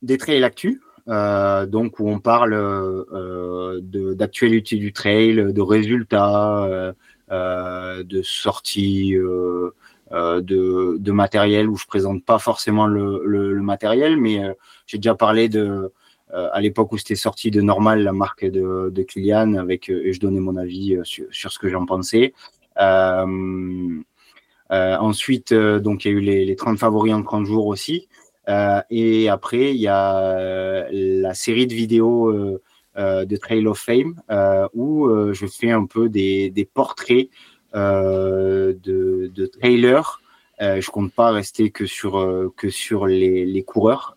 des 0.03 0.19
trails 0.19 0.45
actus, 0.45 0.79
euh, 1.09 1.67
donc 1.67 2.01
où 2.01 2.09
on 2.09 2.19
parle 2.19 2.55
euh, 2.55 3.81
d'actualité 3.83 4.77
du 4.77 4.93
trail, 4.93 5.53
de 5.53 5.61
résultats, 5.61 6.65
euh, 7.31 8.03
de 8.03 8.23
sorties. 8.23 9.15
de, 9.15 10.99
de, 10.99 11.13
matériel 11.13 11.69
où 11.69 11.77
je 11.77 11.87
présente 11.87 12.25
pas 12.25 12.39
forcément 12.39 12.87
le, 12.87 13.23
le, 13.25 13.61
matériel, 13.61 14.17
mais 14.17 14.41
j'ai 14.87 14.99
déjà 14.99 15.15
parlé 15.15 15.49
de 15.49 15.93
à 16.33 16.61
l'époque 16.61 16.91
où 16.93 16.99
c'était 16.99 17.15
sorti 17.15 17.53
de 17.53 17.61
Normal, 17.63 18.03
la 18.03 18.13
marque 18.13 18.45
de, 18.45 18.91
de 18.93 19.03
Kylian, 19.03 19.55
avec 19.55 19.89
et 19.89 20.13
je 20.13 20.19
donnais 20.19 20.41
mon 20.41 20.57
avis 20.57 20.99
sur, 21.05 21.27
sur 21.31 21.53
ce 21.53 21.59
que 21.59 21.69
j'en 21.69 21.87
pensais. 21.87 22.35
ensuite, 24.71 25.55
donc 25.55 26.05
il 26.05 26.09
y 26.09 26.11
a 26.11 26.15
eu 26.15 26.21
les, 26.21 26.45
les 26.45 26.57
30 26.57 26.79
favoris 26.79 27.15
en 27.15 27.23
30 27.23 27.47
jours 27.47 27.67
aussi. 27.67 28.09
Euh, 28.49 28.81
et 28.91 29.29
après, 29.29 29.75
il 29.75 29.81
y 29.81 29.89
a 29.89 30.19
euh, 30.19 30.89
la 30.93 31.35
série 31.35 31.67
de 31.67 31.75
vidéos 31.75 32.31
euh, 32.31 33.25
de 33.25 33.37
Trail 33.37 33.67
of 33.67 33.79
Fame 33.79 34.15
où 34.75 35.09
je 35.33 35.47
fais 35.47 35.71
un 35.71 35.85
peu 35.85 36.09
des, 36.09 36.51
des 36.51 36.65
portraits 36.65 37.29
de, 37.75 38.77
de 38.83 39.47
trailers. 39.47 40.21
je 40.61 40.91
compte 40.91 41.13
pas 41.13 41.31
rester 41.31 41.71
que 41.71 41.85
sur 41.85 42.53
que 42.57 42.71
sur 42.71 43.07
les, 43.07 43.45
les 43.45 43.63
coureurs, 43.65 44.15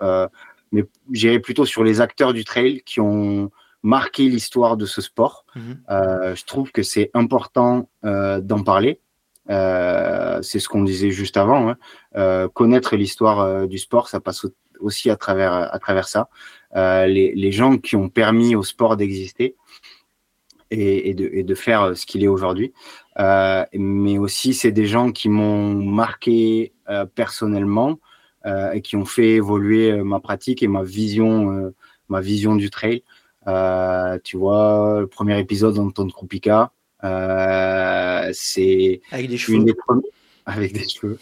mais 0.72 0.86
j'irai 1.12 1.40
plutôt 1.40 1.66
sur 1.66 1.84
les 1.84 2.02
acteurs 2.02 2.34
du 2.34 2.44
trail 2.44 2.82
qui 2.86 3.00
ont 3.00 3.52
marqué 3.82 4.24
l'histoire 4.24 4.78
de 4.78 4.86
ce 4.86 5.02
sport. 5.02 5.46
Mhm. 5.56 5.82
je 6.36 6.46
trouve 6.46 6.72
que 6.72 6.84
c'est 6.84 7.12
important 7.14 7.90
d'en 8.04 8.64
parler. 8.64 9.00
Euh, 9.50 10.42
c'est 10.42 10.60
ce 10.60 10.70
qu'on 10.70 10.84
disait 10.84 11.12
juste 11.12 11.38
avant. 11.38 11.70
Hein. 11.70 11.78
Euh, 12.16 12.48
connaître 12.48 12.96
l'histoire 12.96 13.40
euh, 13.40 13.68
du 13.68 13.78
sport, 13.78 14.08
ça 14.08 14.20
passe 14.20 14.46
aussi 14.80 15.10
à 15.10 15.16
travers 15.16 15.54
à 15.54 15.80
travers 15.80 16.08
ça. 16.08 16.30
Les, 16.76 17.34
les, 17.36 17.52
gens 17.52 17.78
qui 17.78 17.96
ont 17.96 18.10
permis 18.10 18.56
au 18.56 18.64
sport 18.64 18.96
d'exister 18.96 19.56
et, 20.70 21.10
et, 21.10 21.14
de, 21.16 21.30
et, 21.34 21.44
de, 21.44 21.56
faire 21.56 21.98
ce 21.98 22.06
qu'il 22.06 22.24
est 22.24 22.28
aujourd'hui. 22.28 22.74
mais 23.18 24.18
aussi, 24.20 24.54
c'est 24.54 24.72
des 24.72 24.86
gens 24.86 25.12
qui 25.12 25.30
m'ont 25.30 25.74
marqué 25.74 26.74
personnellement 27.16 28.00
et 28.46 28.82
qui 28.82 28.96
ont 28.96 29.06
fait 29.06 29.32
évoluer 29.32 30.02
ma 30.04 30.20
pratique 30.20 30.64
et 30.64 30.68
ma 30.68 30.84
vision, 30.84 31.74
ma 32.08 32.22
vision 32.22 32.56
du 32.56 32.70
trail. 32.70 33.04
tu 34.24 34.38
vois, 34.38 34.98
le 35.02 35.08
premier 35.08 35.40
épisode 35.40 35.76
d'Anton 35.76 36.08
Krupica, 36.08 36.72
euh, 37.04 38.30
c'est 38.34 39.02
avec 39.12 39.30
des 39.30 39.38
cheveux. 39.38 39.58
Une 39.58 39.74
avec 40.46 40.74
des 40.74 40.88
cheveux. 40.88 41.18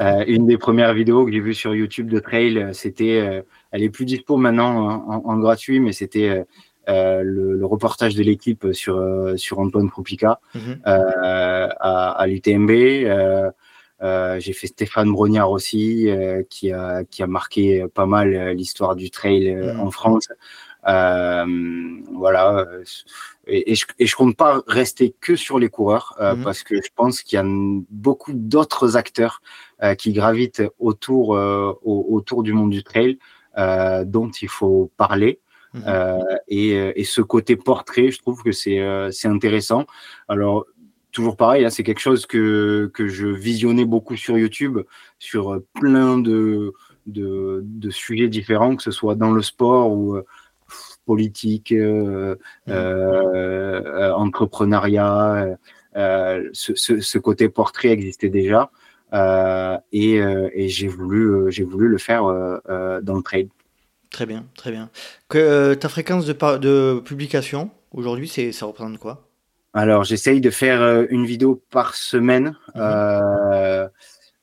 euh, 0.00 0.24
une 0.26 0.46
des 0.46 0.58
premières 0.58 0.94
vidéos 0.94 1.24
que 1.26 1.32
j'ai 1.32 1.40
vues 1.40 1.54
sur 1.54 1.74
YouTube 1.74 2.08
de 2.08 2.20
trail, 2.20 2.68
c'était, 2.72 3.20
euh, 3.20 3.42
elle 3.72 3.82
est 3.82 3.90
plus 3.90 4.04
dispo 4.04 4.36
maintenant 4.36 5.02
en, 5.08 5.22
en, 5.26 5.38
gratuit, 5.38 5.80
mais 5.80 5.92
c'était 5.92 6.44
euh, 6.88 7.22
le, 7.22 7.56
le, 7.56 7.66
reportage 7.66 8.14
de 8.14 8.22
l'équipe 8.22 8.72
sur 8.72 9.02
sur 9.36 9.58
Antoine 9.58 9.90
Krupica 9.90 10.40
mhm. 10.54 10.80
à, 10.84 12.10
à 12.12 12.26
l'UTMB. 12.26 12.70
J'ai 14.00 14.52
fait 14.52 14.66
Stéphane 14.66 15.12
Brognard 15.12 15.50
aussi, 15.50 16.08
qui 16.48 16.72
a 16.72 17.04
qui 17.04 17.22
a 17.22 17.26
marqué 17.26 17.86
pas 17.94 18.06
mal 18.06 18.50
l'histoire 18.52 18.96
du 18.96 19.10
trail 19.10 19.54
mhm. 19.54 19.80
en 19.80 19.90
France. 19.90 20.28
voilà 20.84 22.66
et, 23.50 23.74
je, 23.74 23.86
et 23.98 24.06
je 24.06 24.16
compte 24.16 24.36
pas 24.36 24.62
rester 24.66 25.14
que 25.20 25.36
sur 25.36 25.58
les 25.58 25.68
coureurs 25.68 26.16
euh, 26.20 26.34
mhm. 26.34 26.44
parce 26.44 26.62
que 26.62 26.76
je 26.76 26.88
pense 26.94 27.22
qu'il 27.22 27.36
y 27.36 27.40
a 27.40 27.44
beaucoup 27.90 28.32
d'autres 28.32 28.96
acteurs 28.96 29.42
euh, 29.82 29.94
qui 29.94 30.12
gravitent 30.12 30.62
autour 30.78 31.36
euh, 31.36 31.72
autour 31.82 32.42
du 32.42 32.52
monde 32.52 32.70
du 32.70 32.82
trail 32.82 33.18
dont 34.06 34.30
il 34.40 34.48
faut 34.48 34.90
parler. 34.96 35.40
Mhm. 35.74 35.82
Et, 36.48 36.70
et, 37.00 37.04
ce 37.04 37.20
côté 37.20 37.56
portrait, 37.56 38.10
je 38.10 38.18
trouve 38.18 38.42
que 38.42 38.52
c'est 38.52 38.80
c'est 39.12 39.28
intéressant. 39.28 39.86
Alors 40.28 40.66
toujours 41.12 41.36
pareil, 41.36 41.64
hein, 41.64 41.70
c'est 41.70 41.82
quelque 41.82 42.00
chose 42.00 42.26
que 42.26 42.90
que 42.94 43.08
je 43.08 43.26
visionnais 43.26 43.84
beaucoup 43.84 44.16
sur 44.16 44.38
YouTube, 44.38 44.78
sur 45.18 45.60
plein 45.80 46.18
de 46.18 46.72
de, 47.06 47.62
de 47.64 47.90
sujets 47.90 48.28
différents, 48.28 48.76
que 48.76 48.82
ce 48.82 48.90
soit 48.90 49.14
dans 49.14 49.32
le 49.32 49.42
sport 49.42 49.92
ou 49.92 50.20
politique, 51.10 51.72
euh, 51.72 52.36
mmh. 52.66 52.70
euh, 52.70 53.82
euh, 53.84 54.12
entrepreneuriat. 54.12 55.56
Ce, 56.52 56.72
ce, 56.76 57.18
côté 57.18 57.48
portrait 57.48 57.88
existait 57.88 58.28
déjà 58.28 58.70
et, 59.90 60.14
et 60.60 60.68
j'ai 60.68 60.86
voulu, 60.86 61.50
j'ai 61.50 61.64
voulu 61.64 61.88
le 61.88 61.98
faire 61.98 62.22
dans 62.22 63.16
le 63.16 63.22
trade. 63.22 63.48
Très 64.12 64.24
bien, 64.24 64.44
très 64.56 64.70
bien. 64.70 64.88
Que, 65.28 65.74
ta 65.74 65.88
fréquence 65.88 66.26
de, 66.26 66.58
de 66.58 67.00
publication 67.00 67.70
aujourd'hui, 67.90 68.28
ça 68.28 68.66
représente 68.66 68.98
quoi? 68.98 69.29
Alors, 69.72 70.04
j'essaye 70.04 70.40
de 70.40 70.50
faire 70.50 71.06
une 71.10 71.26
vidéo 71.26 71.62
par 71.70 71.94
semaine. 71.94 72.56
Mmh. 72.74 72.80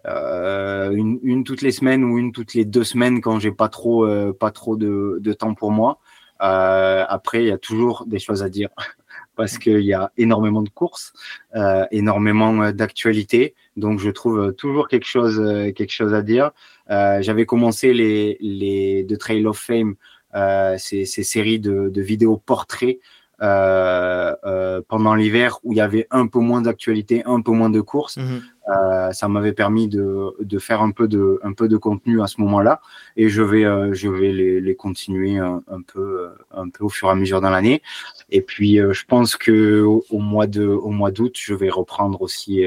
Euh, 0.08 0.92
une, 0.92 1.20
une, 1.24 1.44
toutes 1.44 1.62
les 1.62 1.72
semaines 1.72 2.04
ou 2.04 2.18
une 2.18 2.32
toutes 2.32 2.54
les 2.54 2.64
deux 2.64 2.86
semaines 2.86 3.20
quand 3.20 3.40
j'ai 3.40 3.52
pas 3.52 3.68
trop 3.68 4.06
euh, 4.06 4.32
pas 4.32 4.52
trop 4.52 4.78
de, 4.78 5.18
de, 5.20 5.34
temps 5.34 5.54
pour 5.54 5.72
moi. 5.72 6.00
Euh, 6.42 7.04
après, 7.10 7.44
il 7.44 7.48
y 7.48 7.52
a 7.52 7.58
toujours 7.58 8.06
des 8.06 8.20
choses 8.20 8.42
à 8.42 8.50
dire 8.50 8.70
parce 9.36 9.58
qu'il 9.58 9.82
y 9.82 9.94
a 9.94 10.12
énormément 10.18 10.62
de 10.62 10.70
courses, 10.70 11.14
euh, 11.56 11.86
énormément 11.92 12.62
euh, 12.62 12.72
d'actualités. 12.72 13.54
Donc, 13.76 14.00
je 14.00 14.10
trouve 14.10 14.54
toujours 14.54 14.88
quelque 14.88 15.06
chose, 15.06 15.40
euh, 15.40 15.72
quelque 15.74 15.92
chose 15.92 16.14
à 16.14 16.22
dire. 16.22 16.52
Euh, 16.90 17.22
J'avais 17.22 17.46
commencé 17.46 17.94
les, 17.94 18.38
les 18.40 19.06
The 19.10 19.18
Trail 19.18 19.46
of 19.46 19.58
Fame, 19.58 19.96
euh, 20.36 20.78
ces, 20.78 21.06
ces, 21.06 21.24
séries 21.24 21.60
de, 21.60 21.90
de 21.90 22.02
vidéos 22.02 22.38
portraits 22.38 23.00
euh, 23.00 23.00
euh, 23.00 23.17
pendant 23.40 25.16
l'hiver 25.16 25.60
où 25.64 25.74
il 25.74 25.78
y 25.78 25.82
avait 25.82 26.08
un 26.12 26.28
peu 26.28 26.40
moins 26.40 26.62
d'actualité, 26.62 27.24
un 27.26 27.42
peu 27.42 27.52
moins 27.52 27.70
de 27.70 27.82
courses. 27.82 28.18
Mhm. 28.18 28.42
Euh, 28.70 29.14
ça 29.14 29.30
m'avait 29.30 29.54
permis 29.54 29.88
de, 29.88 30.36
de, 30.42 30.60
faire 30.60 30.82
un 30.82 30.92
peu 30.92 31.08
de, 31.08 31.40
un 31.42 31.54
peu 31.54 31.70
de 31.70 31.78
contenu 31.78 32.22
à 32.22 32.28
ce 32.28 32.42
moment-là 32.42 32.82
et 33.16 33.30
je 33.30 33.42
vais, 33.42 33.64
euh, 33.64 33.94
je 33.94 34.10
vais 34.10 34.34
les, 34.34 34.60
les 34.60 34.76
continuer 34.76 35.38
un, 35.38 35.64
un, 35.72 35.82
peu, 35.82 36.28
un 36.52 36.68
peu 36.68 36.84
au 36.84 36.90
fur 36.90 37.08
et 37.08 37.12
à 37.12 37.16
mesure 37.16 37.40
dans 37.40 37.50
l'année. 37.50 37.82
Et 38.30 38.42
puis, 38.42 38.80
euh, 38.80 38.92
je 38.92 39.06
pense 39.06 39.38
que 39.38 39.82
au, 39.84 40.20
mois 40.20 40.48
de, 40.48 40.66
au 40.66 40.90
mois 40.90 41.12
d'août, 41.12 41.34
je 41.40 41.54
vais 41.54 41.70
reprendre 41.70 42.22
aussi 42.22 42.66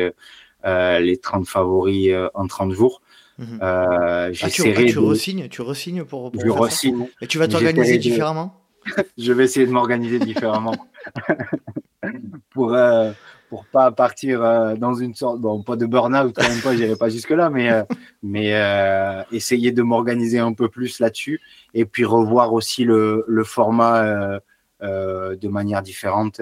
les 0.65 1.17
30 1.19 1.47
favoris 1.47 2.15
en 2.35 2.47
30 2.47 2.73
jours. 2.73 3.03
Mhm. 3.39 3.59
ah, 3.61 4.29
tu, 4.33 4.51
tu, 4.51 4.99
resignes, 4.99 5.49
tu 5.49 5.63
resignes 5.63 6.05
pour, 6.05 6.31
pour 6.31 6.43
je 6.43 6.51
resigne. 6.51 7.09
Et 7.21 7.27
tu 7.27 7.39
vas 7.39 7.49
t'organiser 7.49 7.99
différemment? 7.99 8.60
je 9.19 9.33
vais 9.33 9.45
essayer 9.45 9.67
de 9.67 9.73
m'organiser 9.73 10.19
différemment. 10.19 10.77
Pour 12.51 12.75
euh, 12.75 13.13
pour 13.51 13.67
pas 13.67 13.91
partir 13.91 14.43
euh, 14.43 14.77
dans 14.77 14.95
une 14.95 15.15
sorte 15.15 15.41
bon 15.41 15.63
pas 15.63 15.77
de 15.77 15.85
burn-out 15.85 16.33
quand 16.35 16.49
même 16.49 16.61
pas 16.61 16.75
j'irai 16.77 16.97
pas 16.97 17.09
jusque 17.09 17.31
là 17.31 17.51
mais 17.51 17.71
euh, 17.71 17.83
mais 18.23 18.55
euh, 18.55 19.23
essayer 19.33 19.73
de 19.73 19.83
m'organiser 19.83 20.39
un 20.39 20.53
peu 20.55 20.69
plus 20.69 21.01
là-dessus 21.01 21.41
et 21.75 21.85
puis 21.85 22.05
revoir 22.05 22.55
aussi 22.55 22.85
le, 22.85 23.25
le 23.27 23.45
format 23.45 24.41
de 24.81 25.49
manière 25.49 25.83
différente. 25.83 26.41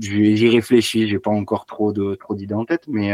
J'y 0.00 0.48
réfléchis 0.48 1.08
j'ai 1.08 1.18
pas 1.18 1.30
encore 1.30 1.64
trop 1.64 1.92
de 1.92 2.16
trop 2.16 2.34
d'idées 2.34 2.54
en 2.54 2.64
tête 2.64 2.84
mais 2.88 3.12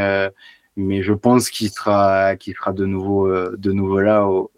mais 0.77 1.03
je 1.03 1.13
pense 1.13 1.51
qu'il 1.51 1.69
sera 1.71 2.37
qu'il 2.37 2.55
sera 2.55 2.73
de 2.73 2.87
nouveau 2.87 3.29
de 3.29 3.73
nouveau 3.73 4.01
là 4.01 4.27
au, 4.27 4.51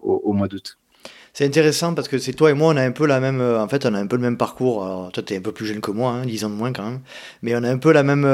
au, 0.00 0.14
au 0.24 0.32
mois 0.32 0.48
d'août 0.48 0.78
C'est 1.36 1.44
intéressant 1.44 1.92
parce 1.92 2.08
que 2.08 2.16
c'est 2.16 2.32
toi 2.32 2.50
et 2.50 2.54
moi, 2.54 2.72
on 2.72 2.78
a 2.78 2.82
un 2.82 2.92
peu 2.92 3.06
la 3.06 3.20
même. 3.20 3.42
En 3.42 3.68
fait, 3.68 3.84
on 3.84 3.92
a 3.92 3.98
un 3.98 4.06
peu 4.06 4.16
le 4.16 4.22
même 4.22 4.38
parcours. 4.38 4.82
Alors, 4.82 5.12
toi, 5.12 5.22
t'es 5.22 5.36
un 5.36 5.42
peu 5.42 5.52
plus 5.52 5.66
jeune 5.66 5.82
que 5.82 5.90
moi, 5.90 6.12
hein, 6.12 6.24
10 6.24 6.44
ans 6.46 6.48
de 6.48 6.54
moins 6.54 6.72
quand 6.72 6.84
même. 6.84 7.00
Mais 7.42 7.54
on 7.54 7.62
a 7.62 7.68
un 7.68 7.76
peu 7.76 7.92
la 7.92 8.02
même. 8.02 8.24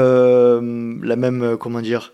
la 1.03 1.15
même. 1.17 1.57
Comment 1.59 1.81
dire 1.81 2.13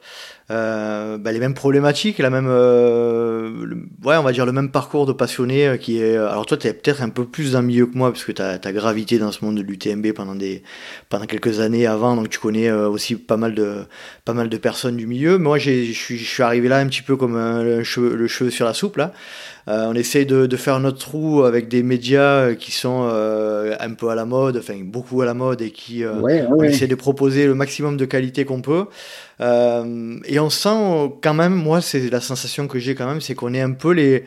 euh, 0.52 1.20
bah, 1.20 1.32
les 1.32 1.40
mêmes 1.40 1.54
problématiques, 1.54 2.18
la 2.18 2.32
même, 2.32 2.48
euh, 2.50 3.68
ouais, 4.04 4.18
on 4.18 4.24
va 4.24 4.32
dire 4.32 4.48
le 4.48 4.52
même 4.52 4.72
parcours 4.72 5.06
de 5.06 5.14
passionné 5.14 5.68
euh, 5.68 5.78
qui 5.78 6.02
est. 6.02 6.18
Alors 6.18 6.48
toi, 6.48 6.58
tu 6.58 6.66
es 6.66 6.74
peut-être 6.74 7.04
un 7.04 7.10
peu 7.10 7.26
plus 7.26 7.52
dans 7.52 7.62
le 7.62 7.68
milieu 7.68 7.86
que 7.86 7.96
moi 7.96 8.12
parce 8.12 8.24
que 8.24 8.32
tu 8.32 8.42
as, 8.42 8.58
gravité 8.72 9.20
dans 9.20 9.32
ce 9.32 9.46
monde 9.46 9.58
de 9.58 9.62
l'UTMB 9.62 10.12
pendant 10.14 10.34
des, 10.34 10.64
pendant 11.10 11.26
quelques 11.26 11.60
années 11.60 11.86
avant, 11.86 12.16
donc 12.16 12.30
tu 12.30 12.40
connais 12.40 12.72
aussi 12.72 13.16
pas 13.16 13.38
mal 13.38 13.54
de, 13.54 13.86
pas 14.26 14.34
mal 14.34 14.50
de 14.50 14.58
personnes 14.58 14.98
du 14.98 15.06
milieu. 15.06 15.38
Moi, 15.38 15.60
je 15.60 15.92
suis 15.92 16.44
arrivé 16.44 16.68
là 16.68 16.80
un 16.80 16.88
petit 16.88 17.04
peu 17.04 17.16
comme 17.16 17.36
le, 17.36 17.84
cheveu, 17.84 18.16
le 18.16 18.28
cheveu 18.28 18.50
sur 18.50 18.66
la 18.66 18.74
soupe 18.74 18.98
là. 18.98 19.14
Euh, 19.68 19.86
on 19.88 19.94
essaye 19.94 20.26
de, 20.26 20.46
de, 20.46 20.58
faire 20.58 20.80
notre 20.80 21.00
trou 21.00 21.44
avec 21.44 21.68
des 21.68 21.84
médias 21.84 22.56
qui 22.56 22.72
sont 22.72 23.08
euh, 23.12 23.76
un 23.80 23.94
peu 23.94 24.10
à 24.10 24.16
la 24.16 24.26
mode, 24.26 24.58
enfin 24.58 24.80
beaucoup 24.84 25.22
à 25.22 25.26
la 25.26 25.34
mode 25.34 25.62
et 25.62 25.72
qui 25.72 26.04
euh, 26.04 26.48
on 26.50 26.64
essaie 26.64 26.88
de 26.88 26.96
proposer 26.96 27.46
le 27.46 27.56
maximum 27.56 27.98
de 27.98 28.06
qualité 28.06 28.46
qu'on 28.46 28.62
peut. 28.62 28.86
et 29.40 30.40
on 30.40 30.50
sent 30.50 31.14
quand 31.22 31.34
même, 31.34 31.54
moi 31.54 31.82
c'est 31.82 32.10
la 32.10 32.22
sensation 32.22 32.68
que 32.68 32.80
j'ai 32.80 32.96
quand 32.96 33.08
même, 33.08 33.22
c'est 33.22 33.36
qu'on 33.36 33.54
est 33.54 33.62
un 33.62 33.72
peu 33.72 33.92
les 33.92 34.24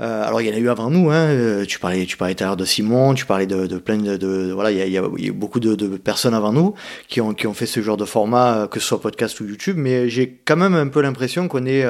alors 0.00 0.42
il 0.42 0.48
y 0.48 0.50
en 0.50 0.54
a 0.54 0.58
eu 0.58 0.68
avant 0.68 0.90
nous, 0.90 1.10
hein. 1.10 1.64
tu 1.66 1.78
parlais, 1.78 2.04
tu 2.04 2.16
parlais 2.16 2.34
tout 2.34 2.44
à 2.44 2.48
l'heure 2.48 2.56
de 2.56 2.64
Simon, 2.66 3.14
tu 3.14 3.24
parlais 3.24 3.46
de, 3.46 3.66
de 3.66 3.78
plein 3.78 3.96
de, 3.96 4.16
de, 4.16 4.52
voilà, 4.52 4.70
il 4.70 4.76
y 4.76 4.82
a, 4.82 4.86
y 4.86 4.98
a, 4.98 5.32
beaucoup 5.32 5.60
de, 5.60 5.74
de, 5.76 5.96
personnes 5.96 6.34
avant 6.34 6.52
nous 6.52 6.74
qui 7.08 7.20
ont 7.22 7.32
qui 7.32 7.46
ont 7.46 7.54
fait 7.54 7.64
ce 7.64 7.80
genre 7.80 7.96
de 7.96 8.04
format, 8.04 8.68
que 8.70 8.80
ce 8.80 8.86
soit 8.86 9.00
podcast 9.00 9.40
ou 9.40 9.46
YouTube, 9.46 9.76
mais 9.78 10.10
j'ai 10.10 10.40
quand 10.44 10.56
même 10.56 10.74
un 10.74 10.88
peu 10.88 11.00
l'impression 11.00 11.48
qu'on 11.48 11.64
est 11.64 11.86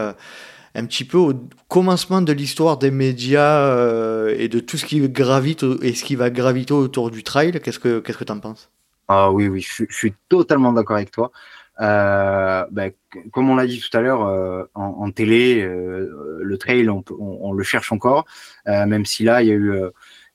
un 0.74 0.86
petit 0.86 1.04
peu 1.04 1.18
au 1.18 1.32
commencement 1.68 2.20
de 2.20 2.32
l'histoire 2.32 2.78
des 2.78 2.90
médias 2.90 3.68
euh, 3.68 4.34
et 4.36 4.48
de 4.48 4.58
tout 4.60 4.76
ce 4.76 4.84
qui 4.84 5.00
gravite 5.08 5.64
et 5.82 5.94
ce 5.94 6.04
qui 6.04 6.16
va 6.16 6.30
graviter 6.30 6.74
autour 6.74 7.10
du 7.10 7.22
trail. 7.22 7.52
Qu'est-ce 7.62 7.78
que 7.78 8.00
qu'est-ce 8.00 8.18
que 8.18 8.24
tu 8.24 8.32
en 8.32 8.40
penses? 8.40 8.70
Ah 9.06 9.30
oui, 9.30 9.48
oui, 9.48 9.60
je, 9.60 9.84
suis 9.90 10.14
totalement 10.28 10.72
d'accord 10.72 10.96
avec 10.96 11.10
toi. 11.10 11.30
Euh, 11.80 12.64
ben, 12.70 12.92
comme 13.32 13.50
on 13.50 13.56
l'a 13.56 13.66
dit 13.66 13.80
tout 13.80 13.96
à 13.96 14.00
l'heure, 14.00 14.26
euh, 14.26 14.64
en, 14.74 15.10
télé, 15.10 15.62
le 15.62 16.58
trail, 16.58 16.88
on, 16.88 17.52
le 17.52 17.62
cherche 17.62 17.92
encore, 17.92 18.24
même 18.66 19.04
si 19.04 19.22
là, 19.22 19.42
il 19.42 19.48
y 19.48 19.52
a 19.52 19.54
eu, 19.54 19.74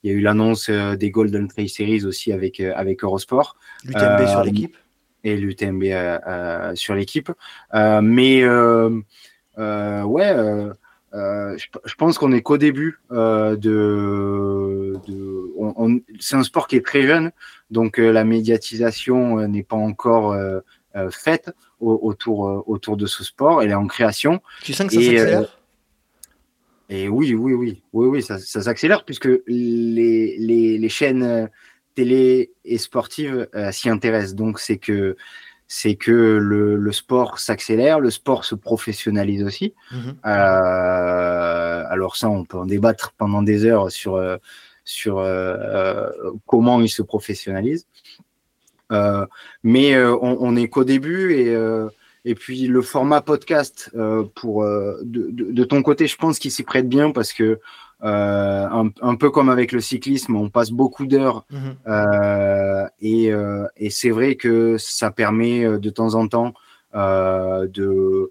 il 0.02 0.10
y 0.10 0.14
a 0.14 0.16
eu 0.16 0.20
l'annonce 0.20 0.70
des 0.70 1.10
Golden 1.10 1.48
Trail 1.48 1.68
Series 1.68 2.04
aussi 2.04 2.32
avec 2.32 2.60
avec 2.60 3.02
Eurosport. 3.02 3.56
L'UTMB 3.84 4.26
sur 4.28 4.44
l'équipe. 4.44 4.76
Et 5.24 5.36
l'UTMB 5.36 5.84
sur 6.74 6.94
l'équipe. 6.94 7.32
mais 7.74 8.44
ouais, 9.56 10.30
euh, 10.30 10.72
euh, 11.14 11.56
je, 11.58 11.94
pense 11.96 12.18
qu'on 12.18 12.32
est 12.32 12.42
qu'au 12.42 12.58
début 12.58 13.00
de. 13.10 13.56
de 13.56 15.00
c'est 16.20 16.36
un 16.36 16.42
sport 16.42 16.68
qui 16.68 16.76
est 16.76 16.86
très 16.86 17.02
jeune, 17.02 17.32
donc 17.70 17.98
la 17.98 18.24
médiatisation 18.24 19.46
n'est 19.48 19.62
pas 19.62 19.76
encore 19.76 20.36
faite 21.10 21.50
autour, 21.80 22.68
autour 22.68 22.96
de 22.96 23.06
ce 23.06 23.24
sport. 23.24 23.62
Elle 23.62 23.70
est 23.70 23.74
en 23.74 23.86
création. 23.86 24.40
Tu 24.62 24.72
sens 24.72 24.86
que 24.86 24.94
ça 24.94 25.00
s'accélère? 25.00 25.56
et 26.92 27.08
oui, 27.08 27.34
oui, 27.34 27.52
oui, 27.52 27.82
oui, 27.92 28.06
oui, 28.08 28.22
ça, 28.22 28.38
ça 28.38 28.62
s'accélère 28.62 29.04
puisque 29.04 29.28
les, 29.46 30.36
les, 30.38 30.76
les, 30.76 30.88
chaînes 30.88 31.48
télé 31.94 32.52
et 32.64 32.78
sportives 32.78 33.48
s'y 33.72 33.88
intéressent. 33.88 34.34
Donc 34.34 34.58
c'est 34.58 34.78
que 34.78 35.16
c'est 35.72 35.94
que 35.94 36.10
le, 36.10 36.74
le 36.74 36.92
sport 36.92 37.38
s'accélère, 37.38 38.00
le 38.00 38.10
sport 38.10 38.44
se 38.44 38.56
professionnalise 38.56 39.44
aussi. 39.44 39.72
Mhm. 39.92 40.16
Euh, 40.26 41.84
alors 41.88 42.16
ça, 42.16 42.28
on 42.28 42.44
peut 42.44 42.58
en 42.58 42.66
débattre 42.66 43.12
pendant 43.16 43.40
des 43.40 43.64
heures 43.64 43.88
sur 43.92 44.16
euh, 44.16 44.36
sur 44.84 45.20
euh, 45.20 46.08
comment 46.44 46.80
il 46.80 46.88
se 46.88 47.02
professionnalise. 47.02 47.86
Euh, 48.90 49.24
mais 49.62 49.94
euh, 49.94 50.16
on, 50.20 50.38
on 50.40 50.56
est 50.56 50.66
qu'au 50.66 50.82
début 50.82 51.34
et 51.34 51.56
et 52.24 52.34
puis 52.34 52.66
le 52.66 52.82
format 52.82 53.20
podcast 53.20 53.92
pour 54.34 54.64
de, 54.64 55.02
de, 55.04 55.52
de, 55.52 55.64
ton 55.64 55.82
côté, 55.82 56.08
je 56.08 56.16
pense 56.16 56.40
qu'il 56.40 56.50
s'y 56.50 56.64
prête 56.64 56.88
bien 56.88 57.12
parce 57.12 57.32
que 57.32 57.60
euh, 58.02 58.66
un, 58.66 58.90
un, 59.02 59.14
peu 59.16 59.30
comme 59.30 59.50
avec 59.50 59.72
le 59.72 59.80
cyclisme, 59.80 60.34
on 60.34 60.48
passe 60.48 60.70
beaucoup 60.70 61.06
d'heures 61.06 61.44
mhm. 61.50 61.76
euh, 61.86 62.86
et, 63.02 63.30
euh, 63.30 63.66
et 63.76 63.90
c'est 63.90 64.08
vrai 64.08 64.36
que 64.36 64.78
ça 64.78 65.10
permet 65.10 65.78
de 65.78 65.90
temps 65.90 66.14
en 66.14 66.26
temps 66.26 66.54
de 66.94 68.30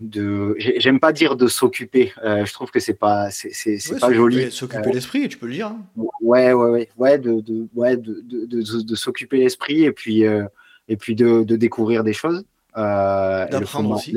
de 0.00 0.54
j'aime 0.58 0.98
pas 0.98 1.12
dire 1.12 1.36
de 1.36 1.46
s'occuper 1.46 2.12
je 2.24 2.52
trouve 2.52 2.70
que 2.70 2.80
c'est 2.80 2.94
pas 2.94 3.30
c'est 3.30 3.78
pas 4.00 4.12
joli 4.12 4.50
s'occuper 4.50 4.92
l'esprit 4.92 5.28
tu 5.28 5.38
peux 5.38 5.46
le 5.46 5.52
dire 5.52 5.68
hein. 5.68 5.84
ouais 6.20 6.52
ouais 6.52 6.70
ouais 6.70 6.88
ouais 6.96 7.18
de, 7.18 7.40
de 7.40 7.68
ouais 7.74 7.96
de 7.96 8.20
de, 8.24 8.44
de, 8.46 8.82
de 8.82 8.94
s'occuper 8.96 9.38
l'esprit 9.38 9.84
et 9.84 9.92
puis 9.92 10.22
et 10.22 10.96
puis 10.96 11.14
de, 11.14 11.44
de 11.44 11.56
découvrir 11.56 12.02
des 12.02 12.12
choses 12.12 12.44
d'apprendre 12.74 13.90
aussi 13.90 14.16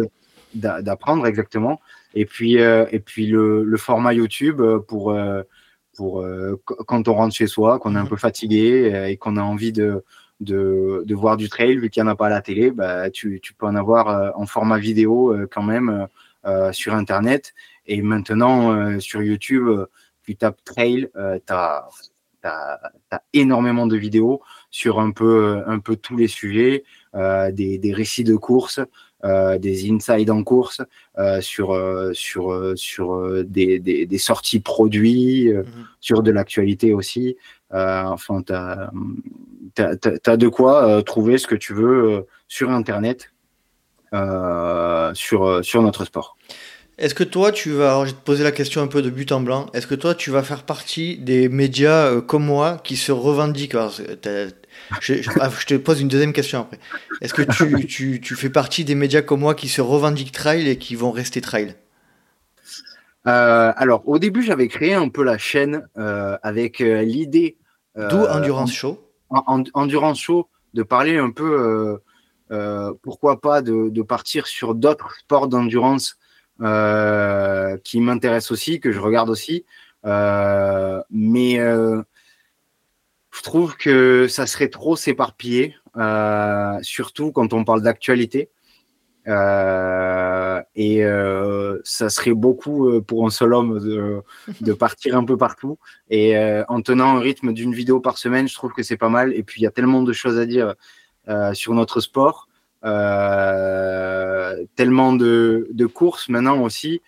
d'apprendre 0.56 1.28
exactement 1.28 1.80
et 2.20 2.26
puis, 2.26 2.58
euh, 2.58 2.88
et 2.92 3.00
puis 3.00 3.28
le, 3.28 3.64
le, 3.64 3.78
format 3.78 4.12
YouTube 4.12 4.60
euh, 4.60 4.80
pour, 4.80 5.12
euh, 5.12 5.44
pour 5.96 6.26
quand 6.88 7.08
on 7.08 7.14
rentre 7.14 7.36
chez 7.36 7.46
soi, 7.46 7.78
qu'on 7.78 7.96
est 7.96 8.00
un 8.00 8.04
mhm. 8.04 8.10
peu 8.10 8.16
fatigué 8.16 9.08
et 9.08 9.18
qu'on 9.18 9.38
a 9.38 9.42
envie 9.44 9.72
de, 9.72 10.04
de, 10.40 11.04
de, 11.06 11.16
voir 11.16 11.38
du 11.38 11.48
trail, 11.48 11.78
vu 11.78 11.92
qu'il 11.92 12.02
n'y 12.02 12.10
en 12.10 12.12
a 12.12 12.16
pas 12.16 12.26
à 12.26 12.30
la 12.30 12.42
télé, 12.42 12.72
bah, 12.72 13.12
tu, 13.12 13.40
tu 13.40 13.54
peux 13.54 13.68
en 13.68 13.76
avoir 13.76 14.36
en 14.36 14.48
format 14.48 14.80
vidéo 14.80 15.36
quand 15.52 15.64
même 15.64 16.08
sur 16.72 16.94
Internet. 16.94 17.54
Et 17.86 18.02
maintenant, 18.02 19.00
sur 19.00 19.24
YouTube, 19.24 19.68
tu 20.24 20.36
tapes 20.36 20.64
trail, 20.64 21.10
tu 21.16 21.54
as, 21.54 21.88
as, 22.44 23.22
énormément 23.34 23.88
de 23.88 23.98
vidéos 23.98 24.42
sur 24.70 25.00
un 25.00 25.10
peu, 25.10 25.64
un 25.66 25.80
peu 25.80 25.96
tous 25.96 26.16
les 26.16 26.28
sujets, 26.28 26.84
des, 27.16 27.80
des 27.80 27.94
récits 27.94 28.24
de 28.24 28.36
courses, 28.36 28.82
euh, 29.26 29.58
des 29.58 29.90
insides 29.90 30.30
en 30.30 30.44
course, 30.44 30.80
euh, 31.18 31.42
sur, 31.42 31.74
euh, 31.74 32.14
sur, 32.14 32.74
sur 32.76 33.44
des, 33.44 33.80
des, 33.80 34.06
des, 34.06 34.18
sorties 34.20 34.60
produits, 34.60 35.52
mhm. 35.52 35.66
sur 36.00 36.22
de 36.22 36.30
l'actualité 36.30 36.94
aussi. 36.94 37.36
enfin, 37.72 38.44
tu 38.44 38.54
as, 38.54 38.92
as, 39.78 40.38
de 40.38 40.48
quoi 40.48 41.02
trouver 41.02 41.40
ce 41.40 41.48
que 41.48 41.56
tu 41.56 41.74
veux 41.74 42.28
sur 42.48 42.70
Internet, 42.70 43.32
sur, 44.14 45.66
sur 45.66 45.82
notre 45.82 46.06
sport. 46.06 46.38
Est-ce 47.00 47.16
que 47.16 47.24
toi, 47.24 47.52
tu 47.52 47.72
vas, 47.72 47.90
alors 47.90 48.06
je 48.06 48.12
vais 48.12 48.18
te 48.18 48.24
poser 48.24 48.44
la 48.44 48.52
question 48.52 48.84
un 48.84 48.88
peu 48.88 49.02
de 49.02 49.10
but 49.10 49.32
en 49.32 49.42
blanc, 49.42 49.66
est-ce 49.74 49.88
que 49.88 49.96
toi, 49.96 50.14
tu 50.14 50.30
vas 50.30 50.44
faire 50.44 50.62
partie 50.62 51.18
des 51.18 51.50
médias 51.50 52.22
comme 52.22 52.46
moi 52.46 52.80
qui 52.84 52.98
se 52.98 53.12
revendiquent? 53.12 53.76
Je, 55.02 55.16
ah, 55.40 55.50
je, 55.60 55.66
te 55.66 55.76
pose 55.76 56.02
une 56.02 56.08
deuxième 56.08 56.34
question 56.34 56.62
après. 56.62 56.80
Est-ce 57.22 57.34
que 57.34 57.42
tu, 57.42 57.86
tu, 57.88 58.22
tu, 58.22 58.36
fais 58.36 58.50
partie 58.50 58.86
des 58.86 58.96
médias 58.96 59.22
comme 59.22 59.42
moi 59.42 59.56
qui 59.56 59.68
se 59.68 59.82
revendiquent 59.82 60.32
trail 60.32 60.68
et 60.68 60.78
qui 60.78 60.96
vont 60.96 61.12
rester 61.12 61.42
trail? 61.42 61.76
Euh, 63.28 63.74
Alors, 63.76 64.08
au 64.08 64.20
début, 64.20 64.42
j'avais 64.42 64.68
créé 64.68 64.94
un 64.94 65.10
peu 65.10 65.24
la 65.24 65.38
chaîne 65.38 65.88
euh, 65.98 66.38
avec 66.44 66.82
euh, 66.82 67.02
l'idée. 67.02 67.58
D'où 67.96 68.18
Endurance 68.18 68.74
Show 68.74 69.04
en, 69.30 69.64
Endurance 69.74 70.20
Show, 70.20 70.48
de 70.76 70.84
parler 70.84 71.18
un 71.18 71.32
peu, 71.32 72.00
pourquoi 73.02 73.42
pas, 73.42 73.62
de, 73.62 73.90
de, 73.90 74.02
partir 74.04 74.46
sur 74.46 74.76
d'autres 74.76 75.16
sports 75.20 75.48
d'endurance 75.48 76.18
qui 76.60 78.00
m'intéressent 78.00 78.52
aussi, 78.52 78.80
que 78.80 78.92
je 78.92 79.00
regarde 79.00 79.32
aussi. 79.32 79.66
mais 80.04 81.60
je 83.38 83.44
trouve 83.44 83.78
que 83.78 84.28
ça 84.28 84.48
serait 84.48 84.70
trop 84.70 84.96
s'éparpiller, 84.96 85.76
euh, 85.96 86.80
surtout 86.82 87.32
quand 87.32 87.54
on 87.54 87.64
parle 87.64 87.84
d'actualité. 87.84 88.50
Euh, 89.28 90.60
et 90.76 91.04
euh, 91.04 91.78
ça 91.84 92.10
serait 92.10 92.34
beaucoup 92.34 93.00
pour 93.02 93.28
un 93.28 93.30
seul 93.30 93.54
homme 93.54 93.78
de, 94.62 94.74
partir 94.74 95.16
un 95.18 95.24
peu 95.24 95.38
partout. 95.38 95.78
Et 96.10 96.36
en 96.68 96.82
tenant 96.82 97.18
un 97.18 97.20
rythme 97.20 97.54
d'une 97.54 97.76
vidéo 97.76 98.00
par 98.00 98.18
semaine, 98.18 98.48
je 98.48 98.56
trouve 98.56 98.74
que 98.74 98.82
c'est 98.82 98.98
pas 98.98 99.10
mal. 99.10 99.34
Et 99.34 99.44
puis 99.44 99.62
il 99.62 99.66
y 99.66 99.68
a 99.68 99.72
tellement 99.72 100.02
de 100.02 100.14
choses 100.14 100.40
à 100.40 100.48
dire 100.48 100.74
sur 101.54 101.76
notre 101.76 102.00
sport, 102.00 102.48
tellement 102.82 102.96
de, 105.14 105.68
de, 105.72 105.86
courses 105.86 106.30
maintenant 106.30 106.60
aussi, 106.62 107.04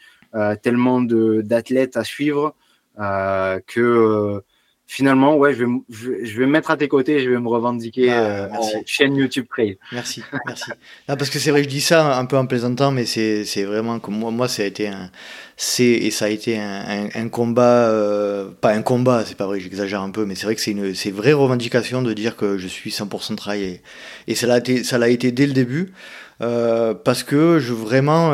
tellement 0.62 1.02
d'athlètes 1.02 1.98
à 1.98 2.04
suivre 2.04 2.54
que 2.98 4.44
finalement, 4.92 5.38
ouais, 5.38 5.54
je 5.54 5.66
vais, 5.66 6.26
je 6.26 6.40
vais 6.40 6.48
me 6.48 6.52
mettre 6.52 6.72
à 6.72 6.76
tes 6.76 6.88
côtés, 6.88 7.20
je 7.20 7.30
vais 7.30 7.38
me 7.38 7.48
revendiquer 7.48 8.08
bah, 8.08 8.14
euh, 8.16 8.48
chaîne 8.88 9.16
YouTube 9.16 9.46
Trail. 9.48 9.78
Merci, 9.92 10.24
merci. 10.48 10.72
parce 11.06 11.30
que 11.30 11.38
c'est 11.38 11.52
vrai, 11.52 11.64
je 11.64 11.70
dis 11.70 11.80
ça 11.80 12.18
un 12.18 12.26
peu 12.26 12.36
en 12.36 12.48
plaisantant, 12.48 12.92
mais 12.92 13.06
c'est, 13.06 13.46
c'est 13.46 13.66
vraiment 13.66 14.00
comme 14.00 14.16
moi, 14.18 14.32
moi, 14.32 14.48
ça 14.48 14.64
a 14.64 14.66
été 14.66 14.88
un, 14.88 15.12
c'est 15.58 15.84
et 15.84 16.10
ça 16.10 16.26
a 16.26 16.30
été 16.30 16.58
un, 16.58 17.08
un, 17.14 17.30
combat, 17.30 17.88
euh, 17.88 18.50
pas 18.50 18.72
un 18.72 18.82
combat, 18.82 19.24
c'est 19.28 19.38
pas 19.38 19.46
vrai, 19.46 19.60
j'exagère 19.60 20.02
un 20.02 20.10
peu, 20.10 20.26
mais 20.26 20.34
c'est 20.34 20.46
vrai 20.46 20.56
que 20.56 20.62
c'est 20.62 20.72
une, 20.72 20.96
c'est 20.96 21.12
vraie 21.12 21.34
revendication 21.34 22.02
de 22.02 22.12
dire 22.14 22.36
que 22.36 22.58
je 22.58 22.68
suis 22.68 22.90
100% 22.90 23.36
trail 23.36 23.64
et, 23.64 23.82
et 24.28 24.34
ça 24.34 24.48
l'a 24.48 24.58
été, 24.58 24.84
ça 24.84 24.98
l'a 24.98 25.10
été 25.10 25.32
dès 25.32 25.46
le 25.46 25.54
début. 25.54 25.94
Parce 26.40 27.24
que 27.24 27.60
je 27.60 27.74
vraiment, 27.74 28.32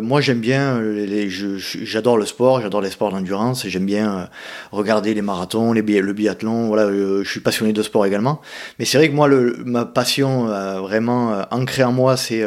moi 0.00 0.20
j'aime 0.20 0.40
bien, 0.40 0.80
les, 0.80 1.28
j'adore 1.28 2.16
le 2.16 2.26
sport, 2.26 2.60
j'adore 2.60 2.80
les 2.80 2.90
sports 2.90 3.10
d'endurance 3.10 3.66
j'aime 3.66 3.86
bien 3.86 4.28
regarder 4.70 5.14
les 5.14 5.22
marathons, 5.22 5.72
les 5.72 5.82
le 5.82 6.12
biathlon. 6.12 6.68
Voilà, 6.68 6.90
je 6.92 7.28
suis 7.28 7.40
passionné 7.40 7.72
de 7.72 7.82
sport 7.82 8.06
également. 8.06 8.40
Mais 8.78 8.84
c'est 8.84 8.98
vrai 8.98 9.08
que 9.08 9.14
moi, 9.14 9.28
le, 9.28 9.56
ma 9.64 9.84
passion 9.84 10.46
vraiment 10.80 11.42
ancrée 11.50 11.84
en 11.84 11.92
moi, 11.92 12.16
c'est 12.16 12.44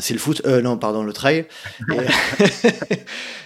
c'est 0.00 0.14
le 0.14 0.20
foot. 0.20 0.42
non, 0.44 0.76
pardon, 0.76 1.02
le 1.02 1.12
trail. 1.12 1.46
Euh, 1.90 2.02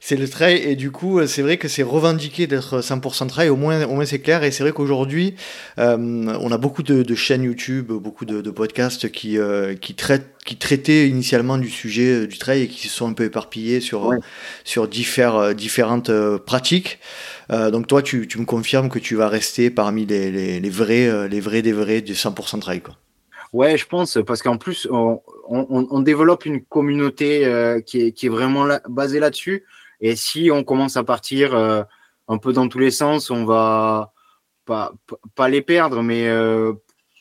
c'est 0.00 0.16
le 0.16 0.28
trail 0.28 0.56
et 0.56 0.76
du 0.76 0.90
coup 0.90 1.18
euh, 1.18 1.26
c'est 1.26 1.42
vrai 1.42 1.56
que 1.56 1.68
c'est 1.68 1.82
revendiqué 1.82 2.46
d'être 2.46 2.80
100% 2.80 3.28
trail 3.28 3.48
au 3.48 3.56
moins 3.56 3.84
au 3.84 3.94
moins 3.94 4.04
c'est 4.04 4.20
clair. 4.20 4.44
Et 4.44 4.50
c'est 4.50 4.62
vrai 4.62 4.72
qu'aujourd'hui 4.72 5.34
euh, 5.78 5.96
on 5.96 6.52
a 6.52 6.58
beaucoup 6.58 6.82
de, 6.82 7.14
chaînes 7.14 7.42
YouTube 7.42 7.88
beaucoup 7.92 8.24
de, 8.24 8.50
podcasts 8.50 9.10
qui 9.10 9.38
qui 9.80 9.94
traitent 9.94 10.30
qui 10.44 10.56
traitaient 10.56 11.08
initialement 11.08 11.58
du 11.58 11.70
sujet 11.70 12.26
du 12.26 12.38
trail 12.38 12.62
et 12.62 12.68
qui 12.68 12.88
se 12.88 12.94
sont 12.94 13.08
un 13.08 13.12
peu 13.12 13.24
éparpillés 13.24 13.80
sur 13.80 14.12
sur 14.64 14.88
différentes 14.88 16.10
pratiques. 16.38 16.98
Donc 17.50 17.86
toi 17.86 18.02
tu, 18.02 18.28
tu, 18.28 18.38
me 18.38 18.44
confirmes 18.44 18.88
que 18.88 18.98
tu 18.98 19.16
vas 19.16 19.28
rester 19.28 19.70
parmi 19.70 20.06
les, 20.06 20.30
les, 20.30 20.60
les 20.60 20.70
vrais 20.70 21.28
les 21.28 21.40
vrais 21.40 21.62
des 21.62 21.72
vrais 21.72 22.00
du 22.00 22.14
100% 22.14 22.60
trail 22.60 22.80
quoi. 22.80 22.96
Ouais, 23.52 23.76
je 23.76 23.86
pense, 23.86 24.16
parce 24.26 24.42
qu'en 24.42 24.58
plus, 24.58 24.86
on, 24.90 25.20
on, 25.50 25.88
on, 25.90 26.00
développe 26.00 26.46
une 26.46 26.64
communauté 26.64 27.44
euh, 27.44 27.80
qui, 27.80 28.00
est, 28.02 28.12
qui, 28.12 28.26
est, 28.26 28.30
vraiment 28.30 28.68
basée 28.88 29.18
là-dessus. 29.18 29.64
Et 30.00 30.14
si 30.14 30.50
on 30.52 30.62
commence 30.62 30.96
à 30.96 31.02
partir 31.02 31.54
euh, 31.54 31.82
un 32.28 32.38
peu 32.38 32.52
dans 32.52 32.68
tous 32.68 32.78
les 32.78 32.92
sens, 32.92 33.30
on 33.30 33.44
va 33.44 34.12
pas, 34.64 34.92
pas 35.34 35.48
les 35.48 35.60
perdre, 35.60 36.02
mais 36.02 36.28
euh, 36.28 36.72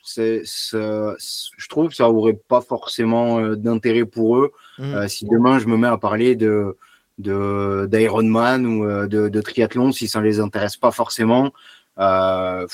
c'est, 0.03 0.43
je 0.45 1.67
trouve 1.69 1.89
que 1.89 1.95
ça 1.95 2.09
aurait 2.09 2.39
pas 2.47 2.61
forcément 2.61 3.41
d'intérêt 3.55 4.05
pour 4.05 4.37
eux. 4.37 4.51
Mmh. 4.77 5.07
si 5.09 5.25
demain 5.25 5.59
je 5.59 5.67
me 5.67 5.75
mets 5.75 5.87
à 5.87 5.97
parler 5.97 6.37
de 6.37 6.77
d'Ironman 7.17 8.65
ou 8.65 8.85
de, 9.07 9.27
de, 9.27 9.41
triathlon, 9.41 9.91
si 9.91 10.07
ça 10.07 10.19
ne 10.19 10.23
les 10.23 10.39
intéresse 10.39 10.77
pas 10.77 10.91
forcément, 10.91 11.51
donc 11.97 12.69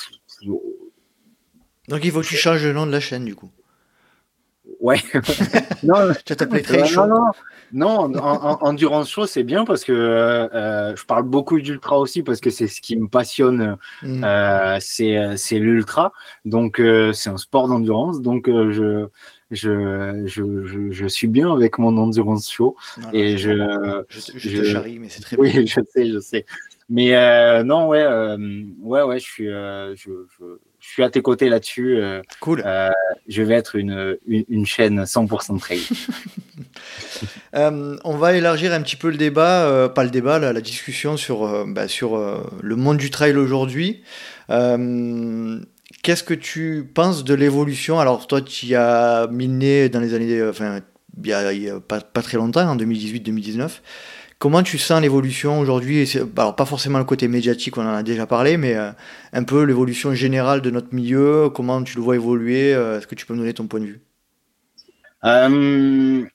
il 2.04 2.12
faut 2.12 2.22
que 2.22 2.28
tu 2.28 2.36
changes 2.36 2.64
le 2.64 2.74
nom 2.74 2.86
de 2.86 2.92
la 2.92 3.00
chaîne 3.00 3.26
du 3.26 3.34
coup. 3.34 3.50
Ouais. 4.80 4.98
non, 5.84 6.12
tu 6.26 6.36
t'appelais 6.36 6.62
très 6.62 6.84
Non, 6.96 7.08
non, 7.74 8.10
non 8.10 8.20
en, 8.20 8.58
Endurance 8.62 9.10
Show, 9.10 9.26
c'est 9.26 9.44
bien 9.44 9.66
parce 9.66 9.84
que 9.84 9.92
euh, 9.94 10.96
je 10.96 11.06
parle 11.06 11.24
beaucoup 11.24 11.60
d'ultra 11.60 12.00
aussi 12.00 12.24
parce 12.24 12.40
que 12.40 12.50
c'est 12.50 12.68
ce 12.68 12.82
qui 12.82 12.96
me 12.98 13.08
passionne, 13.08 13.78
mm. 14.04 14.24
euh, 14.24 14.78
c'est 14.80 15.60
l'ultra. 15.60 16.14
Donc 16.46 16.80
euh, 16.80 17.14
c'est 17.14 17.30
un 17.30 17.38
sport 17.38 17.68
d'endurance. 17.68 18.22
Donc 18.22 18.48
je, 18.48 19.08
je, 19.52 20.24
je, 20.26 20.92
je, 20.92 21.08
suis 21.08 21.28
bien 21.28 21.52
avec 21.52 21.78
mon 21.78 21.98
Endurance 21.98 22.52
Show. 22.52 22.76
et 23.14 23.38
je, 23.38 23.52
je, 24.10 24.20
je, 24.38 24.58
te 24.58 24.64
charrie, 24.64 25.00
mais 25.00 25.10
c'est 25.10 25.22
très 25.22 25.38
bien. 25.38 25.46
Oui, 25.46 25.68
je 25.68 25.80
sais, 25.90 26.10
je 26.12 26.20
sais. 26.20 26.46
Mais 26.90 27.64
non, 27.64 27.88
ouais, 27.88 28.06
ouais, 28.82 29.02
ouais, 29.04 29.20
je 29.20 29.26
suis. 29.26 29.46
je, 29.48 30.60
je 30.86 30.92
suis 30.92 31.04
à 31.04 31.10
tes 31.10 31.22
côtés 31.22 31.50
là-dessus. 31.50 31.98
Euh, 31.98 32.22
cool. 32.40 32.64
Euh, 32.66 32.90
je 33.28 33.42
vais 33.42 33.56
être 33.56 33.76
une, 33.76 34.18
une, 34.28 34.66
chaîne 34.66 35.04
100% 35.04 35.60
trail. 35.60 35.82
Euh, 37.54 37.96
on 38.04 38.18
va 38.18 38.34
élargir 38.34 38.74
un 38.74 38.82
petit 38.82 38.98
peu 38.98 39.10
le 39.10 39.16
débat, 39.16 39.90
pas 39.96 40.04
le 40.04 40.10
débat, 40.10 40.40
la, 40.40 40.60
discussion 40.60 41.16
sur, 41.16 41.66
bah, 41.66 41.88
sur 41.88 42.18
le 42.62 42.76
monde 42.76 42.98
du 42.98 43.10
trail 43.10 43.36
aujourd'hui. 43.38 44.04
Qu'est-ce 44.50 46.24
que 46.24 46.34
tu 46.34 46.90
penses 46.94 47.24
de 47.24 47.34
l'évolution? 47.34 48.00
Alors, 48.00 48.28
toi, 48.28 48.42
tu 48.42 48.68
y 48.68 48.76
as 48.76 49.28
miné 49.32 49.88
dans 49.88 50.02
les 50.02 50.14
années, 50.14 50.44
enfin, 50.44 50.82
il 51.24 51.30
y 51.30 51.70
a, 51.70 51.80
pas, 51.80 52.02
pas, 52.02 52.22
très 52.22 52.38
longtemps, 52.38 52.68
en 52.68 52.76
2018-2019. 52.76 53.70
Comment 54.46 54.62
tu 54.62 54.78
sens 54.78 55.02
l'évolution 55.02 55.60
aujourd'hui 55.60 56.08
Alors, 56.38 56.56
pas 56.56 56.66
forcément 56.66 57.00
le 57.00 57.04
côté 57.04 57.28
médiatique, 57.28 57.80
on 57.80 57.82
en 57.82 57.96
a 57.96 58.04
déjà 58.04 58.28
parlé, 58.28 58.58
mais 58.58 58.76
euh, 58.76 58.92
un 59.34 59.44
peu 59.44 59.64
l'évolution 59.64 60.14
générale 60.14 60.62
de 60.62 60.70
notre 60.70 60.94
milieu, 60.94 61.50
comment 61.50 61.82
tu 61.82 61.96
le 61.96 62.04
vois 62.04 62.14
évoluer 62.14 62.72
euh, 62.72 63.00
Est-ce 63.00 63.08
que 63.08 63.16
tu 63.16 63.26
peux 63.26 63.34
me 63.34 63.40
donner 63.40 63.56
ton 63.56 63.66
point 63.66 63.80
de 63.80 63.86
vue? 63.86 64.02
Euh, 65.24 66.28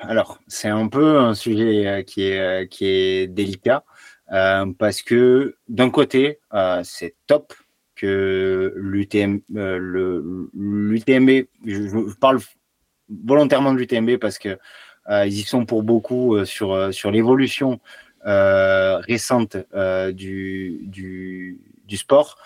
Alors, 0.00 0.38
c'est 0.46 0.68
un 0.68 0.88
peu 0.88 1.18
un 1.18 1.34
sujet 1.34 2.04
qui 2.06 2.22
est, 2.22 2.66
qui 2.70 2.86
est 2.86 3.26
délicat, 3.26 3.84
parce 4.78 5.02
que 5.02 5.56
d'un 5.68 5.90
côté, 5.90 6.38
c'est 6.84 7.16
top 7.26 7.52
que 7.96 8.72
l'UTM, 8.76 9.40
l'UTMB, 10.54 11.30
je, 11.66 12.14
parle 12.18 12.38
volontairement 13.10 13.74
de 13.74 13.78
l'UTMB 13.78 14.16
parce 14.16 14.38
que 14.38 14.58
ils 15.10 15.38
y 15.40 15.42
sont 15.42 15.64
pour 15.64 15.82
beaucoup 15.82 16.36
euh, 16.36 16.44
sur, 16.44 16.72
euh, 16.72 16.92
sur 16.92 17.10
l'évolution 17.10 17.80
récente 18.24 19.56
du, 20.12 20.78
du, 20.82 21.58
du, 21.88 21.96
sport, 21.96 22.38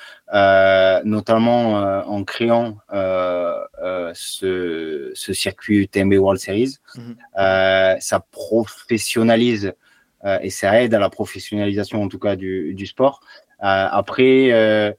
notamment 1.04 1.74
en 2.06 2.24
créant 2.24 2.78
ce, 4.14 5.10
ce, 5.14 5.32
circuit 5.34 5.80
UTMB 5.80 6.14
World 6.14 6.40
Series. 6.40 6.78
Mhm. 6.96 7.16
ça 8.00 8.20
professionnalise 8.30 9.74
et 10.40 10.48
ça 10.48 10.80
aide 10.80 10.94
à 10.94 10.98
la 10.98 11.10
professionnalisation 11.10 12.02
en 12.02 12.08
tout 12.08 12.18
cas 12.18 12.36
du, 12.36 12.72
du 12.72 12.86
sport. 12.86 13.20
après, 13.58 14.96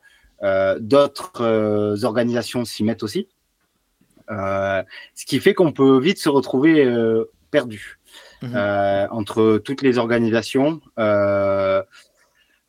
d'autres 0.79 2.03
organisations 2.03 2.65
s'y 2.65 2.84
mettent 2.84 3.01
aussi. 3.01 3.27
Euh, 4.29 4.84
ce 5.15 5.25
qui 5.25 5.39
fait 5.39 5.53
qu'on 5.53 5.71
peut 5.71 5.99
vite 5.99 6.19
se 6.19 6.29
retrouver 6.29 6.84
euh, 6.84 7.31
perdu 7.57 7.99
mhm. 8.43 8.53
euh, 8.55 9.07
entre 9.09 9.57
toutes 9.65 9.81
les 9.81 9.97
organisations. 9.97 10.79
Euh, 10.99 11.81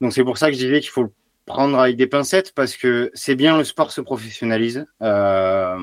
donc 0.01 0.13
c'est 0.15 0.25
pour 0.25 0.39
ça 0.39 0.47
que 0.49 0.55
je 0.55 0.65
disais 0.65 0.81
qu'il 0.81 0.91
faut 0.91 1.05
le 1.05 1.13
prendre 1.45 1.79
avec 1.79 1.97
des 1.97 2.07
pincettes 2.07 2.53
parce 2.55 2.75
que 2.77 3.11
c'est 3.15 3.35
bien 3.35 3.59
le 3.59 3.65
sport 3.65 3.91
se 3.93 4.01
professionnalise, 4.01 4.87
euh, 5.03 5.77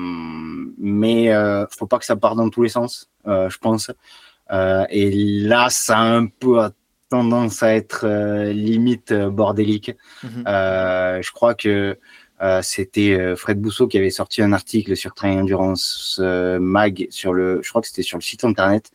mais 0.78 1.32
euh, 1.32 1.66
faut 1.76 1.86
pas 1.86 1.98
que 1.98 2.04
ça 2.04 2.16
parte 2.16 2.36
dans 2.36 2.50
tous 2.50 2.62
les 2.62 2.68
sens, 2.68 3.10
je 3.26 3.58
pense. 3.58 3.90
et 4.90 5.10
là, 5.52 5.68
ça 5.70 5.98
a 5.98 6.04
un 6.20 6.26
peu 6.26 6.54
tendance 7.08 7.62
à 7.62 7.74
être 7.74 8.06
limite 8.50 9.12
bordélique. 9.12 9.92
Mhm. 10.24 10.42
je 11.26 11.32
crois 11.32 11.54
que 11.54 11.98
euh, 12.42 12.60
c'était 12.62 13.18
euh, 13.18 13.34
Fred 13.34 13.58
Bousseau 13.60 13.88
qui 13.88 13.96
avait 13.96 14.10
sorti 14.10 14.42
un 14.42 14.52
article 14.52 14.94
sur 14.94 15.14
Train 15.14 15.38
Endurance 15.38 16.20
euh, 16.22 16.58
Mag 16.60 17.06
sur 17.08 17.32
le, 17.32 17.60
je 17.62 17.68
crois 17.70 17.80
que 17.80 17.88
c'était 17.88 18.02
sur 18.02 18.18
le 18.18 18.22
site 18.22 18.44
internet, 18.44 18.90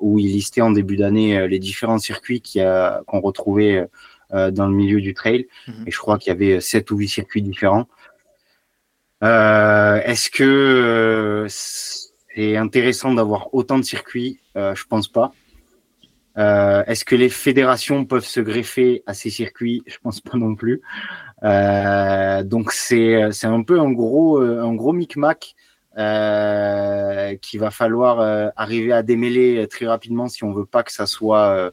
où 0.00 0.18
il 0.18 0.32
listait 0.32 0.62
en 0.62 0.70
début 0.70 0.96
d'année 0.96 1.46
les 1.46 1.58
différents 1.58 1.98
circuits 1.98 2.42
qu'on 2.42 3.20
retrouvait 3.20 3.86
dans 4.30 4.66
le 4.66 4.72
milieu 4.72 5.00
du 5.00 5.14
trail. 5.14 5.46
Mhm. 5.68 5.84
Et 5.86 5.90
je 5.90 5.98
crois 5.98 6.18
qu'il 6.18 6.28
y 6.28 6.32
avait 6.32 6.60
sept 6.60 6.90
ou 6.90 6.96
huit 6.96 7.08
circuits 7.08 7.42
différents. 7.42 7.86
Est-ce 9.20 10.30
que 10.30 11.46
c'est 11.48 12.56
intéressant 12.56 13.12
d'avoir 13.14 13.54
autant 13.54 13.78
de 13.78 13.84
circuits? 13.84 14.40
Je 14.54 14.84
pense 14.88 15.08
pas. 15.08 15.32
Est-ce 16.36 17.04
que 17.04 17.14
les 17.14 17.28
fédérations 17.28 18.04
peuvent 18.04 18.26
se 18.26 18.40
greffer 18.40 19.02
à 19.06 19.14
ces 19.14 19.30
circuits? 19.30 19.82
Je 19.86 19.98
pense 20.02 20.20
pas 20.20 20.38
non 20.38 20.54
plus. 20.54 20.82
Euh, 21.44 22.42
donc 22.44 22.72
c'est 22.72 23.32
c'est 23.32 23.46
un 23.48 23.62
peu 23.62 23.80
un 23.80 23.90
gros 23.90 24.40
euh, 24.40 24.62
un 24.62 24.74
gros 24.74 24.92
micmac 24.92 25.56
euh, 25.98 27.36
qu'il 27.36 27.58
va 27.58 27.70
falloir 27.70 28.20
euh, 28.20 28.48
arriver 28.56 28.92
à 28.92 29.02
démêler 29.02 29.66
très 29.68 29.86
rapidement 29.86 30.28
si 30.28 30.44
on 30.44 30.52
veut 30.52 30.66
pas 30.66 30.84
que 30.84 30.92
ça 30.92 31.06
soit 31.06 31.72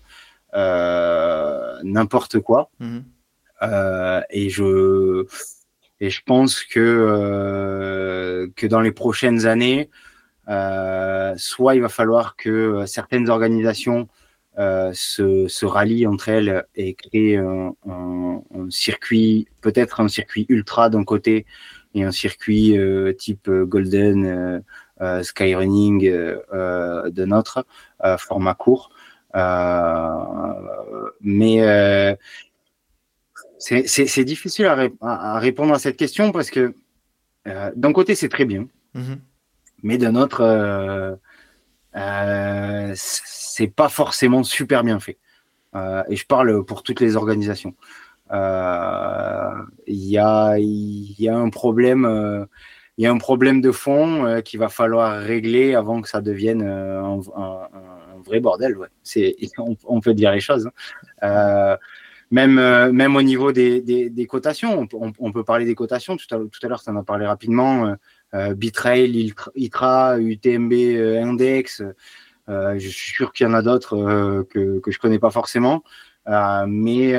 n'importe 1.83 2.39
quoi. 2.39 2.71
Mhm. 2.79 3.03
et 4.31 4.49
je 4.49 5.25
et 6.01 6.09
je 6.09 6.21
pense 6.25 6.63
que 6.63 8.49
que 8.55 8.65
dans 8.65 8.81
les 8.81 8.91
prochaines 8.91 9.45
années, 9.45 9.91
soit 11.37 11.75
il 11.75 11.81
va 11.81 11.89
falloir 11.89 12.35
que 12.35 12.85
certaines 12.87 13.29
organisations 13.29 14.07
euh, 14.59 14.91
se, 14.93 15.47
se, 15.47 15.65
rallient 15.65 16.05
entre 16.05 16.29
elles 16.29 16.65
et 16.75 16.93
créent 16.93 17.37
un, 17.37 17.73
un, 17.87 18.41
un 18.53 18.69
circuit, 18.69 19.47
peut-être 19.61 20.01
un 20.01 20.09
circuit 20.09 20.45
ultra 20.49 20.89
d'un 20.89 21.05
côté 21.05 21.45
et 21.95 22.03
un 22.03 22.11
circuit 22.11 22.77
euh, 22.77 23.13
type 23.13 23.47
euh, 23.47 23.65
Golden, 23.65 24.63
euh, 25.01 25.23
Skyrunning 25.23 26.11
d'un 26.51 27.31
autre, 27.31 27.65
format 28.17 28.53
court. 28.53 28.91
mais 31.21 32.17
c'est 33.59 34.23
difficile 34.25 34.65
à, 34.65 34.89
à, 35.01 35.39
répondre 35.39 35.73
à 35.73 35.79
cette 35.79 35.95
question 35.95 36.33
parce 36.33 36.49
que 36.49 36.73
d'un 37.45 37.93
côté 37.93 38.13
c'est 38.13 38.27
très 38.27 38.43
bien, 38.43 38.67
mm-hmm. 38.93 39.19
mais 39.83 39.97
d'un 39.97 40.15
autre 40.15 41.17
c'est 43.59 43.67
pas 43.67 43.89
forcément 43.89 44.43
super 44.43 44.85
bien 44.85 45.01
fait. 45.01 45.17
Euh, 45.75 46.01
et 46.07 46.15
je 46.15 46.25
parle 46.25 46.63
pour 46.63 46.81
toutes 46.81 47.01
les 47.01 47.17
organisations. 47.17 47.75
Euh, 48.31 49.51
il 49.85 50.05
y, 50.05 50.17
a, 50.17 50.55
y 50.57 51.27
a 51.27 51.35
un 51.35 51.49
problème. 51.49 52.47
il 52.97 53.03
y 53.03 53.05
a 53.05 53.11
un 53.11 53.17
problème 53.17 53.59
de 53.59 53.71
fond 53.71 54.25
euh, 54.25 54.39
qu'il 54.39 54.59
va 54.59 54.69
falloir 54.69 55.19
régler 55.21 55.75
avant 55.75 56.01
que 56.01 56.07
ça 56.07 56.21
devienne 56.21 56.63
euh, 56.63 57.01
un, 57.35 57.67
vrai 58.25 58.39
bordel. 58.39 58.77
C'est, 59.03 59.35
on, 59.85 59.99
peut 59.99 60.13
dire 60.13 60.31
les 60.31 60.39
choses. 60.39 60.69
Hein. 61.21 61.77
même, 62.31 62.55
même 62.91 63.15
au 63.17 63.21
niveau 63.21 63.51
des, 63.51 64.27
cotations, 64.29 64.87
on, 64.93 65.31
peut 65.33 65.43
parler 65.43 65.65
des 65.65 65.75
cotations. 65.75 66.15
Tout 66.15 66.33
à, 66.33 66.37
tout 66.37 66.59
à 66.63 66.67
l'heure, 66.69 66.81
tu 66.81 66.89
en 66.91 66.95
as 66.95 67.03
parlé 67.03 67.25
rapidement. 67.25 67.93
Bitrail, 68.55 69.33
ITRA, 69.55 70.17
UTMB, 70.17 70.73
Index. 71.23 71.83
Je 72.49 72.89
suis 72.89 73.11
sûr 73.11 73.31
qu'il 73.31 73.47
y 73.47 73.49
en 73.49 73.53
a 73.53 73.61
d'autres 73.61 74.43
que, 74.49 74.79
que 74.79 74.91
je 74.91 74.99
connais 74.99 75.19
pas 75.19 75.31
forcément. 75.31 75.83
mais 76.25 77.15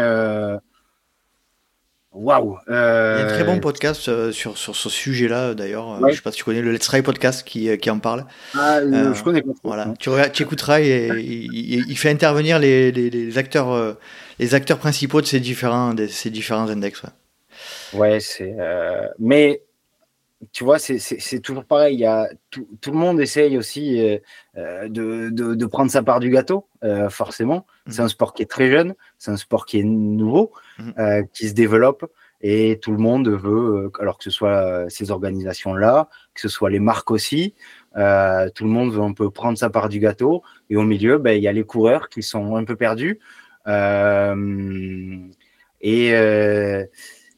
Waouh 2.12 2.59
Il 2.66 2.73
y 2.73 2.77
a 2.77 3.24
un 3.24 3.27
très 3.27 3.44
bon 3.44 3.59
euh, 3.59 3.61
podcast 3.61 4.09
euh, 4.09 4.32
sur, 4.32 4.59
sur 4.59 4.74
ce 4.74 4.89
sujet-là, 4.89 5.55
d'ailleurs. 5.55 5.93
Euh, 5.93 5.98
je 6.01 6.07
ne 6.07 6.12
sais 6.12 6.23
pas 6.23 6.32
si 6.32 6.39
tu 6.39 6.44
connais 6.44 6.61
le 6.61 6.73
Let's 6.73 6.86
Try 6.86 7.02
podcast 7.02 7.47
qui, 7.47 7.77
qui 7.78 7.89
en 7.89 8.01
parle. 8.01 8.24
Ah, 8.55 8.81
je 8.81 9.23
connais 9.23 9.43
pas. 9.43 9.52
Voilà. 9.62 9.94
Tu, 10.01 10.11
tu 10.32 10.43
écouteras 10.43 10.81
et 10.81 11.09
il, 11.16 11.97
fait 11.97 12.11
intervenir 12.11 12.59
les, 12.59 12.90
les, 12.90 13.11
les, 13.11 13.39
acteurs, 13.39 13.97
les 14.40 14.55
acteurs 14.57 14.78
principaux 14.78 15.20
de 15.20 15.27
ces 15.27 15.39
différents, 15.39 15.94
de 15.94 16.09
ces 16.09 16.31
différents 16.31 16.69
index. 16.69 17.01
Ouais, 17.05 18.01
ouais 18.01 18.20
c'est. 18.20 18.57
Mais 19.20 19.62
tu 20.53 20.65
vois, 20.65 20.79
c'est 20.79 21.41
toujours 21.41 21.65
pareil. 21.65 21.97
Il 21.97 22.01
y 22.01 22.07
a, 22.07 22.29
tout, 22.51 22.67
tout, 22.81 22.91
le 22.93 22.99
monde 22.99 23.21
essaye 23.21 23.59
aussi 23.59 23.99
de, 24.57 24.89
de, 24.89 25.55
de, 25.55 25.67
prendre 25.67 25.91
sa 25.91 26.03
part 26.03 26.21
du 26.21 26.31
gâteau, 26.31 26.67
forcément. 27.11 27.67
C'est 27.91 28.03
un 28.03 28.09
sport 28.09 28.35
qui 28.35 28.43
est 28.43 28.51
très 28.51 28.71
jeune, 28.71 28.95
c'est 29.19 29.31
un 29.31 29.37
sport 29.37 29.67
qui 29.67 29.81
est 29.81 29.85
nouveau, 29.85 30.53
euh, 30.99 31.23
qui 31.33 31.49
se 31.49 31.55
développe. 31.55 32.11
Et 32.43 32.79
tout 32.81 32.93
le 32.93 32.99
monde 32.99 33.29
veut, 33.29 33.85
euh, 33.85 33.93
alors 34.01 34.17
que 34.17 34.25
ce 34.25 34.31
soit 34.31 34.65
euh, 34.65 34.89
ces 34.89 35.11
organisations-là, 35.11 36.09
que 36.35 36.41
ce 36.41 36.49
soit 36.49 36.71
les 36.71 36.81
marques 36.81 37.11
aussi, 37.11 37.55
tout 37.93 38.65
le 38.65 38.71
monde 38.71 38.93
veut 38.93 39.03
un 39.03 39.12
peu 39.12 39.31
prendre 39.31 39.59
sa 39.59 39.69
part 39.69 39.89
du 39.89 39.99
gâteau. 39.99 40.43
Et 40.71 40.77
au 40.77 40.83
milieu, 40.83 41.19
ben, 41.19 41.33
il 41.33 41.43
y 41.43 41.49
a 41.49 41.53
les 41.53 41.65
coureurs 41.65 42.09
qui 42.09 42.23
sont 42.23 42.57
un 42.57 42.65
peu 42.65 42.77
perdus. 42.77 43.21
et 45.83 46.12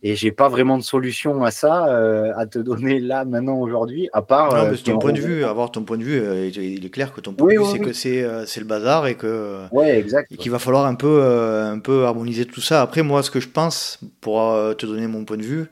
et 0.05 0.17
j'ai 0.17 0.33
pas 0.33 0.49
vraiment 0.49 0.79
de 0.79 0.83
solution 0.83 1.45
à 1.45 1.51
ça 1.51 1.87
euh, 1.87 2.33
à 2.37 2.47
te 2.47 2.59
donner 2.59 2.99
là 2.99 3.25
maintenant 3.25 3.59
aujourd'hui, 3.59 4.09
à 4.13 4.23
part. 4.23 4.55
Non, 4.55 4.73
euh, 4.73 4.77
ton 4.77 4.99
point 4.99 5.13
de 5.13 5.21
vue, 5.21 5.45
avoir 5.45 5.71
ton 5.71 5.83
point 5.83 5.97
de 5.97 6.03
vue, 6.03 6.21
euh, 6.21 6.49
il 6.49 6.85
est 6.85 6.91
clair 6.91 7.13
que 7.13 7.21
ton 7.21 7.33
point 7.33 7.55
de 7.55 7.59
vue, 7.59 7.67
c'est 7.71 7.79
que 7.79 7.93
c'est 7.93 8.27
c'est 8.47 8.61
le 8.61 8.67
bazar 8.67 9.07
et 9.07 9.15
que. 9.15 9.61
Ouais, 9.71 9.99
exact. 9.99 10.33
Et 10.33 10.37
qu'il 10.37 10.51
va 10.51 10.59
falloir 10.59 10.87
un 10.87 10.95
peu 10.95 11.23
un 11.23 11.79
peu 11.79 12.05
harmoniser 12.05 12.45
tout 12.45 12.61
ça. 12.61 12.83
Après, 12.83 13.03
moi, 13.03 13.23
ce 13.23 13.31
que 13.31 13.41
je 13.41 13.49
pense, 13.49 14.01
pour 14.21 14.53
te 14.77 14.87
donner 14.87 15.07
mon 15.07 15.25
point 15.25 15.37
de 15.37 15.43
vue, 15.43 15.67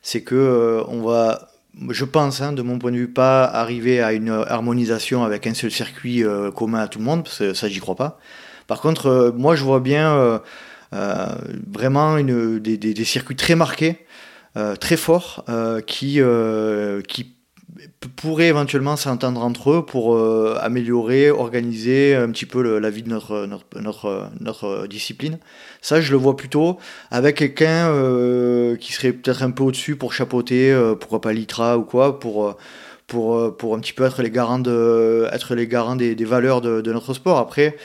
c'est 0.00 0.22
que 0.22 0.82
on 0.88 1.02
va 1.02 1.48
je 1.88 2.04
pense, 2.04 2.42
hein, 2.42 2.52
de 2.52 2.60
mon 2.60 2.78
point 2.78 2.92
de 2.92 2.98
vue, 2.98 3.08
pas 3.08 3.44
arriver 3.44 4.02
à 4.02 4.12
une 4.12 4.28
harmonisation 4.28 5.24
avec 5.24 5.46
un 5.46 5.54
seul 5.54 5.70
circuit 5.70 6.22
commun 6.54 6.80
à 6.80 6.86
tout 6.88 6.98
le 6.98 7.04
monde, 7.04 7.24
parce 7.24 7.38
que 7.38 7.54
ça, 7.54 7.66
j'y 7.68 7.80
crois 7.80 7.96
pas. 7.96 8.18
Par 8.66 8.80
contre, 8.80 9.32
moi, 9.36 9.56
je 9.56 9.64
vois 9.64 9.80
bien 9.80 10.14
euh, 10.14 10.38
vraiment 10.92 12.16
une, 12.18 12.58
des, 12.58 13.04
circuits 13.04 13.36
très 13.36 13.54
marqués, 13.54 13.98
euh, 14.56 14.76
très 14.76 14.96
forts, 14.96 15.44
euh, 15.48 15.80
qui, 15.80 16.20
qui 17.08 17.36
pourraient 18.16 18.48
éventuellement 18.48 18.96
s'entendre 18.96 19.42
entre 19.42 19.70
eux 19.70 19.86
pour 19.86 20.18
améliorer, 20.60 21.30
organiser 21.30 22.14
un 22.14 22.30
petit 22.30 22.46
peu 22.46 22.78
la 22.78 22.90
vie 22.90 23.02
de 23.02 23.08
notre, 23.08 23.46
notre, 23.80 24.28
notre, 24.40 24.86
discipline. 24.86 25.38
Ça, 25.80 26.00
je 26.00 26.12
le 26.12 26.18
vois 26.18 26.36
plutôt 26.36 26.78
avec 27.10 27.36
quelqu'un 27.36 27.88
qui 28.78 28.92
serait 28.92 29.12
peut-être 29.12 29.42
un 29.42 29.50
peu 29.50 29.62
au-dessus 29.62 29.96
pour 29.96 30.12
chapeauter, 30.12 30.78
pourquoi 31.00 31.20
pas 31.20 31.32
l'ITRA 31.32 31.78
ou 31.78 31.82
quoi, 31.82 32.20
pour, 32.20 32.56
pour, 33.06 33.56
pour 33.56 33.74
un 33.74 33.80
petit 33.80 33.92
peu 33.92 34.04
être 34.04 34.22
les 34.22 34.30
garants, 34.30 34.58
de, 34.58 35.28
être 35.32 35.54
les 35.54 35.66
garants 35.66 35.96
des, 35.96 36.14
valeurs 36.24 36.60
de, 36.60 36.92
notre 36.92 37.14
sport. 37.14 37.38
Après, 37.38 37.76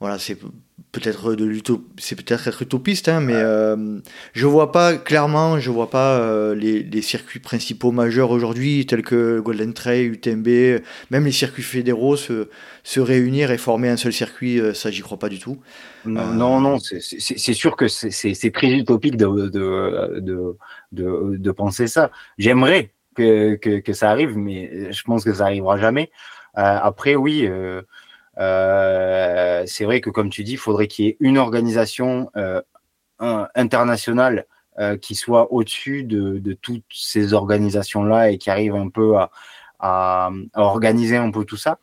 voilà, 0.00 0.18
c'est 0.18 0.38
peut-être 0.98 1.34
de 1.34 1.60
c'est 1.98 2.16
peut-être 2.16 2.48
être 2.48 2.62
utopiste, 2.62 3.08
hein, 3.08 3.20
mais 3.20 3.34
euh, 3.34 3.98
je 4.32 4.46
vois 4.46 4.72
pas 4.72 4.96
clairement, 4.96 5.60
je 5.60 5.70
vois 5.70 5.90
pas 5.90 6.18
euh, 6.18 6.54
les, 6.54 6.82
les, 6.82 7.02
circuits 7.02 7.40
principaux 7.40 7.92
majeurs 7.92 8.30
aujourd'hui 8.30 8.86
tels 8.86 9.02
que 9.02 9.38
Golden 9.40 9.74
Trail, 9.74 10.06
UTMB, 10.06 10.80
même 11.10 11.24
les 11.24 11.32
circuits 11.32 11.62
fédéraux 11.62 12.16
se, 12.16 12.48
se 12.82 13.00
réunir 13.00 13.50
et 13.50 13.58
former 13.58 13.90
un 13.90 13.98
seul 13.98 14.12
circuit, 14.12 14.58
euh, 14.58 14.72
ça 14.72 14.90
j'y 14.90 15.02
crois 15.02 15.18
pas 15.18 15.28
du 15.28 15.38
tout. 15.38 15.58
Non, 16.06 16.32
non, 16.32 16.60
non 16.60 16.78
c'est 16.78 17.52
sûr 17.52 17.76
que 17.76 17.88
c'est 17.88 18.50
très 18.52 18.70
utopique 18.72 19.18
de, 19.18 19.26
de, 19.26 20.20
de, 20.20 20.56
de, 20.92 21.36
de 21.36 21.50
penser 21.50 21.88
ça. 21.88 22.10
J'aimerais 22.38 22.92
que, 23.14 23.56
que, 23.56 23.80
que, 23.80 23.92
ça 23.92 24.10
arrive, 24.10 24.36
mais 24.36 24.92
je 24.92 25.02
pense 25.02 25.24
que 25.24 25.34
ça 25.34 25.44
arrivera 25.44 25.76
jamais. 25.78 26.10
après, 26.54 27.16
oui. 27.16 27.46
Euh, 27.46 27.82
c'est 28.38 29.84
vrai 29.84 30.00
que, 30.00 30.10
comme 30.10 30.30
tu 30.30 30.44
dis, 30.44 30.52
il 30.52 30.58
faudrait 30.58 30.88
qu'il 30.88 31.04
y 31.06 31.08
ait 31.08 31.16
une 31.20 31.38
organisation 31.38 32.30
euh, 32.36 32.60
internationale 33.54 34.46
euh, 34.78 34.98
qui 34.98 35.14
soit 35.14 35.52
au-dessus 35.54 36.04
de, 36.04 36.38
de, 36.38 36.52
toutes 36.52 36.84
ces 36.92 37.32
organisations-là 37.32 38.30
et 38.30 38.36
qui 38.36 38.50
arrive 38.50 38.74
un 38.74 38.90
peu 38.90 39.16
à, 39.16 39.30
à, 39.78 40.30
à, 40.52 40.60
organiser 40.60 41.16
un 41.16 41.30
peu 41.30 41.46
tout 41.46 41.56
ça. 41.56 41.78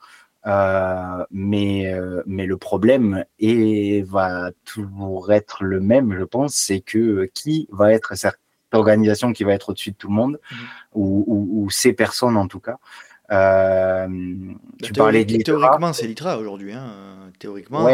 Euh, 0.45 1.25
mais, 1.31 1.91
euh, 1.91 2.21
mais 2.27 2.45
le 2.45 2.57
problème 2.57 3.25
et 3.39 4.03
va 4.03 4.51
toujours 4.63 5.31
être 5.31 5.63
le 5.63 5.79
même, 5.79 6.15
je 6.15 6.23
pense, 6.23 6.53
c'est 6.53 6.81
que 6.81 7.31
qui 7.33 7.67
va 7.71 7.91
être 7.93 8.15
cette 8.15 8.37
organisation 8.73 9.33
qui 9.33 9.43
va 9.43 9.53
être 9.53 9.69
au-dessus 9.69 9.91
de 9.91 9.97
tout 9.97 10.09
le 10.09 10.13
monde, 10.15 10.39
mmh. 10.51 10.55
ou, 10.93 11.23
ou, 11.25 11.63
ou, 11.63 11.69
ces 11.71 11.93
personnes 11.93 12.37
en 12.37 12.47
tout 12.47 12.59
cas. 12.59 12.77
Euh, 13.31 14.07
bah, 14.07 14.57
tu 14.81 14.93
parlais 14.93 15.25
de 15.25 15.37
Théoriquement, 15.41 15.93
c'est 15.93 16.07
l'ITRA 16.07 16.37
aujourd'hui. 16.37 16.73
Hein. 16.73 16.93
Théoriquement. 17.39 17.87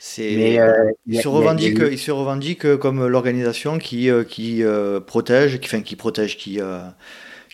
C'est, 0.00 0.60
euh, 0.60 0.92
il, 1.08 1.20
se 1.20 1.26
revendique, 1.26 1.80
il 1.90 1.98
se 1.98 2.12
revendique 2.12 2.76
comme 2.76 3.08
l'organisation 3.08 3.78
qui, 3.78 4.08
euh, 4.08 4.22
qui 4.22 4.62
euh, 4.62 5.00
protège, 5.00 5.58
qui, 5.58 5.66
enfin, 5.66 5.80
qui 5.80 5.96
protège, 5.96 6.36
qui, 6.36 6.60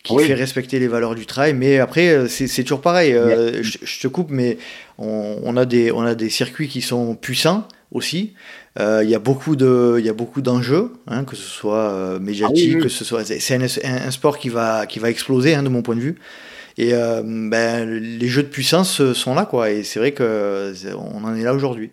qui 0.02 0.18
fait 0.18 0.34
respecter 0.34 0.78
les 0.78 0.88
valeurs 0.88 1.14
du 1.14 1.24
trail. 1.24 1.54
Mais 1.54 1.78
après, 1.78 2.28
c'est, 2.28 2.62
toujours 2.62 2.82
pareil. 2.82 3.12
Je, 3.12 4.00
te 4.00 4.08
coupe, 4.08 4.30
mais 4.30 4.58
on, 4.98 5.40
on, 5.42 5.56
a 5.56 5.64
des, 5.64 5.90
on 5.90 6.02
a 6.02 6.14
des 6.14 6.28
circuits 6.28 6.68
qui 6.68 6.82
sont 6.82 7.14
puissants 7.14 7.66
aussi. 7.92 8.34
Il 8.78 9.08
y 9.08 9.14
a 9.14 9.18
beaucoup 9.18 9.56
de, 9.56 9.96
il 9.98 10.04
y 10.04 10.10
a 10.10 10.14
beaucoup 10.14 10.42
d'enjeux, 10.42 10.92
hein, 11.06 11.24
que 11.24 11.36
ce 11.36 11.48
soit 11.48 12.18
médiatique, 12.20 12.76
ah 12.78 12.82
que 12.82 12.88
ce 12.90 13.06
soit, 13.06 13.24
c'est 13.24 13.54
un, 13.54 13.62
un, 13.62 14.10
sport 14.10 14.36
qui 14.36 14.50
va, 14.50 14.84
qui 14.84 14.98
va 14.98 15.08
exploser, 15.08 15.54
hein, 15.54 15.62
de 15.62 15.70
mon 15.70 15.80
point 15.80 15.96
de 15.96 16.00
vue. 16.00 16.18
Et 16.76 16.92
euh, 16.94 17.22
ben, 17.24 17.88
les 17.88 18.26
jeux 18.26 18.42
de 18.42 18.48
puissance 18.48 19.00
euh, 19.00 19.14
sont 19.14 19.34
là, 19.34 19.46
quoi. 19.46 19.70
Et 19.70 19.84
c'est 19.84 20.00
vrai 20.00 20.12
qu'on 20.12 21.24
en 21.24 21.34
est 21.34 21.42
là 21.42 21.54
aujourd'hui. 21.54 21.92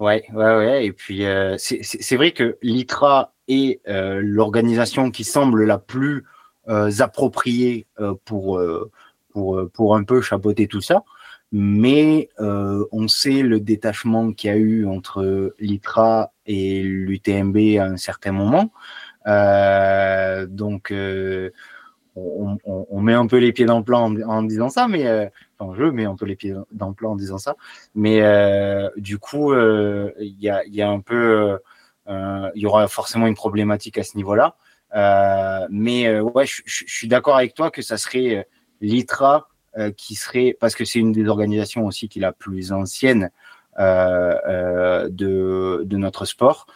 Ouais, 0.00 0.24
ouais, 0.34 0.56
ouais. 0.56 0.86
Et 0.86 0.92
puis, 0.92 1.24
euh, 1.24 1.56
c'est 1.58 2.16
vrai 2.16 2.32
que 2.32 2.58
l'ITRA 2.62 3.32
est 3.48 3.80
l'organisation 3.86 5.10
qui 5.10 5.24
semble 5.24 5.64
la 5.64 5.78
plus 5.78 6.24
appropriée 6.66 7.86
pour, 8.24 8.60
pour, 9.30 9.70
pour 9.72 9.96
un 9.96 10.02
peu 10.02 10.20
chapeauter 10.20 10.66
tout 10.66 10.80
ça. 10.80 11.04
Mais 11.52 12.28
on 12.38 13.06
sait 13.06 13.42
le 13.42 13.60
détachement 13.60 14.32
qu'il 14.32 14.50
y 14.50 14.52
a 14.52 14.56
eu 14.56 14.86
entre 14.86 15.54
l'ITRA 15.60 16.32
et 16.46 16.82
l'UTMB 16.82 17.78
à 17.78 17.84
un 17.84 17.96
certain 17.96 18.32
moment. 18.32 18.72
donc, 20.48 20.92
on, 22.16 23.00
met 23.00 23.14
un 23.14 23.26
peu 23.26 23.38
les 23.38 23.52
pieds 23.52 23.64
dans 23.64 23.78
le 23.78 23.84
plan 23.84 24.14
en, 24.26 24.42
disant 24.42 24.68
ça, 24.68 24.88
mais 24.88 25.06
euh, 25.06 25.26
enfin, 25.58 25.74
je 25.76 25.84
mets 25.84 26.04
un 26.04 26.14
peu 26.14 26.26
les 26.26 26.36
pieds 26.36 26.54
dans 26.72 26.88
le 26.88 26.94
plan 26.94 27.12
en 27.12 27.16
disant 27.16 27.38
ça, 27.38 27.56
mais 27.94 28.20
euh, 28.22 28.88
du 28.96 29.18
coup, 29.18 29.52
euh, 29.52 30.12
il 30.18 30.36
y, 30.40 30.48
a, 30.48 30.88
un 30.88 31.00
peu, 31.00 31.58
euh, 32.08 32.50
il 32.54 32.62
y 32.62 32.66
aura 32.66 32.86
forcément 32.88 33.26
une 33.26 33.34
problématique 33.34 33.98
à 33.98 34.04
ce 34.04 34.16
niveau-là. 34.16 34.56
mais 35.70 36.20
ouais, 36.20 36.46
je, 36.46 36.62
suis 36.64 37.08
d'accord 37.08 37.36
avec 37.36 37.54
toi 37.54 37.70
que 37.70 37.82
ça 37.82 37.98
serait 37.98 38.48
l'ITRA 38.80 39.48
qui 39.96 40.14
serait, 40.14 40.56
parce 40.58 40.76
que 40.76 40.84
c'est 40.84 41.00
une 41.00 41.12
des 41.12 41.26
organisations 41.26 41.84
aussi 41.86 42.08
qui 42.08 42.20
est 42.20 42.22
la 42.22 42.32
plus 42.32 42.72
ancienne 42.72 43.30
de, 43.76 45.10
de 45.10 45.96
notre 45.96 46.24
sport. 46.26 46.66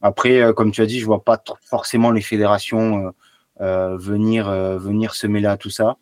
Après, 0.00 0.54
comme 0.54 0.70
tu 0.70 0.80
as 0.80 0.86
dit, 0.86 1.00
je 1.00 1.06
vois 1.06 1.24
pas 1.24 1.42
forcément 1.64 2.10
les 2.10 2.22
fédérations 2.22 3.12
venir, 3.60 4.48
euh, 4.48 4.78
venir 4.78 5.14
se 5.14 5.26
mêler 5.26 5.46
à 5.46 5.56
tout 5.56 5.70
ça. 5.70 5.96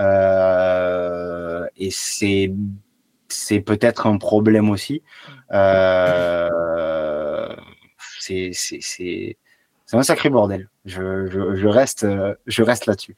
Euh, 0.00 1.66
et 1.76 1.90
c'est 1.90 2.52
c'est 3.28 3.60
peut-être 3.60 4.06
un 4.06 4.18
problème 4.18 4.70
aussi. 4.70 5.02
c'est 8.20 9.36
un 9.92 10.02
sacré 10.02 10.30
bordel. 10.30 10.68
Je, 10.84 11.26
je, 11.26 11.66
reste, 11.66 12.06
je 12.46 12.62
reste 12.62 12.86
là-dessus. 12.86 13.16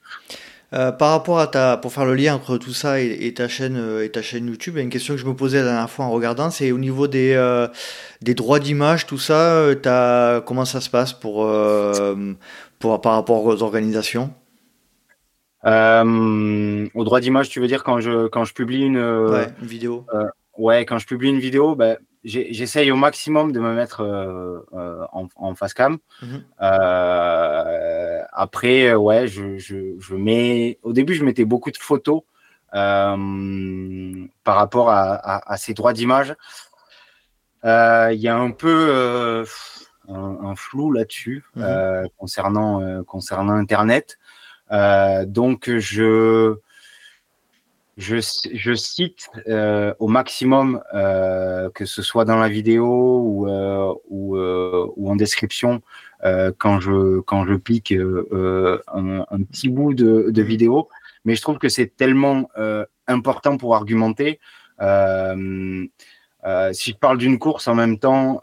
Euh, 0.72 0.92
par 0.92 1.10
rapport 1.10 1.38
à 1.38 1.46
ta, 1.46 1.76
pour 1.76 1.92
faire 1.92 2.04
le 2.04 2.14
lien 2.14 2.34
entre 2.34 2.58
tout 2.58 2.72
ça 2.72 3.00
et, 3.00 3.32
ta 3.34 3.48
chaîne 3.48 4.00
et 4.02 4.10
ta 4.10 4.22
chaîne 4.22 4.46
YouTube, 4.46 4.76
une 4.76 4.90
question 4.90 5.14
que 5.14 5.20
je 5.20 5.26
me 5.26 5.34
posais 5.34 5.58
la 5.58 5.64
dernière 5.64 5.90
fois 5.90 6.04
en 6.04 6.10
regardant, 6.10 6.50
c'est 6.50 6.72
au 6.72 6.78
niveau 6.78 7.06
des, 7.08 7.34
des 8.22 8.34
droits 8.34 8.60
d'image, 8.60 9.06
tout 9.06 9.18
ça, 9.18 9.68
as, 9.84 10.40
comment 10.46 10.64
ça 10.64 10.80
se 10.80 10.90
passe 10.90 11.12
pour, 11.12 11.46
pour, 12.84 13.00
par 13.00 13.14
rapport 13.14 13.42
aux 13.46 13.62
organisations 13.62 14.30
au 15.64 17.04
droit 17.04 17.20
d'image, 17.20 17.48
tu 17.48 17.58
veux 17.58 17.66
dire 17.66 17.82
quand 17.82 17.98
je 17.98 18.26
quand 18.26 18.44
je 18.44 18.52
publie 18.52 18.82
une, 18.82 18.98
ouais, 18.98 19.48
une 19.62 19.66
vidéo. 19.66 20.04
ouais, 20.58 20.84
quand 20.84 20.98
je 20.98 21.06
publie 21.06 21.30
une 21.30 21.38
vidéo, 21.38 21.74
ben, 21.74 21.96
j'essaye 22.22 22.90
au 22.90 22.96
maximum 22.96 23.50
de 23.52 23.60
me 23.60 23.72
mettre 23.74 24.02
en, 25.12 25.28
en, 25.36 25.54
face 25.54 25.72
cam. 25.72 25.96
Mhm. 26.20 26.44
après, 28.44 28.94
ouais, 28.94 29.26
je, 29.26 29.56
je, 29.56 29.98
je, 29.98 30.14
mets. 30.14 30.78
Au 30.82 30.92
début, 30.92 31.14
je 31.14 31.24
mettais 31.24 31.46
beaucoup 31.46 31.70
de 31.70 31.78
photos 31.78 32.20
euh, 32.74 34.26
par 34.44 34.56
rapport 34.56 34.90
à, 34.90 35.56
ces 35.56 35.72
droits 35.72 35.94
d'image. 35.94 36.34
Euh, 37.64 38.10
il 38.12 38.20
y 38.20 38.28
a 38.28 38.36
un 38.36 38.50
peu 38.50 39.46
euh, 40.08 40.12
un, 40.14 40.54
flou 40.56 40.92
là-dessus 40.92 41.44
mhm. 41.56 42.08
concernant, 42.18 43.02
concernant 43.04 43.54
Internet. 43.54 44.18
donc, 45.26 45.70
je, 45.70 46.56
je, 47.96 48.16
je 48.52 48.74
cite 48.74 49.28
au 49.98 50.08
maximum, 50.08 50.82
que 50.92 51.84
ce 51.84 52.02
soit 52.02 52.24
dans 52.24 52.38
la 52.38 52.48
vidéo 52.48 52.86
ou, 52.86 53.48
ou, 54.08 54.36
ou 54.38 55.10
en 55.10 55.16
description, 55.16 55.82
quand, 56.58 56.80
je, 56.80 57.20
quand 57.20 57.46
je 57.46 57.54
pique 57.54 57.92
un, 57.92 59.24
un, 59.30 59.42
petit 59.42 59.68
bout 59.68 59.94
de, 59.94 60.30
de 60.30 60.42
mhm. 60.42 60.48
vidéo, 60.48 60.88
mais 61.24 61.34
je 61.34 61.42
trouve 61.42 61.58
que 61.58 61.68
c'est 61.68 61.96
tellement 61.96 62.50
euh, 62.58 62.84
important 63.06 63.56
pour 63.56 63.74
argumenter. 63.74 64.40
Euh, 64.80 65.86
euh, 66.44 66.72
si 66.72 66.90
je 66.90 66.96
parle 66.96 67.18
d'une 67.18 67.38
course 67.38 67.68
en 67.68 67.74
même 67.74 67.98
temps, 67.98 68.40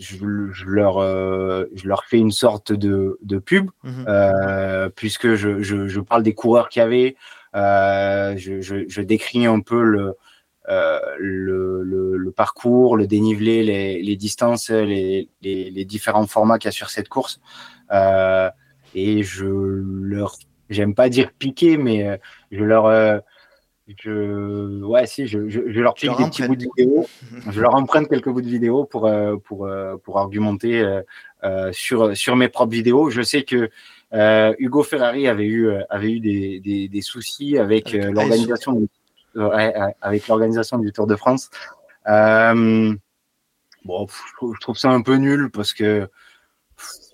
je, 0.00 0.64
leur, 0.66 1.00
je 1.00 1.86
leur 1.86 2.04
fais 2.04 2.18
une 2.18 2.30
sorte 2.32 2.72
de, 2.72 3.18
de 3.22 3.38
pub, 3.38 3.70
mhm. 3.84 4.90
puisque 4.96 5.34
je, 5.34 5.62
je, 5.62 5.86
je, 5.86 6.00
parle 6.00 6.22
des 6.22 6.34
coureurs 6.34 6.68
qu'il 6.68 6.80
y 6.80 6.82
avait, 6.82 7.16
je, 7.54 8.84
je, 8.88 9.00
décris 9.02 9.46
un 9.46 9.60
peu 9.60 9.82
le, 9.82 10.16
le, 11.18 11.82
le, 12.16 12.32
parcours, 12.32 12.96
le 12.96 13.06
dénivelé, 13.06 13.62
les, 13.62 14.02
les 14.02 14.16
distances, 14.16 14.70
les, 14.70 15.28
les, 15.42 15.70
les, 15.70 15.84
différents 15.84 16.26
formats 16.26 16.58
qu'il 16.58 16.68
y 16.68 16.70
a 16.70 16.72
sur 16.72 16.90
cette 16.90 17.08
course. 17.08 17.40
et 18.94 19.22
je 19.22 19.46
leur 19.46 20.36
j'aime 20.70 20.94
pas 20.94 21.08
dire 21.08 21.32
piquer, 21.38 21.76
mais 21.76 22.06
euh, 22.06 22.16
je 22.50 22.64
leur, 22.64 22.86
euh, 22.86 23.18
je, 23.98 24.82
ouais, 24.84 25.06
si, 25.06 25.26
je, 25.26 25.48
je, 25.48 25.80
leur 25.80 25.94
pique 25.94 26.16
des 26.16 26.24
petits 26.24 26.42
bouts 26.42 26.56
de 26.56 26.66
vidéo. 26.76 27.06
je 27.50 27.60
leur 27.60 27.74
emprunte 27.74 28.08
quelques 28.08 28.28
bouts 28.28 28.42
de 28.42 28.48
vidéo 28.48 28.84
pour, 28.84 29.06
euh, 29.06 29.36
pour, 29.36 29.68
pour 30.02 30.18
argumenter 30.18 31.00
sur, 31.72 32.16
sur 32.16 32.36
mes 32.36 32.48
propres 32.48 32.72
vidéos. 32.72 33.10
Je 33.10 33.22
sais 33.22 33.44
que 33.44 33.70
Hugo 34.58 34.82
Ferrari 34.82 35.28
avait 35.28 35.46
eu, 35.46 35.70
avait 35.88 36.12
eu 36.12 36.20
des, 36.20 36.60
des, 36.60 36.88
des 36.88 37.00
soucis 37.02 37.58
avec, 37.58 37.92
l'organisation 37.92 38.72
du, 38.72 38.88
avec 40.00 40.28
l'organisation 40.28 40.78
du 40.78 40.92
Tour 40.92 41.06
de 41.06 41.16
France. 41.16 41.50
bon, 42.06 42.96
je 43.84 44.60
trouve 44.60 44.76
ça 44.76 44.90
un 44.90 45.02
peu 45.02 45.16
nul 45.16 45.50
parce 45.50 45.72
que 45.72 46.08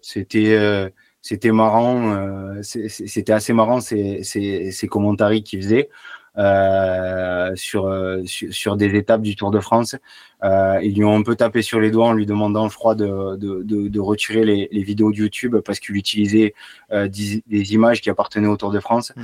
c'était 0.03 0.93
c'était 1.27 1.51
marrant, 1.51 2.13
euh, 2.13 2.63
c'était 2.63 3.33
assez 3.33 3.53
marrant 3.53 3.81
ces, 3.81 4.23
ces, 4.23 4.71
ces 4.71 4.87
commentaires 4.87 5.33
qu'il 5.45 5.61
faisait 5.61 5.89
euh, 5.89 6.16
sur, 6.37 7.87
euh, 7.87 8.23
sur, 8.25 8.53
sur 8.53 8.77
des 8.77 8.95
étapes 8.95 9.23
du 9.23 9.37
Tour 9.37 9.51
de 9.51 9.61
France. 9.61 9.97
ils 10.43 10.95
lui 10.95 11.05
ont 11.05 11.17
un 11.17 11.23
peu 11.23 11.37
tapé 11.37 11.63
sur 11.63 11.81
les 11.81 11.91
doigts 11.91 12.09
en 12.09 12.13
lui 12.13 12.27
demandant, 12.27 12.69
je 12.69 12.77
crois, 12.77 12.95
de, 12.95 13.37
de, 13.37 13.63
de, 13.63 14.01
retirer 14.01 14.45
les, 14.45 14.69
les, 14.71 14.83
vidéos 14.83 15.13
de 15.13 15.17
YouTube 15.17 15.57
parce 15.65 15.81
qu'il 15.81 15.97
utilisait 15.97 16.55
des, 16.91 17.43
des, 17.47 17.75
images 17.75 18.01
qui 18.01 18.11
appartenaient 18.11 18.49
au 18.49 18.57
Tour 18.57 18.71
de 18.71 18.81
France. 18.81 19.13
Mmh. 19.17 19.23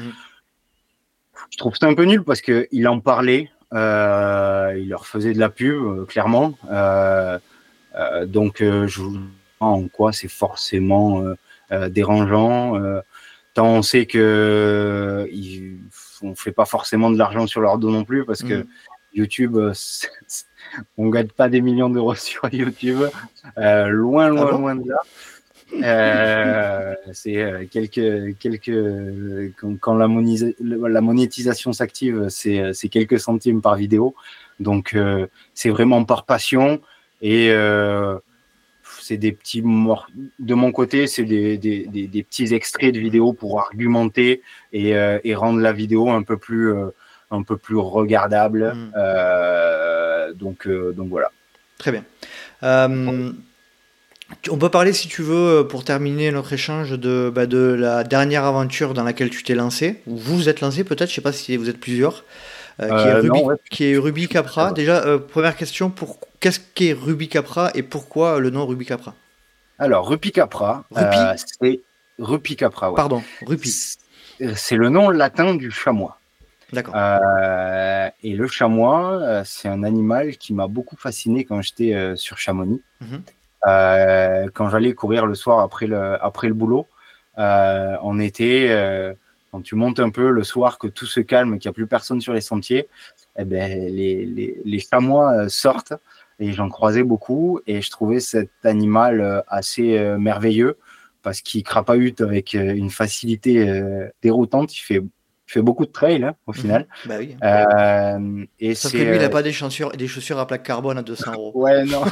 Je 1.51 1.59
trouve 1.59 1.77
ça 1.77 1.87
un 1.87 1.95
peu 1.95 2.05
nul 2.05 2.25
parce 2.25 2.41
que 2.41 2.67
il 2.73 2.89
en 2.89 3.01
parlait, 3.01 3.51
il 3.73 4.89
leur 4.89 5.07
faisait 5.07 5.35
de 5.35 5.39
la 5.39 5.51
pub, 5.51 6.07
clairement. 6.07 6.55
donc, 8.27 8.57
je 8.61 9.01
en 9.61 9.87
quoi 9.87 10.13
c'est 10.13 10.29
forcément 10.29 11.23
euh, 11.73 11.89
dérangeant. 11.89 12.77
Euh, 13.53 13.55
tant 13.55 13.69
on 13.69 13.83
sait 13.83 14.07
que 14.07 14.19
euh, 14.19 15.27
ils, 15.31 15.79
on 16.23 16.35
fait 16.35 16.53
pas 16.53 16.65
forcément 16.65 17.11
de 17.11 17.19
l'argent 17.19 17.47
sur 17.47 17.61
leur 17.61 17.79
dos 17.79 17.91
non 17.91 18.05
plus 18.05 18.25
parce 18.25 18.43
que 18.43 18.63
mm. 18.63 18.67
YouTube, 19.15 19.59
on 20.99 21.09
gagne 21.09 21.29
pas 21.29 21.49
des 21.49 21.61
millions 21.61 21.91
d'euros 21.91 22.15
sur 22.17 22.49
YouTube, 22.53 23.01
loin, 23.57 24.29
loin, 24.29 24.47
ah 24.49 24.51
loin 24.51 24.77
de 24.77 24.89
là. 24.89 24.97
Euh, 25.75 26.95
c'est 27.15 27.67
quelques, 27.71 28.37
quelques, 28.39 29.55
quand, 29.59 29.75
quand 29.81 29.95
la, 29.95 30.07
la, 30.61 31.01
monétisation 31.01 31.73
s'active, 31.73 32.27
c'est 32.29 32.89
quelques 32.91 33.19
centimes 33.19 33.63
par 33.63 33.77
vidéo. 33.77 34.15
Donc, 34.61 34.95
c'est 35.55 35.71
vraiment 35.71 36.05
par 36.05 36.27
passion. 36.27 36.83
Et 37.23 37.51
c'est 39.03 39.17
des 39.17 39.33
petits 39.33 39.63
de 39.63 40.55
mon 40.55 40.73
côté, 40.73 41.07
c'est 41.07 41.25
des, 41.25 41.59
petits 42.29 42.55
extraits 42.55 42.95
de 42.95 43.01
vidéos 43.01 43.33
pour 43.33 43.61
argumenter 43.61 44.43
et, 44.73 44.97
euh, 44.97 45.19
rendre 45.35 45.61
la 45.61 45.73
vidéo 45.73 46.11
un 46.11 46.23
peu 46.23 46.37
plus, 46.37 46.73
euh, 46.73 46.87
un 47.31 47.43
peu 47.43 47.57
plus 47.57 47.77
regardable. 47.77 48.75
Mm. 48.75 48.93
Euh, 48.97 50.33
donc, 50.35 50.69
donc 50.69 51.09
voilà. 51.09 51.31
Très 51.79 51.91
bien. 51.91 52.05
on 52.63 54.59
peut 54.59 54.71
parler, 54.71 54.93
si 54.93 55.09
tu 55.09 55.23
veux, 55.23 55.67
pour 55.69 55.85
terminer 55.85 56.31
notre 56.31 56.53
échange, 56.53 56.93
de, 56.93 57.31
bah, 57.35 57.47
de 57.47 57.59
la 57.59 58.05
dernière 58.05 58.45
aventure 58.45 58.95
dans 58.95 59.05
laquelle 59.05 59.31
tu 59.31 59.43
t'es 59.43 59.55
lancé, 59.55 60.01
ou 60.07 60.17
vous 60.17 60.37
vous 60.37 60.49
êtes 60.49 60.61
lancé 60.61 60.85
peut-être, 60.85 61.09
je 61.09 61.13
ne 61.13 61.17
sais 61.17 61.23
pas 61.23 61.33
si 61.33 61.57
vous 61.57 61.69
êtes 61.69 61.81
plusieurs. 61.81 62.25
Qui, 62.79 62.85
est 62.85 63.13
Ruby, 63.15 63.41
qui, 63.71 63.85
est 63.93 63.97
Ruby, 63.97 64.29
Capra. 64.29 64.73
Déjà, 64.73 65.19
première 65.19 65.57
question, 65.57 65.91
pour, 65.91 66.19
Qu'est-ce 66.43 66.59
qu'est 66.75 66.93
Ruby 66.93 67.29
Capra 67.29 67.71
et 67.77 67.85
pourquoi 67.85 68.41
le 68.41 68.51
nom 68.51 68.67
Ruby 68.67 68.85
Capra? 68.85 69.15
Alors, 69.79 70.09
Ruby 70.09 70.33
Capra, 70.33 70.85
euh, 70.97 71.35
c'est 71.37 71.83
Ruby 72.19 72.57
Capra. 72.57 72.93
Pardon, 72.93 73.23
Ruby. 73.47 73.73
C'est 74.57 74.75
le 74.75 74.89
nom 74.89 75.11
latin 75.11 75.55
du 75.55 75.71
chamois. 75.71 76.19
D'accord. 76.73 76.95
Euh, 76.97 78.11
et 78.25 78.35
le 78.35 78.49
chamois, 78.49 79.13
euh, 79.23 79.43
c'est 79.45 79.69
un 79.69 79.85
animal 79.85 80.37
qui 80.37 80.53
m'a 80.53 80.67
beaucoup 80.67 80.97
fasciné 80.97 81.45
quand 81.45 81.63
j'étais 81.63 82.17
sur 82.17 82.39
Chamonix. 82.39 82.83
Mhm. 83.01 84.51
quand 84.53 84.69
j'allais 84.69 84.95
courir 84.95 85.27
le 85.27 85.37
soir 85.37 85.61
après 85.61 85.87
le, 85.87 86.21
après 86.25 86.49
le 86.49 86.55
boulot, 86.55 86.89
on 87.37 88.19
était, 88.19 89.15
quand 89.53 89.61
tu 89.61 89.77
montes 89.77 90.01
un 90.01 90.11
peu 90.11 90.31
le 90.31 90.43
soir, 90.43 90.79
que 90.79 90.89
tout 90.89 91.07
se 91.07 91.21
calme, 91.21 91.59
qu'il 91.59 91.69
n'y 91.69 91.73
a 91.73 91.75
plus 91.75 91.87
personne 91.87 92.21
sur 92.21 92.33
les 92.33 92.41
sentiers, 92.41 92.89
eh 93.39 93.45
ben, 93.45 93.71
les, 93.95 94.27
les, 94.27 94.61
les 94.65 94.79
chamois 94.81 95.49
sortent 95.49 95.93
et 96.39 96.53
j'en 96.53 96.69
croisais 96.69 97.05
beaucoup 97.05 97.61
et 97.67 97.83
je 97.83 97.91
trouvais 97.91 98.19
cet 98.19 98.51
animal 98.65 99.21
euh, 99.21 99.41
assez 99.47 99.97
euh, 99.97 100.19
merveilleux 100.19 100.77
parce 101.23 101.41
qu'il 101.41 101.63
crapahute 101.63 102.21
avec 102.21 102.55
euh, 102.55 102.75
une 102.75 102.91
facilité 102.91 103.81
déroutante. 104.23 104.77
Il 104.77 104.81
fait, 104.81 105.03
fait 105.47 105.63
beaucoup 105.63 105.87
de 105.87 105.93
trail 105.93 106.25
hein, 106.25 106.35
au 106.47 106.53
mhm. 106.53 106.59
final. 106.59 106.87
bah 107.07 107.15
oui. 107.19 107.37
Euh, 107.45 108.45
et 108.59 108.75
Sauf 108.75 108.93
que 108.93 108.99
lui, 108.99 109.17
il 109.17 109.21
n'a 109.21 109.29
pas 109.29 109.43
des 109.43 109.53
chaussures, 109.53 109.93
des 109.93 110.09
chaussures 110.09 110.39
à 110.39 110.47
plaque 110.47 110.63
carbone 110.65 110.99
à 110.99 111.03
200 111.03 111.33
euros. 111.33 111.53
ouais, 111.55 111.85
non. 111.87 112.05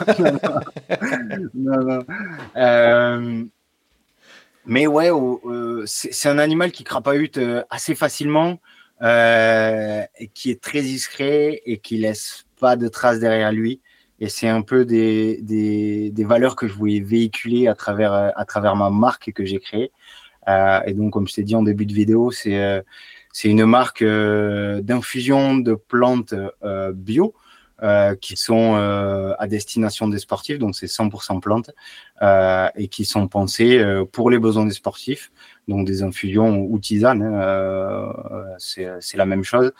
non, 1.54 1.84
non. 1.84 2.04
Euh, 2.56 3.44
mais 4.66 4.86
ouais, 4.86 5.10
c'est 5.86 6.28
un 6.28 6.38
animal 6.38 6.72
qui 6.72 6.84
crapahute 6.84 7.38
assez 7.70 7.94
facilement, 7.94 8.58
et 9.02 10.28
qui 10.34 10.50
est 10.50 10.60
très 10.60 10.82
discret 10.82 11.62
et 11.64 11.78
qui 11.78 11.98
laisse 11.98 12.44
pas 12.58 12.76
de 12.76 12.88
traces 12.88 13.20
derrière 13.20 13.52
lui. 13.52 13.80
Et 14.22 14.28
c'est 14.28 14.48
un 14.48 14.60
peu 14.60 14.84
des, 14.84 15.40
des, 15.40 16.10
des, 16.10 16.24
valeurs 16.24 16.54
que 16.54 16.68
je 16.68 16.74
voulais 16.74 17.00
véhiculer 17.00 17.68
à 17.68 17.74
travers, 17.74 18.12
à 18.12 18.44
travers 18.44 18.76
ma 18.76 18.90
marque 18.90 19.32
que 19.32 19.46
j'ai 19.46 19.58
créée. 19.58 19.92
Euh, 20.48 20.80
et 20.86 20.92
donc, 20.92 21.12
comme 21.12 21.26
je 21.26 21.34
t'ai 21.34 21.42
dit 21.42 21.54
en 21.54 21.62
début 21.62 21.86
de 21.86 21.94
vidéo, 21.94 22.30
c'est 22.30 22.60
euh, 22.60 22.82
c'est 23.32 23.48
une 23.48 23.64
marque 23.64 24.02
euh, 24.02 24.80
d'infusion 24.82 25.56
de 25.56 25.74
plantes 25.74 26.34
euh, 26.64 26.92
bio 26.92 27.34
euh, 27.82 28.14
qui 28.14 28.36
sont 28.36 28.74
euh, 28.76 29.32
à 29.38 29.46
destination 29.46 30.08
des 30.08 30.18
sportifs, 30.18 30.58
donc 30.58 30.74
c'est 30.74 30.86
100% 30.86 31.40
plantes, 31.40 31.70
euh, 32.22 32.68
et 32.74 32.88
qui 32.88 33.04
sont 33.04 33.28
pensées 33.28 33.82
pour 34.12 34.30
les 34.30 34.38
besoins 34.38 34.66
des 34.66 34.72
sportifs, 34.72 35.30
donc 35.68 35.86
des 35.86 36.02
infusions 36.02 36.58
ou 36.58 36.78
tisanes, 36.78 37.22
hein, 37.22 38.12
c'est 38.58 39.16
la 39.16 39.26
même 39.26 39.44
chose, 39.44 39.72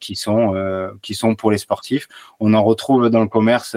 qui, 0.00 0.16
sont, 0.16 0.96
qui 1.02 1.14
sont 1.14 1.34
pour 1.34 1.50
les 1.50 1.58
sportifs. 1.58 2.08
On 2.40 2.54
en 2.54 2.62
retrouve 2.62 3.08
dans 3.10 3.22
le 3.22 3.28
commerce, 3.28 3.76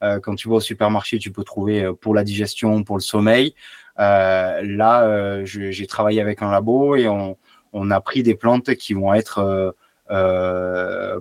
quand 0.00 0.34
tu 0.34 0.48
vas 0.48 0.56
au 0.56 0.60
supermarché, 0.60 1.18
tu 1.18 1.30
peux 1.30 1.44
trouver 1.44 1.90
pour 2.00 2.14
la 2.14 2.24
digestion, 2.24 2.82
pour 2.82 2.96
le 2.96 3.02
sommeil. 3.02 3.54
là, 3.96 5.44
j'ai 5.44 5.86
travaillé 5.86 6.20
avec 6.20 6.42
un 6.42 6.50
labo 6.50 6.96
et 6.96 7.08
on, 7.08 7.36
on 7.72 7.90
a 7.90 8.00
pris 8.00 8.22
des 8.22 8.34
plantes 8.34 8.74
qui 8.74 8.94
vont 8.94 9.14
être 9.14 9.38
euh, 9.38 9.72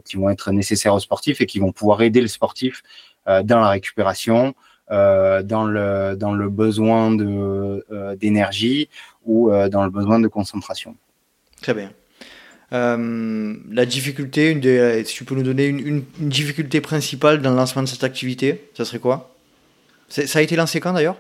qui 0.06 0.18
vont 0.18 0.30
être 0.30 0.52
nécessaires 0.52 0.94
aux 0.94 1.00
sportifs 1.00 1.42
et 1.42 1.46
qui 1.46 1.60
vont 1.60 1.72
pouvoir 1.72 2.02
aider 2.02 2.22
le 2.22 2.28
sportif 2.28 2.82
euh, 3.28 3.44
dans 3.44 3.60
la 3.60 3.70
récupération, 3.70 4.56
euh, 4.92 5.44
dans 5.44 5.66
le 5.66 6.16
dans 6.16 6.34
le 6.34 6.50
besoin 6.50 7.12
de 7.12 7.86
d'énergie 8.20 8.90
ou 9.26 9.52
dans 9.70 9.84
le 9.84 9.92
besoin 9.92 10.20
de 10.20 10.28
concentration. 10.28 10.96
Très 11.62 11.74
bien. 11.74 11.92
Euh, 12.72 13.56
la 13.72 13.86
difficulté, 13.86 14.54
si 15.06 15.14
tu 15.16 15.26
peux 15.26 15.36
nous 15.36 15.44
donner 15.44 15.66
une, 15.66 15.80
une, 15.80 16.04
difficulté 16.20 16.82
principale 16.82 17.42
dans 17.42 17.50
le 17.50 17.56
lancement 17.56 17.82
de 17.82 17.88
cette 17.88 18.04
activité, 18.04 18.70
ça 18.76 18.86
serait 18.86 19.00
quoi? 19.00 19.36
Ça 20.08 20.40
a 20.40 20.42
été 20.42 20.56
lancé 20.56 20.80
quand 20.80 20.94
d'ailleurs? 20.94 21.18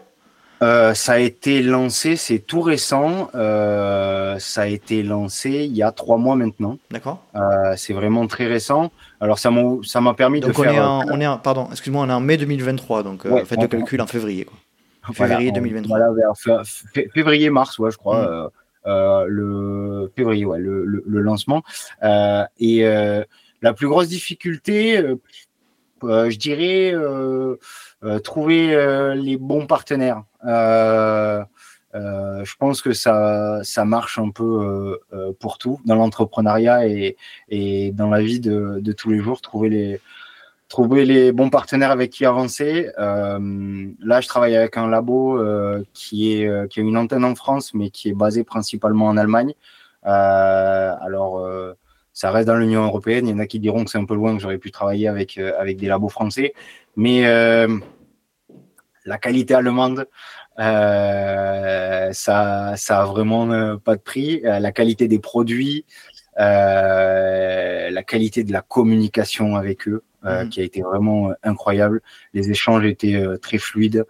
Euh, 0.61 0.93
ça 0.93 1.13
a 1.13 1.19
été 1.19 1.61
lancé, 1.61 2.15
c'est 2.15 2.39
tout 2.39 2.61
récent. 2.61 3.29
Euh, 3.35 4.37
ça 4.39 4.61
a 4.61 4.67
été 4.67 5.03
lancé 5.03 5.49
il 5.49 5.75
y 5.75 5.83
a 5.83 5.91
trois 5.91 6.17
mois 6.17 6.35
maintenant. 6.35 6.77
D'accord. 6.91 7.23
Euh, 7.35 7.73
c'est 7.77 7.93
vraiment 7.93 8.27
très 8.27 8.47
récent. 8.47 8.91
Alors 9.21 9.39
ça 9.39 9.51
m'a 9.51 9.61
ça 9.83 10.01
m'a 10.01 10.13
permis 10.13 10.39
donc 10.39 10.53
de 10.53 10.59
on 10.59 10.63
faire. 10.63 10.73
Est 10.73 10.79
en, 10.79 11.01
on 11.09 11.19
est 11.21 11.27
en, 11.27 11.37
pardon, 11.37 11.67
excuse-moi, 11.71 12.03
on 12.05 12.09
est 12.09 12.13
en 12.13 12.21
mai 12.21 12.37
2023, 12.37 13.03
donc 13.03 13.25
ouais, 13.25 13.45
faites 13.45 13.61
le 13.61 13.67
calcul 13.67 14.01
en 14.01 14.07
février. 14.07 14.45
Quoi. 14.45 14.57
Février 15.13 15.49
voilà, 15.51 15.59
2023. 15.59 15.97
Voilà, 15.97 16.13
vers 16.13 16.63
février 17.13 17.49
mars, 17.49 17.79
ouais, 17.79 17.91
je 17.91 17.97
crois. 17.97 18.25
Mm. 18.25 18.49
Euh, 18.87 19.25
le 19.27 20.11
février, 20.15 20.45
ouais, 20.45 20.59
le, 20.59 20.85
le, 20.85 21.03
le 21.05 21.21
lancement. 21.21 21.63
Euh, 22.03 22.43
et 22.59 22.85
euh, 22.85 23.23
la 23.61 23.73
plus 23.73 23.87
grosse 23.87 24.07
difficulté, 24.07 25.03
je 26.01 26.37
dirais, 26.37 26.93
trouver 28.23 29.15
les 29.15 29.37
bons 29.37 29.65
partenaires. 29.65 30.23
Euh, 31.95 32.43
je 32.45 32.55
pense 32.57 32.81
que 32.81 32.93
ça, 32.93 33.61
ça 33.63 33.83
marche 33.85 34.19
un 34.19 34.29
peu 34.29 34.99
euh, 35.13 35.33
pour 35.39 35.57
tout 35.57 35.79
dans 35.85 35.95
l'entrepreneuriat 35.95 36.87
et, 36.87 37.91
dans 37.93 38.09
la 38.09 38.21
vie 38.21 38.39
de, 38.39 38.91
tous 38.93 39.09
les 39.09 39.19
jours. 39.19 39.41
Trouver 39.41 39.69
les, 39.69 40.01
trouver 40.67 41.05
les 41.05 41.31
bons 41.31 41.49
partenaires 41.49 41.91
avec 41.91 42.11
qui 42.11 42.25
avancer. 42.25 42.91
Euh, 42.99 43.89
là, 43.99 44.21
je 44.21 44.27
travaille 44.27 44.55
avec 44.55 44.77
un 44.77 44.87
labo 44.87 45.39
euh, 45.39 45.83
qui, 45.93 46.33
est, 46.33 46.69
qui 46.69 46.79
a 46.79 46.83
une 46.83 46.97
antenne 46.97 47.25
en 47.25 47.35
France, 47.35 47.73
mais 47.73 47.89
qui 47.89 48.09
est 48.09 48.13
basé 48.13 48.43
principalement 48.43 49.07
en 49.07 49.17
Allemagne. 49.17 49.53
Euh, 50.05 50.95
alors, 51.01 51.43
ça 52.13 52.31
reste 52.31 52.47
dans 52.47 52.55
l'Union 52.55 52.83
européenne. 52.83 53.27
Il 53.27 53.31
y 53.31 53.33
en 53.33 53.39
a 53.39 53.47
qui 53.47 53.59
diront 53.59 53.83
que 53.83 53.89
c'est 53.89 53.97
un 53.97 54.05
peu 54.05 54.15
loin, 54.15 54.35
que 54.35 54.41
j'aurais 54.41 54.59
pu 54.59 54.71
travailler 54.71 55.07
avec, 55.07 55.37
avec 55.37 55.77
des 55.77 55.87
labos 55.87 56.09
français. 56.09 56.53
Mais 56.95 57.25
la 59.05 59.17
qualité 59.17 59.55
allemande, 59.55 60.07
euh, 60.59 62.09
ça, 62.11 62.73
ça 62.75 63.01
a 63.01 63.05
vraiment 63.05 63.51
euh, 63.51 63.77
pas 63.77 63.95
de 63.95 64.01
prix. 64.01 64.41
Euh, 64.45 64.59
la 64.59 64.71
qualité 64.71 65.07
des 65.07 65.19
produits, 65.19 65.85
la 66.37 68.03
qualité 68.05 68.43
de 68.43 68.53
la 68.53 68.61
communication 68.61 69.55
avec 69.55 69.87
eux, 69.87 70.03
mmh. 70.23 70.49
qui 70.49 70.61
a 70.61 70.63
été 70.63 70.81
vraiment 70.81 71.31
incroyable. 71.43 72.01
Les 72.33 72.49
échanges 72.49 72.85
étaient 72.85 73.21
très 73.41 73.57
fluides, 73.57 74.05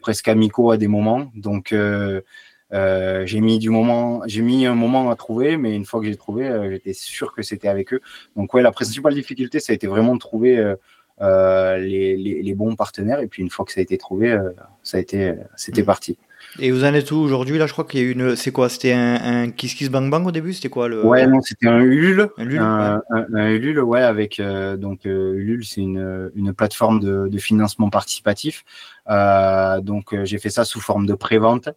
presque 0.00 0.28
amicaux 0.28 0.70
à 0.70 0.78
des 0.78 0.88
moments. 0.88 1.30
Donc 1.34 1.74
j'ai 1.74 3.40
mis 3.40 3.58
du 3.58 3.68
moment, 3.68 4.22
j'ai 4.26 4.40
mis 4.40 4.64
un 4.64 4.74
moment 4.74 5.10
à 5.10 5.16
trouver, 5.16 5.58
mais 5.58 5.74
une 5.76 5.84
fois 5.84 6.00
que 6.00 6.06
j'ai 6.06 6.16
trouvé, 6.16 6.50
j'étais 6.70 6.94
sûr 6.94 7.34
que 7.34 7.42
c'était 7.42 7.68
avec 7.68 7.92
eux. 7.92 8.00
Donc 8.36 8.54
ouais, 8.54 8.62
la 8.62 8.72
principale 8.72 9.12
difficulté, 9.12 9.60
ça 9.60 9.72
a 9.72 9.74
été 9.74 9.86
vraiment 9.86 10.14
de 10.14 10.20
trouver 10.20 10.56
euh, 10.56 10.76
les, 11.20 12.16
les, 12.16 12.42
les, 12.42 12.54
bons 12.54 12.76
partenaires. 12.76 13.20
Et 13.20 13.26
puis 13.26 13.42
une 13.42 13.50
fois 13.50 13.64
que 13.64 13.72
ça 13.72 13.80
a 13.80 13.82
été 13.82 13.98
trouvé, 13.98 14.32
euh, 14.32 14.50
ça 14.82 14.98
a 14.98 15.00
été, 15.00 15.34
c'était 15.56 15.82
mmh. 15.82 15.86
parti. 15.86 16.18
Et 16.60 16.70
vous 16.70 16.84
en 16.84 16.94
êtes 16.94 17.10
où 17.10 17.16
aujourd'hui 17.16 17.58
Là, 17.58 17.66
je 17.66 17.72
crois 17.72 17.84
qu'il 17.84 18.00
y 18.00 18.06
a 18.06 18.10
une. 18.10 18.36
C'est 18.36 18.52
quoi? 18.52 18.68
C'était 18.68 18.92
un, 18.92 19.14
un 19.14 19.50
Kiss 19.50 19.74
Kiss 19.74 19.90
Bang 19.90 20.08
Bang 20.10 20.26
au 20.26 20.30
début? 20.30 20.52
C'était 20.52 20.68
quoi 20.68 20.88
le 20.88 21.04
Ouais, 21.04 21.26
non, 21.26 21.40
c'était 21.40 21.66
un 21.66 21.80
Ulule. 21.80 22.28
Un 22.38 22.44
Ulule, 22.44 22.58
un, 22.60 22.96
ouais. 22.96 23.02
un, 23.10 23.34
un 23.34 23.48
Ulule, 23.50 23.80
ouais, 23.80 24.02
avec 24.02 24.38
euh, 24.38 24.76
donc 24.76 25.06
euh, 25.06 25.34
Ulule, 25.34 25.64
c'est 25.64 25.80
une, 25.80 26.30
une 26.34 26.52
plateforme 26.52 27.00
de, 27.00 27.28
de 27.28 27.38
financement 27.38 27.90
participatif. 27.90 28.64
Euh, 29.10 29.80
donc 29.80 30.14
j'ai 30.24 30.38
fait 30.38 30.50
ça 30.50 30.64
sous 30.64 30.80
forme 30.80 31.06
de 31.06 31.14
prévente. 31.14 31.68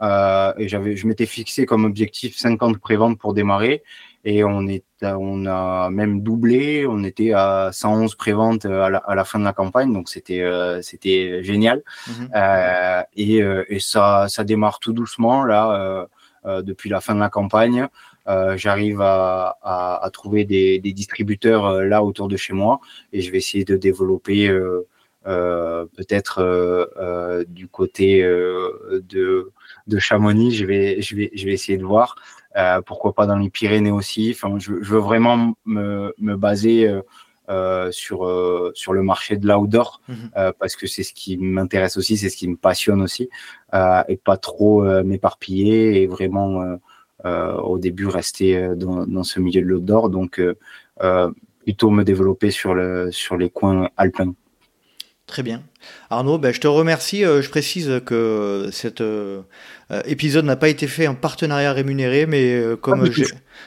et 0.00 0.68
j'avais, 0.68 0.96
je 0.96 1.06
m'étais 1.06 1.26
fixé 1.26 1.64
comme 1.64 1.84
objectif 1.84 2.36
50 2.36 2.78
préventes 2.78 3.18
pour 3.18 3.32
démarrer 3.32 3.82
et 4.26 4.42
on 4.44 4.66
est 4.66 4.84
on 5.02 5.46
a 5.46 5.88
même 5.90 6.20
doublé. 6.22 6.84
On 6.86 7.04
était 7.04 7.32
à 7.32 7.70
111 7.72 8.14
préventes 8.16 8.64
à 8.66 8.90
la, 8.90 8.98
à 8.98 9.14
la 9.14 9.24
fin 9.24 9.38
de 9.38 9.44
la 9.44 9.52
campagne. 9.52 9.92
Donc 9.92 10.08
c'était 10.08 10.42
euh, 10.42 10.82
c'était 10.82 11.42
génial. 11.44 11.82
Mhm. 12.08 12.28
euh, 12.34 13.02
et, 13.16 13.42
euh, 13.42 13.64
et 13.68 13.78
ça 13.78 14.26
ça 14.28 14.42
démarre 14.44 14.80
tout 14.80 14.92
doucement 14.92 15.44
là 15.44 16.06
euh, 16.44 16.62
depuis 16.62 16.90
la 16.90 17.00
fin 17.00 17.14
de 17.14 17.20
la 17.20 17.30
campagne. 17.30 17.88
J'arrive 18.56 19.00
à, 19.00 19.56
à, 19.62 20.04
à, 20.04 20.10
trouver 20.10 20.44
des, 20.44 20.80
des 20.80 20.92
distributeurs 20.92 21.82
là 21.84 22.02
autour 22.02 22.26
de 22.26 22.36
chez 22.36 22.52
moi. 22.54 22.80
Et 23.12 23.20
je 23.20 23.30
vais 23.30 23.38
essayer 23.38 23.64
de 23.64 23.76
développer 23.76 24.48
peut-être 25.24 26.34
du 27.48 27.68
côté 27.68 28.22
de 28.22 29.52
de 29.86 29.98
Chamonix. 29.98 30.52
Je 30.52 30.66
vais 30.66 31.00
je 31.02 31.14
vais 31.16 31.30
je 31.34 31.44
vais 31.46 31.52
essayer 31.52 31.78
de 31.78 31.84
voir. 31.84 32.16
euh, 32.16 32.35
pourquoi 32.86 33.12
pas 33.14 33.26
dans 33.26 33.36
les 33.38 33.50
Pyrénées 33.50 33.90
aussi. 33.90 34.32
Enfin, 34.34 34.58
je, 34.58 34.72
je 34.80 34.90
veux 34.92 34.98
vraiment 35.00 35.54
me, 35.64 36.14
me 36.18 36.36
baser 36.36 36.88
euh, 36.88 37.02
euh, 37.48 37.92
sur 37.92 38.18
sur 38.74 38.92
le 38.92 39.02
marché 39.02 39.36
de 39.36 39.46
l'outdoor 39.46 40.00
Mhm. 40.08 40.30
euh, 40.36 40.52
parce 40.58 40.74
que 40.74 40.86
c'est 40.86 41.04
ce 41.04 41.12
qui 41.12 41.36
m'intéresse 41.36 41.96
aussi, 41.96 42.16
c'est 42.16 42.28
ce 42.30 42.36
qui 42.36 42.48
me 42.48 42.56
passionne 42.56 43.00
aussi, 43.02 43.28
euh, 43.74 44.02
et 44.08 44.16
pas 44.16 44.36
trop 44.36 44.84
euh, 44.84 45.04
m'éparpiller 45.04 46.02
et 46.02 46.06
vraiment 46.08 46.62
euh, 46.62 46.76
euh, 47.24 47.54
au 47.72 47.78
début 47.78 48.06
rester 48.06 48.56
euh, 48.56 48.74
dans, 48.74 49.06
dans 49.06 49.22
ce 49.24 49.38
milieu 49.40 49.60
de 49.62 49.66
l'outdoor. 49.66 50.10
Donc 50.10 50.40
euh, 50.40 50.54
euh, 51.02 51.30
plutôt 51.62 51.90
me 51.90 52.04
développer 52.04 52.50
sur 52.50 52.74
le 52.74 53.10
sur 53.12 53.36
les 53.36 53.50
coins 53.50 53.90
alpins. 53.96 54.34
Très 55.26 55.42
bien. 55.42 55.62
Arnaud, 56.08 56.38
ben, 56.38 56.54
je 56.54 56.60
te 56.60 56.68
remercie. 56.68 57.24
Euh, 57.24 57.42
je 57.42 57.50
précise 57.50 58.00
que 58.06 58.68
cet 58.70 59.00
euh, 59.00 59.40
épisode 60.04 60.44
n'a 60.44 60.54
pas 60.54 60.68
été 60.68 60.86
fait 60.86 61.08
en 61.08 61.16
partenariat 61.16 61.72
rémunéré, 61.72 62.26
mais 62.26 62.54
euh, 62.54 62.76
comme, 62.76 63.00
j'ai- 63.12 63.24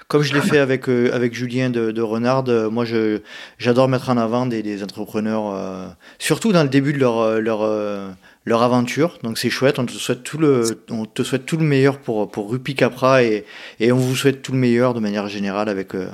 comme 0.07 0.21
je 0.21 0.33
l'ai 0.33 0.39
fait 0.41 0.59
avec, 0.59 0.87
euh, 0.87 1.09
avec 1.13 1.33
Julien 1.33 1.69
de, 1.69 1.91
de 1.91 2.01
Renard, 2.01 2.45
euh, 2.47 2.69
moi 2.69 2.85
je, 2.85 3.19
j'adore 3.57 3.89
mettre 3.89 4.09
en 4.09 4.15
avant 4.15 4.45
des, 4.45 4.63
des 4.63 4.83
entrepreneurs, 4.83 5.53
euh, 5.53 5.87
surtout 6.17 6.53
dans 6.53 6.63
le 6.63 6.69
début 6.69 6.93
de 6.93 6.99
leur, 6.99 7.19
euh, 7.19 7.39
leur, 7.41 7.61
euh, 7.63 8.07
leur 8.45 8.63
aventure. 8.63 9.19
Donc 9.23 9.37
c'est 9.37 9.49
chouette, 9.49 9.79
on 9.79 9.85
te 9.85 9.91
souhaite 9.91 10.23
tout 10.23 10.37
le, 10.37 10.63
on 10.89 11.03
te 11.05 11.23
souhaite 11.23 11.45
tout 11.45 11.57
le 11.57 11.65
meilleur 11.65 11.99
pour, 11.99 12.31
pour 12.31 12.49
Rupi 12.51 12.73
Capra 12.73 13.21
et, 13.21 13.43
et 13.81 13.91
on 13.91 13.97
vous 13.97 14.15
souhaite 14.15 14.41
tout 14.41 14.53
le 14.53 14.59
meilleur 14.59 14.93
de 14.93 15.01
manière 15.01 15.27
générale 15.27 15.67
avec, 15.67 15.93
euh, 15.93 16.07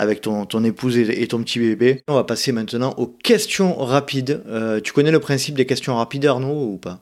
avec 0.00 0.20
ton, 0.20 0.46
ton 0.46 0.64
épouse 0.64 0.96
et, 0.96 1.22
et 1.22 1.26
ton 1.28 1.42
petit 1.42 1.58
bébé. 1.58 2.02
On 2.08 2.14
va 2.14 2.24
passer 2.24 2.52
maintenant 2.52 2.94
aux 2.96 3.06
questions 3.06 3.74
rapides. 3.76 4.42
Euh, 4.48 4.80
tu 4.80 4.92
connais 4.92 5.10
le 5.10 5.20
principe 5.20 5.54
des 5.54 5.66
questions 5.66 5.96
rapides, 5.96 6.24
Arnaud, 6.26 6.72
ou 6.72 6.78
pas? 6.78 7.00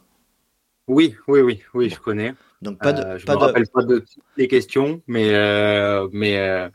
Oui, 0.88 1.14
oui, 1.28 1.40
oui, 1.40 1.60
oui, 1.74 1.90
je 1.90 1.98
connais. 2.00 2.34
Donc 2.62 2.78
pas 2.78 2.92
de, 2.92 3.02
Euh, 3.02 3.18
je 3.18 3.24
pas 3.26 3.34
me 3.34 3.40
de- 3.40 3.44
rappelle 3.44 3.66
pas 3.72 3.82
de 3.84 4.04
les 4.36 4.48
questions, 4.48 5.00
mais 5.06 5.34
euh, 5.34 6.08
mais 6.12 6.68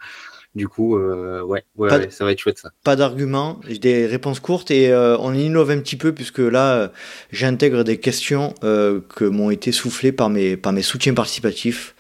du 0.56 0.68
coup, 0.68 0.98
euh, 0.98 1.42
ouais, 1.42 1.64
ouais, 1.76 1.90
Pas 1.90 1.98
ouais, 1.98 2.06
de- 2.06 2.12
ça 2.12 2.24
va 2.24 2.32
être 2.32 2.40
chouette 2.40 2.60
ça. 2.60 2.70
pas 2.84 2.96
d'arguments, 2.96 3.60
des 3.82 4.06
réponses 4.06 4.40
courtes 4.40 4.70
et 4.72 4.92
euh, 4.92 5.18
on 5.20 5.34
innove 5.34 5.72
un 5.72 5.80
petit 5.80 5.96
peu 5.98 6.14
puisque 6.14 6.38
là 6.40 6.76
euh, 6.76 6.88
j'intègre 7.32 7.84
des 7.84 7.98
questions 8.00 8.54
que 8.62 9.26
m'ont 9.26 9.50
été 9.50 9.72
soufflées 9.72 10.12
par 10.12 10.30
mes, 10.30 10.56
par 10.58 10.72
mes 10.74 10.84
soutiens 10.84 11.16
participatifs. 11.16 11.96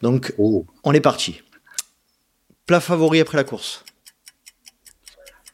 Donc 0.00 0.32
Oh. 0.38 0.64
on 0.84 0.92
est 0.92 1.00
parti. 1.00 1.42
Plat 2.68 2.80
favori 2.80 3.18
après 3.18 3.38
la 3.38 3.44
course 3.44 3.82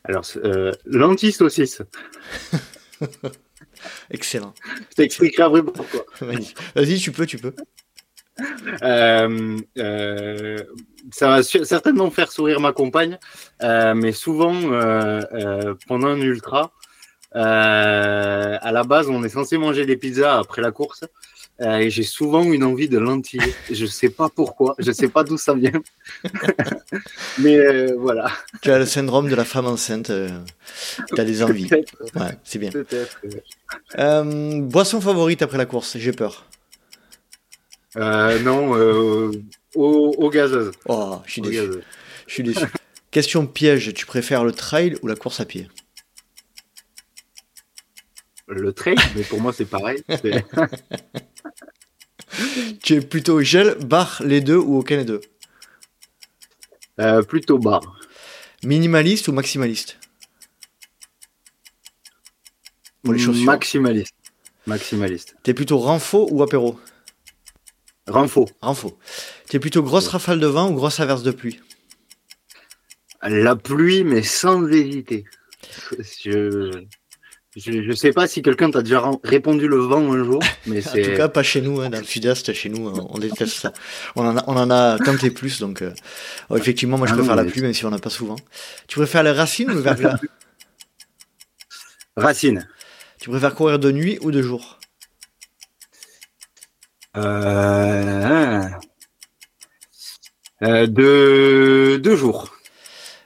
Alors, 0.03 0.27
euh, 0.45 0.73
lentilles 0.85 1.31
saucisse. 1.31 1.81
Excellent. 4.11 4.53
Je 4.91 4.95
t'expliquerai 4.97 5.45
après 5.45 5.63
pourquoi. 5.63 6.05
Vas-y, 6.75 6.99
tu 6.99 7.13
peux, 7.13 7.25
tu 7.25 7.39
peux. 7.39 7.55
Euh, 8.83 9.59
euh, 9.79 10.59
ça 11.13 11.29
va 11.29 11.43
certainement 11.45 12.11
faire 12.11 12.33
sourire 12.33 12.59
ma 12.59 12.73
compagne, 12.73 13.21
euh, 13.63 13.95
mais 13.95 14.11
souvent 14.11 14.53
pendant 15.87 16.09
un 16.09 16.21
ultra, 16.21 16.73
à 17.33 18.73
la 18.73 18.83
base, 18.83 19.09
on 19.09 19.23
est 19.23 19.29
censé 19.29 19.57
manger 19.57 19.87
des 19.87 19.97
pizzas 19.97 20.37
après 20.41 20.63
la 20.63 20.73
course. 20.73 21.05
Euh, 21.61 21.89
j'ai 21.89 22.03
souvent 22.03 22.43
une 22.45 22.65
envie 22.65 22.89
de 22.89 22.99
lentilles. 22.99 23.55
Je 23.71 23.87
sais 23.87 24.11
pas 24.11 24.29
pourquoi, 24.29 24.75
je 24.79 24.91
sais 24.93 25.09
pas 25.09 25.25
d'où 25.25 25.39
ça 25.39 25.55
vient. 25.55 25.83
mais 27.39 27.57
euh, 27.57 27.97
voilà. 27.99 28.31
Tu 28.63 28.71
as 28.71 28.79
le 28.79 28.87
syndrome 28.87 29.29
de 29.29 29.35
la 29.35 29.45
femme 29.45 29.67
enceinte. 29.67 30.11
tu 31.15 31.21
as 31.21 31.25
des 31.25 31.43
envies. 31.43 31.71
Ouais, 32.15 32.39
c'est 32.45 32.59
bien. 32.59 32.71
Euh, 33.99 34.61
boisson 34.61 35.01
favorite 35.01 35.43
après 35.43 35.59
la 35.59 35.67
course 35.67 35.97
J'ai 35.99 36.13
peur. 36.13 36.47
Euh, 37.97 38.39
non, 38.41 38.77
euh, 38.77 39.31
au, 39.75 40.15
au 40.19 40.31
gazeuse. 40.31 40.73
Oh, 40.87 41.19
je 41.27 41.33
suis 41.33 41.43
déçu. 41.43 41.71
Je 42.27 42.33
suis 42.33 42.43
déçu. 42.43 42.65
Question 43.11 43.47
piège, 43.47 43.95
tu 43.95 44.07
préfères 44.07 44.45
le 44.45 44.53
trail 44.53 44.97
ou 45.03 45.07
la 45.07 45.15
course 45.15 45.39
à 45.39 45.45
pied? 45.45 45.69
Le 48.47 48.73
trail, 48.73 48.97
mais 49.17 49.23
pour 49.23 49.41
moi 49.41 49.53
c'est 49.53 49.65
pareil. 49.65 50.03
Tu 52.83 52.95
es 52.95 53.01
plutôt 53.01 53.41
gel, 53.43 53.77
bar, 53.85 54.21
les 54.25 54.41
deux 54.41 54.57
ou 54.57 54.77
aucun 54.79 54.97
des 54.99 55.05
deux 55.05 55.21
Euh, 57.01 57.23
plutôt 57.23 57.59
bas. 57.59 57.81
Minimaliste 58.65 59.29
ou 59.29 59.33
maximaliste 59.33 59.99
Pour 63.03 63.13
les 63.13 63.19
chaussures. 63.21 63.45
Maximaliste. 63.45 64.15
Maximaliste. 64.67 65.37
T'es 65.43 65.55
plutôt 65.55 65.79
renfo 65.79 66.27
ou 66.31 66.43
apéro 66.43 66.81
Renfo. 68.07 68.49
Renfo. 68.61 68.99
Tu 69.49 69.57
es 69.57 69.61
plutôt 69.61 69.83
grosse 69.83 70.09
rafale 70.09 70.41
de 70.41 70.47
vent 70.47 70.71
ou 70.71 70.75
grosse 70.75 71.01
averse 71.01 71.23
de 71.23 71.31
pluie 71.31 71.61
La 73.23 73.55
pluie, 73.57 74.05
mais 74.05 74.23
sans 74.23 74.67
hésiter. 74.69 75.25
Je 76.21 76.85
je 77.57 77.93
sais 77.93 78.13
pas 78.13 78.27
si 78.27 78.43
quelqu'un 78.43 78.71
t'a 78.71 78.83
déjà 78.83 79.03
répondu 79.23 79.69
le 79.69 79.77
vent 79.77 80.13
un 80.13 80.25
jour, 80.25 80.43
mais 80.67 80.81
c'est. 80.81 81.07
en 81.07 81.11
tout 81.11 81.17
cas, 81.17 81.29
pas 81.29 81.43
chez 81.45 81.61
nous, 81.61 81.81
hein, 81.81 81.89
dans 81.89 81.99
le 81.99 82.05
sud-est, 82.05 82.53
chez 82.53 82.69
nous, 82.69 82.89
on 82.89 83.19
déteste 83.19 83.55
ça. 83.55 83.73
On 84.17 84.27
en 84.27 84.37
a, 84.37 84.45
on 84.49 84.57
en 84.57 84.71
a 84.71 84.99
tenté 84.99 85.31
plus, 85.31 85.61
donc 85.61 85.83
euh, 85.83 85.93
oh, 86.51 86.57
effectivement, 86.57 86.99
moi 86.99 87.07
je 87.07 87.13
ah 87.13 87.17
préfère 87.17 87.37
la 87.37 87.45
pluie, 87.45 87.63
même 87.63 87.75
si 87.75 87.85
on 87.85 87.91
n'a 87.91 87.99
pas 87.99 88.11
souvent. 88.11 88.37
Tu 88.89 88.99
préfères 88.99 89.23
les 89.23 89.31
racines 89.31 89.71
ou 89.71 89.75
le 89.75 89.81
verglas? 89.81 90.19
Racines. 92.17 92.69
Tu 93.21 93.31
préfères 93.31 93.55
courir 93.55 93.79
de 93.79 93.93
nuit 93.93 94.19
ou 94.21 94.31
de 94.31 94.43
jour? 94.43 94.79
Euh... 97.17 98.65
euh 100.63 100.87
de... 100.87 102.01
de 102.03 102.17
jour. 102.17 102.57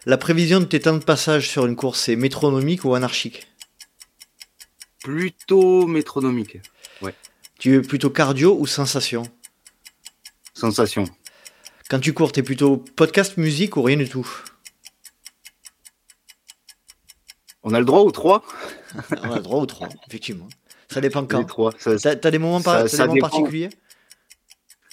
La 0.05 0.19
prévision 0.19 0.61
de 0.61 0.67
tes 0.67 0.81
temps 0.81 0.97
de 0.97 1.05
passage 1.05 1.49
sur 1.49 1.67
une 1.67 1.77
course 1.77 2.09
est 2.09 2.17
métronomique 2.17 2.85
ou 2.85 2.95
anarchique? 2.95 3.49
Plutôt 5.09 5.87
métronomique. 5.87 6.59
Ouais. 7.01 7.15
Tu 7.59 7.77
es 7.77 7.81
plutôt 7.81 8.11
cardio 8.11 8.55
ou 8.61 8.67
sensation? 8.67 9.23
Sensation. 10.53 11.05
Quand 11.89 11.99
tu 11.99 12.13
cours, 12.13 12.31
tu 12.31 12.41
es 12.41 12.43
plutôt 12.43 12.77
podcast, 12.77 13.39
musique 13.39 13.79
ou 13.79 13.83
rien 13.83 13.97
du 13.97 14.07
tout? 14.07 14.29
On 17.63 17.73
a 17.73 17.79
le 17.79 17.87
droit 17.87 18.03
ou 18.03 18.11
trois? 18.11 18.45
On 19.23 19.33
a 19.33 19.37
le 19.37 19.43
droit 19.43 19.63
ou 19.63 19.67
trois, 19.67 19.89
effectivement. 20.09 20.49
Ça 20.91 21.01
dépend 21.01 21.25
quand. 21.25 21.43
Trois. 21.45 21.73
T'as 21.73 22.11
as 22.11 22.31
des 22.31 22.39
moments, 22.39 22.61
particuliers? 22.61 23.71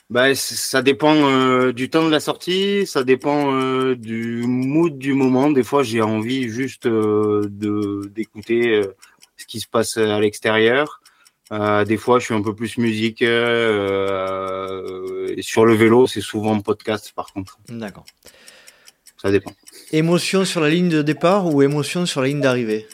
Bah, 0.09 0.33
ça 0.35 0.83
dépend 0.83 1.15
euh, 1.15 1.73
du 1.73 1.89
temps 1.89 2.05
de 2.05 2.11
la 2.11 2.19
sortie, 2.21 2.85
ça 2.85 3.03
dépend 3.03 3.53
euh, 3.53 3.95
du 3.95 4.43
mood 4.45 4.97
du 4.97 5.13
moment. 5.13 5.49
Des 5.49 5.63
fois, 5.63 5.83
j'ai 5.83 6.01
envie 6.01 6.47
juste 6.47 6.85
euh, 6.85 7.49
de 7.49 8.09
d'écouter 8.13 8.81
ce 9.45 9.51
qui 9.51 9.59
se 9.59 9.67
passe 9.67 9.97
à 9.97 10.19
l'extérieur. 10.19 11.01
Euh, 11.51 11.85
des 11.85 11.97
fois, 11.97 12.17
je 12.17 12.25
suis 12.25 12.33
un 12.33 12.41
peu 12.41 12.55
plus 12.55 12.79
musique. 12.79 13.21
Euh, 13.21 14.81
et 15.37 15.43
sur 15.43 15.65
le 15.65 15.75
vélo, 15.75 16.07
c'est 16.07 16.21
souvent 16.21 16.59
podcast, 16.61 17.13
par 17.15 17.31
contre. 17.31 17.59
D'accord. 17.69 18.05
Ça 19.21 19.29
dépend. 19.29 19.51
Émotion 19.91 20.45
sur 20.45 20.61
la 20.61 20.69
ligne 20.69 20.89
de 20.89 21.03
départ 21.03 21.53
ou 21.53 21.61
émotion 21.61 22.07
sur 22.07 22.21
la 22.21 22.27
ligne 22.27 22.41
d'arrivée? 22.41 22.87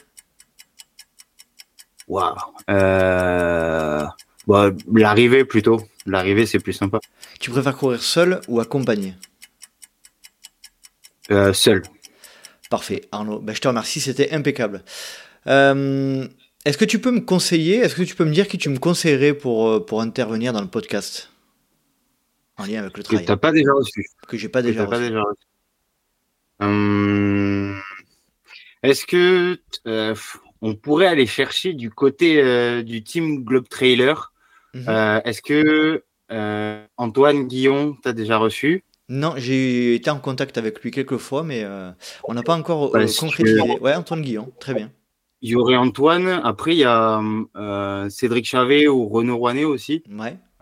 Waouh. 2.06 2.36
Euh, 2.68 4.04
bah, 4.46 4.70
l'arrivée 4.92 5.46
plutôt. 5.46 5.82
L'arrivée, 6.04 6.44
c'est 6.44 6.58
plus 6.58 6.74
sympa. 6.74 7.00
Tu 7.40 7.50
préfères 7.50 7.76
courir 7.76 8.02
seul 8.02 8.42
ou 8.48 8.60
accompagné? 8.60 9.14
Seul. 11.54 11.82
Parfait, 12.68 13.08
Arnaud. 13.10 13.38
Ben, 13.38 13.54
je 13.54 13.60
te 13.62 13.68
remercie, 13.68 14.00
c'était 14.00 14.32
impeccable. 14.32 14.84
Euh, 15.46 16.28
est-ce 16.64 16.78
que 16.78 16.84
tu 16.84 17.00
peux 17.00 17.10
me 17.10 17.20
conseiller, 17.20 17.76
est-ce 17.76 17.96
que 17.96 18.02
tu 18.02 18.14
peux 18.14 18.24
me 18.24 18.32
dire 18.32 18.46
qui 18.46 18.56
tu 18.56 18.68
me 18.68 18.78
conseillerais 18.78 19.34
pour, 19.34 19.68
euh, 19.68 19.84
pour 19.84 20.00
intervenir 20.00 20.52
dans 20.52 20.60
le 20.60 20.68
podcast 20.68 21.30
En 22.56 22.64
lien 22.64 22.80
avec 22.80 22.96
le 22.96 23.02
travail. 23.02 23.24
Que 23.24 23.26
tu 23.26 23.32
n'as 23.32 23.36
pas 23.36 23.52
déjà 23.52 23.72
reçu. 23.72 24.06
Que 24.28 24.36
j'ai 24.36 24.48
pas 24.48 24.62
déjà 24.62 24.84
reçu. 24.84 25.12
Hum, 26.60 27.80
est-ce 28.84 29.04
que 29.06 29.58
euh, 29.88 30.14
on 30.60 30.76
pourrait 30.76 31.08
aller 31.08 31.26
chercher 31.26 31.72
du 31.72 31.90
côté 31.90 32.82
du 32.84 33.02
team 33.02 33.42
Globe 33.42 33.68
Trailer 33.68 34.32
mhm. 34.74 35.20
Est-ce 35.24 35.42
que 35.42 36.04
Antoine 36.96 37.48
Guillon 37.48 37.96
t'a 38.02 38.12
déjà 38.12 38.36
reçu? 38.36 38.84
Non, 39.08 39.34
j'ai 39.36 39.96
été 39.96 40.10
en 40.10 40.20
contact 40.20 40.56
avec 40.56 40.80
lui 40.80 40.92
quelques 40.92 41.16
fois, 41.16 41.42
mais 41.42 41.66
on 42.22 42.34
n'a 42.34 42.44
pas 42.44 42.54
encore 42.54 42.92
concrétisé. 42.92 43.60
Ouais, 43.80 43.94
Antoine 43.94 44.22
Guillon, 44.22 44.52
très 44.60 44.74
bien. 44.74 44.92
Il 45.42 45.50
y 45.50 45.56
aurait 45.56 45.76
Antoine. 45.76 46.40
Après, 46.44 46.72
il 46.72 46.78
y 46.78 46.84
a 46.84 47.20
euh, 47.56 48.08
Cédric 48.08 48.46
Chavet 48.46 48.86
ou 48.86 49.08
Renaud 49.08 49.36
Rouanet 49.36 49.64
aussi. 49.64 50.04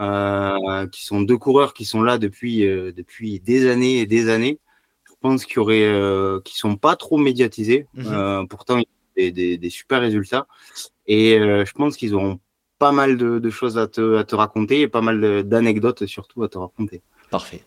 Euh, 0.00 0.86
qui 0.86 1.04
sont 1.04 1.20
deux 1.20 1.36
coureurs 1.36 1.74
qui 1.74 1.84
sont 1.84 2.02
là 2.02 2.16
depuis, 2.16 2.66
euh, 2.66 2.90
depuis 2.90 3.38
des 3.40 3.68
années 3.68 3.98
et 3.98 4.06
des 4.06 4.30
années. 4.30 4.58
Je 5.04 5.12
pense 5.20 5.44
qu'ils 5.44 6.42
qui 6.44 6.56
sont 6.56 6.76
pas 6.76 6.96
trop 6.96 7.18
médiatisés. 7.18 7.86
Mhm. 7.92 8.48
pourtant, 8.48 8.78
il 8.78 8.86
y 9.24 9.28
a 9.28 9.30
des, 9.30 9.58
des, 9.58 9.70
super 9.70 10.00
résultats. 10.00 10.46
Et 11.06 11.36
je 11.38 11.72
pense 11.72 11.98
qu'ils 11.98 12.14
auront 12.14 12.40
pas 12.78 12.92
mal 12.92 13.18
de, 13.18 13.38
de 13.38 13.50
choses 13.50 13.76
à 13.76 13.86
te, 13.86 14.16
à 14.16 14.24
te, 14.24 14.34
raconter 14.34 14.80
et 14.80 14.88
pas 14.88 15.02
mal 15.02 15.42
d'anecdotes 15.42 16.06
surtout 16.06 16.42
à 16.42 16.48
te 16.48 16.56
raconter. 16.56 17.02
Parfait. 17.30 17.62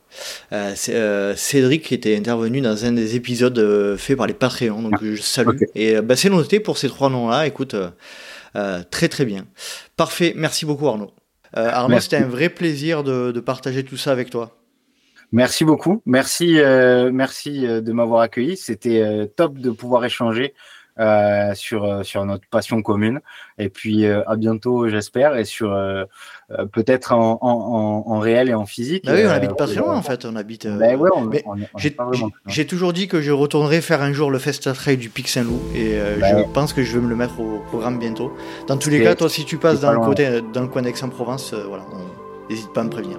Euh, 0.51 0.75
euh, 0.89 1.33
Cédric 1.37 1.91
était 1.93 2.17
intervenu 2.17 2.59
dans 2.59 2.83
un 2.83 2.91
des 2.91 3.15
épisodes 3.15 3.57
euh, 3.57 3.95
faits 3.95 4.17
par 4.17 4.27
les 4.27 4.33
Patreons, 4.33 4.81
donc 4.81 5.01
je 5.01 5.21
salue. 5.21 5.57
Et 5.73 6.01
bah, 6.01 6.17
c'est 6.17 6.29
noté 6.29 6.59
pour 6.59 6.77
ces 6.77 6.89
trois 6.89 7.09
noms-là. 7.09 7.47
Écoute, 7.47 7.75
très 8.91 9.07
très 9.07 9.25
bien. 9.25 9.45
Parfait. 9.95 10.33
Merci 10.35 10.65
beaucoup 10.65 10.87
Arnaud. 10.87 11.11
Arnaud, 11.53 11.99
c'était 11.99 12.17
un 12.17 12.27
vrai 12.27 12.49
plaisir 12.49 13.03
de, 13.03 13.31
de, 13.31 13.39
partager 13.39 13.83
tout 13.83 13.97
ça 13.97 14.11
avec 14.11 14.29
toi. 14.29 14.57
Merci 15.31 15.63
beaucoup. 15.63 16.01
Merci, 16.05 16.59
merci 17.11 17.61
de 17.61 17.91
m'avoir 17.93 18.21
accueilli. 18.21 18.57
C'était 18.57 19.31
top 19.37 19.57
de 19.59 19.71
pouvoir 19.71 20.03
échanger 20.03 20.53
euh, 20.99 21.55
sur, 21.55 21.85
euh, 21.85 22.03
sur 22.03 22.23
notre 22.25 22.45
passion 22.47 22.81
commune. 22.83 23.19
Et 23.57 23.69
puis 23.69 24.05
euh, 24.05 24.21
à 24.27 24.35
bientôt, 24.35 24.87
j'espère, 24.87 25.35
et 25.35 25.45
sur 25.45 25.75
peut-être 26.71 27.13
en, 27.13 27.39
en, 27.41 28.03
en, 28.11 28.19
réel 28.19 28.49
et 28.49 28.53
en 28.53 28.65
physique. 28.65 29.05
Bah 29.05 29.13
oui, 29.15 29.23
on 29.25 29.29
habite 29.29 29.55
pas 29.55 29.65
très 29.65 29.77
loin 29.77 29.95
en 29.95 30.01
fait. 30.01 30.25
On 30.25 30.35
habite. 30.35 30.67
Ben 30.67 30.99
ouais, 30.99 31.09
J'ai 32.45 32.67
toujours 32.67 32.93
dit 32.93 33.07
que 33.07 33.21
je 33.21 33.31
retournerai 33.31 33.81
faire 33.81 34.01
un 34.01 34.13
jour 34.13 34.29
le 34.29 34.39
Festa 34.39 34.73
Trail 34.73 34.97
du 34.97 35.09
Pic 35.09 35.27
Saint-Loup, 35.27 35.61
et 35.75 35.97
ben 36.19 36.39
je 36.39 36.53
pense 36.53 36.73
que 36.73 36.83
je 36.83 36.93
vais 36.93 37.03
me 37.03 37.09
le 37.09 37.15
mettre 37.15 37.39
au 37.39 37.59
programme 37.67 37.97
bientôt. 37.97 38.31
Dans 38.67 38.77
tous 38.77 38.89
les 38.89 39.01
cas, 39.01 39.15
toi, 39.15 39.29
si 39.29 39.45
tu 39.45 39.57
passes 39.57 39.79
dans 39.79 39.93
le 39.93 39.99
côté, 39.99 40.41
dans 40.53 40.61
le 40.61 40.67
coin 40.67 40.81
d'Aix-en-Provence, 40.81 41.53
voilà, 41.53 41.83
n'hésite 42.49 42.71
pas 42.73 42.81
à 42.81 42.83
me 42.83 42.89
prévenir. 42.89 43.17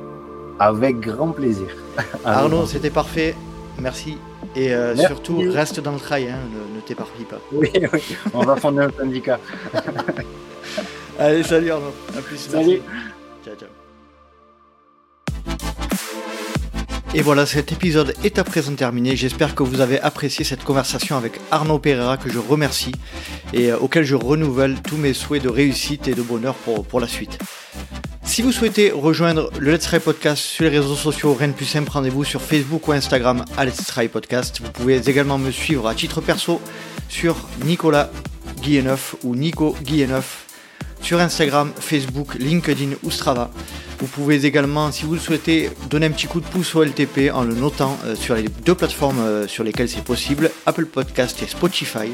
Avec 0.60 1.00
grand 1.00 1.32
plaisir. 1.32 1.66
Arnaud, 2.24 2.66
c'était 2.66 2.90
parfait. 2.90 3.34
Merci. 3.80 4.18
Et 4.56 4.72
euh, 4.72 4.96
surtout, 4.96 5.42
reste 5.50 5.80
dans 5.80 5.92
le 5.92 5.98
trail, 5.98 6.28
hein, 6.28 6.38
ne, 6.74 6.80
t'éparpille 6.80 7.24
pas. 7.24 7.40
Oui, 7.52 7.70
oui, 7.92 8.16
on 8.32 8.44
va 8.44 8.56
fonder 8.56 8.82
un 8.82 8.90
syndicat. 8.90 9.40
Allez, 11.18 11.42
salut 11.42 11.70
Arnaud. 11.70 11.92
A 12.16 12.20
plus. 12.20 12.36
Salut. 12.36 12.80
Ciao, 13.44 13.54
ciao. 13.56 13.68
Et 17.16 17.22
voilà, 17.22 17.46
cet 17.46 17.70
épisode 17.70 18.12
est 18.24 18.40
à 18.40 18.44
présent 18.44 18.74
terminé. 18.74 19.14
J'espère 19.14 19.54
que 19.54 19.62
vous 19.62 19.80
avez 19.80 20.00
apprécié 20.00 20.44
cette 20.44 20.64
conversation 20.64 21.16
avec 21.16 21.40
Arnaud 21.52 21.78
Pereira, 21.78 22.16
que 22.16 22.28
je 22.28 22.40
remercie 22.40 22.92
et 23.52 23.70
euh, 23.70 23.78
auquel 23.78 24.04
je 24.04 24.16
renouvelle 24.16 24.82
tous 24.82 24.96
mes 24.96 25.14
souhaits 25.14 25.42
de 25.42 25.48
réussite 25.48 26.08
et 26.08 26.14
de 26.14 26.22
bonheur 26.22 26.54
pour, 26.56 26.84
pour 26.84 26.98
la 26.98 27.06
suite. 27.06 27.38
Si 28.24 28.42
vous 28.42 28.52
souhaitez 28.52 28.90
rejoindre 28.90 29.50
le 29.58 29.72
Let's 29.72 29.84
Try 29.84 30.00
Podcast 30.00 30.42
sur 30.42 30.64
les 30.64 30.70
réseaux 30.70 30.96
sociaux, 30.96 31.34
rien 31.34 31.48
de 31.48 31.52
plus 31.52 31.66
simple, 31.66 31.90
rendez-vous 31.90 32.24
sur 32.24 32.40
Facebook 32.40 32.88
ou 32.88 32.92
Instagram 32.92 33.44
à 33.56 33.64
Let's 33.64 33.86
Try 33.86 34.08
Podcast. 34.08 34.60
Vous 34.64 34.72
pouvez 34.72 34.96
également 35.08 35.38
me 35.38 35.50
suivre 35.50 35.86
à 35.86 35.94
titre 35.94 36.20
perso 36.20 36.60
sur 37.08 37.36
Nicolas 37.64 38.10
Guilleneuf 38.62 39.14
ou 39.24 39.36
Nico 39.36 39.76
Guilleneuf 39.82 40.46
sur 41.02 41.20
Instagram, 41.20 41.70
Facebook, 41.78 42.34
LinkedIn 42.36 42.96
ou 43.02 43.10
Strava. 43.10 43.50
Vous 44.00 44.06
pouvez 44.06 44.46
également, 44.46 44.90
si 44.90 45.04
vous 45.04 45.14
le 45.14 45.20
souhaitez, 45.20 45.70
donner 45.90 46.06
un 46.06 46.10
petit 46.10 46.26
coup 46.26 46.40
de 46.40 46.46
pouce 46.46 46.74
au 46.74 46.82
LTP 46.82 47.30
en 47.32 47.44
le 47.44 47.54
notant 47.54 47.98
euh, 48.06 48.16
sur 48.16 48.34
les 48.34 48.44
deux 48.64 48.74
plateformes 48.74 49.20
euh, 49.20 49.46
sur 49.46 49.64
lesquelles 49.64 49.88
c'est 49.88 50.02
possible, 50.02 50.50
Apple 50.66 50.86
Podcast 50.86 51.42
et 51.42 51.46
Spotify 51.46 52.10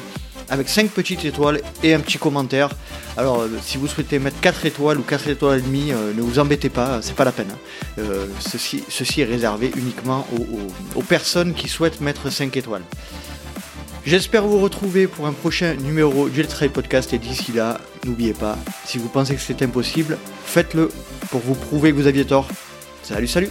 avec 0.50 0.68
5 0.68 0.90
petites 0.90 1.24
étoiles 1.24 1.60
et 1.82 1.94
un 1.94 2.00
petit 2.00 2.18
commentaire. 2.18 2.70
Alors, 3.16 3.40
euh, 3.42 3.48
si 3.62 3.78
vous 3.78 3.86
souhaitez 3.86 4.18
mettre 4.18 4.40
4 4.40 4.66
étoiles 4.66 4.98
ou 4.98 5.02
4 5.02 5.28
étoiles 5.28 5.60
et 5.60 5.62
demie, 5.62 5.92
euh, 5.92 6.12
ne 6.14 6.20
vous 6.20 6.38
embêtez 6.38 6.68
pas, 6.68 7.00
c'est 7.02 7.14
pas 7.14 7.24
la 7.24 7.32
peine. 7.32 7.50
Hein. 7.50 8.00
Euh, 8.00 8.26
ceci, 8.40 8.84
ceci, 8.88 9.22
est 9.22 9.24
réservé 9.24 9.72
uniquement 9.76 10.26
aux, 10.94 11.02
personnes 11.02 11.54
qui 11.54 11.68
souhaitent 11.68 12.00
mettre 12.00 12.30
5 12.30 12.56
étoiles. 12.56 12.82
J'espère 14.04 14.46
vous 14.46 14.58
retrouver 14.58 15.06
pour 15.06 15.26
un 15.26 15.32
prochain 15.32 15.74
numéro 15.74 16.28
du 16.28 16.42
Let's 16.42 16.54
Podcast 16.72 17.12
et 17.12 17.18
d'ici 17.18 17.52
là, 17.52 17.78
n'oubliez 18.04 18.32
pas, 18.32 18.56
si 18.86 18.98
vous 18.98 19.08
pensez 19.08 19.34
que 19.34 19.40
c'est 19.40 19.62
impossible, 19.62 20.18
faites-le 20.44 20.90
pour 21.30 21.40
vous 21.40 21.54
prouver 21.54 21.90
que 21.90 21.96
vous 21.96 22.06
aviez 22.06 22.24
tort. 22.24 22.48
Salut, 23.02 23.28
salut 23.28 23.50